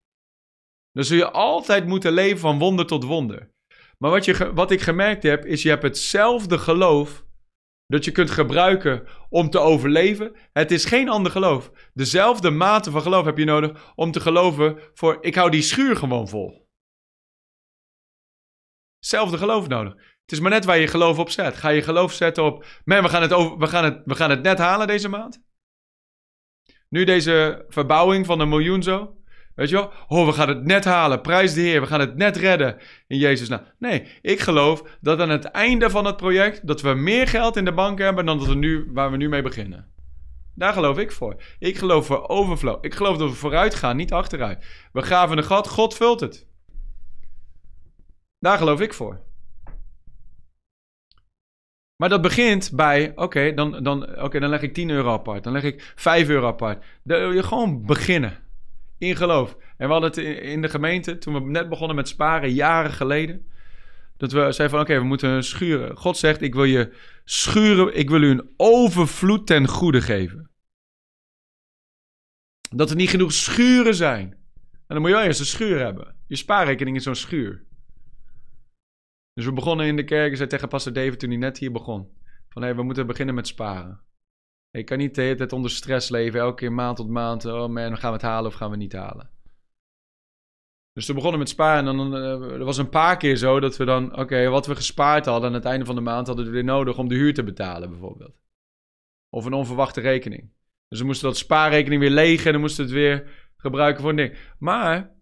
Dan 0.92 1.04
zul 1.04 1.18
je 1.18 1.32
altijd 1.32 1.88
moeten 1.88 2.12
leven 2.12 2.40
van 2.40 2.60
wonder 2.60 2.86
tot 2.86 3.04
wonder. 3.04 3.52
Maar 3.98 4.12
wat, 4.12 4.26
je, 4.26 4.54
wat 4.54 4.72
ik 4.72 4.82
gemerkt 4.82 5.24
heb, 5.24 5.46
is 5.46 5.64
je 5.64 5.70
hebt 5.70 5.84
hetzelfde 5.84 6.58
geloof 6.58 7.26
dat 7.86 8.06
je 8.06 8.12
kunt 8.12 8.32
gebruiken 8.32 9.08
om 9.30 9.50
te 9.50 9.60
overleven. 9.60 10.36
Het 10.54 10.72
is 10.72 10.86
geen 10.86 11.10
ander 11.10 11.32
geloof. 11.32 11.72
Dezelfde 11.94 12.50
mate 12.50 12.92
van 12.92 13.02
geloof 13.02 13.26
heb 13.26 13.38
je 13.38 13.46
nodig 13.46 13.94
om 13.96 14.12
te 14.12 14.20
geloven 14.20 14.80
voor 14.94 15.18
ik 15.22 15.36
hou 15.36 15.52
die 15.52 15.62
schuur 15.62 15.96
gewoon 15.96 16.28
vol. 16.28 16.70
Hetzelfde 18.98 19.38
geloof 19.38 19.68
nodig. 19.68 20.11
Het 20.32 20.40
is 20.40 20.46
maar 20.46 20.56
net 20.56 20.66
waar 20.66 20.78
je 20.78 20.88
geloof 20.88 21.20
op 21.20 21.30
zet. 21.30 21.58
Ga 21.58 21.70
je 21.70 21.82
geloof 21.82 22.14
zetten 22.14 22.44
op, 22.44 22.66
man, 22.86 23.04
we 23.04 23.10
gaan 23.10 23.22
het, 23.22 23.34
over, 23.34 23.58
we 23.58 23.68
gaan 23.68 23.84
het, 23.84 24.02
we 24.06 24.16
gaan 24.16 24.30
het 24.30 24.42
net 24.42 24.58
halen 24.58 24.88
deze 24.88 25.10
maand? 25.10 25.44
Nu 26.90 27.04
deze 27.04 27.66
verbouwing 27.68 28.26
van 28.26 28.40
een 28.40 28.50
miljoen 28.50 28.84
zo. 28.84 29.16
Weet 29.56 29.70
je 29.70 29.76
wel? 29.76 29.92
Oh, 30.08 30.26
we 30.26 30.34
gaan 30.34 30.48
het 30.48 30.64
net 30.64 30.86
halen. 30.86 31.22
Prijs 31.22 31.54
de 31.54 31.62
Heer. 31.62 31.82
We 31.82 31.88
gaan 31.88 32.00
het 32.00 32.16
net 32.16 32.38
redden. 32.38 32.78
In 33.08 33.18
Jezus' 33.18 33.50
naam. 33.50 33.62
Nee, 33.80 34.08
ik 34.22 34.40
geloof 34.40 34.98
dat 35.02 35.20
aan 35.20 35.30
het 35.30 35.46
einde 35.46 35.90
van 35.90 36.06
het 36.06 36.18
project... 36.18 36.68
dat 36.68 36.82
we 36.82 36.94
meer 36.94 37.28
geld 37.28 37.56
in 37.56 37.66
de 37.66 37.74
bank 37.74 38.00
hebben 38.00 38.26
dan 38.26 38.38
dat 38.38 38.48
we 38.48 38.56
nu, 38.56 38.90
waar 38.94 39.12
we 39.12 39.18
nu 39.18 39.30
mee 39.30 39.42
beginnen. 39.42 39.92
Daar 40.56 40.74
geloof 40.74 40.98
ik 40.98 41.12
voor. 41.12 41.44
Ik 41.60 41.78
geloof 41.78 42.06
voor 42.06 42.28
overflow. 42.28 42.86
Ik 42.86 42.94
geloof 42.96 43.18
dat 43.18 43.30
we 43.30 43.36
vooruit 43.36 43.76
gaan, 43.76 43.96
niet 43.96 44.14
achteruit. 44.14 44.66
We 44.92 45.02
graven 45.02 45.38
een 45.38 45.44
gat, 45.44 45.68
God 45.68 45.96
vult 45.96 46.20
het. 46.20 46.48
Daar 48.40 48.58
geloof 48.58 48.82
ik 48.82 48.94
voor. 48.94 49.30
Maar 52.02 52.10
dat 52.10 52.22
begint 52.22 52.72
bij, 52.74 53.12
oké, 53.16 53.54
dan, 53.54 53.84
dan, 53.84 54.22
oké, 54.22 54.40
dan 54.40 54.50
leg 54.50 54.62
ik 54.62 54.74
10 54.74 54.90
euro 54.90 55.12
apart. 55.14 55.44
Dan 55.44 55.54
leg 55.54 55.64
ik 55.64 55.94
5 55.96 56.30
euro 56.30 56.48
apart. 56.48 56.84
Dan, 57.04 57.36
je 57.36 57.44
gewoon 57.44 57.86
beginnen. 57.86 58.38
In 58.98 59.16
geloof. 59.16 59.58
En 59.78 59.88
we 59.88 59.94
hadden 59.94 60.10
het 60.10 60.20
in 60.42 60.62
de 60.62 60.70
gemeente, 60.70 61.18
toen 61.18 61.34
we 61.34 61.40
net 61.40 61.70
begonnen 61.70 61.96
met 61.96 62.08
sparen, 62.08 62.54
jaren 62.54 62.92
geleden. 62.92 63.52
Dat 64.18 64.32
we 64.32 64.40
zeiden 64.40 64.70
van, 64.70 64.80
oké, 64.80 65.00
we 65.00 65.06
moeten 65.06 65.44
schuren. 65.44 65.98
God 65.98 66.18
zegt, 66.18 66.42
ik 66.42 66.54
wil 66.54 66.64
je 66.64 66.94
schuren, 67.24 67.98
ik 67.98 68.10
wil 68.10 68.22
u 68.22 68.30
een 68.30 68.50
overvloed 68.58 69.48
ten 69.48 69.68
goede 69.68 70.02
geven. 70.02 70.50
Dat 72.76 72.90
er 72.90 72.96
niet 72.96 73.10
genoeg 73.10 73.32
schuren 73.32 73.96
zijn. 73.96 74.32
En 74.62 74.84
dan 74.88 75.00
moet 75.00 75.10
je 75.10 75.16
wel 75.16 75.26
eerst 75.26 75.40
een 75.40 75.46
schuur 75.46 75.80
hebben. 75.80 76.16
Je 76.28 76.36
spaarrekening 76.36 76.96
is 76.96 77.04
zo'n 77.04 77.16
schuur. 77.16 77.66
Dus 79.34 79.46
we 79.46 79.54
begonnen 79.54 79.86
in 79.86 79.96
de 79.96 80.04
kerk. 80.04 80.32
Ik 80.32 80.38
zei 80.38 80.50
tegen 80.50 80.68
pastor 80.68 80.94
David 80.94 81.20
toen 81.20 81.30
hij 81.30 81.38
net 81.38 81.58
hier 81.58 81.72
begon. 81.72 82.10
Van 82.50 82.62
hé, 82.62 82.68
hey, 82.68 82.78
we 82.78 82.84
moeten 82.84 83.08
beginnen 83.08 83.36
met 83.36 83.48
sparen. 83.48 84.02
Ik 84.72 84.86
kan 84.86 84.98
niet 84.98 85.16
de 85.16 85.22
hele 85.22 85.36
tijd 85.36 85.54
onder 85.54 85.72
stress 85.72 86.10
leven. 86.10 86.40
Elke 86.40 86.56
keer 86.56 86.72
maand 86.72 86.98
tot 86.98 87.10
maand. 87.10 87.46
Oh 87.46 87.70
man, 87.70 87.98
gaan 87.98 88.12
we 88.12 88.18
het 88.18 88.26
halen 88.26 88.52
of 88.52 88.54
gaan 88.54 88.70
we 88.70 88.78
niet 88.78 88.94
halen? 88.94 89.30
Dus 90.94 91.08
we 91.08 91.14
begonnen 91.14 91.40
met 91.40 91.50
sparen. 91.50 91.88
En 91.88 91.98
dan 91.98 92.16
uh, 92.16 92.52
er 92.52 92.64
was 92.64 92.78
een 92.78 92.90
paar 92.90 93.18
keer 93.18 93.36
zo 93.36 93.60
dat 93.60 93.78
we 93.78 93.86
dan... 93.86 94.18
Oké, 94.18 94.50
wat 94.50 94.68
we 94.68 94.76
gespaard 94.76 95.26
hadden 95.26 95.50
aan 95.50 95.56
het 95.56 95.66
einde 95.66 95.86
van 95.86 95.96
de 95.96 96.02
maand... 96.02 96.28
hadden 96.28 96.46
we 96.46 96.52
weer 96.52 96.64
nodig 96.64 96.98
om 96.98 97.08
de 97.08 97.16
huur 97.16 97.34
te 97.34 97.44
betalen 97.44 97.90
bijvoorbeeld. 97.90 98.40
Of 99.30 99.46
een 99.46 99.54
onverwachte 99.54 100.02
rekening. 100.02 100.52
Dus 100.88 101.00
we 101.00 101.06
moesten 101.06 101.28
dat 101.28 101.38
spaarrekening 101.38 102.02
weer 102.02 102.10
legen. 102.10 102.46
En 102.46 102.52
dan 102.52 102.62
moesten 102.62 102.86
we 102.86 102.92
het 102.92 103.00
weer 103.00 103.52
gebruiken 103.58 104.02
voor 104.02 104.10
een 104.10 104.16
ding. 104.16 104.38
Maar 104.60 105.16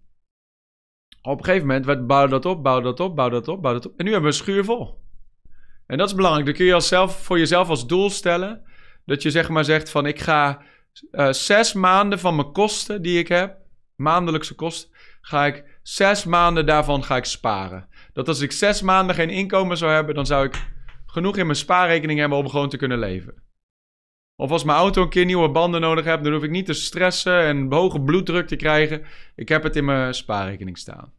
op 1.21 1.37
een 1.37 1.45
gegeven 1.45 1.67
moment 1.67 1.85
werd, 1.85 2.07
bouwden 2.07 2.41
dat 2.41 2.51
op, 2.51 2.63
bouwden 2.63 2.95
dat 2.95 2.99
op, 2.99 3.15
bouwden 3.15 3.39
dat 3.39 3.47
op, 3.47 3.61
bouwden 3.61 3.81
dat 3.81 3.91
op. 3.91 3.99
En 3.99 4.05
nu 4.05 4.11
hebben 4.11 4.29
we 4.29 4.35
een 4.37 4.43
schuur 4.43 4.63
vol. 4.63 4.99
En 5.87 5.97
dat 5.97 6.07
is 6.07 6.15
belangrijk. 6.15 6.45
Dan 6.45 6.55
kun 6.55 6.65
je 6.65 6.73
als 6.73 6.87
zelf, 6.87 7.23
voor 7.23 7.37
jezelf 7.37 7.69
als 7.69 7.87
doel 7.87 8.09
stellen. 8.09 8.61
Dat 9.05 9.21
je 9.21 9.31
zeg 9.31 9.49
maar 9.49 9.65
zegt 9.65 9.89
van 9.89 10.05
ik 10.05 10.19
ga 10.19 10.61
uh, 11.11 11.31
zes 11.31 11.73
maanden 11.73 12.19
van 12.19 12.35
mijn 12.35 12.51
kosten 12.51 13.01
die 13.01 13.19
ik 13.19 13.27
heb. 13.27 13.57
Maandelijkse 13.95 14.55
kosten. 14.55 14.89
Ga 15.21 15.45
ik 15.45 15.79
zes 15.81 16.25
maanden 16.25 16.65
daarvan 16.65 17.03
ga 17.03 17.15
ik 17.15 17.25
sparen. 17.25 17.87
Dat 18.13 18.27
als 18.27 18.39
ik 18.39 18.51
zes 18.51 18.81
maanden 18.81 19.15
geen 19.15 19.29
inkomen 19.29 19.77
zou 19.77 19.91
hebben. 19.91 20.15
Dan 20.15 20.25
zou 20.25 20.45
ik 20.45 20.67
genoeg 21.05 21.37
in 21.37 21.45
mijn 21.45 21.57
spaarrekening 21.57 22.19
hebben 22.19 22.37
om 22.37 22.49
gewoon 22.49 22.69
te 22.69 22.77
kunnen 22.77 22.99
leven. 22.99 23.33
Of 24.39 24.51
als 24.51 24.63
mijn 24.63 24.77
auto 24.77 25.01
een 25.01 25.09
keer 25.09 25.25
nieuwe 25.25 25.49
banden 25.49 25.81
nodig 25.81 26.05
heb, 26.05 26.23
dan 26.23 26.33
hoef 26.33 26.43
ik 26.43 26.49
niet 26.49 26.65
te 26.65 26.73
stressen 26.73 27.41
en 27.41 27.71
hoge 27.71 28.01
bloeddruk 28.01 28.47
te 28.47 28.55
krijgen. 28.55 29.05
Ik 29.35 29.49
heb 29.49 29.63
het 29.63 29.75
in 29.75 29.85
mijn 29.85 30.13
spaarrekening 30.13 30.77
staan. 30.77 31.13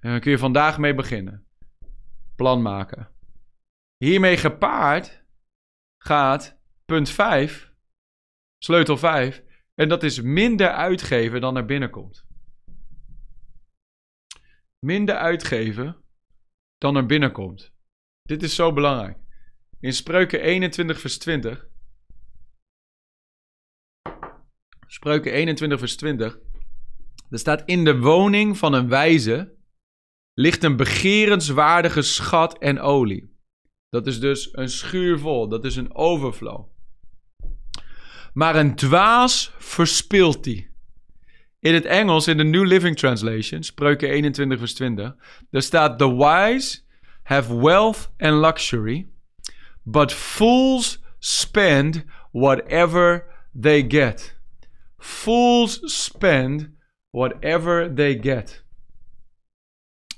En 0.00 0.10
dan 0.10 0.20
kun 0.20 0.30
je 0.30 0.38
vandaag 0.38 0.78
mee 0.78 0.94
beginnen. 0.94 1.46
Plan 2.36 2.62
maken. 2.62 3.08
Hiermee 3.96 4.36
gepaard 4.36 5.24
gaat 5.98 6.58
punt 6.84 7.10
5, 7.10 7.72
sleutel 8.58 8.96
5, 8.96 9.42
en 9.74 9.88
dat 9.88 10.02
is 10.02 10.20
minder 10.20 10.70
uitgeven 10.70 11.40
dan 11.40 11.56
er 11.56 11.64
binnenkomt. 11.64 12.24
Minder 14.78 15.16
uitgeven 15.16 15.96
dan 16.78 16.96
er 16.96 17.06
binnenkomt. 17.06 17.72
Dit 18.22 18.42
is 18.42 18.54
zo 18.54 18.72
belangrijk. 18.72 19.21
In 19.82 19.92
Spreuken 19.92 20.40
21, 20.40 21.00
vers 21.00 21.18
20. 21.18 21.66
Spreuken 24.86 25.32
21, 25.32 25.78
vers 25.78 25.96
20. 25.96 26.38
Er 27.30 27.38
staat: 27.38 27.62
In 27.64 27.84
de 27.84 27.98
woning 27.98 28.58
van 28.58 28.72
een 28.72 28.88
wijze 28.88 29.54
ligt 30.34 30.64
een 30.64 30.76
begerenswaardige 30.76 32.02
schat 32.02 32.58
en 32.58 32.80
olie. 32.80 33.36
Dat 33.88 34.06
is 34.06 34.20
dus 34.20 34.56
een 34.56 34.68
schuur 34.68 35.18
vol, 35.18 35.48
dat 35.48 35.64
is 35.64 35.76
een 35.76 35.94
overflow. 35.94 36.66
Maar 38.32 38.56
een 38.56 38.74
dwaas 38.74 39.54
verspilt 39.58 40.44
die. 40.44 40.70
In 41.58 41.74
het 41.74 41.84
Engels, 41.84 42.28
in 42.28 42.36
de 42.36 42.44
New 42.44 42.66
Living 42.66 42.96
Translation, 42.96 43.62
Spreuken 43.62 44.08
21, 44.08 44.58
vers 44.58 44.74
20, 44.74 45.14
daar 45.50 45.62
staat: 45.62 45.98
The 45.98 46.16
wise 46.16 46.80
have 47.22 47.56
wealth 47.56 48.12
and 48.18 48.40
luxury. 48.40 49.10
But 49.82 50.12
fools 50.12 51.02
spend 51.18 52.04
whatever 52.30 53.24
they 53.60 53.84
get. 53.88 54.40
Fools 54.98 55.80
spend 55.82 56.70
whatever 57.10 57.94
they 57.94 58.18
get. 58.22 58.64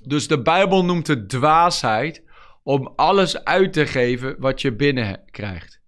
Dus 0.07 0.29
de 0.29 0.43
Bijbel 0.43 0.85
noemt 0.85 1.07
het 1.07 1.29
dwaasheid 1.29 2.23
om 2.63 2.93
alles 2.97 3.45
uit 3.45 3.73
te 3.73 3.87
geven 3.87 4.37
wat 4.39 4.61
je 4.61 4.73
binnen 4.73 5.23
krijgt. 5.31 5.83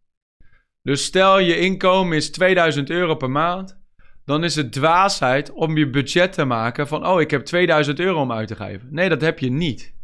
Dus 0.83 1.05
stel 1.05 1.39
je 1.39 1.59
inkomen 1.59 2.17
is 2.17 2.31
2000 2.31 2.91
euro 2.91 3.15
per 3.15 3.31
maand, 3.31 3.81
dan 4.25 4.45
is 4.45 4.57
het 4.57 4.73
dwaasheid 4.73 5.53
om 5.53 5.77
je 5.77 5.91
budget 5.91 6.33
te 6.33 6.45
maken 6.45 6.89
van, 6.89 7.07
oh, 7.07 7.21
ik 7.21 7.31
heb 7.31 7.45
2000 7.45 8.01
euro 8.01 8.21
om 8.21 8.33
uit 8.33 8.49
te 8.49 8.57
geven. 8.57 8.89
Nee, 8.91 9.09
dat 9.09 9.21
heb 9.21 9.39
je 9.39 9.51
niet. 9.51 9.96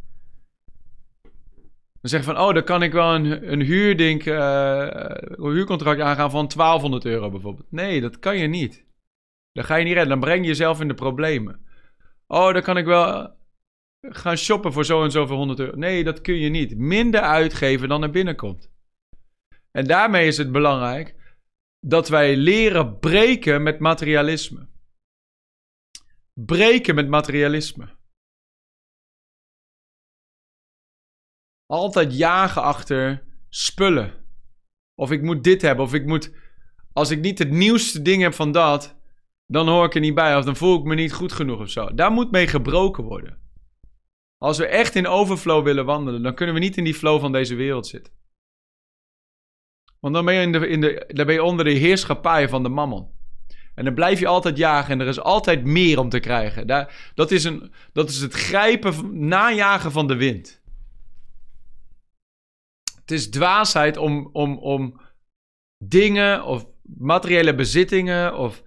Dan 2.03 2.11
zeg 2.11 2.19
je 2.19 2.33
van, 2.33 2.39
oh, 2.39 2.53
dan 2.53 2.63
kan 2.63 2.83
ik 2.83 2.91
wel 2.91 3.15
een, 3.15 3.51
een 3.51 3.61
uh, 3.61 4.17
een 4.19 5.51
huurcontract 5.51 6.01
aangaan 6.01 6.31
van 6.31 6.47
1200 6.47 7.05
euro 7.05 7.29
bijvoorbeeld. 7.29 7.71
Nee, 7.71 8.01
dat 8.01 8.19
kan 8.19 8.37
je 8.37 8.47
niet. 8.47 8.85
Dan 9.51 9.63
ga 9.63 9.75
je 9.75 9.83
niet 9.83 9.93
redden. 9.93 10.09
Dan 10.09 10.19
breng 10.19 10.41
je 10.41 10.47
jezelf 10.47 10.81
in 10.81 10.87
de 10.87 10.93
problemen. 10.93 11.65
Oh, 12.27 12.53
dan 12.53 12.61
kan 12.61 12.77
ik 12.77 12.85
wel 12.85 13.35
gaan 14.01 14.37
shoppen 14.37 14.73
voor 14.73 14.85
zo 14.85 15.03
en 15.03 15.11
zoveel 15.11 15.35
100 15.35 15.59
euro. 15.59 15.77
Nee, 15.77 16.03
dat 16.03 16.21
kun 16.21 16.39
je 16.39 16.49
niet. 16.49 16.77
Minder 16.77 17.21
uitgeven 17.21 17.89
dan 17.89 18.03
er 18.03 18.09
binnenkomt. 18.09 18.71
En 19.71 19.87
daarmee 19.87 20.27
is 20.27 20.37
het 20.37 20.51
belangrijk 20.51 21.15
dat 21.79 22.09
wij 22.09 22.35
leren 22.35 22.99
breken 22.99 23.63
met 23.63 23.79
materialisme. 23.79 24.67
Breken 26.33 26.95
met 26.95 27.07
materialisme. 27.07 27.89
Altijd 31.65 32.17
jagen 32.17 32.61
achter 32.61 33.23
spullen. 33.49 34.13
Of 34.95 35.11
ik 35.11 35.21
moet 35.21 35.43
dit 35.43 35.61
hebben, 35.61 35.85
of 35.85 35.93
ik 35.93 36.05
moet. 36.05 36.31
Als 36.93 37.09
ik 37.09 37.19
niet 37.19 37.39
het 37.39 37.49
nieuwste 37.49 38.01
ding 38.01 38.21
heb 38.21 38.33
van 38.33 38.51
dat, 38.51 38.95
dan 39.45 39.67
hoor 39.67 39.85
ik 39.85 39.95
er 39.95 40.01
niet 40.01 40.15
bij. 40.15 40.37
Of 40.37 40.45
dan 40.45 40.55
voel 40.55 40.77
ik 40.77 40.83
me 40.83 40.95
niet 40.95 41.13
goed 41.13 41.31
genoeg 41.31 41.59
of 41.59 41.69
zo. 41.69 41.93
Daar 41.93 42.11
moet 42.11 42.31
mee 42.31 42.47
gebroken 42.47 43.03
worden. 43.03 43.41
Als 44.37 44.57
we 44.57 44.65
echt 44.65 44.95
in 44.95 45.07
overflow 45.07 45.63
willen 45.63 45.85
wandelen, 45.85 46.23
dan 46.23 46.35
kunnen 46.35 46.55
we 46.55 46.61
niet 46.61 46.77
in 46.77 46.83
die 46.83 46.93
flow 46.93 47.19
van 47.19 47.31
deze 47.31 47.55
wereld 47.55 47.87
zitten. 47.87 48.13
Want 49.99 50.15
dan 50.15 50.25
ben 50.25 50.33
je, 50.33 50.41
in 50.41 50.51
de, 50.51 50.67
in 50.67 50.81
de, 50.81 51.03
dan 51.07 51.25
ben 51.25 51.35
je 51.35 51.43
onder 51.43 51.65
de 51.65 51.71
heerschappij 51.71 52.49
van 52.49 52.63
de 52.63 52.69
mammon. 52.69 53.11
En 53.75 53.85
dan 53.85 53.93
blijf 53.93 54.19
je 54.19 54.27
altijd 54.27 54.57
jagen 54.57 54.91
en 54.91 54.99
er 54.99 55.07
is 55.07 55.19
altijd 55.19 55.63
meer 55.63 55.99
om 55.99 56.09
te 56.09 56.19
krijgen. 56.19 56.67
Daar, 56.67 57.11
dat, 57.15 57.31
is 57.31 57.43
een, 57.43 57.73
dat 57.93 58.09
is 58.09 58.21
het 58.21 58.33
grijpen, 58.33 59.27
najagen 59.27 59.91
van 59.91 60.07
de 60.07 60.15
wind. 60.15 60.62
Het 63.03 63.11
is 63.11 63.29
dwaasheid 63.29 63.97
om, 63.97 64.29
om, 64.31 64.57
om 64.57 65.01
dingen 65.77 66.43
of 66.43 66.65
materiële 66.81 67.55
bezittingen 67.55 68.37
of 68.37 68.63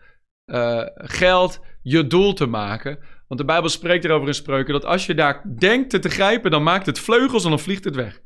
uh, 0.50 0.82
geld 0.94 1.60
je 1.82 2.06
doel 2.06 2.32
te 2.32 2.46
maken. 2.46 2.98
Want 3.28 3.40
de 3.40 3.46
Bijbel 3.46 3.68
spreekt 3.68 4.04
erover 4.04 4.28
in 4.28 4.34
spreuken 4.34 4.72
dat 4.72 4.84
als 4.84 5.06
je 5.06 5.14
daar 5.14 5.56
denkt 5.58 5.90
te, 5.90 5.98
te 5.98 6.08
grijpen, 6.08 6.50
dan 6.50 6.62
maakt 6.62 6.86
het 6.86 6.98
vleugels 6.98 7.44
en 7.44 7.50
dan 7.50 7.60
vliegt 7.60 7.84
het 7.84 7.94
weg. 7.94 8.22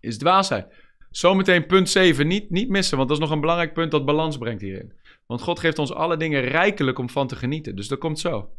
Is 0.00 0.18
dwaasheid. 0.18 0.74
Zometeen 1.10 1.66
punt 1.66 1.88
7, 1.88 2.26
niet, 2.26 2.50
niet 2.50 2.68
missen, 2.68 2.96
want 2.96 3.08
dat 3.08 3.18
is 3.18 3.24
nog 3.24 3.32
een 3.32 3.40
belangrijk 3.40 3.72
punt 3.72 3.90
dat 3.90 4.04
balans 4.04 4.38
brengt 4.38 4.62
hierin. 4.62 4.92
Want 5.26 5.42
God 5.42 5.58
geeft 5.58 5.78
ons 5.78 5.92
alle 5.92 6.16
dingen 6.16 6.40
rijkelijk 6.40 6.98
om 6.98 7.10
van 7.10 7.26
te 7.26 7.36
genieten. 7.36 7.76
Dus 7.76 7.88
dat 7.88 7.98
komt 7.98 8.18
zo. 8.18 8.54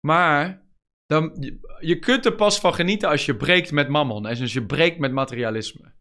Maar 0.00 0.67
dan, 1.08 1.32
je 1.80 1.98
kunt 1.98 2.24
er 2.24 2.34
pas 2.34 2.60
van 2.60 2.74
genieten 2.74 3.08
als 3.08 3.26
je 3.26 3.36
breekt 3.36 3.72
met 3.72 3.88
mammon. 3.88 4.26
En 4.26 4.40
als 4.40 4.52
je 4.52 4.66
breekt 4.66 4.98
met 4.98 5.12
materialisme. 5.12 5.92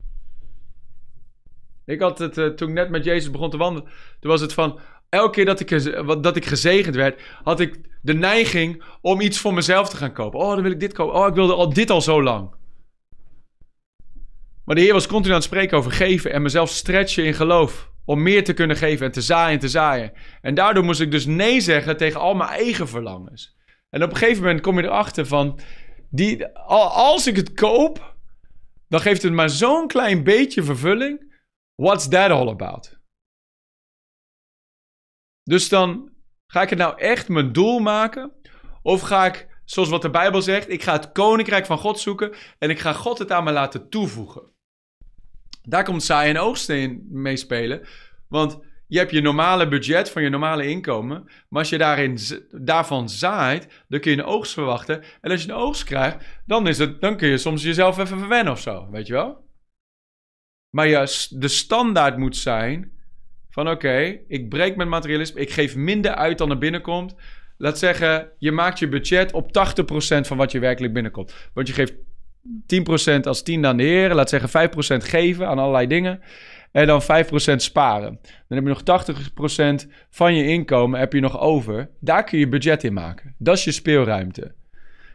Ik 1.86 2.02
had 2.02 2.20
het, 2.20 2.38
uh, 2.38 2.48
toen 2.48 2.68
ik 2.68 2.74
net 2.74 2.90
met 2.90 3.04
Jezus 3.04 3.32
begon 3.32 3.50
te 3.50 3.58
wandelen, 3.58 3.90
toen 4.20 4.32
was 4.32 4.42
het 4.42 4.54
van, 4.54 4.80
elke 5.10 5.32
keer 5.32 5.46
dat 5.46 5.60
ik, 5.60 5.70
dat 6.24 6.36
ik 6.36 6.46
gezegend 6.46 6.96
werd, 6.96 7.22
had 7.44 7.60
ik 7.60 7.80
de 8.02 8.14
neiging 8.14 8.84
om 9.02 9.22
iets 9.22 9.40
voor 9.40 9.54
mezelf 9.54 9.90
te 9.90 9.98
gaan 9.98 10.14
kopen. 10.14 10.40
Oh, 10.40 10.54
dan 10.54 10.62
wil 10.62 10.72
ik 10.72 10.80
dit 10.80 10.94
kopen. 10.94 11.16
Oh, 11.16 11.28
ik 11.28 11.34
wilde 11.34 11.54
al 11.54 11.74
dit 11.74 11.90
al 11.90 12.02
zo 12.02 12.24
lang. 12.24 12.56
Maar 14.66 14.76
de 14.76 14.82
Heer 14.82 14.94
was 14.94 15.08
continu 15.08 15.34
aan 15.34 15.40
het 15.40 15.48
spreken 15.48 15.78
over 15.78 15.92
geven 15.92 16.32
en 16.32 16.42
mezelf 16.42 16.70
stretchen 16.70 17.26
in 17.26 17.34
geloof. 17.34 17.92
Om 18.06 18.24
meer 18.24 18.44
te 18.44 18.54
kunnen 18.54 18.76
geven 18.76 19.06
en 19.06 19.12
te 19.12 19.22
zaaien 19.22 19.54
en 19.54 19.60
te 19.60 19.70
zaaien. 19.70 20.12
En 20.42 20.56
daardoor 20.56 20.84
moest 20.84 21.02
ik 21.02 21.12
dus 21.12 21.26
nee 21.26 21.62
zeggen 21.62 21.98
tegen 21.98 22.20
al 22.20 22.34
mijn 22.34 22.50
eigen 22.50 22.88
verlangens. 22.88 23.57
En 23.90 24.04
op 24.04 24.10
een 24.10 24.18
gegeven 24.18 24.44
moment 24.44 24.62
kom 24.62 24.80
je 24.80 24.84
erachter 24.84 25.26
van, 25.26 25.60
die, 26.10 26.48
als 26.56 27.28
ik 27.28 27.36
het 27.36 27.54
koop, 27.54 28.16
dan 28.88 29.00
geeft 29.00 29.22
het 29.22 29.34
maar 29.34 29.50
zo'n 29.50 29.88
klein 29.88 30.24
beetje 30.24 30.64
vervulling. 30.64 31.36
What's 31.76 32.08
that 32.08 32.32
all 32.32 32.48
about? 32.48 33.00
Dus 35.44 35.70
dan 35.70 36.12
ga 36.52 36.62
ik 36.62 36.70
het 36.70 36.80
nou 36.80 37.00
echt 37.00 37.28
mijn 37.28 37.52
doel 37.52 37.80
maken? 37.80 38.32
Of 38.82 39.02
ga 39.02 39.26
ik 39.26 39.62
zoals 39.66 39.90
wat 39.90 40.02
de 40.02 40.10
Bijbel 40.10 40.42
zegt, 40.42 40.70
ik 40.70 40.84
ga 40.84 40.94
het 40.94 41.12
koninkrijk 41.12 41.66
van 41.66 41.78
God 41.78 42.00
zoeken 42.00 42.36
en 42.58 42.70
ik 42.70 42.80
ga 42.80 42.94
God 42.94 43.18
het 43.18 43.32
aan 43.32 43.44
me 43.44 43.52
laten 43.52 43.90
toevoegen. 43.90 44.56
Daar 45.62 45.84
komt 45.84 46.04
saai 46.04 46.30
en 46.30 46.38
oogsten 46.38 46.78
in 46.78 47.08
meespelen. 47.10 47.88
Want 48.28 48.60
je 48.88 48.98
hebt 48.98 49.12
je 49.12 49.22
normale 49.22 49.68
budget 49.68 50.10
van 50.10 50.22
je 50.22 50.30
normale 50.30 50.68
inkomen. 50.68 51.24
Maar 51.50 51.60
als 51.60 51.70
je 51.70 51.78
daarin, 51.78 52.18
daarvan 52.52 53.10
zaait, 53.10 53.84
dan 53.88 54.00
kun 54.00 54.12
je 54.12 54.18
een 54.18 54.24
oogst 54.24 54.54
verwachten. 54.54 55.04
En 55.22 55.32
als 55.32 55.44
je 55.44 55.50
een 55.50 55.56
oogst 55.56 55.84
krijgt, 55.84 56.26
dan, 56.46 56.68
is 56.68 56.78
het, 56.78 57.02
dan 57.02 57.18
kun 57.18 57.28
je 57.28 57.38
soms 57.38 57.64
jezelf 57.64 57.98
even 57.98 58.20
verwennen 58.20 58.54
of 58.54 58.60
zo. 58.60 58.90
Weet 58.90 59.08
je 59.08 59.14
wel? 59.14 59.46
Maar 60.70 60.88
je, 60.88 61.28
de 61.30 61.48
standaard 61.48 62.18
moet 62.18 62.36
zijn 62.36 62.92
van 63.50 63.70
oké, 63.70 64.20
ik 64.28 64.50
breek 64.50 64.76
met 64.76 64.88
materialisme. 64.88 65.40
Ik 65.40 65.50
geef 65.50 65.76
minder 65.76 66.16
uit 66.16 66.38
dan 66.38 66.50
er 66.50 66.58
binnenkomt. 66.58 67.16
Laat 67.58 67.78
zeggen, 67.78 68.32
je 68.38 68.52
maakt 68.52 68.80
je 68.80 68.88
budget 68.88 69.34
op 69.34 69.48
80% 69.48 70.28
van 70.28 70.38
wat 70.38 70.52
je 70.52 70.60
werkelijk 70.60 70.94
binnenkomt. 70.94 71.50
Want 71.54 71.68
je 71.68 71.74
geeft 71.74 71.94
10% 73.18 73.20
als 73.22 73.44
10 73.44 73.66
aan 73.66 73.78
de 73.78 73.84
heren. 73.84 74.16
Laat 74.16 74.30
zeggen 74.30 74.70
5% 74.70 75.04
geven 75.04 75.48
aan 75.48 75.60
allerlei 75.60 75.88
dingen. 75.88 76.22
En 76.72 76.88
dan 76.88 77.02
5% 77.02 77.06
sparen. 77.56 78.20
Dan 78.48 78.58
heb 78.58 78.64
je 78.64 78.94
nog 78.94 79.86
80% 79.86 79.88
van 80.10 80.36
je 80.36 80.48
inkomen 80.48 81.00
heb 81.00 81.14
je 81.14 81.20
nog 81.20 81.40
over. 81.40 81.90
Daar 82.00 82.24
kun 82.24 82.40
je 82.40 82.48
budget 82.48 82.84
in 82.84 82.94
maken. 82.94 83.36
Dat 83.38 83.58
is 83.58 83.64
je 83.64 83.72
speelruimte. 83.72 84.42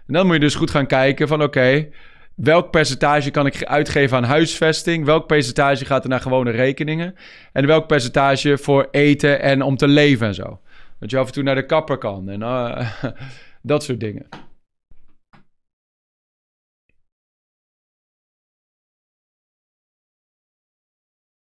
En 0.06 0.14
dan 0.14 0.26
moet 0.26 0.34
je 0.34 0.40
dus 0.40 0.54
goed 0.54 0.70
gaan 0.70 0.86
kijken 0.86 1.28
van 1.28 1.42
oké, 1.42 1.88
welk 2.34 2.70
percentage 2.70 3.30
kan 3.30 3.46
ik 3.46 3.64
uitgeven 3.64 4.16
aan 4.16 4.24
huisvesting? 4.24 5.04
Welk 5.04 5.26
percentage 5.26 5.84
gaat 5.84 6.02
er 6.02 6.08
naar 6.08 6.20
gewone 6.20 6.50
rekeningen? 6.50 7.14
En 7.52 7.66
welk 7.66 7.86
percentage 7.86 8.58
voor 8.58 8.88
eten 8.90 9.40
en 9.40 9.62
om 9.62 9.76
te 9.76 9.88
leven 9.88 10.26
en 10.26 10.34
zo. 10.34 10.60
Dat 11.00 11.10
je 11.10 11.18
af 11.18 11.26
en 11.26 11.32
toe 11.32 11.42
naar 11.42 11.54
de 11.54 11.66
kapper 11.66 11.98
kan 11.98 12.28
en 12.28 12.40
uh, 12.40 12.90
dat 13.62 13.82
soort 13.82 14.00
dingen. 14.00 14.26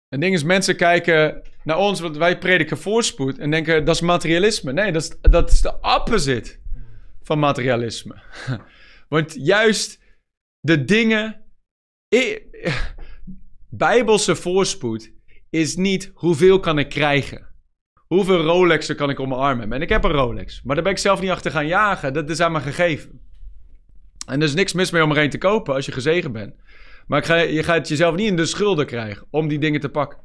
Het 0.09 0.21
ding 0.21 0.35
is, 0.35 0.43
mensen 0.43 0.77
kijken 0.77 1.43
naar 1.65 1.79
ons, 1.79 2.01
want 2.01 2.17
wij 2.17 2.39
prediken 2.39 2.79
voorspoed 2.79 3.39
en 3.39 3.51
denken 3.51 3.85
dat 3.85 3.95
is 3.95 4.01
materialisme. 4.01 4.73
Nee, 4.73 4.93
dat 4.93 5.03
is, 5.03 5.31
dat 5.31 5.51
is 5.51 5.61
de 5.61 5.81
opposite 5.81 6.57
van 7.23 7.39
materialisme. 7.39 8.23
Want 9.09 9.35
juist 9.39 10.01
de 10.61 10.85
dingen. 10.85 11.43
Bijbelse 13.69 14.37
voorspoed 14.37 15.13
is 15.51 15.77
niet 15.77 16.11
hoeveel 16.15 16.61
kan 16.61 16.79
ik 16.79 16.89
krijgen. 16.89 17.47
Hoeveel 17.95 18.43
Rolexen 18.43 18.97
kan 18.97 19.11
ik 19.11 19.19
om 19.19 19.29
mijn 19.29 19.41
arm 19.41 19.59
hebben? 19.59 19.77
En 19.77 19.83
ik 19.83 19.89
heb 19.89 20.05
een 20.05 20.11
Rolex, 20.11 20.63
maar 20.63 20.75
daar 20.75 20.85
ben 20.85 20.93
ik 20.93 20.99
zelf 20.99 21.21
niet 21.21 21.31
achter 21.31 21.51
gaan 21.51 21.67
jagen. 21.67 22.13
Dat 22.13 22.31
is 22.31 22.41
aan 22.41 22.53
me 22.53 22.61
gegeven. 22.61 23.21
En 24.27 24.41
er 24.41 24.47
is 24.47 24.55
niks 24.55 24.73
mis 24.73 24.91
mee 24.91 25.03
om 25.03 25.11
er 25.11 25.19
een 25.19 25.31
te 25.31 25.39
kopen 25.39 25.75
als 25.75 25.87
je 25.87 25.93
gezegend 25.93 26.33
bent. 26.33 26.55
Maar 27.09 27.49
je 27.49 27.63
gaat 27.63 27.89
jezelf 27.89 28.15
niet 28.15 28.27
in 28.27 28.37
de 28.37 28.47
schulden 28.47 28.87
krijgen 28.87 29.27
om 29.31 29.49
die 29.49 29.59
dingen 29.59 29.81
te 29.81 29.89
pakken. 29.89 30.19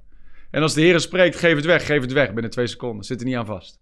En 0.51 0.61
als 0.61 0.73
de 0.73 0.81
Heer 0.81 0.99
spreekt, 0.99 1.35
geef 1.35 1.55
het 1.55 1.65
weg, 1.65 1.85
geef 1.85 2.01
het 2.01 2.11
weg 2.11 2.33
binnen 2.33 2.51
twee 2.51 2.67
seconden. 2.67 3.05
Zit 3.05 3.19
er 3.19 3.25
niet 3.25 3.35
aan 3.35 3.45
vast. 3.45 3.81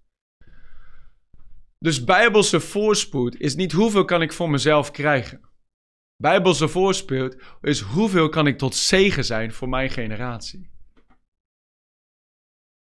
Dus 1.79 2.03
bijbelse 2.03 2.59
voorspoed 2.59 3.39
is 3.39 3.55
niet 3.55 3.71
hoeveel 3.71 4.05
kan 4.05 4.21
ik 4.21 4.33
voor 4.33 4.49
mezelf 4.49 4.91
krijgen. 4.91 5.41
Bijbelse 6.15 6.67
voorspoed 6.67 7.41
is 7.61 7.79
hoeveel 7.79 8.29
kan 8.29 8.47
ik 8.47 8.57
tot 8.57 8.75
zegen 8.75 9.25
zijn 9.25 9.51
voor 9.51 9.69
mijn 9.69 9.89
generatie. 9.89 10.69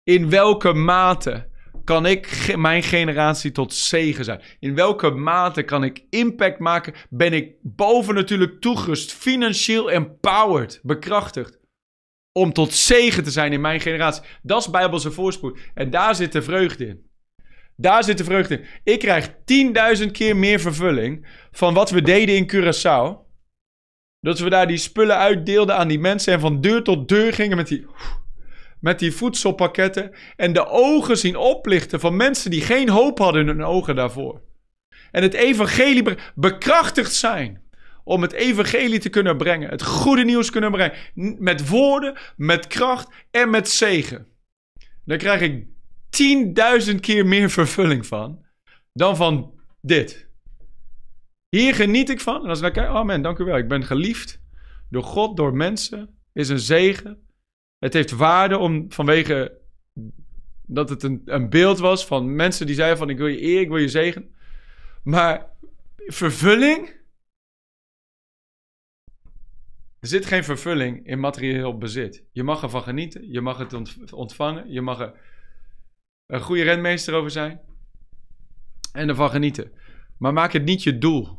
In 0.03 0.31
welke 0.31 0.73
mate 0.73 1.51
kan 1.85 2.07
ik 2.07 2.55
mijn 2.57 2.83
generatie 2.83 3.53
tot 3.53 3.75
zegen 3.75 4.25
zijn? 4.25 4.43
In 4.59 4.75
welke 4.75 5.11
mate 5.11 5.63
kan 5.63 5.85
ik 5.85 6.05
impact 6.11 6.59
maken? 6.59 6.95
Ben 7.11 7.33
ik 7.33 7.55
boven 7.63 8.15
natuurlijk 8.15 8.61
toegerust, 8.61 9.13
financieel 9.13 9.91
empowered, 9.91 10.81
bekrachtigd, 10.83 11.59
om 12.33 12.53
tot 12.53 12.73
zegen 12.73 13.25
te 13.25 13.31
zijn 13.31 13.53
in 13.53 13.61
mijn 13.61 13.81
generatie? 13.81 14.23
Dat 14.43 14.61
is 14.61 14.71
Bijbelse 14.71 15.11
voorspoed. 15.11 15.59
En 15.75 15.91
daar 15.91 16.15
zit 16.15 16.33
de 16.33 16.43
vreugde 16.43 16.87
in. 16.87 17.09
Daar 17.77 18.05
zit 18.05 18.19
de 18.19 18.25
vreugde 18.25 18.59
in. 18.59 18.67
Ik 18.85 18.99
krijg 18.99 19.31
10.000 20.01 20.11
keer 20.11 20.37
meer 20.37 20.61
vervulling 20.61 21.27
van 21.51 21.75
wat 21.75 21.91
we 21.91 22.03
deden 22.03 22.37
in 22.37 22.51
Curaçao. 22.53 23.29
Dat 24.21 24.39
we 24.39 24.51
daar 24.51 24.67
die 24.67 24.77
spullen 24.77 25.17
uitdeelden 25.17 25.77
aan 25.77 25.89
die 25.89 25.99
mensen 25.99 26.33
en 26.33 26.41
van 26.41 26.61
deur 26.61 26.83
tot 26.83 27.09
deur 27.09 27.33
gingen 27.33 27.57
met 27.57 27.69
die 27.69 27.87
met 28.81 28.99
die 28.99 29.13
voedselpakketten 29.13 30.15
en 30.37 30.53
de 30.53 30.67
ogen 30.67 31.19
zien 31.19 31.37
oplichten 31.37 32.01
van 32.01 32.17
mensen 32.17 32.51
die 32.51 32.61
geen 32.61 32.89
hoop 32.89 33.19
hadden 33.19 33.41
in 33.41 33.49
hun 33.49 33.65
ogen 33.65 33.95
daarvoor. 33.95 34.43
En 35.11 35.23
het 35.23 35.35
evangelie 35.35 36.05
bekrachtigd 36.35 37.15
zijn 37.15 37.63
om 38.05 38.23
het 38.23 38.33
evangelie 38.33 38.99
te 38.99 39.09
kunnen 39.09 39.37
brengen, 39.37 39.71
het 39.71 39.83
goede 39.83 40.25
nieuws 40.25 40.51
kunnen 40.51 40.71
brengen, 40.71 40.97
met 41.39 41.69
woorden, 41.69 42.19
met 42.37 42.67
kracht 42.67 43.09
en 43.31 43.51
met 43.51 43.69
zegen. 43.69 44.27
Dan 45.05 45.19
krijg 45.19 45.41
ik 45.41 45.67
tienduizend 46.11 47.01
keer 47.01 47.27
meer 47.27 47.51
vervulling 47.61 48.07
van 48.07 48.45
dan 48.93 49.17
van 49.17 49.61
dit. 49.81 50.29
Hier 51.49 51.75
geniet 51.75 52.11
ik 52.11 52.21
van. 52.21 52.43
En 52.43 52.49
als 52.49 52.61
ik 52.61 52.73
kijk, 52.73 52.89
oh 52.89 53.05
man, 53.05 53.23
dank 53.23 53.39
u 53.39 53.45
wel. 53.45 53.57
Ik 53.57 53.69
ben 53.69 53.85
geliefd 53.85 54.41
door 54.89 55.03
God, 55.03 55.37
door 55.37 55.55
mensen. 55.55 56.19
Is 56.33 56.49
een 56.49 56.59
zegen. 56.59 57.29
Het 57.81 57.93
heeft 57.93 58.11
waarde 58.11 58.59
om 58.59 58.93
vanwege 58.93 59.61
dat 60.67 60.89
het 60.89 61.03
een, 61.03 61.23
een 61.25 61.51
beeld 61.51 61.79
was 61.79 62.07
van 62.07 62.35
mensen 62.35 62.67
die 62.67 62.75
zeiden 62.75 62.99
van 62.99 63.11
ik 63.11 63.19
wil 63.19 63.27
je 63.27 63.43
eer, 63.43 63.61
ik 63.61 63.69
wil 63.69 63.77
je 63.77 63.89
zegen. 63.89 64.35
Maar 65.03 65.51
vervulling? 65.97 66.99
Er 70.01 70.09
zit 70.09 70.27
geen 70.27 70.45
vervulling 70.45 71.07
in 71.07 71.21
materieel 71.21 71.79
bezit. 71.79 72.25
Je 72.33 72.43
mag 72.43 72.63
ervan 72.63 72.83
genieten, 72.83 73.31
je 73.31 73.41
mag 73.41 73.59
het 73.59 74.13
ontvangen, 74.13 74.73
je 74.73 74.81
mag 74.81 75.01
er 75.01 75.21
een 76.27 76.41
goede 76.41 76.63
renmeester 76.63 77.15
over 77.15 77.31
zijn 77.31 77.61
en 78.93 79.09
ervan 79.09 79.31
genieten. 79.31 79.73
Maar 80.19 80.33
maak 80.33 80.53
het 80.53 80.65
niet 80.65 80.83
je 80.83 80.99
doel. 80.99 81.39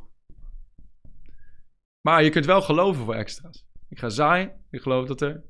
Maar 2.02 2.24
je 2.24 2.30
kunt 2.30 2.46
wel 2.46 2.62
geloven 2.62 3.06
voor 3.06 3.16
extra's. 3.16 3.66
Ik 3.90 4.00
ga 4.00 4.10
zaaien, 4.10 4.66
ik 4.70 4.82
geloof 4.82 5.08
dat 5.08 5.22
er 5.22 5.44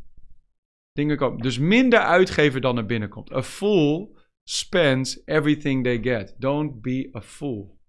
dingen 0.91 1.17
komen. 1.17 1.41
Dus 1.41 1.57
minder 1.57 1.99
uitgeven 1.99 2.61
dan 2.61 2.77
er 2.77 2.85
binnenkomt. 2.85 3.31
A 3.31 3.43
fool 3.43 4.17
spends 4.49 5.21
everything 5.25 5.83
they 5.83 6.01
get. 6.01 6.35
Don't 6.37 6.81
be 6.81 7.09
a 7.15 7.21
fool. 7.21 7.79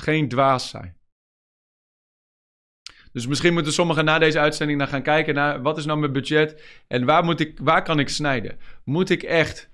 Geen 0.00 0.28
dwaas 0.28 0.68
zijn. 0.68 1.00
Dus 3.12 3.26
misschien 3.26 3.52
moeten 3.52 3.72
sommigen 3.72 4.04
na 4.04 4.18
deze 4.18 4.38
uitzending 4.38 4.78
naar 4.78 4.88
gaan 4.88 5.02
kijken 5.02 5.34
naar 5.34 5.62
wat 5.62 5.78
is 5.78 5.84
nou 5.84 5.98
mijn 5.98 6.12
budget 6.12 6.82
en 6.88 7.04
waar, 7.04 7.24
moet 7.24 7.40
ik, 7.40 7.58
waar 7.58 7.82
kan 7.82 7.98
ik 7.98 8.08
snijden? 8.08 8.58
Moet 8.84 9.10
ik 9.10 9.22
echt. 9.22 9.70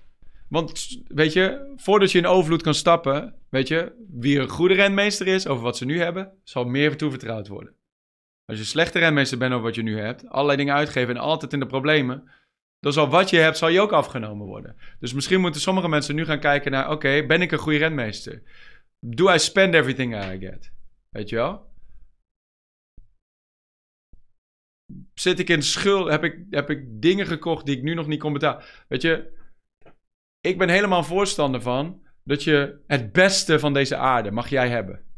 Want 0.49 0.99
weet 1.07 1.33
je, 1.33 1.73
voordat 1.75 2.11
je 2.11 2.17
in 2.17 2.25
overvloed 2.25 2.61
kan 2.61 2.73
stappen, 2.73 3.35
weet 3.49 3.67
je, 3.67 4.05
wie 4.09 4.39
een 4.39 4.49
goede 4.49 4.73
renmeester 4.73 5.27
is 5.27 5.47
over 5.47 5.63
wat 5.63 5.77
ze 5.77 5.85
nu 5.85 5.99
hebben, 5.99 6.39
zal 6.43 6.65
meer 6.65 6.97
toevertrouwd 6.97 7.47
worden. 7.47 7.75
Als 8.49 8.57
je 8.57 8.63
slechte 8.63 8.99
renmeester 8.99 9.37
bent 9.37 9.51
over 9.51 9.65
wat 9.65 9.75
je 9.75 9.81
nu 9.81 9.99
hebt, 9.99 10.29
allerlei 10.29 10.57
dingen 10.57 10.73
uitgeven 10.73 11.15
en 11.15 11.21
altijd 11.21 11.53
in 11.53 11.59
de 11.59 11.65
problemen, 11.65 12.29
dan 12.79 12.93
zal 12.93 13.09
wat 13.09 13.29
je 13.29 13.37
hebt, 13.37 13.57
zal 13.57 13.69
je 13.69 13.81
ook 13.81 13.91
afgenomen 13.91 14.47
worden. 14.47 14.75
Dus 14.99 15.13
misschien 15.13 15.41
moeten 15.41 15.61
sommige 15.61 15.89
mensen 15.89 16.15
nu 16.15 16.25
gaan 16.25 16.39
kijken 16.39 16.71
naar, 16.71 16.91
oké, 16.91 17.25
ben 17.25 17.41
ik 17.41 17.51
een 17.51 17.57
goede 17.57 17.77
renmeester? 17.77 18.41
Do 18.99 19.33
I 19.33 19.39
spend 19.39 19.73
everything 19.73 20.15
I 20.15 20.39
get? 20.39 20.71
Weet 21.09 21.29
je 21.29 21.35
wel? 21.35 21.73
Zit 25.13 25.39
ik 25.39 25.49
in 25.49 25.63
schuld? 25.63 26.09
Heb 26.09 26.23
ik, 26.23 26.45
heb 26.49 26.69
ik 26.69 27.01
dingen 27.01 27.27
gekocht 27.27 27.65
die 27.65 27.77
ik 27.77 27.83
nu 27.83 27.93
nog 27.93 28.07
niet 28.07 28.19
kon 28.19 28.33
betalen? 28.33 28.63
Weet 28.87 29.01
je, 29.01 29.37
ik 30.39 30.57
ben 30.57 30.69
helemaal 30.69 31.03
voorstander 31.03 31.61
van 31.61 32.07
dat 32.23 32.43
je 32.43 32.83
het 32.87 33.11
beste 33.11 33.59
van 33.59 33.73
deze 33.73 33.95
aarde 33.95 34.31
mag 34.31 34.49
jij 34.49 34.69
hebben. 34.69 35.08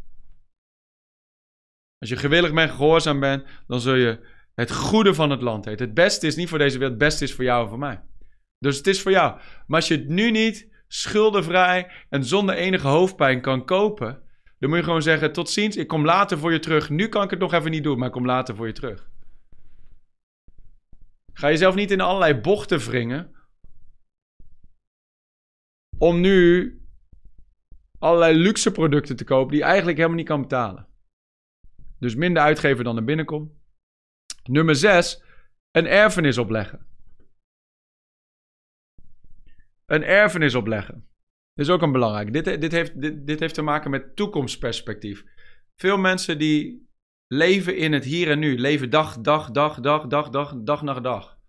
Als 2.01 2.09
je 2.09 2.15
gewillig 2.15 2.53
bent, 2.53 2.71
gehoorzaam 2.71 3.19
bent, 3.19 3.45
dan 3.67 3.79
zul 3.79 3.95
je 3.95 4.19
het 4.55 4.71
goede 4.71 5.13
van 5.13 5.29
het 5.29 5.41
land 5.41 5.65
eten. 5.65 5.85
Het 5.85 5.93
beste 5.93 6.27
is 6.27 6.35
niet 6.35 6.49
voor 6.49 6.57
deze 6.57 6.77
wereld, 6.77 6.99
het 6.99 7.07
beste 7.07 7.23
is 7.23 7.33
voor 7.33 7.43
jou 7.43 7.63
en 7.63 7.69
voor 7.69 7.79
mij. 7.79 8.01
Dus 8.59 8.77
het 8.77 8.87
is 8.87 9.01
voor 9.01 9.11
jou. 9.11 9.39
Maar 9.67 9.79
als 9.79 9.87
je 9.87 9.95
het 9.95 10.07
nu 10.07 10.31
niet 10.31 10.67
schuldenvrij 10.87 11.91
en 12.09 12.25
zonder 12.25 12.55
enige 12.55 12.87
hoofdpijn 12.87 13.41
kan 13.41 13.65
kopen, 13.65 14.21
dan 14.59 14.69
moet 14.69 14.79
je 14.79 14.85
gewoon 14.85 15.01
zeggen: 15.01 15.31
tot 15.31 15.49
ziens, 15.49 15.77
ik 15.77 15.87
kom 15.87 16.05
later 16.05 16.37
voor 16.37 16.51
je 16.51 16.59
terug. 16.59 16.89
Nu 16.89 17.07
kan 17.07 17.23
ik 17.23 17.29
het 17.29 17.39
nog 17.39 17.53
even 17.53 17.71
niet 17.71 17.83
doen, 17.83 17.97
maar 17.97 18.07
ik 18.07 18.13
kom 18.13 18.25
later 18.25 18.55
voor 18.55 18.67
je 18.67 18.73
terug. 18.73 19.09
Ga 21.33 21.47
jezelf 21.47 21.75
niet 21.75 21.91
in 21.91 22.01
allerlei 22.01 22.35
bochten 22.35 22.79
wringen 22.79 23.35
om 25.97 26.19
nu 26.19 26.75
allerlei 27.99 28.37
luxe 28.37 28.71
producten 28.71 29.15
te 29.15 29.23
kopen 29.23 29.51
die 29.51 29.59
je 29.59 29.65
eigenlijk 29.65 29.97
helemaal 29.97 30.17
niet 30.17 30.27
kan 30.27 30.41
betalen. 30.41 30.89
Dus 32.01 32.15
minder 32.15 32.43
uitgeven 32.43 32.83
dan 32.83 32.97
er 32.97 33.03
binnenkomt. 33.03 33.51
Nummer 34.43 34.75
6. 34.75 35.23
Een 35.71 35.87
erfenis 35.87 36.37
opleggen. 36.37 36.85
Een 39.85 40.03
erfenis 40.03 40.55
opleggen. 40.55 41.09
Dit 41.53 41.65
is 41.65 41.71
ook 41.71 41.81
een 41.81 41.91
belangrijk. 41.91 42.33
Dit, 42.33 42.61
dit, 42.61 42.71
heeft, 42.71 43.01
dit, 43.01 43.27
dit 43.27 43.39
heeft 43.39 43.53
te 43.53 43.61
maken 43.61 43.91
met 43.91 44.15
toekomstperspectief. 44.15 45.23
Veel 45.75 45.97
mensen 45.97 46.37
die 46.37 46.89
leven 47.27 47.77
in 47.77 47.93
het 47.93 48.03
hier 48.03 48.29
en 48.29 48.39
nu. 48.39 48.57
Leven 48.57 48.89
dag, 48.89 49.21
dag, 49.21 49.51
dag, 49.51 49.79
dag, 49.79 50.07
dag, 50.07 50.29
dag, 50.29 50.53
dag 50.63 50.81
na 50.81 50.99
dag. 50.99 51.39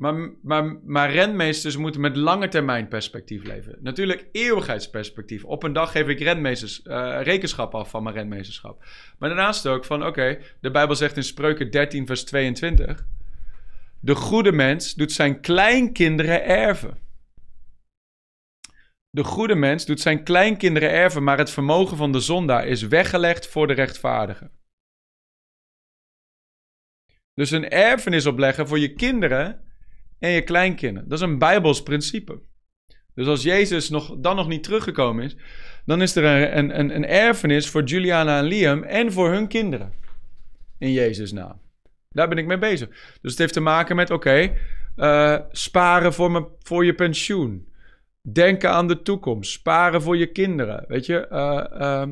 Maar, 0.00 0.30
maar, 0.42 0.78
maar 0.84 1.10
renmeesters 1.10 1.76
moeten 1.76 2.00
met 2.00 2.16
lange 2.16 2.48
termijn 2.48 2.88
perspectief 2.88 3.44
leven. 3.44 3.78
Natuurlijk 3.80 4.28
eeuwigheidsperspectief. 4.32 5.44
Op 5.44 5.62
een 5.62 5.72
dag 5.72 5.90
geef 5.90 6.08
ik 6.08 6.20
renmeesters, 6.20 6.80
uh, 6.84 7.18
rekenschap 7.22 7.74
af 7.74 7.90
van 7.90 8.02
mijn 8.02 8.14
renmeesterschap. 8.14 8.84
Maar 9.18 9.28
daarnaast 9.28 9.66
ook 9.66 9.84
van, 9.84 10.06
oké, 10.06 10.38
de 10.60 10.70
Bijbel 10.70 10.96
zegt 10.96 11.16
in 11.16 11.22
Spreuken 11.22 11.70
13 11.70 12.06
vers 12.06 12.24
22... 12.24 13.06
De 14.00 14.14
goede 14.14 14.52
mens 14.52 14.94
doet 14.94 15.12
zijn 15.12 15.40
kleinkinderen 15.40 16.44
erven. 16.44 16.98
De 19.10 19.24
goede 19.24 19.54
mens 19.54 19.86
doet 19.86 20.00
zijn 20.00 20.24
kleinkinderen 20.24 20.90
erven, 20.90 21.24
maar 21.24 21.38
het 21.38 21.50
vermogen 21.50 21.96
van 21.96 22.12
de 22.12 22.20
zondaar 22.20 22.66
is 22.66 22.82
weggelegd 22.82 23.46
voor 23.46 23.66
de 23.66 23.72
rechtvaardigen. 23.72 24.50
Dus 27.34 27.50
een 27.50 27.68
erfenis 27.68 28.26
opleggen 28.26 28.68
voor 28.68 28.78
je 28.78 28.92
kinderen 28.92 29.67
en 30.18 30.30
je 30.30 30.42
kleinkinderen. 30.42 31.08
Dat 31.08 31.18
is 31.18 31.24
een 31.24 31.38
Bijbels 31.38 31.82
principe. 31.82 32.40
Dus 33.14 33.26
als 33.26 33.42
Jezus 33.42 33.88
nog, 33.88 34.16
dan 34.18 34.36
nog 34.36 34.48
niet 34.48 34.62
teruggekomen 34.62 35.24
is, 35.24 35.36
dan 35.84 36.02
is 36.02 36.16
er 36.16 36.56
een, 36.56 36.78
een, 36.78 36.94
een 36.94 37.06
erfenis 37.06 37.68
voor 37.68 37.82
Juliana 37.82 38.38
en 38.38 38.44
Liam 38.44 38.82
en 38.82 39.12
voor 39.12 39.30
hun 39.30 39.48
kinderen. 39.48 39.92
In 40.78 40.92
Jezus' 40.92 41.32
naam. 41.32 41.60
Daar 42.08 42.28
ben 42.28 42.38
ik 42.38 42.46
mee 42.46 42.58
bezig. 42.58 42.88
Dus 43.20 43.30
het 43.30 43.38
heeft 43.38 43.52
te 43.52 43.60
maken 43.60 43.96
met, 43.96 44.10
oké, 44.10 44.52
eh, 44.96 45.38
sparen 45.50 46.12
voor, 46.12 46.30
me, 46.30 46.46
voor 46.62 46.84
je 46.84 46.94
pensioen. 46.94 47.68
Denken 48.22 48.70
aan 48.70 48.88
de 48.88 49.02
toekomst. 49.02 49.50
Sparen 49.50 50.02
voor 50.02 50.16
je 50.16 50.26
kinderen. 50.26 50.84
Weet 50.88 51.06
je, 51.06 51.26
uh, 51.30 51.80
uh, 51.80 52.06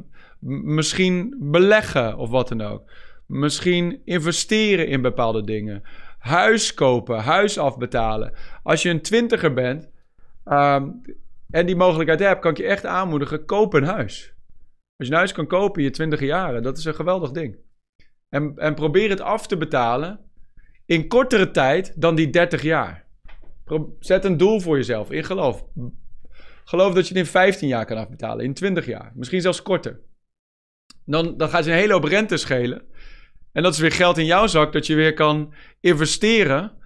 misschien 0.65 1.37
beleggen 1.39 2.17
of 2.17 2.31
wat 2.31 2.49
dan 2.49 2.61
ook. 2.61 2.91
Misschien 3.27 4.01
investeren 4.05 4.89
in 4.89 5.03
bepaalde 5.03 5.45
dingen. 5.45 5.83
Huis 6.27 6.75
kopen, 6.75 7.19
huis 7.19 7.59
afbetalen. 7.59 8.33
Als 8.63 8.83
je 8.83 8.91
een 8.91 9.03
twintiger 9.03 9.53
bent 9.53 9.91
um, 10.45 11.01
en 11.51 11.67
die 11.67 11.77
mogelijkheid 11.77 12.21
hebt, 12.21 12.41
kan 12.41 12.51
ik 12.51 12.57
je 12.57 12.67
echt 12.67 12.87
aanmoedigen: 12.87 13.45
koop 13.45 13.75
een 13.75 13.85
huis. 13.85 14.35
Als 14.97 15.07
je 15.09 15.13
een 15.13 15.19
huis 15.19 15.33
kan 15.33 15.47
kopen 15.47 15.79
in 15.79 15.85
je 15.85 15.91
twintig 15.91 16.21
jaren, 16.21 16.63
dat 16.63 16.79
is 16.79 16.85
een 16.85 16.95
geweldig 16.95 17.31
ding. 17.31 17.57
En, 18.29 18.53
en 18.57 18.75
probeer 18.75 19.11
het 19.11 19.21
af 19.21 19.47
te 19.47 19.57
betalen 19.57 20.21
in 20.87 21.09
kortere 21.09 21.51
tijd 21.51 22.01
dan 22.01 22.15
die 22.15 22.31
30 22.31 22.63
jaar. 22.63 23.07
Zet 23.99 24.25
een 24.25 24.37
doel 24.37 24.61
voor 24.61 24.77
jezelf 24.77 25.11
in 25.11 25.25
geloof. 25.25 25.65
Geloof 26.65 26.95
dat 26.95 27.09
je 27.09 27.15
het 27.15 27.23
in 27.25 27.31
15 27.31 27.69
jaar 27.69 27.85
kan 27.85 27.97
afbetalen, 27.97 28.45
in 28.45 28.55
20 28.55 28.87
jaar, 28.87 29.13
misschien 29.15 29.41
zelfs 29.41 29.63
korter. 29.63 30.01
Dan, 31.05 31.37
dan 31.37 31.49
gaat 31.49 31.65
je 31.65 31.71
een 31.71 31.77
hele 31.77 31.93
hoop 31.93 32.05
rente 32.05 32.37
schelen. 32.37 32.83
En 33.57 33.63
dat 33.63 33.73
is 33.73 33.79
weer 33.79 33.93
geld 33.93 34.19
in 34.19 34.25
jouw 34.25 34.47
zak 34.47 34.73
dat 34.73 34.87
je 34.87 34.95
weer 34.95 35.15
kan 35.15 35.55
investeren. 35.81 36.79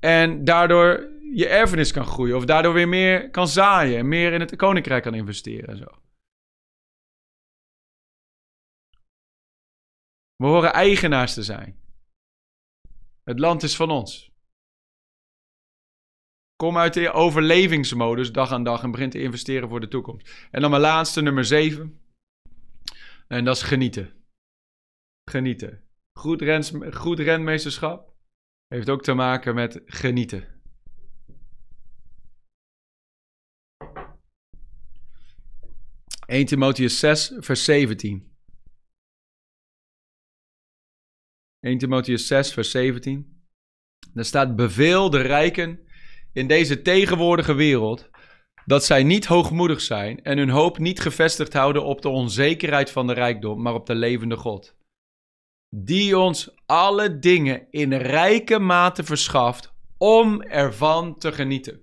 En 0.00 0.44
daardoor 0.44 1.10
je 1.32 1.48
erfenis 1.48 1.92
kan 1.92 2.06
groeien. 2.06 2.36
Of 2.36 2.44
daardoor 2.44 2.72
weer 2.72 2.88
meer 2.88 3.30
kan 3.30 3.48
zaaien. 3.48 3.98
En 3.98 4.08
meer 4.08 4.32
in 4.32 4.40
het 4.40 4.56
koninkrijk 4.56 5.02
kan 5.02 5.14
investeren 5.14 5.68
en 5.68 5.76
zo. 5.76 5.86
We 10.36 10.46
horen 10.46 10.72
eigenaars 10.72 11.34
te 11.34 11.42
zijn. 11.42 11.80
Het 13.24 13.38
land 13.38 13.62
is 13.62 13.76
van 13.76 13.90
ons. 13.90 14.32
Kom 16.56 16.78
uit 16.78 16.94
de 16.94 17.12
overlevingsmodus 17.12 18.32
dag 18.32 18.52
aan 18.52 18.64
dag 18.64 18.82
en 18.82 18.90
begin 18.90 19.10
te 19.10 19.22
investeren 19.22 19.68
voor 19.68 19.80
de 19.80 19.88
toekomst. 19.88 20.48
En 20.50 20.60
dan 20.60 20.70
mijn 20.70 20.82
laatste, 20.82 21.20
nummer 21.20 21.44
7. 21.44 22.00
En 23.26 23.44
dat 23.44 23.56
is 23.56 23.62
genieten. 23.62 24.12
Genieten. 25.24 25.87
Goed, 26.18 26.42
rens, 26.42 26.72
goed 26.90 27.18
renmeesterschap 27.18 28.14
heeft 28.66 28.88
ook 28.88 29.02
te 29.02 29.14
maken 29.14 29.54
met 29.54 29.82
genieten. 29.84 30.60
...1 36.32 36.44
Timotheus 36.44 36.98
6, 36.98 37.32
vers 37.38 37.64
17. 37.64 38.36
1 41.60 41.78
Timotheus 41.78 42.26
6, 42.26 42.52
vers 42.52 42.70
17. 42.70 43.46
Daar 44.12 44.24
staat: 44.24 44.56
Beveel 44.56 45.10
de 45.10 45.20
rijken 45.20 45.88
in 46.32 46.46
deze 46.46 46.82
tegenwoordige 46.82 47.54
wereld 47.54 48.10
dat 48.64 48.84
zij 48.84 49.02
niet 49.02 49.26
hoogmoedig 49.26 49.80
zijn 49.80 50.22
en 50.22 50.38
hun 50.38 50.50
hoop 50.50 50.78
niet 50.78 51.00
gevestigd 51.00 51.52
houden 51.52 51.84
op 51.84 52.02
de 52.02 52.08
onzekerheid 52.08 52.90
van 52.90 53.06
de 53.06 53.12
rijkdom, 53.12 53.62
maar 53.62 53.74
op 53.74 53.86
de 53.86 53.94
levende 53.94 54.36
God. 54.36 54.77
Die 55.68 56.18
ons 56.18 56.50
alle 56.66 57.18
dingen 57.18 57.66
in 57.70 57.92
rijke 57.92 58.58
mate 58.58 59.04
verschaft 59.04 59.74
om 59.98 60.42
ervan 60.42 61.18
te 61.18 61.32
genieten. 61.32 61.80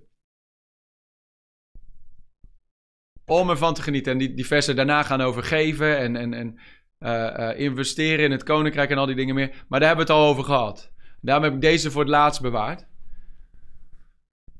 Om 3.24 3.50
ervan 3.50 3.74
te 3.74 3.82
genieten. 3.82 4.12
En 4.12 4.18
die, 4.18 4.34
die 4.34 4.46
versen 4.46 4.76
daarna 4.76 5.02
gaan 5.02 5.20
over 5.20 5.42
geven 5.42 5.98
en, 5.98 6.16
en, 6.16 6.34
en 6.34 6.58
uh, 6.98 7.10
uh, 7.10 7.58
investeren 7.60 8.24
in 8.24 8.30
het 8.30 8.42
koninkrijk 8.42 8.90
en 8.90 8.98
al 8.98 9.06
die 9.06 9.14
dingen 9.14 9.34
meer. 9.34 9.64
Maar 9.68 9.80
daar 9.80 9.88
hebben 9.88 10.06
we 10.06 10.12
het 10.12 10.22
al 10.22 10.28
over 10.28 10.44
gehad. 10.44 10.92
Daarom 11.20 11.44
heb 11.44 11.54
ik 11.54 11.60
deze 11.60 11.90
voor 11.90 12.00
het 12.00 12.10
laatst 12.10 12.40
bewaard. 12.40 12.86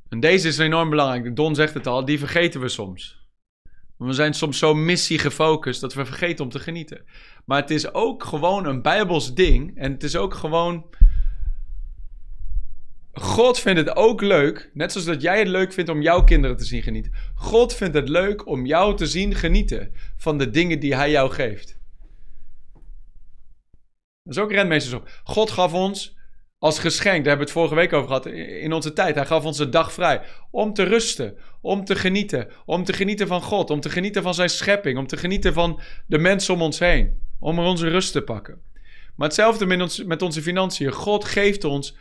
En 0.09 0.21
deze 0.21 0.49
is 0.49 0.59
enorm 0.59 0.91
belangrijk. 0.91 1.37
Don 1.37 1.55
zegt 1.55 1.75
het 1.75 1.87
al, 1.87 2.05
die 2.05 2.19
vergeten 2.19 2.61
we 2.61 2.69
soms. 2.69 3.25
We 3.97 4.13
zijn 4.13 4.35
soms 4.35 4.59
zo 4.59 4.75
missie 4.75 5.19
gefocust 5.19 5.81
dat 5.81 5.95
we 5.95 6.05
vergeten 6.05 6.45
om 6.45 6.51
te 6.51 6.59
genieten. 6.59 7.05
Maar 7.47 7.61
het 7.61 7.71
is 7.71 7.95
ook 7.95 8.25
gewoon 8.25 8.67
een 8.67 8.83
bijbels 8.83 9.35
ding. 9.35 9.79
En 9.79 9.93
het 9.93 10.03
is 10.03 10.17
ook 10.17 10.35
gewoon. 10.35 10.85
God 13.13 13.59
vindt 13.59 13.79
het 13.79 13.97
ook 13.97 14.21
leuk, 14.21 14.71
net 14.75 14.93
zoals 14.93 15.07
dat 15.07 15.23
jij 15.23 15.39
het 15.39 15.49
leuk 15.49 15.73
vindt 15.73 15.91
om 15.91 16.03
jouw 16.03 16.25
kinderen 16.25 16.57
te 16.57 16.65
zien 16.65 16.83
genieten. 16.83 17.13
God 17.35 17.75
vindt 17.75 17.95
het 17.95 18.09
leuk 18.09 18.47
om 18.47 18.67
jou 18.67 18.97
te 18.97 19.07
zien 19.07 19.35
genieten 19.35 19.93
van 20.17 20.39
de 20.39 20.51
dingen 20.51 20.81
die 20.81 20.95
Hij 20.95 21.11
jou 21.11 21.31
geeft. 21.31 21.79
Dat 24.23 24.37
is 24.37 24.39
ook 24.39 24.53
renmeesterschap. 24.53 25.21
God 25.25 25.51
gaf 25.51 25.73
ons 25.73 26.16
als 26.59 26.79
geschenk, 26.79 27.25
daar 27.25 27.37
hebben 27.37 27.47
we 27.47 27.53
het 27.53 27.53
vorige 27.53 27.75
week 27.75 27.93
over 27.93 28.07
gehad, 28.07 28.27
in 28.27 28.73
onze 28.73 28.93
tijd. 28.93 29.15
Hij 29.15 29.27
gaf 29.27 29.45
ons 29.45 29.59
een 29.59 29.71
dag 29.71 29.93
vrij 29.93 30.23
om 30.51 30.73
te 30.73 30.83
rusten, 30.83 31.39
om 31.61 31.85
te 31.85 31.95
genieten, 31.95 32.49
om 32.65 32.85
te 32.85 32.93
genieten 32.93 33.27
van 33.27 33.43
God, 33.43 33.71
om 33.71 33.81
te 33.81 33.91
genieten 33.91 34.23
van 34.23 34.35
zijn 34.35 34.51
schepping, 34.51 34.99
om 34.99 35.07
te 35.07 35.17
genieten 35.17 35.53
van 35.53 35.81
de 36.07 36.19
mensen 36.19 36.55
om 36.55 36.63
ons 36.63 36.79
heen, 36.79 37.23
om 37.39 37.59
er 37.59 37.65
onze 37.65 37.89
rust 37.89 38.13
te 38.13 38.23
pakken. 38.23 38.61
Maar 39.17 39.27
hetzelfde 39.27 39.67
met, 39.67 40.07
met 40.07 40.23
onze 40.23 40.43
financiën. 40.43 40.93
God 40.93 41.25
geeft 41.25 41.65
ons 41.65 41.97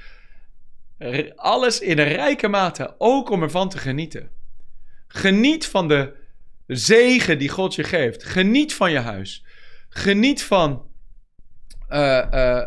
alles 1.36 1.80
in 1.80 2.00
een 2.00 2.08
rijke 2.08 2.48
mate, 2.48 2.96
ook 2.98 3.30
om 3.30 3.42
ervan 3.42 3.70
te 3.70 3.78
genieten. 3.78 4.30
Geniet 5.08 5.68
van 5.68 5.88
de 5.88 6.14
zegen 6.68 7.38
die 7.38 7.50
God 7.50 7.76
je 7.76 7.84
geeft. 7.84 8.24
Geniet 8.24 8.74
van 8.74 8.92
je 8.92 9.00
huis. 9.00 9.46
Geniet 9.90 10.44
van 10.44 10.86
uh, 11.90 12.26
uh, 12.32 12.62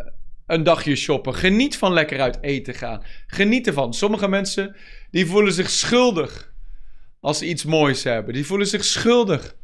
een 0.49 0.62
dagje 0.62 0.97
shoppen. 0.97 1.35
Geniet 1.35 1.77
van 1.77 1.93
lekker 1.93 2.20
uit 2.20 2.39
eten 2.43 2.75
gaan. 2.75 3.03
Geniet 3.27 3.66
ervan. 3.66 3.95
Sommige 3.95 4.29
mensen 4.29 4.77
die 5.11 5.27
voelen 5.27 5.53
zich 5.53 5.70
schuldig 5.70 6.53
als 7.20 7.39
ze 7.39 7.47
iets 7.47 7.65
moois 7.65 8.05
hebben. 8.05 8.35
Die 8.35 8.47
voelen 8.47 8.66
zich 8.66 8.85
schuldig 8.85 9.57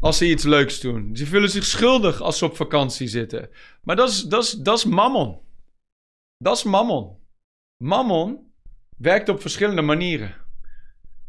als 0.00 0.18
ze 0.18 0.28
iets 0.28 0.44
leuks 0.44 0.80
doen. 0.80 1.16
Ze 1.16 1.26
voelen 1.26 1.50
zich 1.50 1.64
schuldig 1.64 2.20
als 2.20 2.38
ze 2.38 2.44
op 2.44 2.56
vakantie 2.56 3.08
zitten. 3.08 3.48
Maar 3.82 3.96
dat 3.96 4.08
is, 4.08 4.22
dat 4.22 4.42
is, 4.42 4.50
dat 4.50 4.78
is 4.78 4.84
mammon. 4.84 5.38
Dat 6.38 6.56
is 6.56 6.62
mammon. 6.62 7.16
Mammon 7.76 8.38
werkt 8.96 9.28
op 9.28 9.40
verschillende 9.40 9.82
manieren. 9.82 10.34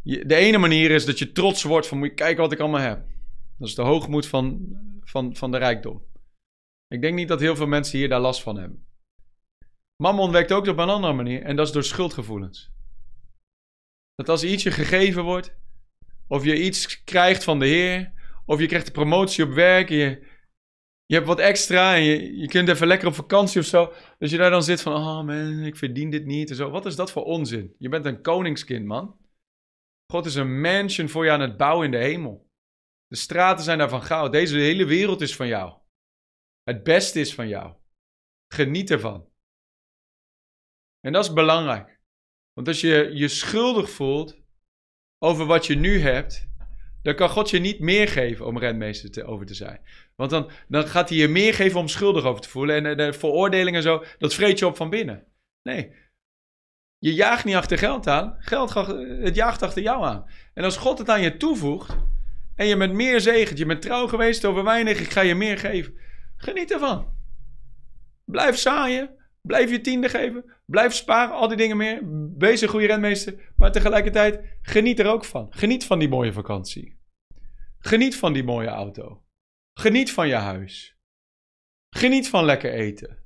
De 0.04 0.36
ene 0.36 0.58
manier 0.58 0.92
is 0.92 1.06
dat 1.06 1.20
je 1.20 1.32
trots 1.32 1.64
wordt 1.64 1.88
van 1.88 1.98
moet 1.98 2.08
je 2.08 2.14
kijken 2.14 2.42
wat 2.42 2.52
ik 2.52 2.60
allemaal 2.60 2.82
heb. 2.82 3.06
Dat 3.58 3.68
is 3.68 3.76
de 3.76 3.82
hoogmoed 3.82 4.28
van, 4.28 4.78
van, 5.04 5.36
van 5.36 5.52
de 5.52 5.58
rijkdom. 5.58 6.02
Ik 6.88 7.02
denk 7.02 7.16
niet 7.16 7.28
dat 7.28 7.40
heel 7.40 7.56
veel 7.56 7.68
mensen 7.68 7.98
hier 7.98 8.10
daar 8.10 8.20
last 8.20 8.44
van 8.44 8.58
hebben. 8.58 8.88
Mammon 10.04 10.32
werkt 10.32 10.52
ook 10.52 10.68
op 10.68 10.78
een 10.78 10.90
andere 10.90 11.14
manier 11.14 11.42
en 11.42 11.56
dat 11.56 11.68
is 11.68 11.74
door 11.74 11.84
schuldgevoelens. 11.84 12.74
Dat 14.16 14.30
als 14.30 14.44
iets 14.44 14.64
je 14.64 14.72
gegeven 14.72 15.24
wordt, 15.24 15.58
of 16.28 16.44
je 16.44 16.64
iets 16.64 17.04
krijgt 17.04 17.44
van 17.44 17.60
de 17.60 17.66
Heer, 17.66 18.14
of 18.46 18.60
je 18.60 18.68
krijgt 18.68 18.88
een 18.88 18.94
promotie 18.94 19.44
op 19.44 19.52
werk, 19.52 19.90
je, 19.90 20.28
je 21.06 21.16
hebt 21.16 21.28
wat 21.28 21.40
extra 21.40 21.96
en 21.96 22.04
je, 22.04 22.38
je 22.38 22.48
kunt 22.48 22.70
even 22.70 22.88
lekker 22.88 23.08
op 23.08 23.14
vakantie 23.14 23.60
of 23.60 23.66
zo, 23.66 23.94
dat 24.20 24.30
je 24.30 24.38
daar 24.38 24.50
dan 24.50 24.64
zit 24.64 24.82
van, 24.82 24.94
oh 24.94 25.24
man, 25.24 25.60
ik 25.60 25.76
verdien 25.76 26.10
dit 26.10 26.26
niet 26.26 26.50
en 26.50 26.56
zo. 26.56 26.70
Wat 26.70 26.86
is 26.86 26.96
dat 26.96 27.12
voor 27.12 27.24
onzin? 27.24 27.76
Je 27.78 27.90
bent 27.90 28.06
een 28.06 28.22
koningskind, 28.22 28.86
man. 28.86 29.18
God 30.12 30.26
is 30.26 30.36
een 30.36 30.62
mansion 30.62 31.10
voor 31.10 31.26
je 31.26 31.32
aan 31.32 31.40
het 31.40 31.58
bouwen 31.58 31.86
in 31.86 31.92
de 31.92 31.98
hemel. 31.98 32.50
De 33.08 33.16
straten 33.16 33.64
zijn 33.64 33.78
daar 33.78 33.90
van 33.90 34.04
goud. 34.04 34.32
Deze 34.32 34.58
hele 34.58 34.86
wereld 34.86 35.22
is 35.22 35.36
van 35.36 35.48
jou. 35.48 35.74
Het 36.70 36.84
beste 36.84 37.20
is 37.20 37.34
van 37.34 37.48
jou. 37.48 37.74
Geniet 38.54 38.92
ervan. 38.92 39.30
En 41.00 41.12
dat 41.12 41.24
is 41.24 41.34
belangrijk. 41.34 42.00
Want 42.54 42.68
als 42.68 42.82
je 42.82 43.10
je 43.14 43.28
schuldig 43.28 43.90
voelt 43.90 44.42
over 45.24 45.46
wat 45.46 45.66
je 45.66 45.76
nu 45.76 46.00
hebt, 46.00 46.48
dan 47.02 47.16
kan 47.16 47.30
God 47.30 47.50
je 47.50 47.60
niet 47.60 47.80
meer 47.80 48.08
geven 48.08 48.46
om 48.46 48.60
renmeester 48.60 49.12
te, 49.12 49.24
over 49.24 49.46
te 49.46 49.54
zijn. 49.54 49.82
Want 50.16 50.30
dan, 50.30 50.52
dan 50.68 50.88
gaat 50.88 51.10
hij 51.10 51.18
je 51.18 51.28
meer 51.28 51.54
geven 51.54 51.80
om 51.80 51.88
schuldig 51.88 52.24
over 52.24 52.42
te 52.42 52.50
voelen. 52.50 52.76
En 52.76 52.84
de, 52.84 52.96
de 52.96 53.14
veroordeling 53.14 53.76
en 53.76 53.82
zo, 53.82 54.04
dat 54.18 54.34
vreet 54.34 54.60
je 54.60 54.68
op 54.68 54.76
van 54.76 54.90
binnen. 54.90 55.26
Nee. 55.62 55.92
Je 56.98 57.14
jaagt 57.14 57.46
niet 57.46 57.56
achter 57.56 57.78
geld 57.78 58.08
aan. 58.08 58.36
Geld 58.40 58.74
het 59.00 59.36
jaagt 59.36 59.62
achter 59.62 59.82
jou 59.82 60.04
aan. 60.04 60.30
En 60.54 60.64
als 60.64 60.78
God 60.78 60.98
het 60.98 61.10
aan 61.10 61.22
je 61.22 61.38
toevoegt. 61.38 61.98
En 62.56 62.66
je 62.66 62.78
bent 62.78 62.94
meer 62.94 63.22
zegend. 63.22 63.58
Je 63.58 63.66
bent 63.66 63.82
trouw 63.82 64.08
geweest 64.08 64.46
over 64.46 64.64
weinig. 64.64 65.00
Ik 65.00 65.12
ga 65.12 65.22
je 65.22 65.36
meer 65.36 65.58
geven. 65.58 65.98
Geniet 66.46 66.72
ervan. 66.72 67.14
Blijf 68.26 68.58
zaaien. 68.58 69.16
Blijf 69.42 69.70
je 69.70 69.82
tiende 69.82 70.10
geven. 70.10 70.54
Blijf 70.66 70.94
sparen. 70.94 71.36
Al 71.36 71.48
die 71.48 71.58
dingen 71.58 71.78
meer. 71.78 72.02
Wees 72.38 72.62
een 72.62 72.68
goede 72.68 72.86
renmeester. 72.86 73.54
Maar 73.58 73.72
tegelijkertijd 73.72 74.58
geniet 74.62 75.00
er 75.00 75.08
ook 75.08 75.26
van. 75.26 75.48
Geniet 75.50 75.86
van 75.86 76.00
die 76.00 76.10
mooie 76.10 76.34
vakantie. 76.34 77.00
Geniet 77.80 78.16
van 78.16 78.34
die 78.34 78.44
mooie 78.44 78.68
auto. 78.68 79.24
Geniet 79.74 80.12
van 80.12 80.28
je 80.28 80.36
huis. 80.36 80.98
Geniet 81.90 82.30
van 82.30 82.46
lekker 82.46 82.74
eten. 82.74 83.18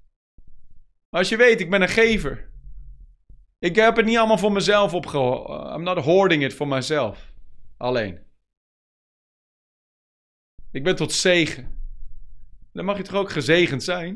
Als 1.09 1.29
je 1.29 1.37
weet, 1.37 1.59
ik 1.59 1.69
ben 1.69 1.81
een 1.81 1.89
gever. 1.89 2.51
Ik 3.59 3.75
heb 3.75 3.95
het 3.95 4.05
niet 4.05 4.17
allemaal 4.17 4.37
voor 4.37 4.51
mezelf 4.51 4.93
opgehouden. 4.93 5.73
I'm 5.73 5.83
not 5.83 5.97
hoarding 5.97 6.43
it 6.43 6.53
voor 6.53 6.67
mezelf. 6.67 7.33
Alleen. 7.77 8.19
Ik 10.71 10.83
ben 10.83 10.95
tot 10.95 11.11
zegen. 11.11 11.78
Dan 12.80 12.88
mag 12.88 12.97
je 12.97 13.03
toch 13.03 13.15
ook 13.15 13.31
gezegend 13.31 13.84
zijn? 13.84 14.14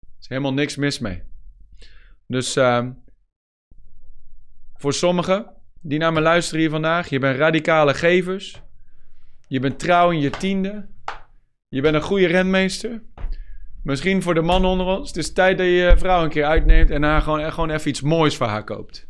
Er 0.00 0.16
is 0.20 0.28
helemaal 0.28 0.52
niks 0.52 0.76
mis 0.76 0.98
mee. 0.98 1.22
Dus 2.26 2.56
uh, 2.56 2.86
voor 4.74 4.92
sommigen 4.92 5.52
die 5.80 5.98
naar 5.98 6.12
me 6.12 6.20
luisteren 6.20 6.60
hier 6.60 6.70
vandaag, 6.70 7.08
je 7.08 7.18
bent 7.18 7.38
radicale 7.38 7.94
gevers. 7.94 8.62
Je 9.46 9.60
bent 9.60 9.78
trouw 9.78 10.10
in 10.10 10.20
je 10.20 10.30
tiende. 10.30 10.88
Je 11.68 11.80
bent 11.80 11.94
een 11.94 12.02
goede 12.02 12.26
renmeester. 12.26 13.02
Misschien 13.82 14.22
voor 14.22 14.34
de 14.34 14.42
man 14.42 14.64
onder 14.64 14.86
ons. 14.86 15.08
Het 15.08 15.16
is 15.16 15.32
tijd 15.32 15.58
dat 15.58 15.66
je 15.66 15.72
je 15.72 15.98
vrouw 15.98 16.22
een 16.22 16.30
keer 16.30 16.44
uitneemt 16.44 16.90
en 16.90 17.02
haar 17.02 17.22
gewoon, 17.22 17.52
gewoon 17.52 17.70
even 17.70 17.88
iets 17.90 18.00
moois 18.00 18.36
voor 18.36 18.46
haar 18.46 18.64
koopt. 18.64 19.08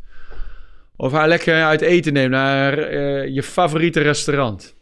Of 0.97 1.13
haar 1.13 1.29
lekker 1.29 1.65
uit 1.65 1.81
eten 1.81 2.13
neemt 2.13 2.31
naar 2.31 2.93
uh, 2.93 3.35
je 3.35 3.43
favoriete 3.43 4.01
restaurant. 4.01 4.78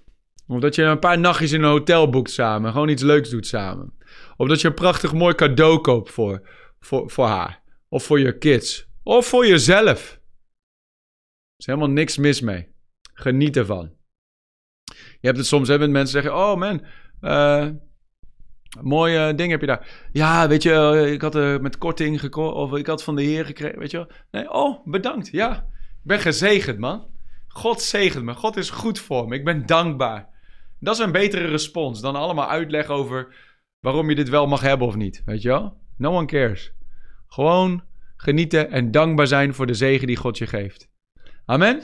Of 0.46 0.60
dat 0.60 0.74
je 0.74 0.82
een 0.82 0.98
paar 0.98 1.18
nachtjes 1.18 1.52
in 1.52 1.62
een 1.62 1.70
hotel 1.70 2.10
boekt 2.10 2.30
samen. 2.30 2.72
Gewoon 2.72 2.88
iets 2.88 3.02
leuks 3.02 3.30
doet 3.30 3.46
samen. 3.46 3.92
Of 4.36 4.48
dat 4.48 4.60
je 4.60 4.68
een 4.68 4.74
prachtig 4.74 5.12
mooi 5.12 5.34
cadeau 5.34 5.80
koopt 5.80 6.10
voor, 6.10 6.48
voor, 6.80 7.10
voor 7.10 7.26
haar. 7.26 7.62
Of 7.88 8.04
voor 8.04 8.20
je 8.20 8.38
kids. 8.38 8.88
Of 9.02 9.26
voor 9.26 9.46
jezelf. 9.46 10.12
Er 10.12 11.62
is 11.62 11.66
helemaal 11.66 11.90
niks 11.90 12.16
mis 12.16 12.40
mee. 12.40 12.74
Geniet 13.14 13.56
ervan. 13.56 13.94
Je 14.94 15.26
hebt 15.32 15.36
het 15.36 15.46
soms 15.46 15.68
met 15.68 15.90
mensen 15.90 16.22
zeggen: 16.22 16.34
Oh 16.34 16.56
man, 16.56 16.84
uh, 17.20 17.68
mooie 18.80 19.34
ding 19.34 19.50
heb 19.50 19.60
je 19.60 19.66
daar. 19.66 20.08
Ja, 20.12 20.48
weet 20.48 20.62
je, 20.62 20.72
eh, 20.72 21.12
ik 21.12 21.20
had 21.20 21.34
er 21.34 21.60
met 21.60 21.78
korting 21.78 22.20
gekocht. 22.20 22.54
Of 22.54 22.74
ik 22.74 22.86
had 22.86 23.02
van 23.02 23.16
de 23.16 23.22
Heer 23.22 23.44
gekregen. 23.46 23.78
Weet 23.78 23.90
je 23.90 23.96
wel. 23.96 24.10
Nee, 24.30 24.52
oh, 24.52 24.86
bedankt. 24.86 25.28
Ja, 25.30 25.54
ik 25.80 26.02
ben 26.02 26.20
gezegend, 26.20 26.78
man. 26.78 27.06
God 27.46 27.82
zegent 27.82 28.24
me. 28.24 28.34
God 28.34 28.56
is 28.56 28.70
goed 28.70 28.98
voor 28.98 29.28
me. 29.28 29.34
Ik 29.34 29.44
ben 29.44 29.66
dankbaar. 29.66 30.35
Dat 30.80 30.94
is 30.94 31.04
een 31.04 31.12
betere 31.12 31.46
respons 31.46 32.00
dan 32.00 32.16
allemaal 32.16 32.48
uitleggen 32.48 32.94
over 32.94 33.34
waarom 33.80 34.08
je 34.08 34.14
dit 34.14 34.28
wel 34.28 34.46
mag 34.46 34.60
hebben 34.60 34.86
of 34.86 34.96
niet. 34.96 35.22
Weet 35.24 35.42
je 35.42 35.48
wel? 35.48 35.80
No 35.96 36.16
one 36.16 36.26
cares. 36.26 36.72
Gewoon 37.26 37.84
genieten 38.16 38.70
en 38.70 38.90
dankbaar 38.90 39.26
zijn 39.26 39.54
voor 39.54 39.66
de 39.66 39.74
zegen 39.74 40.06
die 40.06 40.16
God 40.16 40.38
je 40.38 40.46
geeft. 40.46 40.90
Amen. 41.44 41.82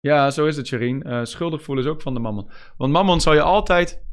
Ja, 0.00 0.30
zo 0.30 0.46
is 0.46 0.56
het, 0.56 0.66
Sherine. 0.66 1.04
Uh, 1.04 1.24
schuldig 1.24 1.62
voelen 1.62 1.84
is 1.84 1.90
ook 1.90 2.02
van 2.02 2.14
de 2.14 2.20
mammon. 2.20 2.50
Want 2.76 2.92
mammon 2.92 3.20
zal 3.20 3.34
je 3.34 3.42
altijd 3.42 4.04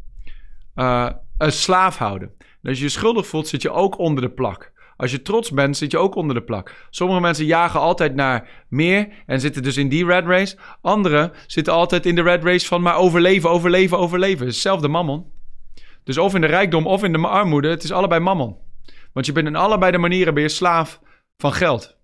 uh, 0.76 1.12
een 1.38 1.52
slaaf 1.52 1.98
houden. 1.98 2.36
En 2.38 2.70
als 2.70 2.78
je 2.78 2.84
je 2.84 2.90
schuldig 2.90 3.28
voelt, 3.28 3.48
zit 3.48 3.62
je 3.62 3.72
ook 3.72 3.98
onder 3.98 4.24
de 4.24 4.32
plak. 4.32 4.72
Als 5.00 5.12
je 5.12 5.22
trots 5.22 5.52
bent, 5.52 5.78
zit 5.78 5.92
je 5.92 5.98
ook 5.98 6.16
onder 6.16 6.36
de 6.36 6.42
plak. 6.42 6.88
Sommige 6.90 7.22
mensen 7.22 7.46
jagen 7.46 7.80
altijd 7.80 8.16
naar 8.16 8.66
meer 8.68 9.08
en 9.26 9.40
zitten 9.40 9.64
dus 9.64 9.78
in 9.78 9.90
die 9.90 10.06
red 10.06 10.26
race. 10.26 10.58
Anderen 10.82 11.32
zitten 11.48 11.74
altijd 11.74 12.06
in 12.06 12.16
de 12.16 12.22
red 12.22 12.44
race 12.44 12.68
van 12.68 12.82
maar 12.82 12.96
overleven, 12.96 13.50
overleven, 13.50 13.98
overleven. 13.98 14.46
Hetzelfde 14.46 14.88
mammon. 14.88 15.32
Dus 16.04 16.18
of 16.18 16.36
in 16.36 16.42
de 16.42 16.48
rijkdom 16.48 16.88
of 16.88 17.04
in 17.04 17.14
de 17.14 17.28
armoede, 17.28 17.70
het 17.70 17.84
is 17.84 17.92
allebei 17.92 18.22
mammon. 18.22 18.58
Want 19.14 19.26
je 19.26 19.32
bent 19.32 19.48
in 19.48 19.56
allebei 19.56 19.92
de 19.92 19.98
manieren 19.98 20.34
ben 20.34 20.44
je 20.44 20.50
slaaf 20.50 21.02
van 21.38 21.54
geld. 21.54 21.98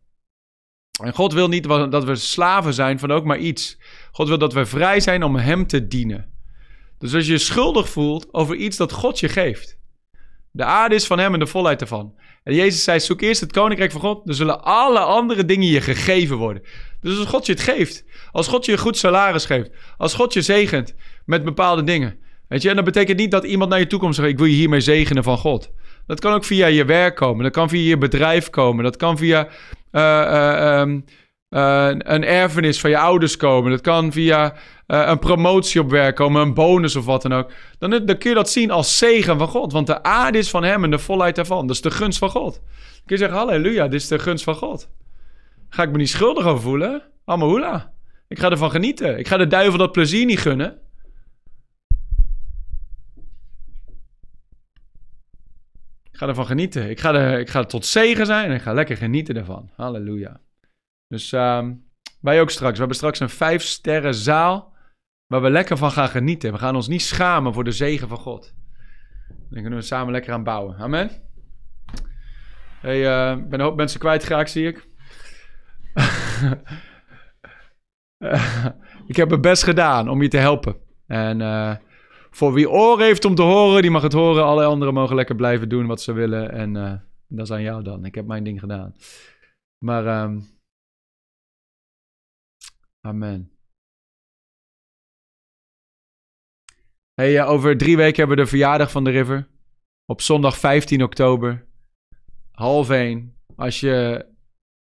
En 1.04 1.14
God 1.14 1.34
wil 1.34 1.48
niet 1.48 1.64
dat 1.64 2.04
we 2.04 2.16
slaven 2.16 2.74
zijn 2.74 3.00
van 3.00 3.12
ook 3.12 3.24
maar 3.24 3.40
iets. 3.40 3.78
God 4.12 4.28
wil 4.28 4.38
dat 4.38 4.54
we 4.54 4.66
vrij 4.66 5.00
zijn 5.00 5.24
om 5.24 5.36
Hem 5.36 5.68
te 5.68 5.88
dienen. 5.88 6.30
Dus 6.98 7.14
als 7.14 7.26
je 7.26 7.32
je 7.32 7.38
schuldig 7.38 7.90
voelt 7.90 8.34
over 8.34 8.56
iets 8.56 8.78
dat 8.78 8.92
God 8.92 9.20
je 9.20 9.30
geeft. 9.30 9.75
De 10.56 10.64
aarde 10.64 10.96
is 10.96 11.08
van 11.08 11.20
Hem 11.20 11.34
en 11.34 11.40
de 11.40 11.48
volheid 11.48 11.82
ervan. 11.82 12.14
En 12.44 12.56
Jezus 12.56 12.84
zei: 12.84 13.00
zoek 13.00 13.22
eerst 13.22 13.42
het 13.42 13.52
koninkrijk 13.52 13.92
van 13.92 14.02
God, 14.02 14.26
dan 14.26 14.36
zullen 14.36 14.64
alle 14.64 15.00
andere 15.00 15.46
dingen 15.46 15.68
je 15.68 15.82
gegeven 15.82 16.38
worden. 16.38 16.64
Dus 17.02 17.18
als 17.18 17.28
God 17.28 17.46
je 17.46 17.52
het 17.52 17.62
geeft, 17.62 18.06
als 18.32 18.48
God 18.48 18.66
je 18.66 18.72
een 18.72 18.78
goed 18.78 18.98
salaris 18.98 19.46
geeft, 19.46 19.70
als 19.98 20.14
God 20.14 20.34
je 20.34 20.42
zegent 20.42 20.96
met 21.26 21.44
bepaalde 21.44 21.84
dingen. 21.84 22.20
Weet 22.48 22.62
je, 22.62 22.70
en 22.70 22.76
dat 22.76 22.86
betekent 22.86 23.18
niet 23.18 23.32
dat 23.32 23.44
iemand 23.44 23.70
naar 23.70 23.80
je 23.80 23.88
toe 23.88 24.00
komt 24.00 24.16
en 24.16 24.22
zegt: 24.22 24.30
ik 24.30 24.38
wil 24.38 24.48
je 24.48 24.56
hiermee 24.56 24.82
zegenen 24.82 25.24
van 25.24 25.38
God. 25.38 25.72
Dat 26.08 26.20
kan 26.20 26.34
ook 26.34 26.44
via 26.44 26.68
je 26.68 26.86
werk 26.86 27.16
komen, 27.16 27.44
dat 27.44 27.54
kan 27.54 27.70
via 27.70 27.90
je 27.90 27.98
bedrijf 27.98 28.50
komen, 28.50 28.84
dat 28.84 28.98
kan 28.98 29.18
via 29.18 29.48
uh, 29.92 30.80
um, 30.80 31.06
een 31.50 32.24
erfenis 32.24 32.80
van 32.80 32.90
je 32.90 32.98
ouders 32.98 33.38
komen. 33.38 33.72
Dat 33.72 33.82
kan 33.82 34.12
via 34.12 34.54
uh, 34.88 35.08
een 35.08 35.20
promotie 35.20 35.82
op 35.82 35.90
werk 35.90 36.16
komen, 36.16 36.42
een 36.42 36.54
bonus 36.54 36.96
of 36.96 37.06
wat 37.06 37.22
dan 37.22 37.34
ook. 37.34 37.52
Dan, 37.80 37.90
dan, 37.90 38.18
kun 38.18 38.30
je 38.30 38.36
dat 38.36 38.50
zien 38.50 38.72
als 38.72 38.98
zegen 38.98 39.38
van 39.38 39.48
God. 39.48 39.72
Want 39.72 39.88
de 39.88 40.04
aarde 40.04 40.38
is 40.38 40.50
van 40.50 40.64
hem 40.64 40.84
en 40.84 40.92
de 40.92 41.00
volheid 41.00 41.36
daarvan. 41.36 41.68
Dat 41.68 41.76
is 41.76 41.82
de 41.82 41.92
gunst 41.92 42.18
van 42.18 42.30
God. 42.30 42.54
Dan 42.54 43.04
kun 43.06 43.16
je 43.16 43.18
zeggen, 43.18 43.38
halleluja, 43.38 43.88
dit 43.88 44.02
is 44.02 44.08
de 44.08 44.20
gunst 44.20 44.44
van 44.44 44.56
God. 44.56 44.90
Ga 45.70 45.84
ik 45.84 45.92
me 45.92 45.98
niet 45.98 46.10
schuldig 46.10 46.46
over 46.46 46.62
voelen? 46.62 47.02
Amahula. 47.26 47.94
Ik 48.28 48.40
ga 48.40 48.50
ervan 48.50 48.72
genieten. 48.72 49.20
Ik 49.20 49.28
ga 49.28 49.38
de 49.38 49.48
duivel 49.48 49.78
dat 49.78 49.92
plezier 49.92 50.26
niet 50.26 50.40
gunnen. 50.40 50.78
Ik 56.12 56.22
ga 56.22 56.28
ervan 56.28 56.46
genieten. 56.46 56.90
Ik 56.90 57.00
ga, 57.00 57.14
er, 57.14 57.40
ik 57.40 57.50
ga 57.50 57.64
tot 57.64 57.86
zegen 57.86 58.26
zijn 58.26 58.50
en 58.50 58.56
ik 58.56 58.62
ga 58.62 58.74
lekker 58.74 58.98
genieten 58.98 59.36
ervan. 59.36 59.70
Halleluja. 59.76 60.40
Dus 61.08 61.32
um, 61.32 61.86
wij 62.22 62.42
ook 62.42 62.50
straks. 62.50 62.74
We 62.74 62.80
hebben 62.80 62.98
straks 62.98 63.20
een 63.20 63.30
vijf 63.30 63.62
sterren 63.62 64.14
zaal 64.14 64.74
waar 65.28 65.42
we 65.42 65.50
lekker 65.50 65.78
van 65.78 65.92
gaan 65.92 66.10
genieten. 66.10 66.52
We 66.52 66.58
gaan 66.58 66.76
ons 66.76 66.88
niet 66.88 67.02
schamen 67.02 67.54
voor 67.54 67.64
de 67.64 67.72
zegen 67.72 68.08
van 68.08 68.18
God. 68.18 68.54
Dan 69.28 69.62
kunnen 69.62 69.80
we 69.80 69.86
samen 69.86 70.12
lekker 70.12 70.34
aan 70.34 70.44
bouwen. 70.44 70.78
Amen. 70.78 71.12
Hey, 72.82 73.00
ik 73.34 73.50
ben 73.50 73.60
een 73.60 73.66
hoop 73.66 73.76
mensen 73.76 74.00
kwijtgeraakt, 74.00 74.50
zie 74.50 74.68
ik. 74.68 74.88
ik 79.08 79.16
heb 79.16 79.30
mijn 79.30 79.42
best 79.42 79.64
gedaan 79.64 80.10
om 80.10 80.22
je 80.22 80.28
te 80.28 80.38
helpen. 80.38 80.76
En 81.08 81.40
uh, 81.40 81.76
voor 82.30 82.54
wie 82.54 82.70
oren 82.70 83.06
heeft 83.06 83.26
om 83.26 83.36
te 83.36 83.42
horen, 83.42 83.82
die 83.82 83.92
mag 83.92 84.02
het 84.02 84.14
horen. 84.14 84.44
Alle 84.44 84.66
anderen 84.66 84.94
mogen 84.94 85.16
lekker 85.16 85.36
blijven 85.36 85.70
doen 85.70 85.86
wat 85.86 86.02
ze 86.02 86.14
willen. 86.14 86.52
En 86.52 86.76
uh, 86.76 86.94
dat 87.28 87.46
is 87.46 87.52
aan 87.52 87.62
jou 87.62 87.84
dan. 87.84 88.06
Ik 88.06 88.16
heb 88.16 88.26
mijn 88.26 88.44
ding 88.44 88.60
gedaan. 88.60 88.96
Maar 89.78 90.24
um, 90.24 90.55
Amen. 93.06 93.52
Hey, 97.14 97.46
over 97.46 97.78
drie 97.78 97.98
weken 97.98 98.18
hebben 98.18 98.38
we 98.38 98.44
de 98.44 98.50
verjaardag 98.50 98.92
van 98.92 99.04
de 99.04 99.10
River. 99.10 99.48
Op 100.06 100.22
zondag 100.22 100.58
15 100.58 101.04
oktober. 101.04 101.66
Half 102.52 102.90
één. 102.90 103.36
Als 103.56 103.80
je 103.80 104.26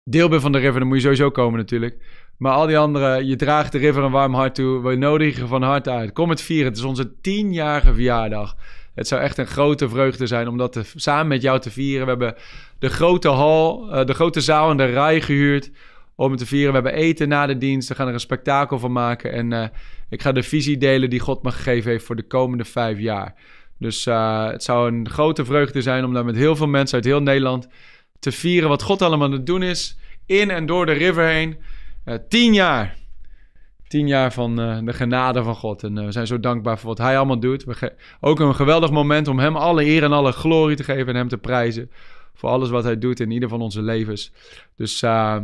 deel 0.03 0.30
bent 0.30 0.41
van 0.41 0.52
de 0.52 0.57
River, 0.57 0.80
dan 0.80 0.88
moet 0.88 0.98
je 0.98 1.03
sowieso 1.03 1.31
komen 1.31 1.60
natuurlijk. 1.60 2.06
Maar 2.38 2.53
al 2.53 2.68
die 2.68 2.77
anderen, 2.77 3.26
je 3.26 3.35
draagt 3.35 3.72
de 3.72 3.77
River 3.77 4.03
een 4.03 4.11
warm 4.11 4.34
hart 4.34 4.56
toe. 4.56 4.81
We 4.81 4.95
nodigen 4.95 5.48
van 5.48 5.61
harte 5.61 5.91
uit. 5.91 6.11
Kom 6.11 6.30
het 6.30 6.41
vieren. 6.41 6.68
Het 6.68 6.77
is 6.77 6.84
onze 6.84 7.19
tienjarige 7.22 7.94
verjaardag. 7.94 8.56
Het 8.95 9.07
zou 9.07 9.22
echt 9.22 9.38
een 9.38 9.48
grote 9.48 9.90
vreugde 9.90 10.27
zijn 10.27 10.48
om 10.48 10.57
dat 10.57 10.72
te, 10.72 10.84
samen 10.95 11.27
met 11.27 11.41
jou 11.41 11.60
te 11.60 11.72
vieren. 11.72 12.03
We 12.03 12.10
hebben 12.10 12.35
de 12.80 12.90
grote 12.90 13.30
hal, 13.30 13.95
uh, 13.95 14.06
de 14.06 14.14
grote 14.14 14.41
zaal 14.41 14.69
en 14.69 14.77
de 14.77 14.85
rij 14.85 15.22
gehuurd 15.22 15.72
om 16.15 16.35
te 16.35 16.45
vieren. 16.45 16.68
We 16.68 16.81
hebben 16.81 17.02
eten 17.02 17.27
na 17.27 17.45
de 17.45 17.57
dienst. 17.57 17.90
We 17.90 17.95
gaan 17.95 18.07
er 18.07 18.14
een 18.14 18.19
spektakel 18.19 18.80
van 18.80 18.91
maken. 18.91 19.31
En 19.31 19.52
uh, 19.52 19.65
ik 20.10 20.22
ga 20.22 20.31
de 20.31 20.44
visie 20.44 20.77
delen 20.77 21.10
die 21.10 21.19
God 21.19 21.44
me 21.44 21.52
gegeven 21.52 21.91
heeft 21.91 22.06
voor 22.06 22.15
de 22.15 22.27
komende 22.27 22.65
vijf 22.65 22.99
jaar. 22.99 23.35
Dus 23.80 24.06
uh, 24.06 24.48
het 24.48 24.64
zou 24.64 24.91
een 24.91 25.10
grote 25.10 25.45
vreugde 25.45 25.81
zijn 25.81 26.06
om 26.06 26.14
daar 26.14 26.26
met 26.26 26.35
heel 26.35 26.56
veel 26.56 26.68
mensen 26.68 26.95
uit 26.95 27.06
heel 27.06 27.22
Nederland 27.22 27.68
te 28.19 28.31
vieren 28.31 28.69
wat 28.69 28.81
God 28.81 29.02
allemaal 29.02 29.27
aan 29.27 29.34
het 29.34 29.45
doen 29.45 29.64
is. 29.64 29.98
In 30.26 30.49
en 30.49 30.65
door 30.65 30.85
de 30.85 30.91
river 30.91 31.27
heen. 31.27 31.57
Uh, 32.06 32.15
tien 32.30 32.53
jaar. 32.53 32.95
Tien 33.88 34.07
jaar 34.07 34.34
van 34.34 34.56
de 34.85 34.94
genade 34.94 35.44
van 35.44 35.56
God. 35.56 35.84
En 35.84 36.06
we 36.06 36.11
zijn 36.11 36.27
zo 36.27 36.40
dankbaar 36.40 36.80
voor 36.80 36.88
wat 36.88 36.98
Hij 36.98 37.18
allemaal 37.18 37.40
doet. 37.40 37.64
We 37.64 37.94
ook 38.19 38.40
een 38.40 38.56
geweldig 38.56 38.91
moment 38.91 39.27
om 39.27 39.40
Hem 39.40 39.56
alle 39.56 39.85
eer 39.85 40.03
en 40.03 40.11
alle 40.11 40.31
glorie 40.31 40.76
te 40.76 40.84
geven 40.84 41.07
en 41.07 41.15
Hem 41.15 41.27
te 41.27 41.38
prijzen. 41.38 41.91
Voor 42.34 42.49
alles 42.49 42.69
wat 42.69 42.84
Hij 42.84 42.98
doet 42.98 43.19
in 43.19 43.31
ieder 43.31 43.49
van 43.49 43.61
onze 43.61 43.81
levens. 43.81 44.31
Dus 44.76 45.02
uh, 45.02 45.38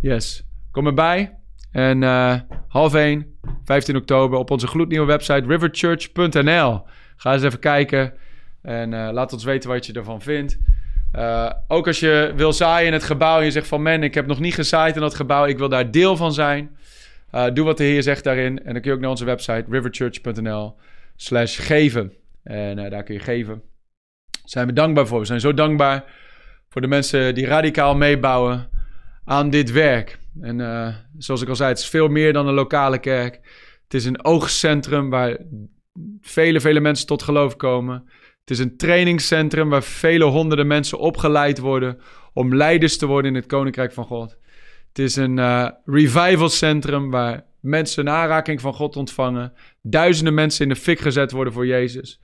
Yes. 0.00 0.42
Kom 0.70 0.86
erbij. 0.86 1.38
En 1.72 2.02
uh, 2.02 2.34
half 2.68 2.94
1, 2.94 3.38
15 3.64 3.96
oktober, 3.96 4.38
op 4.38 4.50
onze 4.50 4.66
gloednieuwe 4.66 5.06
website 5.06 5.46
riverchurch.nl. 5.46 6.82
Ga 7.16 7.32
eens 7.32 7.42
even 7.42 7.58
kijken 7.58 8.12
en 8.62 8.92
uh, 8.92 9.08
laat 9.12 9.32
ons 9.32 9.44
weten 9.44 9.70
wat 9.70 9.86
je 9.86 9.92
ervan 9.92 10.22
vindt. 10.22 10.58
Uh, 11.16 11.50
ook 11.68 11.86
als 11.86 12.00
je 12.00 12.32
wil 12.36 12.52
zaaien 12.52 12.86
in 12.86 12.92
het 12.92 13.02
gebouw 13.02 13.38
en 13.38 13.44
je 13.44 13.50
zegt 13.50 13.66
van... 13.66 13.82
man, 13.82 14.02
ik 14.02 14.14
heb 14.14 14.26
nog 14.26 14.40
niet 14.40 14.54
gezaaid 14.54 14.94
in 14.94 15.00
dat 15.00 15.14
gebouw, 15.14 15.46
ik 15.46 15.58
wil 15.58 15.68
daar 15.68 15.90
deel 15.90 16.16
van 16.16 16.32
zijn. 16.32 16.76
doe 17.52 17.64
wat 17.64 17.76
de 17.76 17.84
Heer 17.84 18.02
zegt 18.02 18.24
daarin. 18.24 18.64
En 18.64 18.72
dan 18.72 18.82
kun 18.82 18.90
je 18.90 18.96
ook 18.96 19.00
naar 19.00 19.10
onze 19.10 19.24
website 19.24 19.64
riverchurch.nl 19.68 20.76
slash 21.16 21.66
geven. 21.66 22.12
En 22.42 22.90
daar 22.90 23.02
kun 23.02 23.14
je 23.14 23.20
geven. 23.20 23.62
Zijn 24.44 24.66
we 24.66 24.72
dankbaar 24.72 25.06
voor. 25.06 25.20
We 25.20 25.26
zijn 25.26 25.40
zo 25.40 25.54
dankbaar 25.54 26.04
voor 26.68 26.80
de 26.80 26.86
mensen 26.86 27.34
die 27.34 27.46
radicaal 27.46 27.96
meebouwen 27.96 28.68
aan 29.24 29.50
dit 29.50 29.70
werk. 29.70 30.18
En 30.40 30.58
uh, 30.58 30.94
zoals 31.18 31.42
ik 31.42 31.48
al 31.48 31.56
zei, 31.56 31.68
het 31.68 31.78
is 31.78 31.88
veel 31.88 32.08
meer 32.08 32.32
dan 32.32 32.46
een 32.46 32.54
lokale 32.54 32.98
kerk. 32.98 33.34
Het 33.82 33.94
is 33.94 34.04
een 34.04 34.24
oogcentrum 34.24 35.10
waar 35.10 35.36
vele, 36.20 36.60
vele 36.60 36.80
mensen 36.80 37.06
tot 37.06 37.22
geloof 37.22 37.56
komen. 37.56 38.04
Het 38.40 38.50
is 38.50 38.58
een 38.58 38.76
trainingscentrum 38.76 39.68
waar 39.68 39.82
vele 39.82 40.24
honderden 40.24 40.66
mensen 40.66 40.98
opgeleid 40.98 41.58
worden 41.58 41.98
om 42.32 42.54
leiders 42.54 42.98
te 42.98 43.06
worden 43.06 43.30
in 43.30 43.36
het 43.36 43.46
Koninkrijk 43.46 43.92
van 43.92 44.04
God. 44.04 44.36
Het 44.88 44.98
is 44.98 45.16
een 45.16 45.36
uh, 45.36 45.68
revivalcentrum 45.84 47.10
waar 47.10 47.44
mensen 47.60 48.06
een 48.06 48.12
aanraking 48.12 48.60
van 48.60 48.74
God 48.74 48.96
ontvangen. 48.96 49.52
Duizenden 49.82 50.34
mensen 50.34 50.62
in 50.62 50.68
de 50.68 50.80
fik 50.80 51.00
gezet 51.00 51.30
worden 51.30 51.52
voor 51.52 51.66
Jezus. 51.66 52.20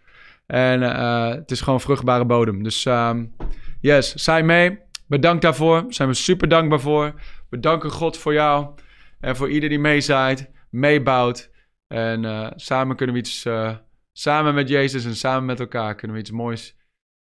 En 0.46 0.82
uh, 0.82 1.28
het 1.28 1.50
is 1.50 1.60
gewoon 1.60 1.80
vruchtbare 1.80 2.24
bodem. 2.24 2.62
Dus 2.62 2.84
um, 2.84 3.34
yes, 3.80 4.14
zij 4.14 4.42
mee. 4.42 4.78
Bedankt 5.06 5.42
daarvoor. 5.42 5.82
Daar 5.82 5.92
zijn 5.92 6.08
we 6.08 6.14
super 6.14 6.48
dankbaar 6.48 6.80
voor. 6.80 7.20
We 7.50 7.60
danken 7.60 7.90
God 7.90 8.18
voor 8.18 8.32
jou 8.32 8.74
en 9.20 9.36
voor 9.36 9.50
ieder 9.50 9.68
die 9.68 9.78
meezaait, 9.78 10.50
meebouwt. 10.70 11.50
En 11.86 12.24
uh, 12.24 12.50
samen 12.54 12.96
kunnen 12.96 13.14
we 13.14 13.20
iets, 13.20 13.44
uh, 13.44 13.76
samen 14.12 14.54
met 14.54 14.68
Jezus 14.68 15.04
en 15.04 15.16
samen 15.16 15.44
met 15.44 15.60
elkaar 15.60 15.94
kunnen 15.94 16.16
we 16.16 16.22
iets 16.22 16.30
moois 16.30 16.76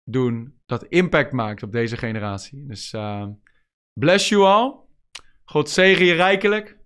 doen 0.04 0.60
dat 0.66 0.84
impact 0.84 1.32
maakt 1.32 1.64
op 1.64 1.72
deze 1.72 1.98
generatie. 1.98 2.66
Dus 2.68 2.94
uh, 2.94 3.28
bless 4.00 4.30
you 4.30 4.44
all. 4.44 4.76
God 5.44 5.70
zegen 5.70 6.06
je 6.06 6.14
rijkelijk. 6.14 6.78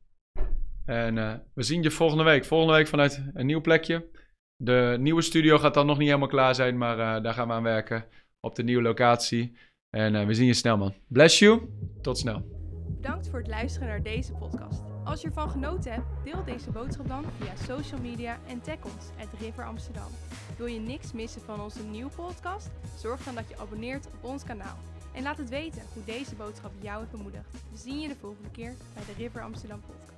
En 0.85 1.15
we 1.53 1.63
zien 1.63 1.83
je 1.83 1.91
volgende 1.91 2.23
week. 2.23 2.45
Volgende 2.45 2.73
week 2.73 2.87
vanuit 2.87 3.23
een 3.33 3.45
nieuw 3.45 3.61
plekje. 3.61 4.09
De 4.55 4.97
nieuwe 4.99 5.21
studio 5.21 5.57
gaat 5.57 5.73
dan 5.73 5.85
nog 5.85 5.97
niet 5.97 6.07
helemaal 6.07 6.27
klaar 6.27 6.55
zijn, 6.55 6.77
maar 6.77 7.21
daar 7.23 7.33
gaan 7.33 7.47
we 7.47 7.53
aan 7.53 7.63
werken 7.63 8.05
op 8.39 8.55
de 8.55 8.63
nieuwe 8.63 8.81
locatie. 8.81 9.57
En 9.93 10.27
we 10.27 10.33
zien 10.33 10.45
je 10.45 10.53
snel, 10.53 10.77
man. 10.77 10.93
Bless 11.07 11.39
you. 11.39 11.61
Tot 12.01 12.17
snel. 12.17 12.41
Bedankt 12.87 13.29
voor 13.29 13.39
het 13.39 13.47
luisteren 13.47 13.87
naar 13.87 14.01
deze 14.01 14.31
podcast. 14.31 14.81
Als 15.03 15.21
je 15.21 15.27
ervan 15.27 15.49
genoten 15.49 15.91
hebt, 15.91 16.05
deel 16.23 16.43
deze 16.43 16.71
boodschap 16.71 17.07
dan 17.07 17.25
via 17.39 17.75
social 17.75 18.01
media 18.01 18.39
en 18.47 18.61
tag 18.61 18.83
ons 18.83 19.09
at 19.19 19.39
River 19.39 19.65
Amsterdam. 19.65 20.07
Wil 20.57 20.65
je 20.65 20.79
niks 20.79 21.11
missen 21.11 21.41
van 21.41 21.61
onze 21.61 21.83
nieuwe 21.83 22.11
podcast? 22.15 22.69
Zorg 22.97 23.23
dan 23.23 23.35
dat 23.35 23.49
je 23.49 23.57
abonneert 23.57 24.07
op 24.07 24.29
ons 24.29 24.43
kanaal. 24.43 24.77
En 25.13 25.23
laat 25.23 25.37
het 25.37 25.49
weten 25.49 25.81
hoe 25.93 26.03
deze 26.05 26.35
boodschap 26.35 26.71
jou 26.79 26.99
heeft 26.99 27.11
bemoedigd. 27.11 27.51
We 27.51 27.77
zien 27.77 27.99
je 27.99 28.07
de 28.07 28.15
volgende 28.15 28.51
keer 28.51 28.73
bij 28.93 29.03
de 29.05 29.23
River 29.23 29.41
Amsterdam 29.41 29.79
podcast. 29.79 30.12